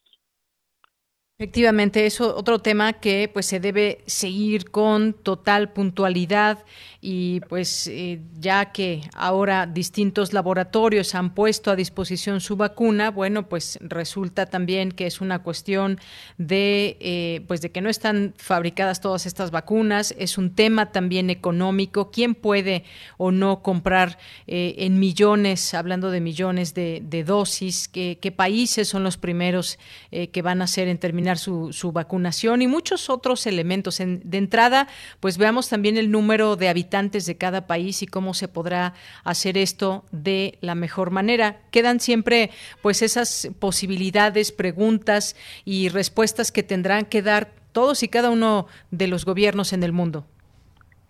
Efectivamente, 1.38 2.06
eso 2.06 2.34
otro 2.38 2.60
tema 2.60 2.94
que 2.94 3.30
pues 3.32 3.46
se 3.46 3.60
debe 3.60 3.98
seguir 4.06 4.72
con 4.72 5.12
total 5.12 5.74
puntualidad 5.74 6.64
y 7.02 7.42
pues 7.50 7.88
eh, 7.88 8.22
ya 8.40 8.72
que 8.72 9.02
ahora 9.14 9.66
distintos 9.66 10.32
laboratorios 10.32 11.14
han 11.14 11.36
puesto 11.36 11.72
a 11.72 11.76
disposición 11.76 12.40
su 12.40 12.56
vacuna, 12.56 13.12
bueno 13.12 13.50
pues 13.50 13.78
resulta 13.82 14.46
también 14.46 14.94
que 14.94 15.08
es 15.08 15.20
una 15.20 15.40
cuestión 15.44 16.00
de 16.38 16.96
eh, 17.02 17.44
pues 17.50 17.60
de 17.60 17.70
que 17.70 17.82
no 17.82 17.90
están 17.90 18.34
fabricadas 18.38 19.02
todas 19.02 19.26
estas 19.26 19.52
vacunas, 19.52 20.16
es 20.18 20.38
un 20.38 20.56
tema 20.56 20.94
también 20.94 21.30
económico, 21.30 22.12
quién 22.12 22.34
puede 22.34 22.86
o 23.18 23.32
no 23.32 23.62
comprar 23.62 24.18
eh, 24.48 24.76
en 24.78 25.00
millones, 25.00 25.74
hablando 25.74 26.12
de 26.12 26.22
millones 26.22 26.74
de, 26.74 27.24
dosis, 27.26 27.90
¿Qué, 27.90 28.20
qué 28.22 28.32
países 28.32 28.88
son 28.88 29.04
los 29.04 29.18
primeros 29.18 29.80
que 30.12 30.42
van 30.42 30.62
a 30.62 30.66
hacer 30.66 30.88
en 30.88 30.98
términos 30.98 31.25
su, 31.38 31.74
su 31.74 31.92
vacunación 31.92 32.62
y 32.62 32.68
muchos 32.68 33.10
otros 33.10 33.48
elementos. 33.48 33.98
de 33.98 34.38
entrada, 34.38 34.88
pues 35.20 35.38
veamos 35.38 35.70
también 35.70 35.98
el 35.98 36.12
número 36.12 36.56
de 36.56 36.70
habitantes 36.70 37.26
de 37.26 37.38
cada 37.38 37.68
país 37.68 38.02
y 38.02 38.08
cómo 38.08 38.34
se 38.34 38.48
podrá 38.48 38.94
hacer 39.24 39.58
esto 39.58 40.06
de 40.12 40.58
la 40.62 40.76
mejor 40.76 41.12
manera. 41.12 41.62
Quedan 41.72 42.00
siempre 42.00 42.52
pues 42.82 43.02
esas 43.02 43.50
posibilidades, 43.60 44.52
preguntas 44.52 45.36
y 45.66 45.90
respuestas 45.90 46.52
que 46.52 46.64
tendrán 46.64 47.06
que 47.06 47.22
dar 47.22 47.52
todos 47.72 48.04
y 48.04 48.08
cada 48.08 48.30
uno 48.30 48.68
de 48.92 49.08
los 49.08 49.26
gobiernos 49.26 49.74
en 49.74 49.84
el 49.84 49.92
mundo. 49.92 50.26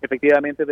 Efectivamente, 0.06 0.64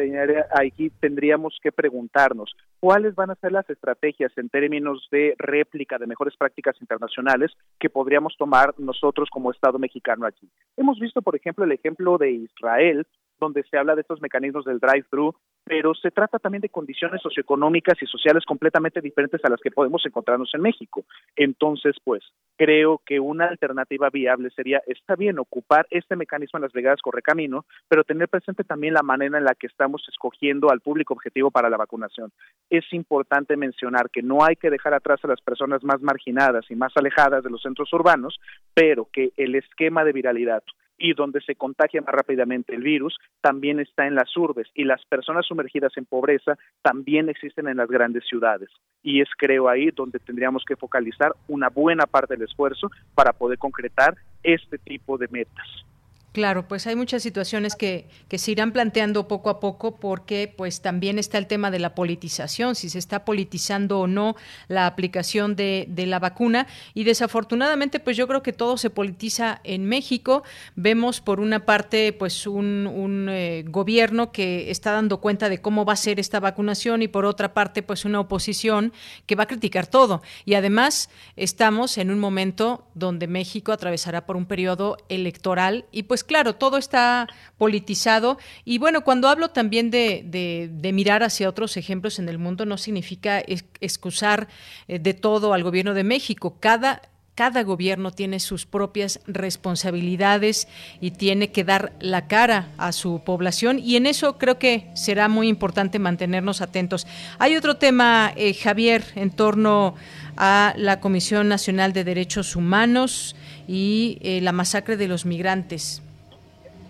aquí 0.52 0.92
tendríamos 1.00 1.58
que 1.60 1.72
preguntarnos 1.72 2.56
cuáles 2.80 3.16
van 3.16 3.32
a 3.32 3.36
ser 3.36 3.52
las 3.52 3.68
estrategias 3.68 4.32
en 4.38 4.48
términos 4.48 5.08
de 5.12 5.34
réplica 5.40 5.98
de 5.98 6.06
mejores 6.06 6.38
prácticas 6.38 6.80
internacionales 6.80 7.52
que 7.80 7.90
podríamos 7.90 8.36
tomar 8.38 8.76
nosotros 8.78 9.30
como 9.32 9.52
Estado 9.52 9.80
mexicano 9.80 10.28
aquí. 10.28 10.48
Hemos 10.78 11.00
visto, 11.00 11.24
por 11.24 11.36
ejemplo, 11.36 11.66
el 11.66 11.72
ejemplo 11.72 12.20
de 12.20 12.30
Israel, 12.30 13.08
donde 13.44 13.64
se 13.64 13.78
habla 13.78 13.96
de 13.96 14.02
estos 14.02 14.22
mecanismos 14.22 14.66
del 14.66 14.80
drive-thru, 14.80 15.36
pero 15.64 15.94
se 15.96 16.12
trata 16.12 16.40
también 16.40 16.62
de 16.62 16.70
condiciones 16.70 17.22
socioeconómicas 17.22 18.02
y 18.02 18.06
sociales 18.06 18.44
completamente 18.46 19.02
diferentes 19.02 19.44
a 19.44 19.50
las 19.50 19.62
que 19.62 19.72
podemos 19.72 20.06
encontrarnos 20.06 20.52
en 20.54 20.62
México. 20.62 21.06
Entonces, 21.36 21.96
pues, 22.04 22.24
creo 22.58 23.02
que 23.06 23.20
una 23.20 23.46
alternativa 23.46 24.10
viable 24.10 24.50
sería, 24.50 24.82
está 24.88 25.16
bien, 25.16 25.40
ocupar 25.40 25.88
este 25.90 26.16
mecanismo 26.16 26.58
en 26.58 26.64
las 26.64 26.74
brigadas 26.74 27.02
Correcamino, 27.02 27.66
pero 27.88 28.04
tener 28.04 28.28
presente 28.28 28.64
también 28.64 28.94
la 28.94 29.04
manera 29.04 29.38
en 29.38 29.46
la 29.46 29.56
que 29.56 29.68
estamos 29.68 30.04
escogiendo 30.10 30.70
al 30.70 30.82
público 30.82 31.14
objetivo 31.14 31.52
para 31.52 31.70
la 31.70 31.78
vacunación. 31.78 32.32
Es 32.70 32.86
importante 32.92 33.56
mencionar 33.56 34.10
que 34.10 34.22
no 34.22 34.44
hay 34.44 34.56
que 34.56 34.70
dejar 34.70 34.94
atrás 34.94 35.20
a 35.24 35.28
las 35.28 35.42
personas 35.42 35.84
más 35.84 36.02
marginadas 36.02 36.66
y 36.70 36.76
más 36.76 36.92
alejadas 36.96 37.44
de 37.44 37.50
los 37.50 37.62
centros 37.62 37.92
urbanos, 37.94 38.40
pero 38.74 39.08
que 39.12 39.32
el 39.38 39.56
esquema 39.56 40.04
de 40.04 40.14
viralidad 40.14 40.64
y 40.98 41.14
donde 41.14 41.42
se 41.42 41.56
contagia 41.56 42.02
más 42.02 42.14
rápidamente 42.14 42.76
el 42.76 42.84
virus 42.84 43.18
también 43.42 43.80
está 43.80 44.08
en 44.08 44.16
las 44.16 44.36
urbes 44.38 44.68
y 44.74 44.84
las 44.84 45.04
personas 45.06 45.46
sumergidas 45.46 45.92
en 45.98 46.06
pobreza 46.06 46.58
también 46.82 47.30
existen 47.30 47.68
en 47.68 47.78
las 47.78 47.90
grandes 47.90 48.26
ciudades. 48.28 48.70
Y 49.02 49.22
es 49.22 49.30
creo 49.38 49.70
ahí 49.70 49.92
donde 49.92 50.20
tendríamos 50.20 50.64
que 50.66 50.76
focalizar 50.76 51.34
una 51.48 51.70
buena 51.70 52.06
parte 52.06 52.36
del 52.36 52.48
esfuerzo 52.48 52.90
para 53.16 53.34
poder 53.34 53.58
concretar 53.58 54.16
este 54.44 54.78
tipo 54.78 55.18
de 55.18 55.28
metas. 55.30 55.86
Claro, 56.34 56.68
pues 56.68 56.88
hay 56.88 56.96
muchas 56.96 57.22
situaciones 57.22 57.76
que, 57.76 58.08
que, 58.28 58.40
se 58.40 58.52
irán 58.52 58.72
planteando 58.72 59.28
poco 59.28 59.52
a 59.52 59.60
poco 59.60 59.98
porque 59.98 60.52
pues 60.58 60.82
también 60.82 61.20
está 61.20 61.38
el 61.38 61.46
tema 61.46 61.70
de 61.70 61.78
la 61.78 61.94
politización, 61.94 62.74
si 62.74 62.90
se 62.90 62.98
está 62.98 63.24
politizando 63.24 64.00
o 64.00 64.08
no 64.08 64.36
la 64.68 64.88
aplicación 64.88 65.56
de, 65.56 65.86
de 65.90 66.08
la 66.08 66.18
vacuna 66.18 66.66
y 66.96 67.04
desafortunadamente 67.04 68.00
pues 68.00 68.18
yo 68.18 68.28
creo 68.28 68.42
que 68.42 68.52
todo 68.52 68.78
se 68.78 68.90
politiza 68.90 69.62
en 69.64 69.86
México. 69.86 70.42
Vemos 70.76 71.22
por 71.22 71.40
una 71.40 71.68
parte 71.68 72.14
pues 72.14 72.48
un, 72.48 72.88
un 72.88 73.30
eh, 73.30 73.64
gobierno 73.68 74.32
que 74.32 74.72
está 74.72 74.92
dando 74.92 75.22
cuenta 75.22 75.50
de 75.50 75.62
cómo 75.62 75.86
va 75.86 75.94
a 75.94 75.98
ser 75.98 76.20
esta 76.20 76.40
vacunación 76.40 77.04
y 77.04 77.08
por 77.08 77.26
otra 77.26 77.54
parte 77.54 77.84
pues 77.84 78.06
una 78.06 78.20
oposición 78.20 78.92
que 79.28 79.36
va 79.36 79.44
a 79.44 79.48
criticar 79.48 79.86
todo 79.86 80.24
y 80.46 80.56
además 80.56 81.12
estamos 81.36 82.00
en 82.00 82.10
un 82.10 82.20
momento 82.20 82.88
donde 82.96 83.28
México 83.28 83.72
atravesará 83.72 84.26
por 84.26 84.36
un 84.36 84.48
periodo 84.48 84.98
electoral 85.10 85.86
y 85.92 86.04
pues 86.04 86.23
claro, 86.24 86.56
todo 86.56 86.78
está 86.78 87.28
politizado. 87.58 88.38
Y 88.66 88.78
bueno, 88.78 89.04
cuando 89.04 89.28
hablo 89.28 89.50
también 89.50 89.92
de, 89.92 90.92
mirar 90.94 91.24
hacia 91.24 91.50
otros 91.50 91.78
ejemplos 91.78 92.20
en 92.20 92.30
el 92.30 92.38
mundo, 92.38 92.66
no 92.66 92.78
significa 92.78 93.42
excusar 93.80 94.48
eh, 94.88 95.00
de 95.00 95.14
todo 95.14 95.54
al 95.54 95.64
gobierno 95.64 95.94
de 95.94 96.04
México. 96.04 96.58
Cada 96.60 97.02
cada 97.36 97.64
gobierno 97.64 98.12
tiene 98.12 98.40
sus 98.40 98.68
propias 98.68 99.20
responsabilidades 99.26 100.68
y 101.02 101.12
tiene 101.12 101.52
que 101.52 101.64
dar 101.64 101.94
la 102.00 102.28
cara 102.28 102.70
a 102.78 102.92
su 102.92 103.24
población 103.24 103.80
y 103.80 103.96
en 103.96 104.06
eso 104.06 104.38
creo 104.38 104.60
que 104.60 104.92
será 104.94 105.28
muy 105.30 105.48
importante 105.48 105.98
mantenernos 105.98 106.62
atentos. 106.62 107.08
Hay 107.40 107.56
otro 107.56 107.78
tema, 107.78 108.34
eh, 108.36 108.54
Javier, 108.54 109.04
en 109.16 109.32
torno 109.32 109.96
a 110.38 110.76
la 110.78 111.00
Comisión 111.00 111.48
Nacional 111.48 111.92
de 111.92 112.04
Derechos 112.04 112.56
Humanos 112.56 113.36
y 113.68 114.20
eh, 114.22 114.40
la 114.42 114.52
masacre 114.52 114.96
de 114.96 115.08
los 115.08 115.26
migrantes. 115.26 116.03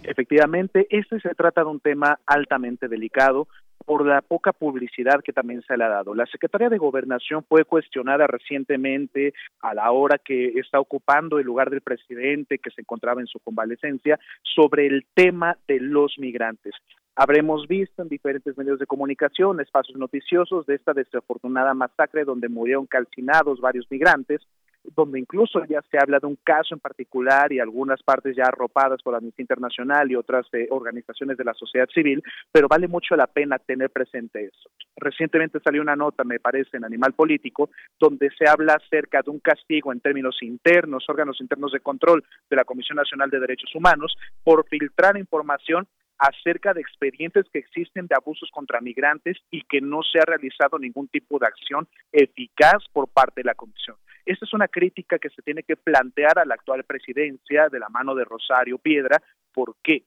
Efectivamente, 0.04 0.86
este 0.90 1.20
se 1.20 1.34
trata 1.36 1.64
de 1.64 1.70
un 1.70 1.80
tema 1.80 2.20
altamente 2.26 2.88
delicado 2.88 3.48
por 3.86 4.06
la 4.06 4.22
poca 4.22 4.54
publicidad 4.54 5.22
que 5.24 5.34
también 5.34 5.62
se 5.64 5.78
le 5.78 5.84
ha 5.84 5.90
dado. 5.90 6.16
La 6.16 6.26
Secretaría 6.26 6.70
de 6.70 6.78
Gobernación 6.78 7.44
fue 7.44 7.66
cuestionada 7.66 8.28
recientemente 8.28 9.34
a 9.62 9.74
la 9.74 9.92
hora 9.92 10.18
que 10.18 10.54
está 10.60 10.80
ocupando 10.80 11.38
el 11.38 11.46
lugar 11.46 11.70
del 11.70 11.82
presidente 11.82 12.60
que 12.60 12.72
se 12.72 12.82
encontraba 12.82 13.22
en 13.22 13.28
su 13.28 13.40
convalecencia 13.40 14.20
sobre 14.42 14.88
el 14.88 15.06
tema 15.14 15.58
de 15.68 15.80
los 15.80 16.18
migrantes. 16.18 16.74
Habremos 17.16 17.68
visto 17.68 18.02
en 18.02 18.10
diferentes 18.10 18.58
medios 18.58 18.80
de 18.80 18.88
comunicación 18.88 19.60
espacios 19.60 19.98
noticiosos 19.98 20.66
de 20.66 20.76
esta 20.76 20.94
desafortunada 20.94 21.74
masacre 21.74 22.24
donde 22.24 22.50
murieron 22.50 22.88
calcinados 22.88 23.62
varios 23.62 23.86
migrantes 23.92 24.42
donde 24.84 25.20
incluso 25.20 25.64
ya 25.66 25.82
se 25.90 25.98
habla 25.98 26.20
de 26.20 26.28
un 26.28 26.38
caso 26.44 26.74
en 26.74 26.80
particular 26.80 27.52
y 27.52 27.60
algunas 27.60 28.02
partes 28.04 28.36
ya 28.36 28.44
arropadas 28.46 29.02
por 29.02 29.16
Amnistía 29.16 29.44
Internacional 29.44 30.12
y 30.12 30.16
otras 30.16 30.46
eh, 30.54 30.68
organizaciones 30.70 31.38
de 31.38 31.44
la 31.44 31.54
sociedad 31.54 31.88
civil, 31.94 32.22
pero 32.52 32.68
vale 32.68 32.88
mucho 32.88 33.16
la 33.16 33.28
pena 33.28 33.58
tener 33.60 33.90
presente 33.90 34.46
eso. 34.46 34.70
Recientemente 34.96 35.60
salió 35.64 35.82
una 35.82 35.96
nota, 35.96 36.24
me 36.24 36.40
parece, 36.40 36.78
en 36.78 36.86
Animal 36.86 37.14
Político, 37.14 37.70
donde 38.00 38.30
se 38.38 38.48
habla 38.48 38.76
acerca 38.76 39.22
de 39.22 39.32
un 39.32 39.40
castigo 39.40 39.92
en 39.92 40.02
términos 40.02 40.38
internos, 40.42 41.06
órganos 41.10 41.40
internos 41.42 41.72
de 41.72 41.80
control 41.80 42.24
de 42.50 42.56
la 42.56 42.66
Comisión 42.66 42.98
Nacional 42.98 43.30
de 43.30 43.40
Derechos 43.40 43.74
Humanos, 43.76 44.16
por 44.44 44.68
filtrar 44.68 45.18
información 45.18 45.88
acerca 46.18 46.74
de 46.74 46.82
expedientes 46.82 47.46
que 47.52 47.60
existen 47.60 48.08
de 48.08 48.16
abusos 48.16 48.50
contra 48.52 48.82
migrantes 48.82 49.38
y 49.52 49.64
que 49.64 49.82
no 49.82 50.02
se 50.04 50.20
ha 50.20 50.26
realizado 50.26 50.80
ningún 50.80 51.08
tipo 51.08 51.40
de 51.40 51.48
acción 51.48 51.88
eficaz 52.12 52.84
por 52.94 53.10
parte 53.10 53.42
de 53.42 53.46
la 53.46 53.56
Comisión. 53.56 53.98
Esta 54.26 54.46
es 54.46 54.54
una 54.54 54.68
crítica 54.68 55.20
que 55.20 55.30
se 55.30 55.42
tiene 55.42 55.64
que 55.64 55.76
plantear 55.76 56.40
a 56.40 56.46
la 56.46 56.56
actual 56.56 56.84
presidencia 56.84 57.70
de 57.70 57.80
la 57.80 57.90
mano 57.90 58.16
de 58.16 58.26
Rosario 58.26 58.78
Piedra. 58.78 59.22
¿Por 59.54 59.76
qué? 59.84 60.04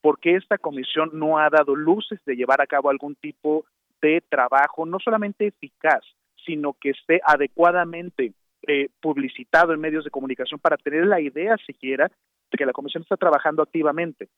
Porque 0.00 0.34
esta 0.36 0.58
comisión 0.58 1.10
no 1.12 1.38
ha 1.38 1.48
dado 1.50 1.76
luces 1.76 2.20
de 2.24 2.34
llevar 2.34 2.60
a 2.60 2.66
cabo 2.66 2.90
algún 2.90 3.14
tipo 3.16 3.64
de 4.02 4.22
trabajo, 4.28 4.86
no 4.86 4.98
solamente 4.98 5.46
eficaz, 5.46 6.02
sino 6.44 6.74
que 6.80 6.90
esté 6.90 7.20
adecuadamente 7.24 8.32
eh, 8.66 8.88
publicitado 9.00 9.72
en 9.72 9.80
medios 9.80 10.04
de 10.04 10.10
comunicación 10.10 10.58
para 10.58 10.76
tener 10.76 11.06
la 11.06 11.20
idea 11.20 11.56
siquiera 11.66 12.10
de 12.50 12.58
que 12.58 12.66
la 12.66 12.72
comisión 12.72 13.02
está 13.02 13.16
trabajando 13.16 13.62
activamente. 13.62 14.28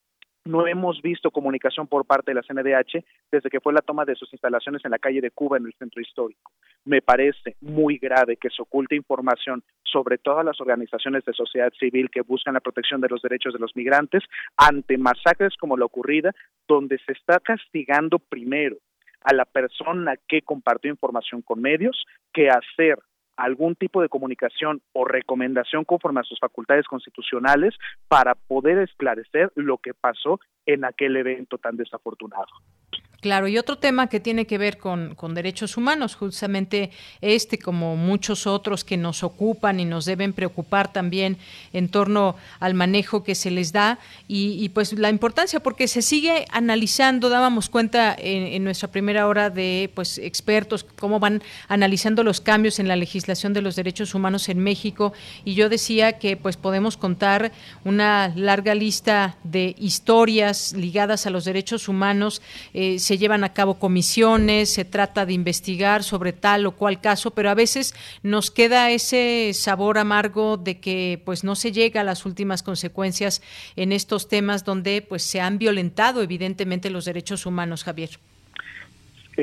No 0.44 0.66
hemos 0.66 1.00
visto 1.02 1.30
comunicación 1.30 1.86
por 1.86 2.04
parte 2.04 2.32
de 2.32 2.34
la 2.34 2.42
CNDH 2.42 3.04
desde 3.30 3.48
que 3.48 3.60
fue 3.60 3.72
la 3.72 3.80
toma 3.80 4.04
de 4.04 4.16
sus 4.16 4.32
instalaciones 4.32 4.84
en 4.84 4.90
la 4.90 4.98
calle 4.98 5.20
de 5.20 5.30
Cuba 5.30 5.56
en 5.56 5.66
el 5.66 5.74
centro 5.74 6.02
histórico. 6.02 6.50
Me 6.84 7.00
parece 7.00 7.56
muy 7.60 7.98
grave 7.98 8.36
que 8.36 8.50
se 8.50 8.60
oculte 8.60 8.96
información 8.96 9.62
sobre 9.84 10.18
todas 10.18 10.44
las 10.44 10.60
organizaciones 10.60 11.24
de 11.24 11.32
sociedad 11.32 11.72
civil 11.78 12.10
que 12.10 12.22
buscan 12.22 12.54
la 12.54 12.60
protección 12.60 13.00
de 13.00 13.08
los 13.08 13.22
derechos 13.22 13.52
de 13.52 13.60
los 13.60 13.76
migrantes 13.76 14.24
ante 14.56 14.98
masacres 14.98 15.56
como 15.56 15.76
la 15.76 15.84
ocurrida, 15.84 16.32
donde 16.66 16.98
se 17.06 17.12
está 17.12 17.38
castigando 17.38 18.18
primero 18.18 18.78
a 19.20 19.34
la 19.34 19.44
persona 19.44 20.16
que 20.26 20.42
compartió 20.42 20.90
información 20.90 21.42
con 21.42 21.60
medios 21.60 22.04
que 22.32 22.48
hacer 22.50 22.98
algún 23.42 23.74
tipo 23.74 24.00
de 24.00 24.08
comunicación 24.08 24.82
o 24.92 25.04
recomendación 25.04 25.84
conforme 25.84 26.20
a 26.20 26.22
sus 26.22 26.38
facultades 26.38 26.86
constitucionales 26.86 27.74
para 28.06 28.36
poder 28.36 28.78
esclarecer 28.78 29.50
lo 29.56 29.78
que 29.78 29.94
pasó 29.94 30.38
en 30.64 30.84
aquel 30.84 31.16
evento 31.16 31.58
tan 31.58 31.76
desafortunado. 31.76 32.46
Claro, 33.22 33.46
y 33.46 33.56
otro 33.56 33.78
tema 33.78 34.08
que 34.08 34.18
tiene 34.18 34.48
que 34.48 34.58
ver 34.58 34.78
con, 34.78 35.14
derechos 35.32 35.76
humanos, 35.76 36.16
justamente 36.16 36.90
este, 37.20 37.56
como 37.56 37.94
muchos 37.94 38.48
otros 38.48 38.82
que 38.82 38.96
nos 38.96 39.22
ocupan 39.22 39.78
y 39.78 39.84
nos 39.84 40.06
deben 40.06 40.32
preocupar 40.32 40.92
también 40.92 41.36
en 41.72 41.88
torno 41.88 42.34
al 42.58 42.74
manejo 42.74 43.22
que 43.22 43.36
se 43.36 43.52
les 43.52 43.70
da 43.70 44.00
y, 44.26 44.68
pues 44.70 44.94
la 44.94 45.08
importancia, 45.08 45.60
porque 45.60 45.86
se 45.86 46.02
sigue 46.02 46.46
analizando, 46.50 47.28
dábamos 47.28 47.68
cuenta 47.68 48.12
en, 48.18 48.64
nuestra 48.64 48.90
primera 48.90 49.28
hora 49.28 49.50
de 49.50 49.88
pues 49.94 50.18
expertos, 50.18 50.84
cómo 50.98 51.20
van 51.20 51.44
analizando 51.68 52.24
los 52.24 52.40
cambios 52.40 52.80
en 52.80 52.88
la 52.88 52.96
legislación 52.96 53.52
de 53.52 53.62
los 53.62 53.76
derechos 53.76 54.16
humanos 54.16 54.48
en 54.48 54.58
México, 54.58 55.12
y 55.44 55.54
yo 55.54 55.68
decía 55.68 56.18
que 56.18 56.36
pues 56.36 56.56
podemos 56.56 56.96
contar 56.96 57.52
una 57.84 58.32
larga 58.34 58.74
lista 58.74 59.36
de 59.44 59.76
historias 59.78 60.72
ligadas 60.72 61.24
a 61.26 61.30
los 61.30 61.44
derechos 61.44 61.86
humanos. 61.86 62.42
Eh, 62.74 62.98
llevan 63.18 63.44
a 63.44 63.52
cabo 63.52 63.78
comisiones, 63.78 64.72
se 64.72 64.84
trata 64.84 65.26
de 65.26 65.32
investigar 65.32 66.02
sobre 66.02 66.32
tal 66.32 66.66
o 66.66 66.72
cual 66.72 67.00
caso, 67.00 67.32
pero 67.32 67.50
a 67.50 67.54
veces 67.54 67.94
nos 68.22 68.50
queda 68.50 68.90
ese 68.90 69.52
sabor 69.54 69.98
amargo 69.98 70.56
de 70.56 70.80
que 70.80 71.20
pues 71.24 71.44
no 71.44 71.54
se 71.54 71.72
llega 71.72 72.00
a 72.00 72.04
las 72.04 72.26
últimas 72.26 72.62
consecuencias 72.62 73.42
en 73.76 73.92
estos 73.92 74.28
temas 74.28 74.64
donde 74.64 75.02
pues 75.02 75.22
se 75.22 75.40
han 75.40 75.58
violentado 75.58 76.22
evidentemente 76.22 76.90
los 76.90 77.04
derechos 77.04 77.46
humanos, 77.46 77.84
Javier. 77.84 78.18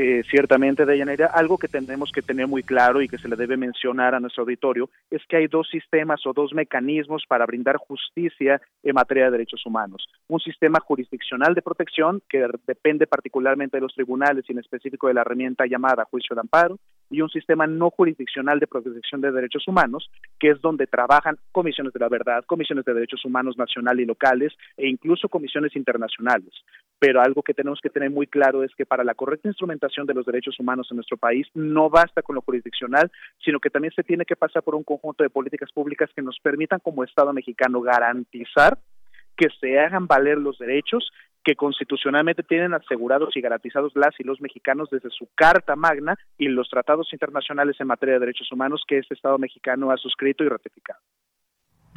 Eh, 0.02 0.24
ciertamente, 0.30 0.86
Deyanira, 0.86 1.26
algo 1.26 1.58
que 1.58 1.68
tenemos 1.68 2.14
que 2.14 2.22
tener 2.22 2.48
muy 2.48 2.64
claro 2.64 3.02
y 3.02 3.10
que 3.10 3.18
se 3.18 3.28
le 3.28 3.36
debe 3.36 3.58
mencionar 3.58 4.16
a 4.16 4.22
nuestro 4.22 4.44
auditorio 4.44 4.90
es 5.12 5.22
que 5.28 5.36
hay 5.36 5.48
dos 5.48 5.68
sistemas 5.70 6.26
o 6.26 6.32
dos 6.32 6.54
mecanismos 6.54 7.26
para 7.28 7.46
brindar 7.46 7.76
justicia 7.76 8.62
en 8.82 8.96
materia 8.96 9.26
de 9.26 9.32
derechos 9.32 9.66
humanos. 9.66 10.08
Un 10.30 10.40
sistema 10.40 10.80
jurisdiccional 10.80 11.54
de 11.54 11.62
protección 11.62 12.22
que 12.30 12.48
depende 12.66 13.08
particularmente 13.08 13.76
de 13.76 13.82
los 13.82 13.94
tribunales 13.94 14.46
y 14.48 14.54
en 14.54 14.60
específico 14.60 15.10
de 15.10 15.16
la 15.16 15.22
herramienta 15.22 15.66
llamada 15.66 16.06
juicio 16.06 16.34
de 16.34 16.40
amparo 16.40 16.80
y 17.10 17.22
un 17.22 17.30
sistema 17.30 17.68
no 17.68 17.90
jurisdiccional 17.90 18.60
de 18.60 18.68
protección 18.68 19.22
de 19.22 19.32
derechos 19.32 19.68
humanos, 19.68 20.10
que 20.40 20.50
es 20.50 20.62
donde 20.62 20.88
trabajan 20.88 21.38
comisiones 21.52 21.94
de 21.94 22.00
la 22.00 22.10
verdad, 22.10 22.44
comisiones 22.46 22.86
de 22.86 22.94
derechos 22.94 23.26
humanos 23.26 23.58
nacionales 23.58 24.04
y 24.04 24.08
locales 24.08 24.54
e 24.78 24.88
incluso 24.88 25.30
comisiones 25.30 25.76
internacionales. 25.76 26.54
Pero 27.00 27.22
algo 27.22 27.42
que 27.42 27.54
tenemos 27.54 27.80
que 27.82 27.90
tener 27.90 28.10
muy 28.12 28.28
claro 28.28 28.64
es 28.64 28.76
que 28.76 28.86
para 28.86 29.04
la 29.04 29.16
correcta 29.16 29.48
instrumentación 29.48 30.06
de 30.06 30.14
los 30.14 30.26
derechos 30.26 30.60
humanos 30.60 30.88
en 30.92 30.98
nuestro 30.98 31.18
país 31.18 31.48
no 31.54 31.90
basta 31.90 32.22
con 32.22 32.36
lo 32.36 32.42
jurisdiccional, 32.42 33.12
sino 33.44 33.60
que 33.60 33.70
también 33.70 33.94
se 33.94 34.04
tiene 34.04 34.26
que 34.26 34.36
pasar 34.36 34.64
por 34.64 34.76
un 34.76 34.84
conjunto 34.84 35.24
de 35.24 35.30
políticas 35.30 35.72
públicas 35.72 36.10
que 36.16 36.22
nos 36.22 36.40
permitan 36.40 36.80
como 36.80 37.04
Estado 37.04 37.34
mexicano 37.34 37.82
garantizar 37.82 38.78
que 39.40 39.48
se 39.62 39.80
hagan 39.80 40.06
valer 40.06 40.38
los 40.38 40.60
derechos 40.60 41.10
que 41.44 41.56
constitucionalmente 41.56 42.44
tienen 42.44 42.74
asegurados 42.74 43.36
y 43.36 43.42
garantizados 43.42 43.94
las 43.96 44.20
y 44.20 44.24
los 44.24 44.42
mexicanos 44.42 44.90
desde 44.90 45.10
su 45.10 45.30
Carta 45.36 45.76
Magna 45.76 46.18
y 46.38 46.48
los 46.48 46.70
tratados 46.70 47.12
internacionales 47.14 47.76
en 47.80 47.88
materia 47.88 48.16
de 48.16 48.22
derechos 48.22 48.52
humanos 48.52 48.84
que 48.88 49.00
este 49.00 49.14
Estado 49.14 49.38
mexicano 49.38 49.92
ha 49.92 49.98
suscrito 49.98 50.44
y 50.44 50.50
ratificado. 50.50 51.00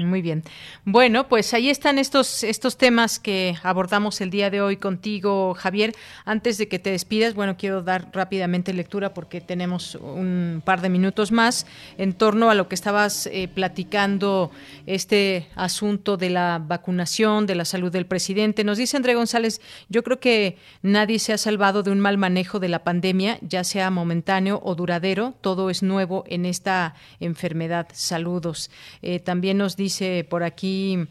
Muy 0.06 0.22
bien. 0.22 0.42
Bueno, 0.84 1.28
pues 1.28 1.54
ahí 1.54 1.70
están 1.70 1.98
estos, 1.98 2.42
estos 2.44 2.76
temas 2.76 3.18
que 3.18 3.56
abordamos 3.62 4.20
el 4.20 4.30
día 4.30 4.50
de 4.50 4.60
hoy 4.60 4.76
contigo, 4.76 5.54
Javier. 5.54 5.94
Antes 6.24 6.58
de 6.58 6.68
que 6.68 6.78
te 6.78 6.90
despidas, 6.90 7.34
bueno, 7.34 7.56
quiero 7.56 7.82
dar 7.82 8.08
rápidamente 8.12 8.72
lectura 8.72 9.14
porque 9.14 9.40
tenemos 9.40 9.94
un 9.94 10.62
par 10.64 10.80
de 10.80 10.88
minutos 10.88 11.32
más 11.32 11.66
en 11.98 12.12
torno 12.12 12.50
a 12.50 12.54
lo 12.54 12.68
que 12.68 12.74
estabas 12.74 13.26
eh, 13.26 13.48
platicando, 13.52 14.50
este 14.86 15.48
asunto 15.54 16.16
de 16.16 16.30
la 16.30 16.60
vacunación, 16.64 17.46
de 17.46 17.54
la 17.54 17.64
salud 17.64 17.92
del 17.92 18.06
presidente. 18.06 18.64
Nos 18.64 18.78
dice 18.78 18.96
André 18.96 19.14
González, 19.14 19.60
yo 19.88 20.02
creo 20.02 20.20
que 20.20 20.56
nadie 20.82 21.18
se 21.18 21.32
ha 21.32 21.38
salvado 21.38 21.82
de 21.82 21.90
un 21.90 22.00
mal 22.00 22.18
manejo 22.18 22.58
de 22.58 22.68
la 22.68 22.84
pandemia, 22.84 23.38
ya 23.42 23.64
sea 23.64 23.90
momentáneo 23.90 24.60
o 24.62 24.74
duradero. 24.74 25.34
Todo 25.40 25.70
es 25.70 25.82
nuevo 25.82 26.24
en 26.26 26.46
esta 26.46 26.94
enfermedad. 27.20 27.88
Saludos. 27.92 28.70
Eh, 29.02 29.20
también 29.20 29.58
nos 29.58 29.76
dice 29.76 29.91
dice 29.92 30.24
por 30.24 30.42
aquí, 30.42 31.06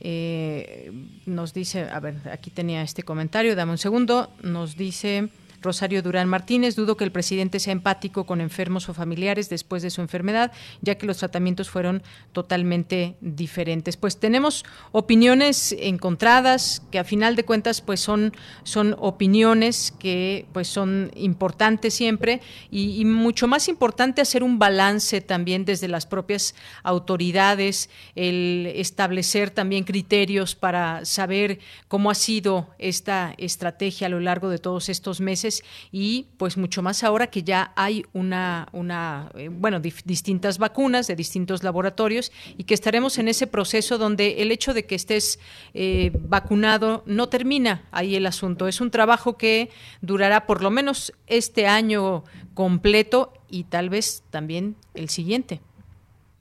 eh, 0.00 0.90
nos 1.24 1.54
dice, 1.54 1.82
a 1.82 2.00
ver, 2.00 2.16
aquí 2.32 2.50
tenía 2.50 2.82
este 2.82 3.04
comentario, 3.04 3.54
dame 3.54 3.72
un 3.72 3.78
segundo, 3.78 4.32
nos 4.42 4.76
dice... 4.76 5.28
Rosario 5.64 6.02
Durán 6.02 6.28
Martínez, 6.28 6.76
dudo 6.76 6.96
que 6.96 7.04
el 7.04 7.12
presidente 7.12 7.58
sea 7.58 7.72
empático 7.72 8.24
con 8.26 8.40
enfermos 8.40 8.88
o 8.88 8.94
familiares 8.94 9.48
después 9.48 9.82
de 9.82 9.90
su 9.90 10.00
enfermedad, 10.00 10.52
ya 10.82 10.96
que 10.96 11.06
los 11.06 11.18
tratamientos 11.18 11.70
fueron 11.70 12.02
totalmente 12.32 13.16
diferentes. 13.20 13.96
Pues 13.96 14.18
tenemos 14.18 14.64
opiniones 14.92 15.74
encontradas, 15.78 16.82
que 16.90 16.98
a 16.98 17.04
final 17.04 17.34
de 17.34 17.44
cuentas 17.44 17.80
pues 17.80 18.00
son, 18.00 18.32
son 18.62 18.94
opiniones 18.98 19.92
que 19.98 20.46
pues 20.52 20.68
son 20.68 21.10
importantes 21.16 21.94
siempre 21.94 22.40
y, 22.70 23.00
y 23.00 23.04
mucho 23.04 23.48
más 23.48 23.68
importante 23.68 24.20
hacer 24.20 24.42
un 24.42 24.58
balance 24.58 25.20
también 25.20 25.64
desde 25.64 25.88
las 25.88 26.06
propias 26.06 26.54
autoridades, 26.82 27.88
el 28.14 28.70
establecer 28.74 29.50
también 29.50 29.84
criterios 29.84 30.54
para 30.54 31.04
saber 31.04 31.58
cómo 31.88 32.10
ha 32.10 32.14
sido 32.14 32.68
esta 32.78 33.34
estrategia 33.38 34.06
a 34.06 34.10
lo 34.10 34.20
largo 34.20 34.48
de 34.50 34.58
todos 34.58 34.88
estos 34.88 35.20
meses 35.20 35.53
y 35.92 36.26
pues 36.38 36.56
mucho 36.56 36.82
más 36.82 37.04
ahora 37.04 37.28
que 37.28 37.42
ya 37.42 37.72
hay 37.76 38.04
una, 38.12 38.68
una 38.72 39.30
eh, 39.34 39.48
bueno, 39.50 39.80
distintas 39.80 40.58
vacunas 40.58 41.06
de 41.06 41.16
distintos 41.16 41.62
laboratorios 41.62 42.32
y 42.56 42.64
que 42.64 42.74
estaremos 42.74 43.18
en 43.18 43.28
ese 43.28 43.46
proceso 43.46 43.98
donde 43.98 44.42
el 44.42 44.50
hecho 44.50 44.74
de 44.74 44.86
que 44.86 44.94
estés 44.94 45.38
eh, 45.74 46.10
vacunado 46.14 47.02
no 47.06 47.28
termina 47.28 47.82
ahí 47.92 48.16
el 48.16 48.26
asunto. 48.26 48.68
Es 48.68 48.80
un 48.80 48.90
trabajo 48.90 49.36
que 49.36 49.70
durará 50.00 50.46
por 50.46 50.62
lo 50.62 50.70
menos 50.70 51.12
este 51.26 51.66
año 51.66 52.24
completo 52.54 53.32
y 53.48 53.64
tal 53.64 53.90
vez 53.90 54.24
también 54.30 54.76
el 54.94 55.08
siguiente. 55.08 55.60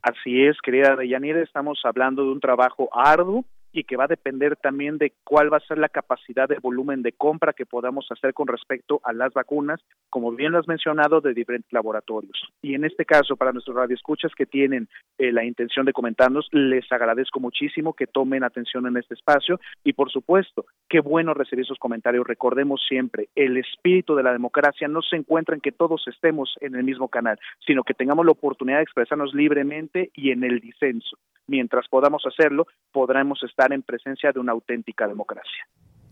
Así 0.02 0.44
es, 0.44 0.58
querida 0.62 0.96
Deyanira, 0.98 1.42
estamos 1.42 1.80
hablando 1.86 2.24
de 2.24 2.32
un 2.32 2.40
trabajo 2.40 2.90
arduo 2.92 3.46
y 3.74 3.84
que 3.84 3.98
va 3.98 4.06
a 4.06 4.08
depender 4.08 4.56
también 4.56 4.98
de 4.98 5.14
cuál 5.24 5.52
va 5.52 5.58
a 5.58 5.68
ser 5.68 5.80
la 5.80 5.90
capacidad 5.90 6.48
de 6.48 6.60
volumen 6.60 7.02
de 7.02 7.12
compra 7.12 7.54
que 7.54 7.66
podamos 7.66 8.08
hacer 8.12 8.34
con 8.34 8.48
respecto 8.48 9.02
a 9.04 9.12
las 9.12 9.34
vacunas, 9.34 9.82
como 10.10 10.32
bien 10.32 10.52
lo 10.52 10.60
has 10.60 10.68
mencionado, 10.68 11.20
de 11.20 11.34
diferentes 11.34 11.74
laboratorios. 11.74 12.38
Y 12.62 12.76
en 12.76 12.86
este 12.86 13.04
caso, 13.04 13.36
para 13.36 13.52
nuestros 13.52 13.76
radioescuchas 13.76 14.32
que 14.36 14.46
tienen 14.46 14.88
eh, 15.18 15.32
la 15.32 15.44
intención 15.44 15.86
de 15.86 15.94
comentarnos, 15.94 16.48
les 16.52 16.90
agradezco 16.92 17.40
muchísimo 17.40 17.94
que 17.94 18.08
tomen 18.08 18.44
atención 18.44 18.86
en 18.86 18.98
este 18.98 19.16
espacio 19.16 19.60
y, 19.84 19.94
por 19.94 20.12
supuesto, 20.12 20.66
qué 20.88 21.00
bueno 21.00 21.34
recibir 21.34 21.66
esos 21.66 21.80
comentarios. 21.80 22.28
Recordemos 22.28 22.82
siempre, 22.88 23.30
el 23.36 23.58
espíritu 23.58 24.16
de 24.16 24.24
la 24.24 24.32
democracia 24.32 24.88
no 24.88 25.02
se 25.02 25.16
encuentra 25.16 25.56
en 25.56 25.62
que 25.62 25.72
todos 25.72 26.08
estemos 26.08 26.56
en 26.62 26.76
el 26.76 26.84
mismo 26.84 27.08
canal, 27.08 27.40
sino 27.66 27.84
que 27.84 27.96
tengamos 27.96 28.26
la 28.26 28.34
oportunidad 28.34 28.78
de 28.78 28.84
expresarnos 28.84 29.34
libremente 29.34 30.12
y 30.14 30.30
en 30.30 30.44
el 30.44 30.60
disenso. 30.60 31.18
Mientras 31.48 31.88
podamos 31.90 32.24
hacerlo, 32.26 32.68
podremos 32.92 33.42
estar 33.44 33.74
en 33.74 33.82
presencia 33.82 34.32
de 34.32 34.40
una 34.40 34.54
auténtica 34.54 35.08
democracia. 35.08 35.68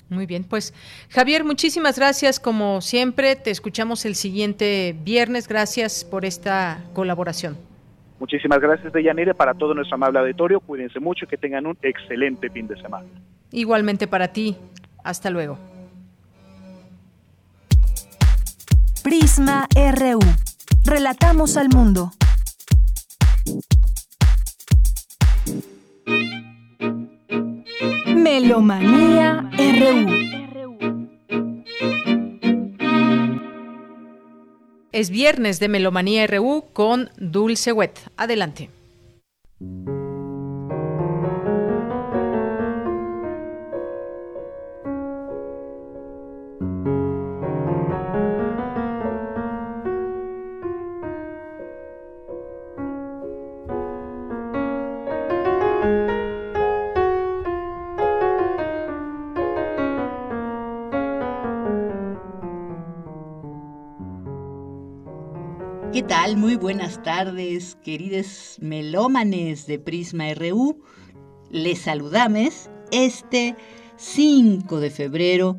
Muy 0.09 0.25
bien, 0.25 0.43
pues 0.43 0.73
Javier, 1.09 1.45
muchísimas 1.45 1.97
gracias 1.97 2.39
como 2.39 2.81
siempre. 2.81 3.37
Te 3.37 3.49
escuchamos 3.49 4.05
el 4.05 4.15
siguiente 4.15 4.93
viernes. 5.03 5.47
Gracias 5.47 6.03
por 6.03 6.25
esta 6.25 6.83
colaboración. 6.93 7.57
Muchísimas 8.19 8.59
gracias, 8.59 8.91
Deyanire, 8.91 9.33
para 9.33 9.53
todo 9.53 9.73
nuestro 9.73 9.95
amable 9.95 10.19
auditorio. 10.19 10.59
Cuídense 10.59 10.99
mucho 10.99 11.25
y 11.25 11.27
que 11.29 11.37
tengan 11.37 11.65
un 11.65 11.77
excelente 11.81 12.49
fin 12.49 12.67
de 12.67 12.79
semana. 12.81 13.07
Igualmente 13.51 14.05
para 14.05 14.27
ti. 14.27 14.57
Hasta 15.03 15.29
luego. 15.29 15.57
Prisma 19.01 19.67
RU. 19.73 20.19
Relatamos 20.85 21.57
al 21.57 21.69
mundo. 21.69 22.11
Melomanía 28.33 29.51
RU. 29.57 31.09
Es 34.93 35.09
viernes 35.09 35.59
de 35.59 35.67
Melomanía 35.67 36.25
RU 36.27 36.63
con 36.71 37.09
Dulce 37.17 37.73
Wet. 37.73 37.99
Adelante. 38.15 38.69
Buenas 66.61 67.01
tardes, 67.01 67.75
queridos 67.83 68.57
melómanes 68.61 69.65
de 69.65 69.79
Prisma 69.79 70.31
RU. 70.35 70.77
Les 71.49 71.79
saludamos 71.79 72.69
este 72.91 73.55
5 73.97 74.79
de 74.79 74.91
febrero, 74.91 75.57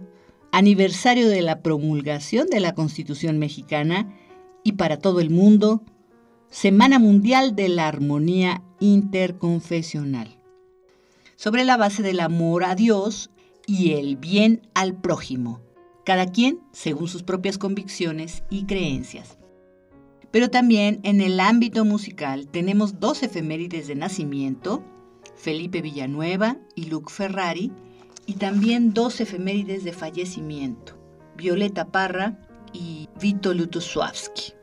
aniversario 0.53 1.29
de 1.29 1.43
la 1.43 1.61
promulgación 1.61 2.47
de 2.47 2.61
la 2.61 2.77
Constitución 2.77 3.41
mexicana 3.41 4.17
y 4.63 4.73
para 4.73 5.01
todo 5.01 5.19
el 5.19 5.31
mundo, 5.31 5.83
Semana 6.51 7.01
Mundial 7.01 7.57
de 7.57 7.69
la 7.69 7.89
Armonía 7.89 8.63
Interconfesional. 8.79 10.39
Sobre 11.35 11.65
la 11.65 11.77
base 11.77 12.05
del 12.05 12.21
amor 12.21 12.63
a 12.63 12.77
Dios 12.77 13.31
y 13.67 13.95
el 13.95 14.17
bien 14.17 14.69
al 14.75 14.95
prójimo, 14.95 15.63
cada 16.05 16.27
quien 16.27 16.61
según 16.71 17.09
sus 17.09 17.25
propias 17.25 17.59
convicciones 17.59 18.45
y 18.51 18.67
creencias. 18.67 19.42
Pero 20.33 20.51
también 20.51 20.99
en 21.05 21.21
el 21.21 21.39
ámbito 21.39 21.85
musical 21.85 22.49
tenemos 22.49 22.99
dos 22.99 23.23
efemérides 23.23 23.87
de 23.87 23.95
nacimiento, 23.95 24.83
Felipe 25.37 25.83
Villanueva 25.83 26.57
y 26.75 26.87
Luke 26.87 27.13
Ferrari, 27.13 27.71
y 28.27 28.35
también 28.35 28.95
dos 28.95 29.21
efemérides 29.21 29.85
de 29.85 29.93
fallecimiento, 29.93 30.99
Violeta 31.37 31.93
Parra 31.93 32.41
y 32.73 33.09
Vito 33.21 33.53
Lutosławski. 33.53 34.55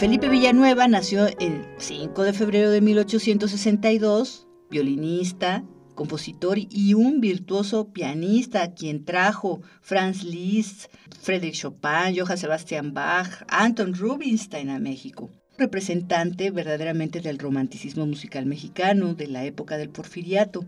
Felipe 0.00 0.30
Villanueva 0.30 0.88
nació 0.88 1.26
el 1.26 1.66
5 1.76 2.22
de 2.22 2.32
febrero 2.32 2.70
de 2.70 2.80
1862, 2.80 4.46
violinista, 4.70 5.62
compositor 5.94 6.56
y 6.58 6.94
un 6.94 7.20
virtuoso 7.20 7.92
pianista, 7.92 8.72
quien 8.72 9.04
trajo 9.04 9.60
Franz 9.82 10.24
Liszt, 10.24 10.86
Friedrich 11.20 11.60
Chopin, 11.60 12.16
Johann 12.16 12.38
Sebastian 12.38 12.94
Bach, 12.94 13.44
Anton 13.48 13.92
Rubinstein 13.92 14.70
a 14.70 14.78
México. 14.78 15.28
Representante 15.58 16.50
verdaderamente 16.50 17.20
del 17.20 17.38
romanticismo 17.38 18.06
musical 18.06 18.46
mexicano 18.46 19.12
de 19.12 19.26
la 19.26 19.44
época 19.44 19.76
del 19.76 19.90
porfiriato. 19.90 20.64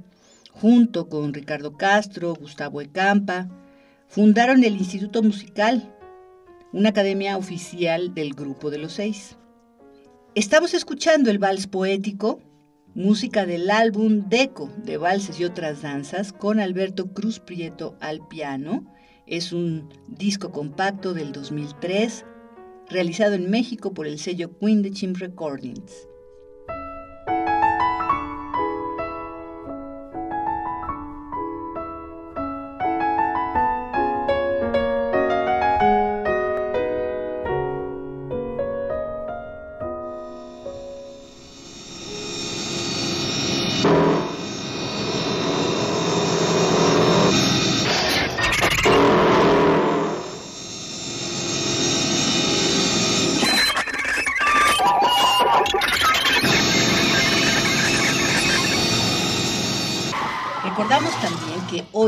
Junto 0.51 1.09
con 1.09 1.33
Ricardo 1.33 1.79
Castro, 1.79 2.35
Gustavo 2.35 2.83
Ecampa, 2.83 3.49
fundaron 4.09 4.63
el 4.63 4.77
Instituto 4.77 5.23
Musical, 5.23 5.91
una 6.73 6.89
academia 6.89 7.37
oficial 7.37 8.15
del 8.15 8.33
Grupo 8.33 8.71
de 8.71 8.79
los 8.79 8.95
Seis. 8.95 9.37
Estamos 10.35 10.73
escuchando 10.73 11.31
el 11.31 11.39
vals 11.39 11.67
poético, 11.67 12.41
música 12.95 13.45
del 13.45 13.71
álbum 13.71 14.29
Deco 14.29 14.71
de 14.79 14.97
valses 14.97 15.39
y 15.39 15.45
otras 15.45 15.83
danzas 15.83 16.33
con 16.33 16.61
Alberto 16.61 17.13
Cruz 17.13 17.41
Prieto 17.41 17.97
al 18.01 18.27
piano. 18.27 18.87
Es 19.27 19.53
un 19.53 19.91
disco 20.09 20.51
compacto 20.51 21.13
del 21.13 21.33
2003 21.33 22.25
realizado 22.89 23.35
en 23.35 23.51
México 23.51 23.93
por 23.93 24.07
el 24.07 24.19
sello 24.19 24.59
Queen 24.59 24.81
de 24.81 24.93
Chim 24.93 25.13
Recordings. 25.15 26.09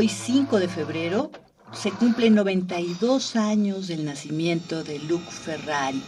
Hoy 0.05 0.09
5 0.09 0.59
de 0.59 0.67
febrero 0.67 1.31
se 1.73 1.89
cumplen 1.89 2.35
92 2.35 3.35
años 3.35 3.87
del 3.87 4.05
nacimiento 4.05 4.83
de 4.83 4.99
Luc 4.99 5.27
Ferrari, 5.31 5.99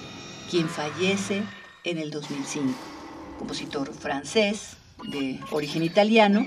quien 0.52 0.69
fallece 0.69 1.41
en 1.84 1.98
el 1.98 2.11
2005. 2.11 2.78
Compositor 3.40 3.91
francés 3.95 4.78
de 5.11 5.40
origen 5.49 5.82
italiano, 5.82 6.45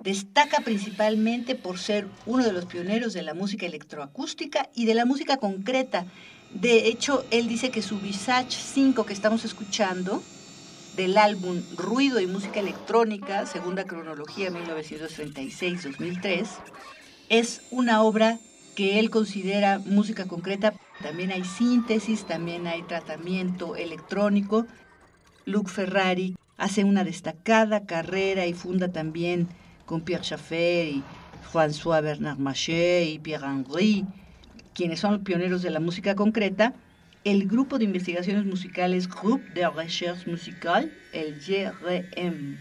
destaca 0.00 0.64
principalmente 0.64 1.54
por 1.54 1.78
ser 1.78 2.08
uno 2.26 2.42
de 2.42 2.52
los 2.52 2.64
pioneros 2.64 3.12
de 3.12 3.22
la 3.22 3.34
música 3.34 3.64
electroacústica 3.64 4.68
y 4.74 4.84
de 4.84 4.94
la 4.94 5.04
música 5.04 5.36
concreta. 5.36 6.06
De 6.52 6.88
hecho, 6.88 7.24
él 7.30 7.46
dice 7.46 7.70
que 7.70 7.80
su 7.80 8.00
Visage 8.00 8.58
5 8.58 9.06
que 9.06 9.12
estamos 9.12 9.44
escuchando 9.44 10.20
del 10.96 11.16
álbum 11.16 11.62
Ruido 11.76 12.20
y 12.20 12.26
Música 12.26 12.60
Electrónica, 12.60 13.46
segunda 13.46 13.84
cronología 13.84 14.50
1936-2003, 14.50 16.46
es 17.28 17.62
una 17.70 18.02
obra 18.02 18.38
que 18.74 18.98
él 18.98 19.08
considera 19.10 19.78
música 19.78 20.26
concreta. 20.26 20.74
También 21.02 21.30
hay 21.30 21.44
síntesis, 21.44 22.24
también 22.26 22.66
hay 22.66 22.82
tratamiento 22.82 23.76
electrónico. 23.76 24.66
Luc 25.46 25.68
Ferrari 25.68 26.36
hace 26.58 26.84
una 26.84 27.04
destacada 27.04 27.86
carrera 27.86 28.46
y 28.46 28.52
funda 28.52 28.88
también 28.88 29.48
con 29.86 30.02
Pierre 30.02 30.24
Chaffet 30.24 30.88
y 30.88 31.02
François 31.52 32.02
Bernard 32.02 32.38
Maché 32.38 33.04
y 33.04 33.18
Pierre 33.18 33.46
Henry, 33.46 34.04
quienes 34.74 35.00
son 35.00 35.24
pioneros 35.24 35.62
de 35.62 35.70
la 35.70 35.80
música 35.80 36.14
concreta 36.14 36.74
el 37.24 37.46
Grupo 37.46 37.78
de 37.78 37.84
Investigaciones 37.84 38.44
Musicales 38.44 39.08
Groupe 39.08 39.48
de 39.54 39.68
Recherche 39.68 40.28
Musicale, 40.28 40.90
el 41.12 41.38
GRM. 41.38 42.56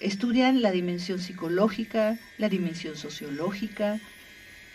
Estudian 0.00 0.60
la 0.60 0.70
dimensión 0.70 1.18
psicológica, 1.18 2.18
la 2.36 2.48
dimensión 2.48 2.96
sociológica, 2.96 4.00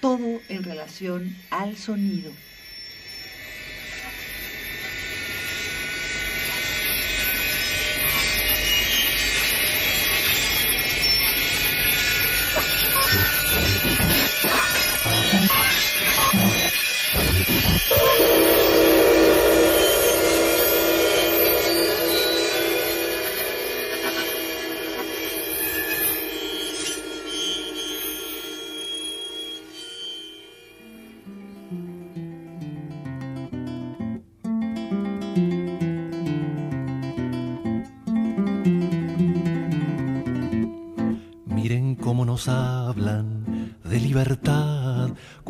todo 0.02 0.42
en 0.50 0.64
relación 0.64 1.36
al 1.52 1.76
sonido. 1.78 2.32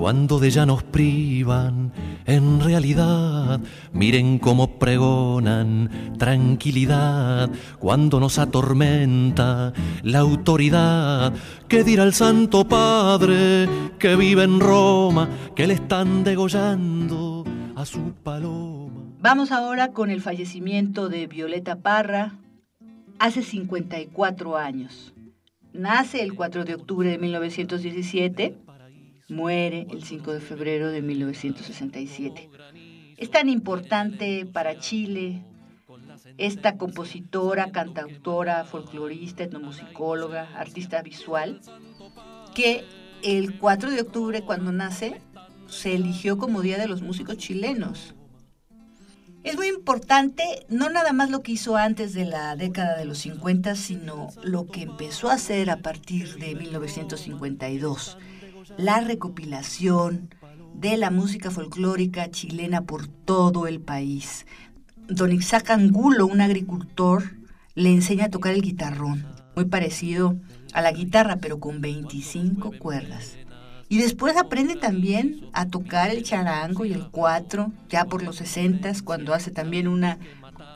Cuando 0.07 0.39
de 0.39 0.47
ella 0.47 0.65
nos 0.65 0.83
privan. 0.83 1.91
En 2.25 2.61
realidad, 2.61 3.59
miren 3.91 4.39
cómo 4.39 4.79
pregonan 4.79 6.15
tranquilidad 6.17 7.49
cuando 7.77 8.17
nos 8.21 8.39
atormenta 8.39 9.73
la 10.03 10.19
autoridad. 10.19 11.33
¿Qué 11.67 11.83
dirá 11.83 12.05
el 12.05 12.13
Santo 12.13 12.65
Padre 12.69 13.67
que 13.99 14.15
vive 14.15 14.43
en 14.43 14.61
Roma, 14.61 15.27
que 15.53 15.67
le 15.67 15.73
están 15.73 16.23
degollando 16.23 17.43
a 17.75 17.85
su 17.85 18.13
paloma? 18.23 19.11
Vamos 19.19 19.51
ahora 19.51 19.91
con 19.91 20.09
el 20.09 20.21
fallecimiento 20.21 21.09
de 21.09 21.27
Violeta 21.27 21.75
Parra 21.75 22.31
hace 23.19 23.43
54 23.43 24.55
años. 24.55 25.13
Nace 25.73 26.23
el 26.23 26.33
4 26.33 26.63
de 26.63 26.75
octubre 26.75 27.09
de 27.09 27.17
1917, 27.17 28.55
muere 29.29 29.87
el 29.89 30.03
5 30.03 30.33
de 30.33 30.39
febrero 30.39 30.89
de 30.89 31.01
1967. 31.01 32.49
Es 33.17 33.31
tan 33.31 33.49
importante 33.49 34.45
para 34.45 34.79
Chile 34.79 35.43
esta 36.37 36.77
compositora, 36.77 37.71
cantautora, 37.71 38.63
folclorista, 38.65 39.43
etnomusicóloga, 39.43 40.49
artista 40.55 41.01
visual, 41.01 41.61
que 42.53 42.85
el 43.23 43.57
4 43.59 43.91
de 43.91 44.01
octubre, 44.01 44.41
cuando 44.41 44.71
nace, 44.71 45.21
se 45.67 45.95
eligió 45.95 46.37
como 46.37 46.61
Día 46.61 46.77
de 46.77 46.87
los 46.87 47.01
Músicos 47.01 47.37
Chilenos. 47.37 48.13
Es 49.43 49.55
muy 49.55 49.67
importante 49.67 50.65
no 50.67 50.89
nada 50.89 51.13
más 51.13 51.29
lo 51.29 51.41
que 51.41 51.53
hizo 51.53 51.77
antes 51.77 52.13
de 52.13 52.25
la 52.25 52.55
década 52.55 52.97
de 52.97 53.05
los 53.05 53.19
50, 53.19 53.75
sino 53.75 54.29
lo 54.43 54.65
que 54.65 54.81
empezó 54.81 55.29
a 55.29 55.35
hacer 55.35 55.69
a 55.69 55.77
partir 55.77 56.35
de 56.35 56.55
1952. 56.55 58.17
La 58.77 59.01
recopilación 59.01 60.29
de 60.75 60.97
la 60.97 61.09
música 61.09 61.49
folclórica 61.49 62.29
chilena 62.29 62.81
por 62.81 63.07
todo 63.07 63.65
el 63.65 63.79
país. 63.79 64.45
Don 65.07 65.31
Isaac 65.31 65.71
Angulo, 65.71 66.27
un 66.27 66.41
agricultor, 66.41 67.23
le 67.73 67.89
enseña 67.89 68.25
a 68.25 68.29
tocar 68.29 68.53
el 68.53 68.61
guitarrón, 68.61 69.25
muy 69.55 69.65
parecido 69.65 70.37
a 70.73 70.81
la 70.81 70.91
guitarra, 70.91 71.37
pero 71.37 71.59
con 71.59 71.81
25 71.81 72.73
cuerdas. 72.77 73.35
Y 73.89 73.97
después 73.97 74.37
aprende 74.37 74.75
también 74.75 75.49
a 75.53 75.67
tocar 75.67 76.11
el 76.11 76.23
charango 76.23 76.85
y 76.85 76.93
el 76.93 77.09
cuatro, 77.09 77.71
ya 77.89 78.05
por 78.05 78.21
los 78.21 78.35
60, 78.35 78.91
cuando 79.03 79.33
hace 79.33 79.49
también 79.49 79.87
una 79.87 80.19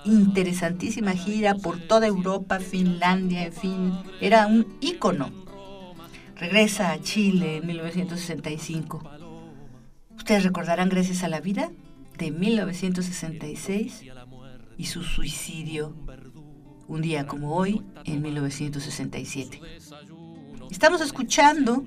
interesantísima 0.05 1.11
gira 1.11 1.53
por 1.53 1.77
toda 1.79 2.07
Europa, 2.07 2.59
Finlandia, 2.59 3.45
en 3.45 3.53
fin, 3.53 3.93
era 4.19 4.47
un 4.47 4.65
ícono. 4.81 5.31
Regresa 6.41 6.91
a 6.91 6.99
Chile 6.99 7.57
en 7.57 7.67
1965. 7.67 9.03
Ustedes 10.17 10.43
recordarán 10.43 10.89
Gracias 10.89 11.23
a 11.23 11.27
la 11.27 11.39
Vida 11.39 11.69
de 12.17 12.31
1966 12.31 14.05
y 14.75 14.85
su 14.85 15.03
suicidio 15.03 15.93
un 16.87 17.03
día 17.03 17.27
como 17.27 17.55
hoy 17.55 17.83
en 18.05 18.23
1967. 18.23 19.61
Estamos 20.71 21.01
escuchando 21.01 21.83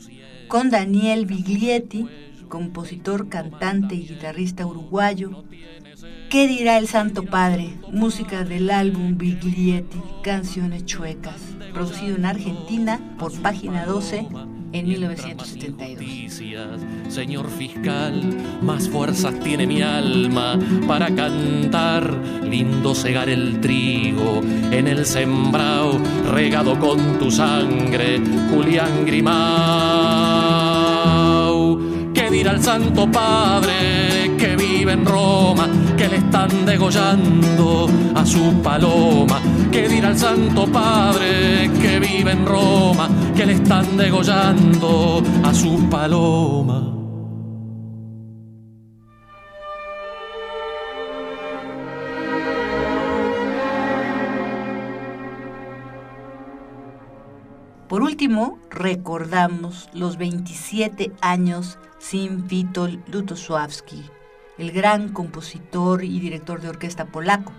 con 0.46 0.70
Daniel 0.70 1.26
Biglietti, 1.26 2.06
compositor, 2.48 3.28
cantante 3.28 3.96
y 3.96 4.06
guitarrista 4.06 4.64
uruguayo. 4.66 5.44
¿Qué 6.30 6.48
dirá 6.48 6.78
el 6.78 6.88
Santo 6.88 7.22
Padre? 7.24 7.74
Música 7.92 8.42
del 8.42 8.70
álbum 8.70 9.16
Biglietti, 9.16 9.98
Canciones 10.22 10.84
Chuecas, 10.84 11.40
producido 11.72 12.16
en 12.16 12.24
Argentina 12.24 12.98
por 13.18 13.32
Página 13.40 13.86
12 13.86 14.26
en 14.72 14.88
1972. 14.88 16.82
Señor 17.08 17.48
fiscal, 17.48 18.20
más 18.60 18.88
fuerzas 18.88 19.38
tiene 19.40 19.66
mi 19.68 19.80
alma 19.82 20.58
para 20.88 21.14
cantar, 21.14 22.12
lindo 22.42 22.96
cegar 22.96 23.28
el 23.28 23.60
trigo 23.60 24.40
en 24.72 24.88
el 24.88 25.06
sembrado, 25.06 26.00
regado 26.32 26.76
con 26.80 27.20
tu 27.20 27.30
sangre, 27.30 28.20
Julián 28.50 29.06
Grimau. 29.06 29.34
¿Qué 32.12 32.28
dirá 32.30 32.50
el 32.50 32.60
Santo 32.60 33.08
Padre 33.08 34.23
vive 34.84 34.92
en 34.92 35.06
Roma, 35.06 35.66
que 35.96 36.08
le 36.08 36.16
están 36.16 36.66
degollando 36.66 37.88
a 38.14 38.26
su 38.26 38.60
paloma? 38.62 39.40
¿Qué 39.72 39.88
dirá 39.88 40.10
el 40.10 40.18
Santo 40.18 40.66
Padre 40.66 41.70
que 41.80 41.98
vive 41.98 42.32
en 42.32 42.44
Roma, 42.44 43.08
que 43.34 43.46
le 43.46 43.54
están 43.54 43.96
degollando 43.96 45.22
a 45.42 45.54
su 45.54 45.88
paloma? 45.88 46.90
Por 57.88 58.02
último, 58.02 58.58
recordamos 58.68 59.88
los 59.94 60.18
27 60.18 61.12
años 61.22 61.78
sin 61.98 62.44
Witold 62.50 63.08
Lutosławski, 63.08 64.04
el 64.58 64.72
gran 64.72 65.10
compositor 65.10 66.04
y 66.04 66.20
director 66.20 66.60
de 66.60 66.68
orquesta 66.68 67.06
polaco. 67.06 67.52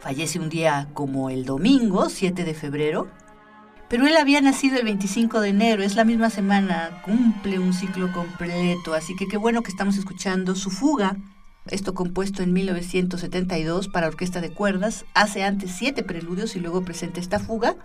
Fallece 0.00 0.38
un 0.38 0.48
día 0.48 0.88
como 0.92 1.30
el 1.30 1.44
domingo, 1.44 2.10
7 2.10 2.44
de 2.44 2.54
febrero, 2.54 3.08
pero 3.88 4.06
él 4.06 4.16
había 4.16 4.40
nacido 4.40 4.76
el 4.76 4.84
25 4.84 5.40
de 5.40 5.50
enero, 5.50 5.82
es 5.82 5.94
la 5.94 6.04
misma 6.04 6.30
semana, 6.30 7.02
cumple 7.04 7.58
un 7.58 7.72
ciclo 7.72 8.12
completo, 8.12 8.94
así 8.94 9.14
que 9.16 9.26
qué 9.26 9.36
bueno 9.36 9.62
que 9.62 9.70
estamos 9.70 9.96
escuchando 9.96 10.54
su 10.54 10.70
fuga, 10.70 11.16
esto 11.66 11.94
compuesto 11.94 12.42
en 12.42 12.52
1972 12.52 13.88
para 13.88 14.08
orquesta 14.08 14.40
de 14.40 14.50
cuerdas, 14.50 15.06
hace 15.14 15.44
antes 15.44 15.70
siete 15.72 16.02
preludios 16.02 16.56
y 16.56 16.60
luego 16.60 16.82
presenta 16.82 17.20
esta 17.20 17.38
fuga. 17.38 17.76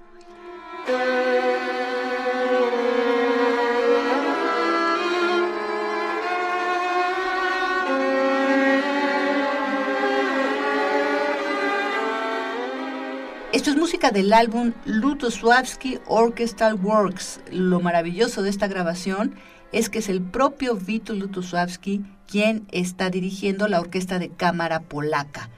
Esto 13.59 13.71
es 13.71 13.75
música 13.75 14.11
del 14.11 14.31
álbum 14.31 14.71
Lutosławski 14.85 15.99
Orchestral 16.07 16.75
Works. 16.75 17.41
Lo 17.51 17.81
maravilloso 17.81 18.41
de 18.41 18.49
esta 18.49 18.69
grabación 18.69 19.35
es 19.73 19.89
que 19.89 19.99
es 19.99 20.07
el 20.07 20.21
propio 20.21 20.77
Vito 20.77 21.13
Lutosławski 21.13 22.05
quien 22.25 22.65
está 22.71 23.09
dirigiendo 23.09 23.67
la 23.67 23.81
orquesta 23.81 24.17
de 24.17 24.29
cámara 24.29 24.79
polaca. 24.83 25.49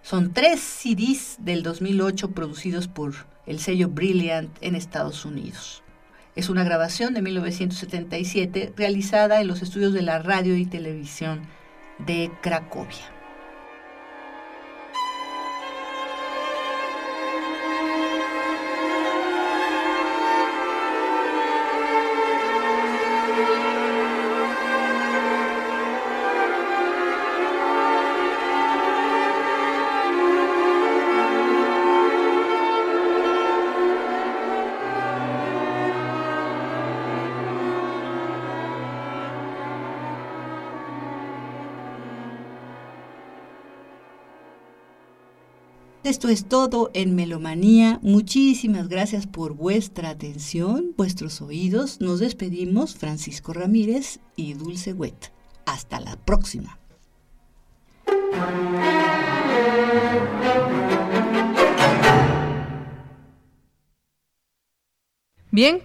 Son 0.00 0.32
tres 0.32 0.60
CDs 0.60 1.36
del 1.40 1.62
2008 1.62 2.30
producidos 2.30 2.88
por 2.88 3.12
el 3.44 3.60
sello 3.60 3.90
Brilliant 3.90 4.56
en 4.62 4.74
Estados 4.74 5.26
Unidos. 5.26 5.82
Es 6.36 6.48
una 6.48 6.64
grabación 6.64 7.12
de 7.12 7.20
1977 7.20 8.72
realizada 8.74 9.42
en 9.42 9.48
los 9.48 9.60
estudios 9.60 9.92
de 9.92 10.00
la 10.00 10.18
radio 10.18 10.56
y 10.56 10.64
televisión 10.64 11.42
de 11.98 12.30
Cracovia. 12.40 13.19
Esto 46.20 46.28
es 46.28 46.44
todo 46.44 46.90
en 46.92 47.14
Melomanía. 47.14 47.98
Muchísimas 48.02 48.88
gracias 48.88 49.26
por 49.26 49.54
vuestra 49.54 50.10
atención, 50.10 50.92
vuestros 50.94 51.40
oídos. 51.40 51.98
Nos 52.02 52.20
despedimos 52.20 52.94
Francisco 52.94 53.54
Ramírez 53.54 54.20
y 54.36 54.52
Dulce 54.52 54.92
Wet. 54.92 55.32
Hasta 55.64 55.98
la 55.98 56.16
próxima. 56.16 56.78
Bien, 65.50 65.80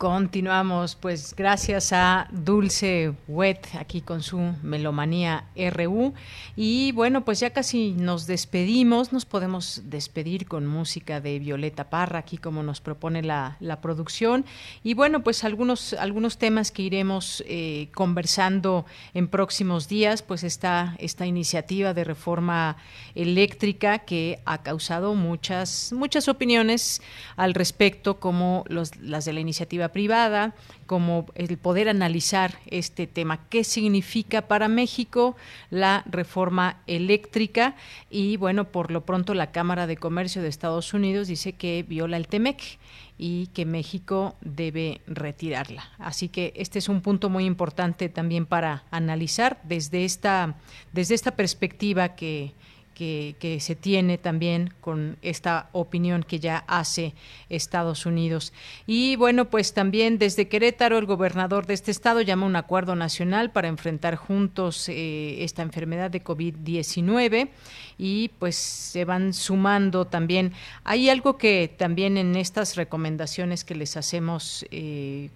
Continuamos, 0.00 0.96
pues 0.96 1.34
gracias 1.36 1.92
a 1.92 2.26
Dulce 2.32 3.12
Wet 3.28 3.66
aquí 3.78 4.00
con 4.00 4.22
su 4.22 4.38
Melomanía 4.62 5.44
RU. 5.74 6.14
Y 6.56 6.92
bueno, 6.92 7.22
pues 7.26 7.40
ya 7.40 7.50
casi 7.50 7.92
nos 7.92 8.26
despedimos, 8.26 9.12
nos 9.12 9.26
podemos 9.26 9.82
despedir 9.84 10.48
con 10.48 10.66
música 10.66 11.20
de 11.20 11.38
Violeta 11.38 11.90
Parra, 11.90 12.20
aquí 12.20 12.38
como 12.38 12.62
nos 12.62 12.80
propone 12.80 13.20
la, 13.20 13.58
producción. 13.82 14.46
Y 14.82 14.94
bueno, 14.94 15.22
pues 15.22 15.44
algunos, 15.44 15.92
algunos 15.92 16.38
temas 16.38 16.70
que 16.72 16.80
iremos 16.80 17.44
eh, 17.46 17.90
conversando 17.92 18.86
en 19.12 19.28
próximos 19.28 19.86
días, 19.86 20.22
pues 20.22 20.44
está 20.44 20.96
esta 20.98 21.26
iniciativa 21.26 21.92
de 21.92 22.04
reforma 22.04 22.78
eléctrica 23.14 23.98
que 23.98 24.40
ha 24.46 24.62
causado 24.62 25.14
muchas, 25.14 25.92
muchas 25.92 26.26
opiniones 26.28 27.02
al 27.36 27.52
respecto, 27.52 28.18
como 28.18 28.64
los, 28.66 28.96
las 28.96 29.26
de 29.26 29.34
la 29.34 29.40
iniciativa 29.40 29.89
privada, 29.92 30.54
como 30.86 31.26
el 31.34 31.56
poder 31.58 31.88
analizar 31.88 32.58
este 32.66 33.06
tema. 33.06 33.48
¿Qué 33.48 33.64
significa 33.64 34.42
para 34.42 34.68
México 34.68 35.36
la 35.70 36.02
reforma 36.06 36.78
eléctrica? 36.86 37.76
Y 38.10 38.36
bueno, 38.36 38.64
por 38.64 38.90
lo 38.90 39.04
pronto 39.04 39.34
la 39.34 39.52
Cámara 39.52 39.86
de 39.86 39.96
Comercio 39.96 40.42
de 40.42 40.48
Estados 40.48 40.92
Unidos 40.94 41.28
dice 41.28 41.52
que 41.52 41.84
viola 41.86 42.16
el 42.16 42.26
TEMEC 42.26 42.78
y 43.18 43.48
que 43.48 43.66
México 43.66 44.34
debe 44.40 45.02
retirarla. 45.06 45.84
Así 45.98 46.28
que 46.28 46.52
este 46.56 46.78
es 46.78 46.88
un 46.88 47.02
punto 47.02 47.28
muy 47.28 47.44
importante 47.44 48.08
también 48.08 48.46
para 48.46 48.84
analizar 48.90 49.60
desde 49.64 50.04
esta, 50.04 50.56
desde 50.92 51.14
esta 51.14 51.36
perspectiva 51.36 52.16
que, 52.16 52.54
que, 53.00 53.58
se 53.60 53.74
tiene 53.74 54.18
también 54.18 54.74
con 54.82 55.16
esta 55.22 55.70
opinión 55.72 56.22
que 56.22 56.38
ya 56.38 56.64
hace 56.66 57.14
Estados 57.48 58.04
Unidos. 58.04 58.52
Y 58.86 59.16
bueno, 59.16 59.46
pues 59.46 59.72
también 59.72 60.18
desde 60.18 60.48
Querétaro 60.48 60.98
el 60.98 61.06
gobernador 61.06 61.66
de 61.66 61.74
este 61.74 61.90
estado 61.90 62.20
llama 62.20 62.44
un 62.44 62.56
acuerdo 62.56 62.96
nacional 62.96 63.52
para 63.52 63.68
enfrentar 63.68 64.16
juntos 64.16 64.88
eh, 64.90 65.42
esta 65.42 65.62
enfermedad 65.62 66.10
de 66.10 66.22
COVID-19 66.22 67.48
y 67.96 68.28
pues 68.38 68.56
se 68.56 69.06
van 69.06 69.32
sumando 69.32 70.06
también. 70.06 70.52
Hay 70.84 71.08
algo 71.08 71.38
que 71.38 71.74
también 71.74 72.18
en 72.18 72.36
estas 72.36 72.76
recomendaciones 72.76 73.64
que 73.64 73.74
les 73.74 73.96
hacemos 73.96 74.66
eh, 74.70 75.30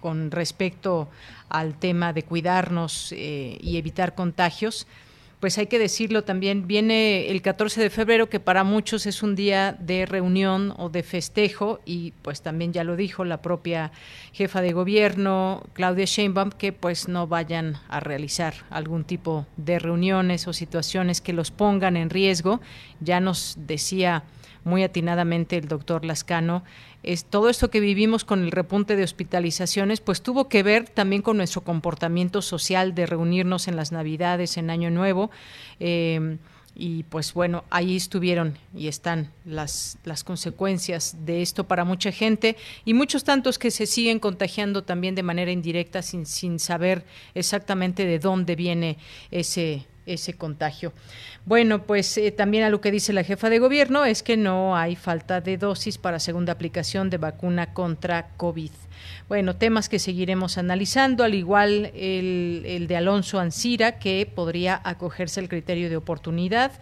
con 0.00 0.30
respecto 0.30 1.08
al 1.48 1.78
tema 1.78 2.12
de 2.12 2.22
cuidarnos 2.22 3.12
eh, 3.12 3.58
y 3.60 3.76
evitar 3.76 4.14
contagios, 4.14 4.86
pues 5.40 5.56
hay 5.58 5.68
que 5.68 5.78
decirlo 5.78 6.24
también, 6.24 6.66
viene 6.66 7.28
el 7.28 7.42
14 7.42 7.80
de 7.80 7.90
febrero, 7.90 8.28
que 8.28 8.40
para 8.40 8.64
muchos 8.64 9.06
es 9.06 9.22
un 9.22 9.36
día 9.36 9.76
de 9.78 10.04
reunión 10.04 10.74
o 10.76 10.88
de 10.88 11.02
festejo, 11.02 11.80
y 11.84 12.12
pues 12.22 12.42
también 12.42 12.72
ya 12.72 12.82
lo 12.82 12.96
dijo 12.96 13.24
la 13.24 13.40
propia 13.40 13.92
jefa 14.32 14.60
de 14.62 14.72
gobierno, 14.72 15.62
Claudia 15.74 16.06
Sheinbaum, 16.06 16.50
que 16.50 16.72
pues 16.72 17.06
no 17.08 17.28
vayan 17.28 17.76
a 17.88 18.00
realizar 18.00 18.54
algún 18.70 19.04
tipo 19.04 19.46
de 19.56 19.78
reuniones 19.78 20.48
o 20.48 20.52
situaciones 20.52 21.20
que 21.20 21.32
los 21.32 21.50
pongan 21.50 21.96
en 21.96 22.10
riesgo. 22.10 22.60
Ya 23.00 23.20
nos 23.20 23.56
decía 23.58 24.24
muy 24.68 24.84
atinadamente 24.84 25.56
el 25.56 25.66
doctor 25.66 26.04
Lascano, 26.04 26.62
es 27.02 27.24
todo 27.24 27.48
esto 27.48 27.70
que 27.70 27.80
vivimos 27.80 28.24
con 28.24 28.42
el 28.42 28.52
repunte 28.52 28.94
de 28.94 29.04
hospitalizaciones, 29.04 30.00
pues 30.00 30.22
tuvo 30.22 30.48
que 30.48 30.62
ver 30.62 30.88
también 30.88 31.22
con 31.22 31.36
nuestro 31.36 31.62
comportamiento 31.62 32.42
social 32.42 32.94
de 32.94 33.06
reunirnos 33.06 33.66
en 33.66 33.76
las 33.76 33.90
Navidades, 33.92 34.56
en 34.56 34.70
Año 34.70 34.90
Nuevo. 34.90 35.30
Eh, 35.80 36.38
y 36.80 37.02
pues 37.02 37.34
bueno, 37.34 37.64
ahí 37.70 37.96
estuvieron 37.96 38.56
y 38.72 38.86
están 38.86 39.32
las, 39.44 39.98
las 40.04 40.22
consecuencias 40.22 41.16
de 41.26 41.42
esto 41.42 41.64
para 41.64 41.84
mucha 41.84 42.12
gente 42.12 42.56
y 42.84 42.94
muchos 42.94 43.24
tantos 43.24 43.58
que 43.58 43.72
se 43.72 43.84
siguen 43.84 44.20
contagiando 44.20 44.84
también 44.84 45.16
de 45.16 45.24
manera 45.24 45.50
indirecta 45.50 46.02
sin, 46.02 46.24
sin 46.24 46.60
saber 46.60 47.04
exactamente 47.34 48.06
de 48.06 48.20
dónde 48.20 48.54
viene 48.54 48.96
ese, 49.32 49.86
ese 50.08 50.34
contagio. 50.34 50.92
Bueno, 51.46 51.84
pues 51.84 52.18
eh, 52.18 52.30
también 52.30 52.64
a 52.64 52.70
lo 52.70 52.80
que 52.80 52.90
dice 52.90 53.12
la 53.12 53.24
jefa 53.24 53.48
de 53.48 53.58
gobierno 53.58 54.04
es 54.04 54.22
que 54.22 54.36
no 54.36 54.76
hay 54.76 54.96
falta 54.96 55.40
de 55.40 55.56
dosis 55.56 55.98
para 55.98 56.18
segunda 56.18 56.52
aplicación 56.52 57.10
de 57.10 57.18
vacuna 57.18 57.72
contra 57.72 58.30
COVID. 58.36 58.70
Bueno, 59.28 59.56
temas 59.56 59.88
que 59.88 59.98
seguiremos 59.98 60.58
analizando, 60.58 61.22
al 61.22 61.34
igual 61.34 61.92
el, 61.94 62.62
el, 62.66 62.86
de 62.86 62.96
Alonso 62.96 63.38
Ancira, 63.38 63.98
que 63.98 64.30
podría 64.32 64.80
acogerse 64.84 65.40
al 65.40 65.48
criterio 65.48 65.88
de 65.88 65.96
oportunidad 65.96 66.72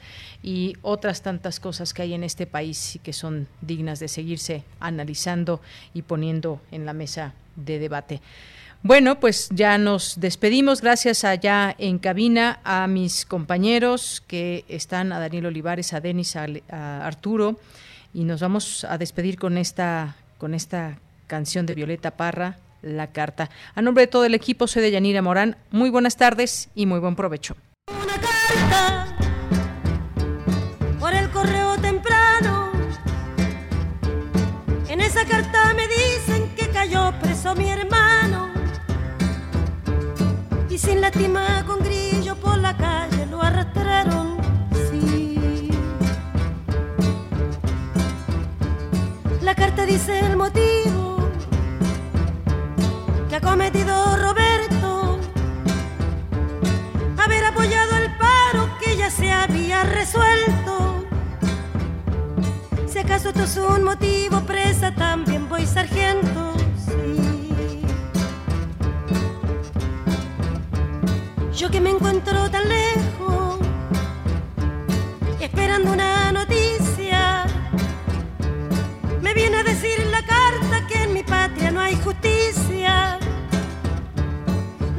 y 0.43 0.74
otras 0.82 1.23
tantas 1.23 1.61
cosas 1.61 1.93
que 1.93 2.03
hay 2.03 2.15
en 2.15 2.24
este 2.24 2.47
país 2.47 2.97
y 2.97 2.98
que 3.01 3.12
son 3.12 3.48
dignas 3.61 4.01
de 4.01 4.09
seguirse 4.09 4.62
analizando 4.81 5.61
y 5.93 6.03
poniendo 6.03 6.61
en 6.70 6.86
la 6.86 6.93
mesa 6.93 7.35
de 7.57 7.78
debate. 7.78 8.20
Bueno, 8.87 9.19
pues 9.19 9.49
ya 9.51 9.79
nos 9.79 10.21
despedimos. 10.21 10.81
Gracias 10.81 11.25
allá 11.25 11.75
en 11.77 11.99
cabina 11.99 12.61
a 12.63 12.87
mis 12.87 13.27
compañeros 13.27 14.23
que 14.29 14.65
están, 14.69 15.11
a 15.13 15.19
Daniel 15.19 15.47
Olivares, 15.47 15.93
a 15.93 16.01
Denis, 16.01 16.37
a, 16.37 17.05
Arturo, 17.05 17.59
y 18.15 18.23
nos 18.23 18.41
vamos 18.43 18.85
a 18.85 18.97
despedir 18.97 19.41
con 19.41 19.59
esta, 19.59 20.15
con 20.39 20.55
esta 20.55 21.01
canción 21.27 21.67
de 21.67 21.75
Violeta 21.75 22.13
Parra, 22.13 22.59
La 22.81 23.09
Carta. 23.09 23.51
A 23.75 23.83
nombre 23.83 24.03
de 24.03 24.07
todo 24.07 24.25
el 24.25 24.37
equipo, 24.37 24.69
soy 24.69 24.83
de 24.83 24.93
Yanira 24.93 25.21
Morán. 25.21 25.57
Muy 25.73 25.91
buenas 25.91 26.17
tardes 26.17 26.69
y 26.77 26.87
muy 26.87 27.01
buen 27.01 27.17
provecho. 27.17 27.57
Una 27.91 28.15
carta 28.21 29.17
por 31.01 31.13
el 31.13 31.29
correo 31.31 31.77
temprano. 31.79 32.71
En 34.89 35.01
esa 35.01 35.25
carta 35.25 35.75
me 35.75 35.89
dicen 35.89 36.55
que 36.55 36.69
cayó 36.69 37.13
preso 37.21 37.53
mi 37.57 37.69
hermano 37.69 37.95
y 40.77 40.78
sin 40.78 41.01
lástima 41.01 41.65
con 41.66 41.78
grillo 41.78 42.36
por 42.36 42.59
la 42.59 42.77
calle 42.77 43.24
lo 43.31 43.40
arrastraron. 43.40 44.36
Sí. 44.90 45.70
La 49.40 49.55
carta 49.55 49.86
dice 49.86 50.20
el 50.20 50.36
motivo 50.36 51.31
que 53.31 53.36
ha 53.36 53.40
cometido 53.40 54.19
Roberto, 54.19 55.19
haber 57.24 57.44
apoyado 57.47 57.97
el 57.97 58.15
paro 58.19 58.69
que 58.78 58.98
ya 58.98 59.11
se 59.11 59.32
había 59.32 59.82
resuelto. 59.85 61.07
Si 62.86 62.98
acaso 62.98 63.31
esto 63.31 63.44
es 63.44 63.57
un 63.57 63.82
motivo, 63.82 64.40
presa 64.43 64.94
también 64.94 65.48
voy 65.48 65.65
sargento. 65.65 66.65
Yo 71.57 71.70
que 71.70 71.81
me 71.81 71.89
encuentro 71.89 72.51
tan 72.51 72.69
lejos, 72.69 73.59
esperando 75.41 75.91
una 75.91 76.31
noticia, 76.31 77.47
me 79.23 79.33
viene 79.33 79.57
a 79.57 79.65
decir 79.65 79.99
la 80.11 80.20
carta 80.20 80.87
que 80.87 81.05
en 81.05 81.15
mi 81.15 81.23
patria 81.23 81.70
no 81.70 81.81
hay 81.81 81.97
justicia. 81.97 83.19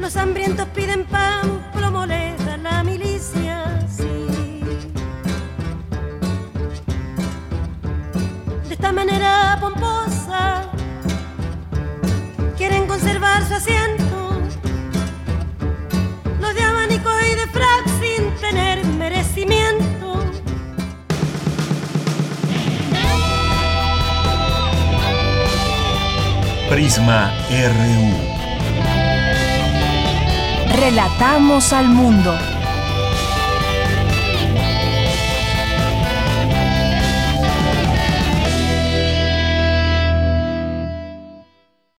Los 0.00 0.16
hambrientos 0.16 0.66
piden 0.74 1.04
pan, 1.04 1.64
plomo 1.72 2.04
les 2.06 2.44
da 2.44 2.56
la 2.56 2.82
milicia. 2.82 3.86
Sí. 3.88 4.26
De 8.66 8.74
esta 8.74 8.90
manera 8.90 9.58
pomposa, 9.60 10.72
quieren 12.56 12.88
conservar 12.88 13.46
su 13.46 13.54
asiento 13.54 13.97
de 17.08 17.24
abanico 17.24 17.26
y 17.26 17.34
de 17.34 17.46
frac 17.46 17.86
sin 18.00 18.30
tener 18.40 18.84
merecimiento. 18.84 20.24
Prisma 26.68 27.32
RU. 27.50 28.38
Relatamos 30.80 31.72
al 31.72 31.88
mundo. 31.88 32.36